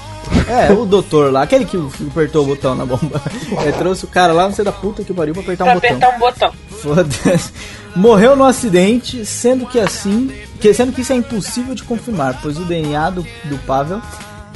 É, 0.47 0.71
o 0.71 0.85
doutor 0.85 1.31
lá, 1.31 1.43
aquele 1.43 1.65
que 1.65 1.77
apertou 2.09 2.43
o 2.43 2.47
botão 2.47 2.75
na 2.75 2.85
bomba. 2.85 3.21
É, 3.65 3.71
trouxe 3.71 4.05
o 4.05 4.07
cara 4.07 4.33
lá, 4.33 4.43
não 4.43 4.53
sei 4.53 4.63
da 4.65 4.71
puta 4.71 5.03
que 5.03 5.13
pariu 5.13 5.33
pra 5.33 5.43
apertar 5.43 5.63
Pra 5.65 5.73
um 5.73 5.75
botão. 5.75 5.89
apertar 5.97 6.15
um 6.15 6.19
botão. 6.19 6.53
Foda-se. 6.81 7.51
Morreu 7.95 8.35
no 8.35 8.43
acidente, 8.43 9.25
sendo 9.25 9.65
que 9.65 9.79
assim. 9.79 10.31
Que, 10.59 10.73
sendo 10.73 10.91
que 10.91 11.01
isso 11.01 11.13
é 11.13 11.15
impossível 11.15 11.73
de 11.73 11.83
confirmar, 11.83 12.39
pois 12.41 12.57
o 12.57 12.65
DNA 12.65 13.09
do, 13.09 13.21
do 13.45 13.57
Pavel 13.65 14.01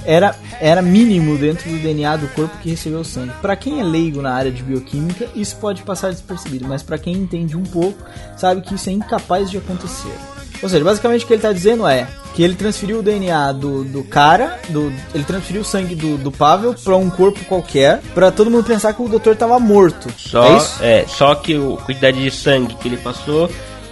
era, 0.06 0.36
era 0.60 0.82
mínimo 0.82 1.38
dentro 1.38 1.70
do 1.70 1.78
DNA 1.78 2.18
do 2.18 2.28
corpo 2.30 2.58
que 2.60 2.70
recebeu 2.72 3.00
o 3.00 3.06
sangue. 3.06 3.32
Pra 3.42 3.56
quem 3.56 3.80
é 3.80 3.84
leigo 3.84 4.22
na 4.22 4.34
área 4.34 4.52
de 4.52 4.62
bioquímica, 4.64 5.28
isso 5.36 5.56
pode 5.58 5.84
passar 5.84 6.12
despercebido, 6.12 6.68
mas 6.68 6.82
pra 6.84 6.98
quem 6.98 7.14
entende 7.14 7.56
um 7.58 7.64
pouco, 7.64 7.98
sabe 8.38 8.62
que 8.62 8.76
isso 8.76 8.90
é 8.90 8.94
incapaz 8.94 9.50
de 9.50 9.58
acontecer. 9.58 10.14
Ou 10.62 10.70
seja, 10.70 10.84
basicamente 10.84 11.24
o 11.24 11.28
que 11.28 11.34
ele 11.34 11.42
tá 11.42 11.52
dizendo 11.54 11.88
é 11.88 12.08
que 12.36 12.42
ele 12.44 12.56
transferiu 12.56 13.00
o 13.00 13.04
DNA 13.04 13.52
do, 13.52 13.84
do 13.84 14.04
cara, 14.04 14.60
do, 14.70 14.92
ele 15.14 15.24
transferiu 15.24 15.62
o 15.62 15.66
sangue 15.66 15.96
do, 15.96 16.18
do 16.18 16.32
Pavel 16.32 16.74
pra 16.84 16.96
um 16.96 17.10
corpo 17.10 17.44
qualquer, 17.46 18.00
pra 18.14 18.32
todo 18.32 18.50
mundo 18.50 18.64
pensar 18.66 18.94
que 18.94 19.02
o 19.02 19.10
doutor 19.10 19.36
tava 19.36 19.60
morto. 19.60 20.08
Só, 20.18 20.46
é 20.46 20.58
isso? 20.58 20.84
é, 20.84 21.06
só 21.08 21.36
que 21.36 21.56
o- 21.58 21.74
a 21.76 21.82
quantidade 21.82 22.22
de 22.24 22.32
sangue 22.32 22.76
que 22.76 22.88
ele 22.88 22.98
passou 22.98 23.50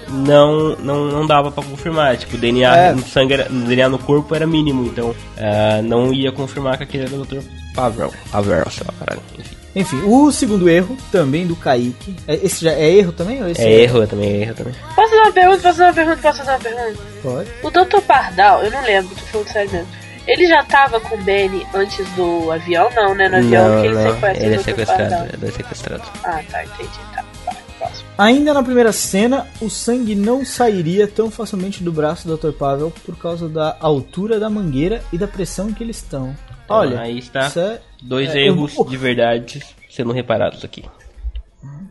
não, 0.07 0.75
não, 0.77 1.05
não 1.05 1.27
dava 1.27 1.51
pra 1.51 1.63
confirmar. 1.63 2.17
Tipo, 2.17 2.35
o 2.35 2.39
DNA 2.39 2.75
É. 2.77 2.93
no 2.93 3.05
sangue 3.05 3.33
era, 3.33 3.49
DNA 3.49 3.89
no 3.89 3.99
corpo 3.99 4.33
era 4.33 4.47
mínimo, 4.47 4.85
então 4.85 5.13
ah, 5.37 5.81
não 5.83 6.13
ia 6.13 6.31
confirmar 6.31 6.77
que 6.77 6.83
aquele 6.83 7.03
era 7.05 7.15
o 7.15 7.25
Dr. 7.25 7.39
Pavel. 7.75 8.11
Pavel, 8.31 8.69
sei 8.71 8.83
lá, 8.87 8.93
caralho. 8.99 9.21
Enfim. 9.37 9.55
Enfim, 9.75 10.01
o 10.05 10.31
segundo 10.31 10.67
erro, 10.67 10.97
também 11.11 11.45
do 11.45 11.55
Kaique. 11.55 12.15
É- 12.27 12.35
Esse 12.43 12.63
já 12.65 12.71
é 12.71 12.89
erro 12.89 13.11
também? 13.11 13.41
Ou 13.43 13.49
esse 13.49 13.61
É 13.61 13.71
erro 13.81 14.05
também, 14.07 14.29
é 14.33 14.41
erro 14.41 14.55
também. 14.55 14.73
Posso 14.95 15.09
fazer 15.09 15.21
uma 15.21 15.31
pergunta? 15.31 15.61
Posso 15.61 15.77
fazer 15.77 15.83
uma 15.83 15.93
pergunta? 15.93 16.21
Posso 16.21 16.37
fazer 16.39 16.51
uma 16.51 16.59
pergunta? 16.59 17.03
Pode. 17.21 17.49
O 17.63 17.69
Dr. 17.71 18.01
Pardal, 18.01 18.63
eu 18.63 18.71
não 18.71 18.81
lembro, 18.83 19.15
tô 19.15 19.21
falando 19.27 19.47
sério 19.47 19.71
mesmo. 19.71 19.87
Ele 20.27 20.47
já 20.47 20.63
tava 20.63 20.99
com 20.99 21.15
o 21.15 21.23
Benny 21.23 21.65
antes 21.73 22.07
do 22.11 22.51
avião? 22.51 22.89
Não, 22.95 23.15
né? 23.15 23.29
No 23.29 23.37
avião 23.37 23.69
Não, 23.69 23.81
que 23.81 23.87
ele 23.87 23.95
não, 23.95 24.03
sequestra 24.13 24.45
ele 24.45 24.55
é 24.55 24.59
sequestrado, 24.59 25.29
ele 25.33 25.47
é 25.47 25.51
sequestrado. 25.51 26.03
Ah, 26.23 26.41
tá, 26.51 26.63
entendi. 26.63 26.89
Tá, 27.15 27.25
vai, 27.45 27.55
próximo. 27.79 28.09
Ainda 28.17 28.53
na 28.53 28.61
primeira 28.61 28.91
cena, 28.91 29.47
o 29.61 29.69
sangue 29.69 30.13
não 30.13 30.45
sairia 30.45 31.07
tão 31.07 31.31
facilmente 31.31 31.81
do 31.83 31.91
braço 31.91 32.27
do 32.27 32.37
Dr. 32.37 32.51
Pavel 32.51 32.93
por 33.05 33.17
causa 33.17 33.47
da 33.49 33.75
altura 33.79 34.39
da 34.39 34.49
mangueira 34.49 35.01
e 35.11 35.17
da 35.17 35.27
pressão 35.27 35.73
que 35.73 35.83
eles 35.83 35.97
estão. 35.97 36.35
Olha, 36.67 36.89
Então, 36.93 37.03
aí 37.03 37.17
está 37.19 37.47
isso 37.47 37.59
é- 37.59 37.79
dois 38.01 38.29
é, 38.29 38.45
erros 38.47 38.75
eu- 38.77 38.85
de 38.85 38.97
verdade 38.97 39.61
sendo 39.89 40.11
reparados 40.11 40.63
aqui. 40.63 40.83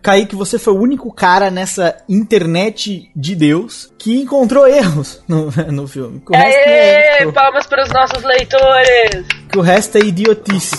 Kaique, 0.00 0.34
você 0.36 0.58
foi 0.58 0.72
o 0.72 0.80
único 0.80 1.12
cara 1.12 1.50
nessa 1.50 1.96
internet 2.08 3.10
de 3.14 3.34
Deus 3.34 3.92
que 3.98 4.16
encontrou 4.20 4.66
erros 4.66 5.20
no, 5.28 5.50
no 5.72 5.88
filme. 5.88 6.22
O, 6.28 6.36
resto 6.36 6.56
Aê, 6.58 7.22
é, 7.22 7.32
palmas 7.32 7.66
para 7.66 7.82
os 7.84 7.90
nossos 7.90 8.22
leitores! 8.24 9.26
que 9.50 9.58
o 9.58 9.62
resto 9.62 9.96
é 9.96 10.02
idiotice. 10.02 10.76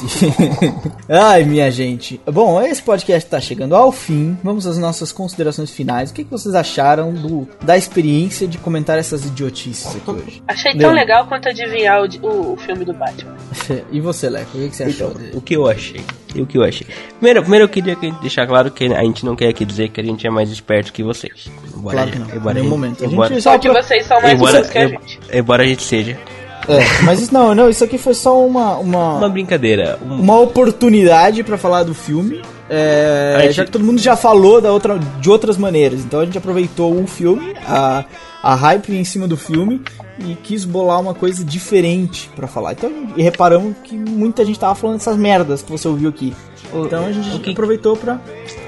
Ai, 1.09 1.43
minha 1.43 1.71
gente. 1.71 2.21
Bom, 2.31 2.61
esse 2.61 2.83
podcast 2.83 3.27
tá 3.27 3.39
chegando 3.41 3.75
ao 3.75 3.91
fim. 3.91 4.37
Vamos 4.43 4.67
às 4.67 4.77
nossas 4.77 5.11
considerações 5.11 5.71
finais. 5.71 6.11
O 6.11 6.13
que, 6.13 6.23
que 6.23 6.29
vocês 6.29 6.53
acharam 6.53 7.11
do, 7.11 7.47
da 7.63 7.75
experiência 7.75 8.47
de 8.47 8.59
comentar 8.59 8.99
essas 8.99 9.25
idiotices 9.25 9.95
aqui 9.95 10.11
hoje? 10.11 10.43
Achei 10.47 10.71
tão 10.73 10.91
Leandro. 10.91 10.95
legal 10.99 11.25
quanto 11.27 11.49
adivinhar 11.49 12.01
o, 12.03 12.05
o, 12.27 12.53
o 12.53 12.57
filme 12.57 12.85
do 12.85 12.93
Batman. 12.93 13.35
E 13.91 13.99
você, 13.99 14.29
Leco, 14.29 14.49
o 14.57 14.61
que, 14.61 14.69
que 14.69 14.75
você 14.75 14.83
achou? 14.83 15.11
Então, 15.11 15.39
o 15.39 15.41
que 15.41 15.55
eu 15.55 15.67
achei? 15.67 16.01
E 16.35 16.41
o 16.41 16.45
que 16.45 16.57
eu 16.57 16.63
achei? 16.63 16.85
Primeiro, 17.17 17.41
primeiro 17.41 17.65
eu 17.65 17.69
queria 17.69 17.95
que- 17.95 18.11
deixar 18.21 18.45
claro 18.45 18.69
que 18.69 18.85
a 18.85 19.03
gente 19.03 19.25
não 19.25 19.35
quer 19.35 19.47
aqui 19.49 19.65
dizer 19.65 19.89
que 19.89 19.99
a 19.99 20.03
gente 20.03 20.25
é 20.27 20.29
mais 20.29 20.51
esperto 20.51 20.93
que 20.93 21.01
vocês. 21.03 21.49
Embora, 21.75 21.97
Claro 21.97 22.11
que 22.11 22.19
não, 22.19 22.35
Embora, 22.35 22.59
em 22.59 22.61
nenhum 22.61 22.69
momento. 22.69 23.03
A 23.09 23.27
gente 23.27 23.33
Embora, 23.33 23.41
só 23.41 23.57
que 23.57 23.69
pra- 23.69 23.81
vocês 23.83 24.05
são 24.05 24.21
mais 24.21 24.33
embora, 24.33 24.61
que 24.63 24.77
a 24.77 24.87
gente. 24.87 25.19
embora 25.33 25.63
a 25.63 25.65
gente 25.65 25.83
seja. 25.83 26.17
É, 26.67 27.03
mas 27.03 27.19
isso 27.21 27.33
não, 27.33 27.55
não, 27.55 27.67
isso 27.69 27.83
aqui 27.83 27.97
foi 27.97 28.13
só 28.13 28.45
uma, 28.45 28.77
uma, 28.77 29.15
Uma 29.17 29.29
brincadeira. 29.29 29.97
um- 30.05 30.21
uma 30.21 30.39
oportunidade 30.39 31.43
pra 31.43 31.57
falar 31.57 31.83
do 31.83 31.93
filme. 31.95 32.41
É, 32.69 33.39
gente- 33.43 33.53
Já 33.53 33.65
que 33.65 33.71
todo 33.71 33.83
mundo 33.83 33.99
já 33.99 34.15
falou 34.15 34.61
da 34.61 34.71
outra, 34.71 34.99
de 35.19 35.29
outras 35.29 35.57
maneiras. 35.57 36.01
Então 36.01 36.19
a 36.19 36.25
gente 36.25 36.37
aproveitou 36.37 36.93
o 37.01 37.07
filme, 37.07 37.55
a, 37.67 38.05
a 38.43 38.53
hype 38.55 38.91
em 38.95 39.03
cima 39.03 39.27
do 39.27 39.35
filme, 39.35 39.81
e 40.19 40.35
quis 40.35 40.63
bolar 40.65 40.99
uma 41.01 41.15
coisa 41.15 41.43
diferente 41.43 42.29
pra 42.35 42.47
falar. 42.47 42.73
Então, 42.73 42.91
e 43.17 43.23
reparamos 43.23 43.75
que 43.83 43.95
muita 43.95 44.45
gente 44.45 44.59
tava 44.59 44.75
falando 44.75 44.97
essas 44.97 45.17
merdas 45.17 45.63
que 45.63 45.71
você 45.71 45.87
ouviu 45.87 46.09
aqui. 46.09 46.35
Então 46.73 47.05
a 47.05 47.11
gente 47.11 47.35
o 47.35 47.39
que- 47.39 47.51
aproveitou 47.51 47.95
pra. 47.97 48.19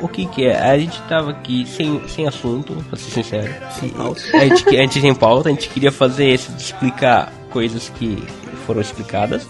O 0.01 0.07
que 0.07 0.25
que 0.25 0.45
é? 0.45 0.59
A 0.59 0.77
gente 0.77 0.99
tava 1.03 1.31
aqui 1.31 1.65
sem, 1.67 2.01
sem 2.07 2.27
assunto, 2.27 2.73
pra 2.89 2.97
ser 2.97 3.11
sincero. 3.11 3.53
Sem 3.79 3.89
pauta. 3.89 4.21
A 4.33 4.39
gente, 4.47 4.67
a 4.69 4.71
gente 4.81 5.01
sem 5.01 5.13
pauta, 5.13 5.49
a 5.49 5.51
gente 5.51 5.69
queria 5.69 5.91
fazer 5.91 6.25
esse 6.29 6.51
de 6.51 6.61
explicar 6.63 7.31
coisas 7.51 7.89
que 7.97 8.23
foram 8.65 8.81
explicadas. 8.81 9.47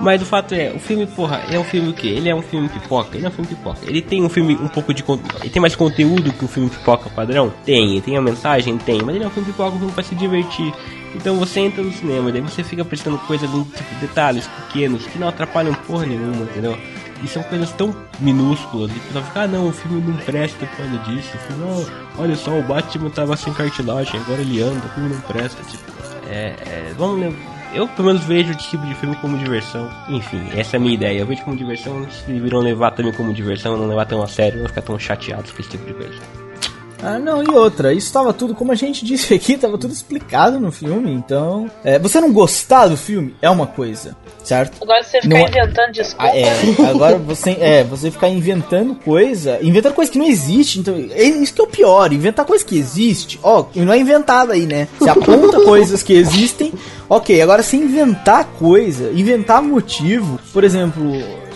Mas 0.00 0.22
o 0.22 0.24
fato 0.24 0.54
é, 0.54 0.72
o 0.74 0.78
filme, 0.78 1.06
porra, 1.06 1.42
é 1.50 1.58
um 1.58 1.64
filme 1.64 1.90
o 1.90 1.92
quê? 1.92 2.08
Ele 2.08 2.26
é 2.30 2.34
um 2.34 2.40
filme 2.40 2.70
pipoca? 2.70 3.18
Ele 3.18 3.26
é 3.26 3.28
um 3.28 3.32
filme 3.32 3.48
pipoca. 3.48 3.80
Ele 3.86 4.00
tem 4.00 4.22
um 4.24 4.30
filme 4.30 4.54
um 4.54 4.66
pouco 4.68 4.94
de. 4.94 5.04
Ele 5.42 5.50
tem 5.50 5.60
mais 5.60 5.76
conteúdo 5.76 6.32
que 6.32 6.42
o 6.42 6.48
filme 6.48 6.70
pipoca 6.70 7.10
padrão? 7.10 7.52
Tem. 7.66 7.90
Ele 7.92 8.00
tem 8.00 8.16
a 8.16 8.22
mensagem? 8.22 8.78
Tem. 8.78 9.02
Mas 9.02 9.14
ele 9.14 9.24
é 9.24 9.26
um 9.26 9.30
filme 9.30 9.50
pipoca, 9.52 9.76
um 9.76 9.78
filme 9.78 9.92
pra 9.92 10.02
se 10.02 10.14
divertir. 10.14 10.72
Então 11.14 11.36
você 11.36 11.60
entra 11.60 11.82
no 11.82 11.92
cinema, 11.92 12.32
daí 12.32 12.40
você 12.40 12.62
fica 12.64 12.82
prestando 12.84 13.18
coisas, 13.18 13.50
tipo, 13.50 13.94
detalhes 14.00 14.46
pequenos 14.46 15.04
que 15.06 15.18
não 15.18 15.28
atrapalham 15.28 15.74
porra 15.74 16.06
nenhuma, 16.06 16.44
entendeu? 16.44 16.78
E 17.22 17.28
são 17.28 17.42
coisas 17.44 17.70
tão 17.72 17.94
minúsculas. 18.18 18.90
E 18.90 19.00
pessoal 19.00 19.24
fica, 19.24 19.42
ah 19.42 19.46
não, 19.46 19.68
o 19.68 19.72
filme 19.72 20.00
não 20.00 20.16
presta 20.18 20.66
por 20.66 20.76
causa 20.76 20.98
disso. 20.98 21.30
O 21.34 21.38
filme, 21.38 21.64
"Não, 21.64 21.86
olha 22.18 22.36
só, 22.36 22.58
o 22.58 22.62
Batman 22.62 23.10
tava 23.10 23.36
sem 23.36 23.52
cartilagem, 23.52 24.20
agora 24.20 24.40
ele 24.40 24.62
anda, 24.62 24.84
o 24.86 24.88
filme 24.90 25.10
não 25.14 25.20
presta. 25.22 25.62
Tipo, 25.64 25.84
é, 26.28 26.54
é, 26.66 26.94
vamos 26.96 27.34
Eu 27.74 27.86
pelo 27.88 28.08
menos 28.08 28.24
vejo 28.24 28.50
esse 28.52 28.70
tipo 28.70 28.84
de 28.86 28.94
filme 28.94 29.14
como 29.16 29.38
diversão. 29.38 29.88
Enfim, 30.08 30.42
essa 30.56 30.76
é 30.76 30.78
a 30.78 30.80
minha 30.80 30.94
ideia. 30.94 31.20
Eu 31.20 31.26
vejo 31.26 31.42
como 31.44 31.56
diversão, 31.56 32.06
se 32.10 32.32
viram 32.32 32.60
levar 32.60 32.90
também 32.92 33.12
como 33.12 33.32
diversão, 33.32 33.76
não 33.76 33.86
levar 33.86 34.06
tão 34.06 34.22
a 34.22 34.26
sério, 34.26 34.58
não 34.60 34.66
ficar 34.68 34.82
tão 34.82 34.98
chateados 34.98 35.50
com 35.52 35.60
esse 35.60 35.70
tipo 35.70 35.86
de 35.86 35.94
coisa. 35.94 36.39
Ah, 37.02 37.18
não, 37.18 37.42
e 37.42 37.48
outra, 37.48 37.92
isso 37.94 38.12
tava 38.12 38.32
tudo, 38.32 38.54
como 38.54 38.72
a 38.72 38.74
gente 38.74 39.04
disse 39.06 39.32
aqui, 39.34 39.56
tava 39.56 39.78
tudo 39.78 39.92
explicado 39.92 40.60
no 40.60 40.70
filme, 40.70 41.10
então. 41.12 41.70
É, 41.84 41.98
você 41.98 42.20
não 42.20 42.32
gostar 42.32 42.88
do 42.88 42.96
filme 42.96 43.34
é 43.40 43.48
uma 43.48 43.66
coisa, 43.66 44.16
certo? 44.44 44.76
Agora 44.82 45.02
você 45.02 45.20
ficar 45.20 45.28
Não 45.28 45.36
é- 45.38 45.48
inventando 45.48 45.92
desculpa. 45.92 46.24
Ah, 46.24 46.36
é, 46.36 46.52
agora 46.90 47.16
você, 47.18 47.50
é, 47.60 47.84
você 47.84 48.10
ficar 48.10 48.28
inventando 48.28 48.94
coisa, 48.94 49.58
inventando 49.62 49.94
coisa 49.94 50.10
que 50.10 50.18
não 50.18 50.26
existe, 50.26 50.78
então, 50.80 50.94
é 50.94 51.22
isso 51.24 51.54
que 51.54 51.60
é 51.60 51.64
o 51.64 51.68
pior, 51.68 52.12
inventar 52.12 52.44
coisa 52.44 52.64
que 52.64 52.78
existe, 52.78 53.38
ó, 53.42 53.66
e 53.74 53.80
não 53.80 53.92
é 53.92 53.98
inventado 53.98 54.52
aí, 54.52 54.66
né? 54.66 54.88
Você 54.98 55.08
aponta 55.08 55.60
coisas 55.64 56.02
que 56.02 56.12
existem, 56.12 56.72
ok, 57.08 57.40
agora 57.40 57.62
você 57.62 57.76
inventar 57.76 58.44
coisa, 58.58 59.10
inventar 59.12 59.62
motivo, 59.62 60.38
por 60.52 60.64
exemplo, 60.64 61.02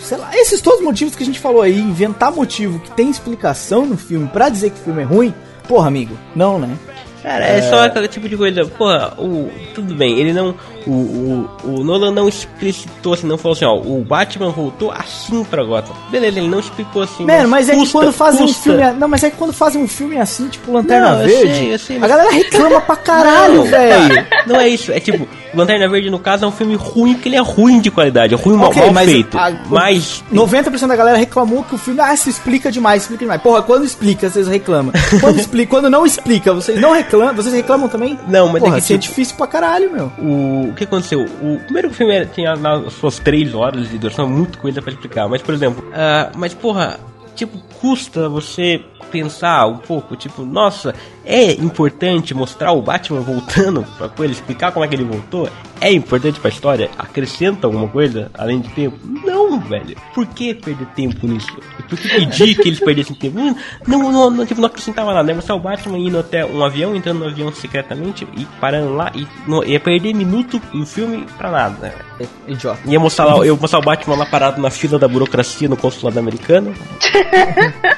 sei 0.05 0.17
lá, 0.17 0.29
esses 0.35 0.61
todos 0.61 0.79
os 0.79 0.85
motivos 0.85 1.15
que 1.15 1.23
a 1.23 1.25
gente 1.25 1.39
falou 1.39 1.61
aí, 1.61 1.79
inventar 1.79 2.31
motivo 2.31 2.79
que 2.79 2.91
tem 2.91 3.09
explicação 3.09 3.85
no 3.85 3.97
filme 3.97 4.27
pra 4.27 4.49
dizer 4.49 4.69
que 4.69 4.79
o 4.79 4.83
filme 4.83 5.01
é 5.01 5.05
ruim, 5.05 5.33
porra, 5.67 5.87
amigo, 5.87 6.17
não, 6.35 6.59
né? 6.59 6.77
Cara, 7.23 7.43
é, 7.43 7.61
só 7.63 7.83
aquele 7.83 8.07
tipo 8.07 8.29
de 8.29 8.37
coisa. 8.37 8.65
Porra, 8.65 9.15
o, 9.17 9.49
tudo 9.73 9.95
bem, 9.95 10.19
ele 10.19 10.31
não. 10.31 10.55
O, 10.87 10.91
o, 10.91 11.49
o 11.63 11.83
Nolan 11.83 12.11
não 12.11 12.27
explicitou 12.29 13.13
assim, 13.13 13.25
não 13.27 13.37
falou 13.37 13.55
assim, 13.55 13.65
ó, 13.65 13.75
o 13.75 14.03
Batman 14.07 14.49
voltou 14.51 14.91
assim 14.91 15.43
pra 15.43 15.63
Gotham. 15.63 15.95
Beleza, 16.11 16.39
ele 16.39 16.47
não 16.47 16.59
explicou 16.59 17.01
assim. 17.01 17.25
Mano, 17.25 17.49
mas 17.49 17.69
é 17.69 17.73
que 17.73 17.79
custa- 17.79 17.97
quando 17.99 18.11
fazem 18.13 18.43
um 18.43 18.47
custa. 18.47 18.61
filme. 18.63 18.91
Não, 18.99 19.07
mas 19.07 19.23
é 19.23 19.29
que 19.31 19.37
quando 19.37 19.53
fazem 19.53 19.81
um 19.81 19.87
filme 19.87 20.17
assim, 20.19 20.47
tipo 20.47 20.71
Lanterna 20.71 21.11
Não, 21.15 21.21
eu 21.21 21.27
Verde, 21.27 21.55
sei, 21.55 21.73
eu 21.73 21.79
sei, 21.79 21.97
a 21.97 21.99
mas- 21.99 22.09
galera 22.09 22.31
reclama 22.31 22.81
pra 22.81 22.95
caralho, 22.95 23.63
velho. 23.63 24.25
Não 24.47 24.59
é 24.59 24.67
isso, 24.69 24.91
é 24.91 24.99
tipo, 24.99 25.27
Lanterna 25.53 25.87
Verde 25.89 26.09
no 26.09 26.19
caso 26.19 26.45
é 26.45 26.47
um 26.47 26.51
filme 26.51 26.75
ruim 26.75 27.13
porque 27.13 27.29
ele 27.29 27.35
é 27.35 27.41
ruim 27.41 27.79
de 27.79 27.89
qualidade, 27.89 28.33
é 28.33 28.37
ruim 28.37 28.55
mal, 28.55 28.69
Ok, 28.69 28.81
mal 28.83 28.93
mas 28.93 29.09
feito. 29.11 29.37
a- 29.37 29.51
mas 29.69 30.23
90% 30.31 30.87
da 30.87 30.95
galera 30.95 31.17
reclamou 31.17 31.63
que 31.63 31.73
o 31.75 31.77
filme, 31.77 31.99
ah, 32.01 32.15
se 32.15 32.29
explica 32.29 32.71
demais, 32.71 33.03
explica 33.03 33.23
demais. 33.25 33.41
Porra, 33.41 33.61
quando 33.63 33.83
explica, 33.85 34.29
vocês 34.29 34.47
reclamam. 34.47 34.93
Quando 35.19 35.39
explica, 35.39 35.69
quando 35.69 35.89
não 35.89 36.05
explica, 36.05 36.53
vocês 36.53 36.79
não 36.79 36.93
reclamam. 36.93 37.33
vocês 37.33 37.53
reclamam 37.53 37.87
também? 37.87 38.19
Não, 38.27 38.47
mas 38.47 38.57
é 38.57 38.59
Porra, 38.59 38.73
que, 38.77 38.83
isso 38.83 38.93
é 38.93 38.97
tipo- 38.97 39.09
difícil 39.15 39.35
pra 39.37 39.47
caralho, 39.47 39.89
meu. 39.91 40.11
O 40.19 40.73
que 40.75 40.83
aconteceu? 40.83 41.25
O 41.41 41.59
primeiro 41.63 41.89
filme 41.91 42.13
era- 42.15 42.25
tinha 42.25 42.55
nas 42.55 42.93
suas 42.93 43.19
três 43.19 43.53
horas 43.53 43.89
de 43.89 43.97
duração, 43.97 44.27
muita 44.27 44.57
coisa 44.59 44.81
pra 44.81 44.91
explicar. 44.91 45.27
Mas, 45.27 45.41
por 45.41 45.53
exemplo, 45.53 45.83
ah, 45.93 46.31
mas 46.35 46.53
porra, 46.53 46.99
tipo, 47.35 47.57
custa 47.79 48.27
você 48.29 48.81
pensar 49.15 49.65
um 49.67 49.77
pouco, 49.77 50.15
tipo, 50.17 50.43
nossa, 50.43 50.93
é 51.23 51.53
importante 51.53 52.33
mostrar 52.33 52.73
o 52.73 52.81
Batman 52.81 53.21
voltando 53.21 53.83
pra 53.97 54.09
coisa, 54.09 54.33
explicar 54.33 54.73
como 54.73 54.83
é 54.83 54.87
que 54.89 54.95
ele 54.95 55.05
voltou? 55.05 55.49
É 55.79 55.91
importante 55.91 56.39
pra 56.39 56.49
história? 56.49 56.89
Acrescenta 56.97 57.67
alguma 57.67 57.87
coisa 57.87 58.29
além 58.33 58.59
de 58.59 58.69
tempo? 58.69 58.97
Não, 59.03 59.59
velho. 59.59 59.95
Por 60.13 60.25
que 60.25 60.53
perder 60.53 60.87
tempo 60.87 61.27
nisso? 61.27 61.47
Por 61.87 61.97
que 61.97 62.07
pedir 62.09 62.55
que 62.55 62.67
eles 62.67 62.79
perdessem 62.83 63.15
tempo? 63.15 63.39
Hum, 63.39 63.55
Não, 63.87 64.11
não, 64.11 64.29
não, 64.29 64.45
tipo, 64.45 64.59
não 64.61 64.67
acrescentava 64.67 65.13
nada. 65.13 65.29
É 65.31 65.35
mostrar 65.35 65.55
o 65.55 65.59
Batman 65.59 65.97
indo 65.97 66.17
até 66.17 66.45
um 66.45 66.63
avião, 66.63 66.95
entrando 66.95 67.19
no 67.19 67.25
avião 67.27 67.53
secretamente 67.53 68.27
e 68.37 68.45
parando 68.59 68.95
lá 68.95 69.11
e 69.13 69.27
não, 69.47 69.63
ia 69.63 69.79
perder 69.79 70.13
minuto 70.13 70.61
no 70.73 70.85
filme 70.85 71.25
pra 71.37 71.51
nada. 71.51 71.77
né? 71.87 71.93
É, 72.21 72.51
Idiota. 72.51 72.79
Ia 72.85 72.99
mostrar, 72.99 73.25
lá, 73.25 73.45
eu 73.45 73.57
mostrar 73.57 73.79
o 73.79 73.83
Batman 73.83 74.15
lá 74.15 74.25
parado 74.25 74.61
na 74.61 74.69
fila 74.69 74.97
da 74.97 75.07
burocracia 75.07 75.67
no 75.69 75.75
consulado 75.77 76.17
americano. 76.17 76.73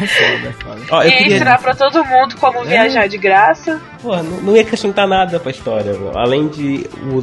É 0.00 0.06
foda, 0.06 0.48
é 0.48 0.52
foda. 0.52 0.80
Ó, 0.90 1.02
eu 1.02 1.08
e 1.08 1.12
queria, 1.12 1.36
ensinar 1.36 1.58
pra 1.58 1.74
todo 1.74 2.04
mundo 2.04 2.36
como 2.36 2.64
viajar 2.64 3.06
de 3.06 3.16
graça. 3.16 3.80
Pô, 4.02 4.16
não, 4.16 4.40
não 4.42 4.56
ia 4.56 4.62
acrescentar 4.62 5.06
nada 5.06 5.40
pra 5.40 5.50
história, 5.50 5.92
meu. 5.94 6.16
além 6.16 6.48
de. 6.48 6.86
O, 7.10 7.22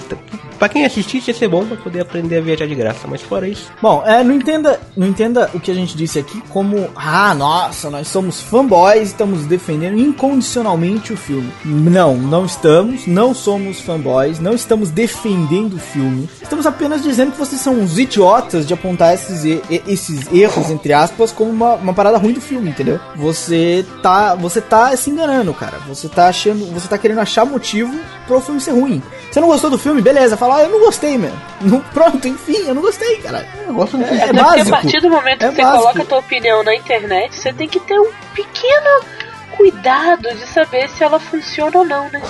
pra 0.57 0.69
quem 0.69 0.85
assistisse 0.85 1.29
ia 1.29 1.37
ser 1.37 1.47
bom 1.47 1.65
pra 1.65 1.77
poder 1.77 2.01
aprender 2.01 2.37
a 2.37 2.41
viajar 2.41 2.65
de 2.65 2.75
graça, 2.75 3.07
mas 3.07 3.21
fora 3.21 3.47
isso. 3.47 3.71
Bom, 3.81 4.03
é, 4.05 4.23
não 4.23 4.33
entenda, 4.33 4.79
não 4.95 5.07
entenda 5.07 5.49
o 5.53 5.59
que 5.59 5.71
a 5.71 5.73
gente 5.73 5.95
disse 5.95 6.19
aqui 6.19 6.41
como, 6.49 6.89
ah, 6.95 7.33
nossa, 7.33 7.89
nós 7.89 8.07
somos 8.07 8.41
fanboys, 8.41 9.09
estamos 9.09 9.45
defendendo 9.45 9.99
incondicionalmente 9.99 11.13
o 11.13 11.17
filme. 11.17 11.51
Não, 11.63 12.15
não 12.15 12.45
estamos, 12.45 13.05
não 13.07 13.33
somos 13.33 13.81
fanboys, 13.81 14.39
não 14.39 14.53
estamos 14.53 14.89
defendendo 14.89 15.75
o 15.75 15.79
filme. 15.79 16.29
Estamos 16.41 16.65
apenas 16.65 17.03
dizendo 17.03 17.31
que 17.31 17.39
vocês 17.39 17.61
são 17.61 17.75
uns 17.75 17.97
idiotas 17.97 18.65
de 18.65 18.73
apontar 18.73 19.13
esses, 19.13 19.43
esses 19.87 20.31
erros, 20.31 20.69
entre 20.69 20.93
aspas, 20.93 21.31
como 21.31 21.51
uma, 21.51 21.75
uma 21.75 21.93
parada 21.93 22.17
ruim 22.17 22.33
do 22.33 22.41
filme, 22.41 22.62
entendeu? 22.69 22.99
Você 23.15 23.85
tá, 24.01 24.35
você 24.35 24.59
tá 24.61 24.95
se 24.95 25.09
enganando, 25.09 25.53
cara. 25.53 25.77
Você 25.87 26.07
tá 26.09 26.27
achando, 26.27 26.65
você 26.73 26.87
tá 26.87 26.97
querendo 26.97 27.19
achar 27.19 27.45
motivo 27.45 27.93
pro 28.27 28.39
filme 28.41 28.59
ser 28.61 28.71
ruim. 28.71 29.01
Você 29.31 29.39
não 29.39 29.47
gostou 29.47 29.69
do 29.69 29.77
filme? 29.77 30.01
Beleza, 30.01 30.37
fala, 30.37 30.57
ah, 30.57 30.63
eu 30.63 30.69
não 30.69 30.79
gostei, 30.79 31.17
meu. 31.17 31.31
Não, 31.61 31.79
pronto, 31.79 32.27
enfim, 32.27 32.57
eu 32.67 32.73
não 32.75 32.81
gostei, 32.81 33.17
cara. 33.17 33.47
Eu 33.65 33.73
gosto 33.73 33.97
do 33.97 34.03
filme. 34.03 34.19
É, 34.19 34.23
Até 34.25 34.33
porque 34.33 34.39
a 34.39 34.43
básico. 34.43 34.69
partir 34.69 34.99
do 35.01 35.09
momento 35.09 35.39
que 35.39 35.45
É 35.45 35.51
você 35.51 35.61
básico. 35.61 35.81
coloca 35.81 36.01
a 36.01 36.05
tua 36.05 36.17
opinião 36.19 36.63
na 36.63 36.75
internet, 36.75 37.35
você 37.35 37.53
tem 37.53 37.67
que 37.69 37.79
ter 37.79 37.97
um 37.99 38.09
pequeno 38.35 39.01
cuidado 39.55 40.27
de 40.35 40.45
saber 40.47 40.89
se 40.89 41.03
ela 41.03 41.19
funciona 41.19 41.77
ou 41.79 41.85
não, 41.85 42.09
né? 42.09 42.21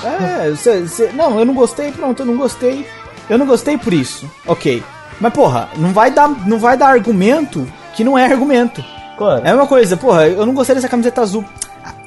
É, 0.46 0.50
você, 0.50 0.82
você- 0.82 1.12
não, 1.14 1.40
eu 1.40 1.46
não 1.46 1.54
gostei, 1.54 1.92
pronto, 1.92 2.22
eu 2.22 2.26
não 2.26 2.38
gostei. 2.38 2.86
Eu 3.30 3.38
não 3.38 3.46
gostei 3.46 3.78
por 3.78 3.94
isso. 3.94 4.30
Ok. 4.46 4.84
Mas 5.20 5.34
porra, 5.34 5.70
não 5.78 5.92
vai 5.94 6.12
dar, 6.12 6.28
não 6.46 6.60
vai 6.60 6.76
dar 6.78 6.88
argumento 6.90 7.68
que 7.96 8.04
não 8.04 8.18
é 8.18 8.26
argumento. 8.26 8.84
Claro. 9.18 9.46
É 9.46 9.54
uma 9.54 9.68
coisa, 9.68 9.96
porra, 9.98 10.28
eu 10.28 10.46
não 10.46 10.54
gostei 10.54 10.76
dessa 10.76 10.90
camiseta 10.90 11.22
azul. 11.22 11.44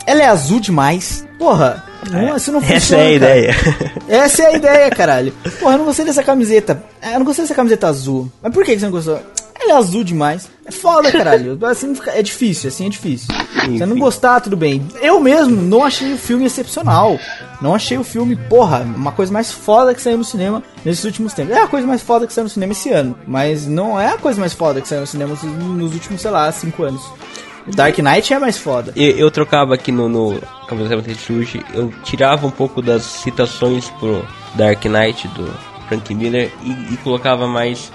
Ela 0.06 0.22
é 0.22 0.26
azul 0.26 0.60
demais? 0.60 1.26
Porra, 1.38 1.82
não, 2.10 2.36
isso 2.36 2.52
não 2.52 2.60
funciona. 2.60 2.76
Essa 2.76 2.96
é 2.96 2.98
a 2.98 3.02
cara. 3.02 3.14
ideia. 3.14 3.54
Essa 4.08 4.42
é 4.42 4.46
a 4.46 4.52
ideia, 4.52 4.90
caralho. 4.90 5.32
Porra, 5.58 5.74
eu 5.74 5.78
não 5.78 5.84
gostei 5.84 6.04
dessa 6.04 6.22
camiseta. 6.22 6.82
É, 7.02 7.14
Eu 7.14 7.18
não 7.18 7.26
gostei 7.26 7.44
dessa 7.44 7.54
camiseta 7.54 7.88
azul. 7.88 8.30
Mas 8.42 8.52
por 8.54 8.64
que 8.64 8.78
você 8.78 8.84
não 8.84 8.92
gostou? 8.92 9.20
Ela 9.60 9.72
é 9.72 9.76
azul 9.76 10.04
demais. 10.04 10.48
É 10.64 10.70
foda, 10.70 11.10
caralho. 11.10 11.58
Assim 11.66 11.94
é 12.08 12.22
difícil, 12.22 12.68
assim 12.68 12.86
é 12.86 12.88
difícil. 12.88 13.28
Você 13.70 13.86
não 13.86 13.98
gostar, 13.98 14.40
tudo 14.40 14.56
bem. 14.56 14.86
Eu 15.00 15.20
mesmo 15.20 15.62
não 15.62 15.84
achei 15.84 16.12
o 16.12 16.18
filme 16.18 16.44
excepcional. 16.44 17.18
Não 17.60 17.74
achei 17.74 17.96
o 17.96 18.04
filme, 18.04 18.36
porra, 18.36 18.80
uma 18.80 19.12
coisa 19.12 19.32
mais 19.32 19.50
foda 19.50 19.94
que 19.94 20.02
saiu 20.02 20.18
no 20.18 20.24
cinema 20.24 20.62
nesses 20.84 21.04
últimos 21.04 21.32
tempos. 21.32 21.54
É 21.56 21.62
a 21.62 21.66
coisa 21.66 21.86
mais 21.86 22.02
foda 22.02 22.26
que 22.26 22.32
saiu 22.32 22.44
no 22.44 22.50
cinema 22.50 22.72
esse 22.72 22.90
ano. 22.90 23.16
Mas 23.26 23.66
não 23.66 23.98
é 23.98 24.08
a 24.08 24.18
coisa 24.18 24.38
mais 24.38 24.52
foda 24.52 24.80
que 24.80 24.88
saiu 24.88 25.00
no 25.00 25.06
cinema 25.06 25.36
nos 25.42 25.94
últimos, 25.94 26.20
sei 26.20 26.30
lá, 26.30 26.50
cinco 26.52 26.82
anos. 26.82 27.02
Dark 27.74 27.98
Knight 27.98 28.32
é 28.32 28.38
mais 28.38 28.58
foda. 28.58 28.92
Eu, 28.94 29.10
eu 29.16 29.30
trocava 29.30 29.74
aqui 29.74 29.90
no, 29.90 30.08
no 30.08 30.40
Cavaleiro 30.68 31.02
da 31.02 31.14
Surge, 31.14 31.64
eu 31.74 31.92
tirava 32.04 32.46
um 32.46 32.50
pouco 32.50 32.80
das 32.80 33.02
citações 33.02 33.90
pro 33.98 34.24
Dark 34.54 34.84
Knight 34.84 35.26
do 35.28 35.52
Frank 35.88 36.14
Miller 36.14 36.52
e, 36.62 36.94
e 36.94 36.96
colocava 36.98 37.46
mais 37.48 37.90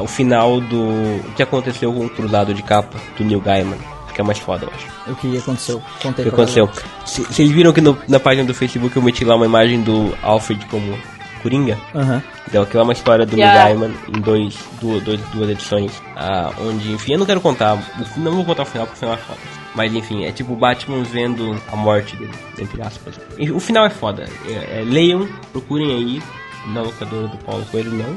o 0.00 0.06
final 0.06 0.60
do 0.60 0.80
o 0.82 1.32
que 1.36 1.42
aconteceu 1.42 1.92
com 1.92 2.06
o 2.06 2.10
cruzado 2.10 2.54
de 2.54 2.62
capa 2.62 2.98
do 3.16 3.24
Neil 3.24 3.40
Gaiman, 3.40 3.78
que 4.14 4.20
é 4.20 4.24
mais 4.24 4.38
foda, 4.38 4.66
eu 4.66 4.72
acho. 4.74 5.10
O 5.10 5.14
que 5.16 5.36
aconteceu? 5.36 5.76
O 5.78 6.02
Contei 6.02 6.24
que 6.24 6.30
pra 6.30 6.42
aconteceu? 6.42 6.68
Vocês 7.04 7.50
viram 7.50 7.72
que 7.72 7.80
no- 7.80 7.98
na 8.08 8.20
página 8.20 8.46
do 8.46 8.54
Facebook 8.54 8.94
eu 8.96 9.02
meti 9.02 9.24
lá 9.24 9.34
uma 9.36 9.46
imagem 9.46 9.82
do 9.82 10.14
Alfred 10.22 10.64
como 10.66 10.96
Coringa? 11.42 11.76
Aham. 11.94 12.22
Então, 12.48 12.62
aquilo 12.62 12.80
é 12.80 12.82
uma 12.84 12.92
história 12.92 13.24
do 13.24 13.34
Yeah. 13.36 13.64
Neil 13.74 13.78
Gaiman 13.80 13.96
em 14.16 14.20
dois, 14.20 14.58
duas, 14.80 15.02
dois, 15.02 15.20
duas 15.32 15.48
edições. 15.50 15.90
ah, 16.16 16.50
onde, 16.60 16.92
enfim, 16.92 17.12
eu 17.14 17.18
não 17.18 17.26
quero 17.26 17.40
contar, 17.40 17.74
o 17.74 18.20
não 18.20 18.32
vou 18.32 18.44
contar 18.44 18.62
o 18.62 18.66
final 18.66 18.86
porque 18.86 18.96
o 18.98 19.00
final 19.00 19.14
é 19.14 19.18
foda. 19.18 19.38
Mas 19.74 19.94
enfim, 19.94 20.24
é 20.24 20.30
tipo 20.32 20.52
o 20.52 20.56
Batman 20.56 21.02
vendo 21.02 21.56
a 21.72 21.76
morte 21.76 22.14
dele, 22.16 22.30
entre 22.58 22.82
aspas. 22.82 23.18
E 23.38 23.50
o 23.50 23.58
final 23.58 23.86
é 23.86 23.90
foda. 23.90 24.28
É, 24.46 24.80
é, 24.80 24.84
leiam, 24.84 25.26
procurem 25.50 25.90
aí, 25.90 26.22
na 26.74 26.82
locadora 26.82 27.26
do 27.28 27.38
Paulo 27.38 27.64
Coelho 27.70 27.90
não. 27.92 28.14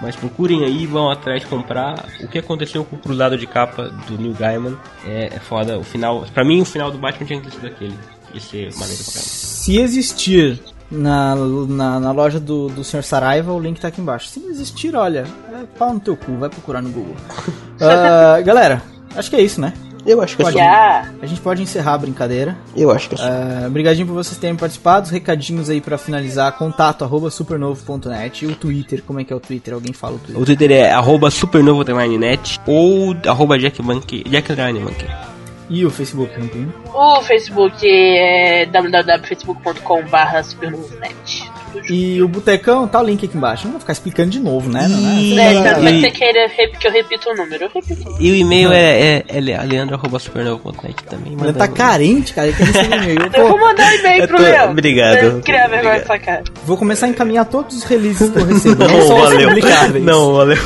Mas 0.00 0.14
procurem 0.14 0.64
aí, 0.64 0.86
vão 0.86 1.10
atrás 1.10 1.44
comprar 1.44 2.06
o 2.20 2.28
que 2.28 2.38
aconteceu 2.38 2.84
com 2.84 2.96
o 2.96 2.98
cruzado 2.98 3.36
de 3.36 3.46
capa 3.46 3.90
do 4.06 4.16
Neil 4.16 4.34
Gaiman. 4.34 4.76
É, 5.04 5.26
é 5.34 5.40
foda. 5.40 5.78
O 5.78 5.82
final, 5.82 6.24
pra 6.32 6.44
mim, 6.44 6.60
o 6.60 6.64
final 6.64 6.90
do 6.90 6.98
Batman 6.98 7.26
tinha 7.26 7.40
que 7.40 7.48
ter 7.48 7.54
sido 7.54 7.66
aquele. 7.66 7.98
Ser 8.38 8.72
maneiro 8.76 9.02
pra 9.02 9.12
caramba. 9.12 9.28
Se 9.28 9.78
existir 9.78 10.60
na, 10.90 11.34
na, 11.34 11.98
na 11.98 12.12
loja 12.12 12.38
do, 12.38 12.68
do 12.68 12.84
Sr. 12.84 13.02
Saraiva, 13.02 13.52
o 13.52 13.58
link 13.58 13.80
tá 13.80 13.88
aqui 13.88 14.00
embaixo. 14.00 14.28
Se 14.28 14.38
não 14.38 14.50
existir, 14.50 14.94
olha, 14.94 15.24
é 15.52 15.64
pau 15.78 15.94
no 15.94 16.00
teu 16.00 16.16
cu, 16.16 16.36
vai 16.36 16.48
procurar 16.48 16.82
no 16.82 16.90
Google. 16.90 17.16
Ah, 17.80 18.40
galera, 18.40 18.82
acho 19.14 19.30
que 19.30 19.36
é 19.36 19.40
isso, 19.40 19.60
né? 19.60 19.72
Eu 20.06 20.20
acho 20.22 20.36
que 20.36 20.42
Pode. 20.42 20.56
Já. 20.56 21.10
A 21.20 21.26
gente 21.26 21.40
pode 21.40 21.62
encerrar 21.62 21.94
a 21.94 21.98
brincadeira. 21.98 22.56
Eu 22.76 22.90
acho 22.90 23.08
que 23.08 23.14
é 23.14 23.18
Ah, 23.20 23.64
Obrigadinho 23.66 24.06
por 24.06 24.14
vocês 24.14 24.38
terem 24.38 24.56
participado. 24.56 25.06
Os 25.06 25.10
recadinhos 25.10 25.68
aí 25.68 25.80
pra 25.80 25.98
finalizar: 25.98 26.52
contato 26.52 27.04
arroba 27.04 27.30
supernovo.net. 27.30 28.44
E 28.44 28.48
o 28.48 28.54
Twitter, 28.54 29.02
como 29.06 29.20
é 29.20 29.24
que 29.24 29.32
é 29.32 29.36
o 29.36 29.40
Twitter? 29.40 29.74
Alguém 29.74 29.92
fala 29.92 30.14
o 30.14 30.18
Twitter? 30.18 30.42
O 30.42 30.44
Twitter 30.44 30.70
é 30.72 30.90
arroba 30.92 31.30
supernovo_net 31.30 32.60
ou 32.66 33.14
arroba 33.26 33.58
jackmonkey, 33.58 34.24
jack 34.24 34.50
underline 34.52 34.80
monkey. 34.80 35.06
E 35.70 35.84
o 35.84 35.90
Facebook, 35.90 36.32
Rampinho? 36.34 36.72
O 36.94 37.20
Facebook 37.22 37.86
é 37.86 38.64
www.facebook.com.br 38.66 40.42
supernovonet. 40.42 41.50
E 41.90 42.20
o 42.22 42.28
Botecão, 42.28 42.86
tá 42.88 43.00
o 43.00 43.04
link 43.04 43.24
aqui 43.24 43.36
embaixo. 43.36 43.64
Não 43.64 43.72
vou 43.72 43.80
ficar 43.80 43.92
explicando 43.92 44.30
de 44.30 44.40
novo, 44.40 44.70
né? 44.70 44.86
Não, 44.88 44.98
E- 44.98 45.34
né? 45.34 45.54
É, 45.54 45.62
tanto 45.74 45.86
é 45.86 45.90
que 45.92 45.96
E- 45.98 46.00
você 46.00 46.10
queira 46.10 46.48
que 46.78 46.86
eu 46.86 46.92
repito 46.92 47.30
o 47.30 47.34
número. 47.34 47.64
Eu 47.64 47.70
repito. 47.74 48.16
E 48.20 48.30
o 48.30 48.34
e-mail 48.34 48.72
é, 48.72 49.00
é, 49.18 49.24
é 49.28 49.40
leandro.supernovo.net 49.40 51.04
também. 51.04 51.36
Ele 51.40 51.52
tá 51.52 51.68
carente, 51.68 52.32
cara. 52.34 52.48
Ele 52.48 52.56
quer 52.56 52.84
e-mail. 52.86 53.18
Eu 53.34 53.48
vou 53.48 53.58
mandar 53.60 53.86
um 53.86 53.94
e-mail 53.96 54.22
Eu 54.22 54.28
pro 54.28 54.36
tô- 54.36 54.42
Léo. 54.42 54.70
obrigado. 54.70 55.18
Pra 55.18 55.40
Criar 55.40 55.68
vergonha 55.68 55.94
Obrigado. 55.96 56.08
nessa 56.08 56.18
cara. 56.18 56.44
vou 56.66 56.76
começar 56.76 57.06
a 57.06 57.08
encaminhar 57.08 57.44
todos 57.46 57.76
os 57.76 57.84
releases 57.84 58.30
que 58.30 58.38
eu 58.38 58.44
recebo. 58.46 58.84
Não, 58.84 58.90
Não, 58.98 59.06
só 59.06 59.16
os 59.16 59.22
valeu. 59.32 59.48
publicáveis. 59.48 60.04
Não, 60.04 60.34
valeu. 60.34 60.58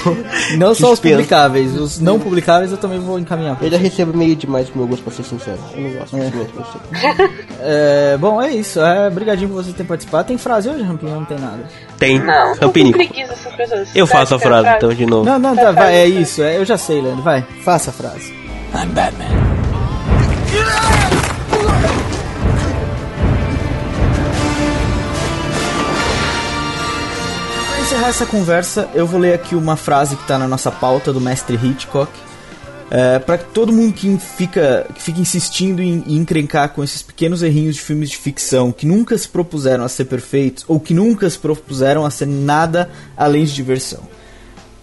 Não 0.56 0.74
só 0.74 0.92
os 0.92 1.00
publicáveis. 1.00 1.76
Os 1.76 2.00
não 2.00 2.18
publicáveis 2.18 2.70
eu 2.70 2.76
também 2.78 2.98
vou 2.98 3.18
encaminhar. 3.18 3.56
Eu 3.62 3.70
já 3.70 3.76
recebo 3.76 4.16
meio 4.16 4.34
demais 4.36 4.68
pro 4.68 4.78
meu 4.78 4.86
gosto, 4.88 5.02
pra 5.02 5.12
ser 5.12 5.22
sincero. 5.24 5.58
Eu 5.74 5.80
não 5.82 5.90
gosto 5.90 6.16
muito 6.16 6.30
de 6.32 6.52
você. 6.52 7.32
É, 7.64 8.16
bom, 8.18 8.42
é 8.42 8.50
isso. 8.50 8.80
É, 8.80 9.08
brigadinho 9.08 9.48
por 9.48 9.62
você 9.62 9.72
ter 9.72 9.84
participado. 9.84 10.26
Tem 10.26 10.36
frase 10.36 10.68
hoje, 10.68 10.82
Rampinho? 10.92 11.14
Não 11.14 11.24
tem 11.24 11.38
nada. 11.38 11.64
Tem. 11.98 12.18
Não, 12.18 12.54
Rampinico. 12.54 12.98
preguiça 12.98 13.32
essas 13.32 13.54
coisas. 13.54 13.88
Eu 13.94 14.06
faço 14.06 14.34
a 14.34 14.38
frase, 14.38 14.68
então, 14.76 14.92
de 14.94 15.06
novo. 15.06 15.24
Não, 15.24 15.38
não, 15.38 15.56
tá, 15.56 15.72
vai, 15.72 15.94
é 15.94 16.06
isso. 16.06 16.42
É, 16.42 16.56
eu 16.56 16.64
já 16.64 16.76
sei, 16.76 17.00
Leandro. 17.00 17.22
Vai, 17.22 17.42
faça 17.64 17.90
a 17.90 17.92
frase. 17.92 18.32
I'm 18.74 18.88
Batman. 18.88 19.26
Pra 27.68 27.80
encerrar 27.80 28.08
essa 28.08 28.26
conversa, 28.26 28.88
eu 28.94 29.06
vou 29.06 29.20
ler 29.20 29.34
aqui 29.34 29.54
uma 29.54 29.76
frase 29.76 30.16
que 30.16 30.26
tá 30.26 30.38
na 30.38 30.48
nossa 30.48 30.70
pauta 30.70 31.12
do 31.12 31.20
mestre 31.20 31.56
Hitchcock. 31.56 32.10
É, 32.94 33.18
para 33.18 33.38
todo 33.38 33.72
mundo 33.72 33.94
que 33.94 34.18
fica, 34.18 34.86
que 34.94 35.00
fica 35.00 35.18
insistindo 35.18 35.80
em, 35.80 36.04
em 36.06 36.16
encrencar 36.16 36.74
com 36.74 36.84
esses 36.84 37.00
pequenos 37.00 37.42
errinhos 37.42 37.76
de 37.76 37.80
filmes 37.80 38.10
de 38.10 38.18
ficção 38.18 38.70
que 38.70 38.84
nunca 38.84 39.16
se 39.16 39.26
propuseram 39.26 39.82
a 39.82 39.88
ser 39.88 40.04
perfeitos 40.04 40.62
ou 40.68 40.78
que 40.78 40.92
nunca 40.92 41.30
se 41.30 41.38
propuseram 41.38 42.04
a 42.04 42.10
ser 42.10 42.26
nada 42.26 42.90
além 43.16 43.46
de 43.46 43.54
diversão. 43.54 44.00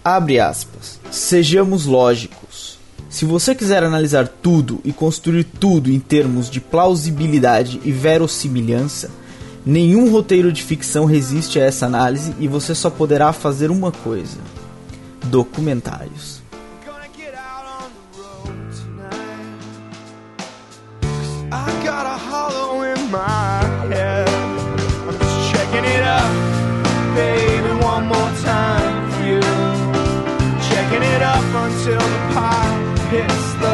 Abre 0.02 0.40
aspas. 0.40 0.98
Sejamos 1.08 1.86
lógicos. 1.86 2.80
Se 3.08 3.24
você 3.24 3.54
quiser 3.54 3.84
analisar 3.84 4.26
tudo 4.26 4.80
e 4.84 4.92
construir 4.92 5.44
tudo 5.44 5.88
em 5.88 6.00
termos 6.00 6.50
de 6.50 6.60
plausibilidade 6.60 7.80
e 7.84 7.92
verossimilhança, 7.92 9.08
nenhum 9.64 10.10
roteiro 10.10 10.52
de 10.52 10.64
ficção 10.64 11.04
resiste 11.04 11.60
a 11.60 11.64
essa 11.64 11.86
análise 11.86 12.34
e 12.40 12.48
você 12.48 12.74
só 12.74 12.90
poderá 12.90 13.32
fazer 13.32 13.70
uma 13.70 13.92
coisa: 13.92 14.38
documentários. 15.26 16.39
till 31.90 31.98
the 31.98 32.34
pile 32.34 32.96
hits 33.10 33.54
the 33.54 33.69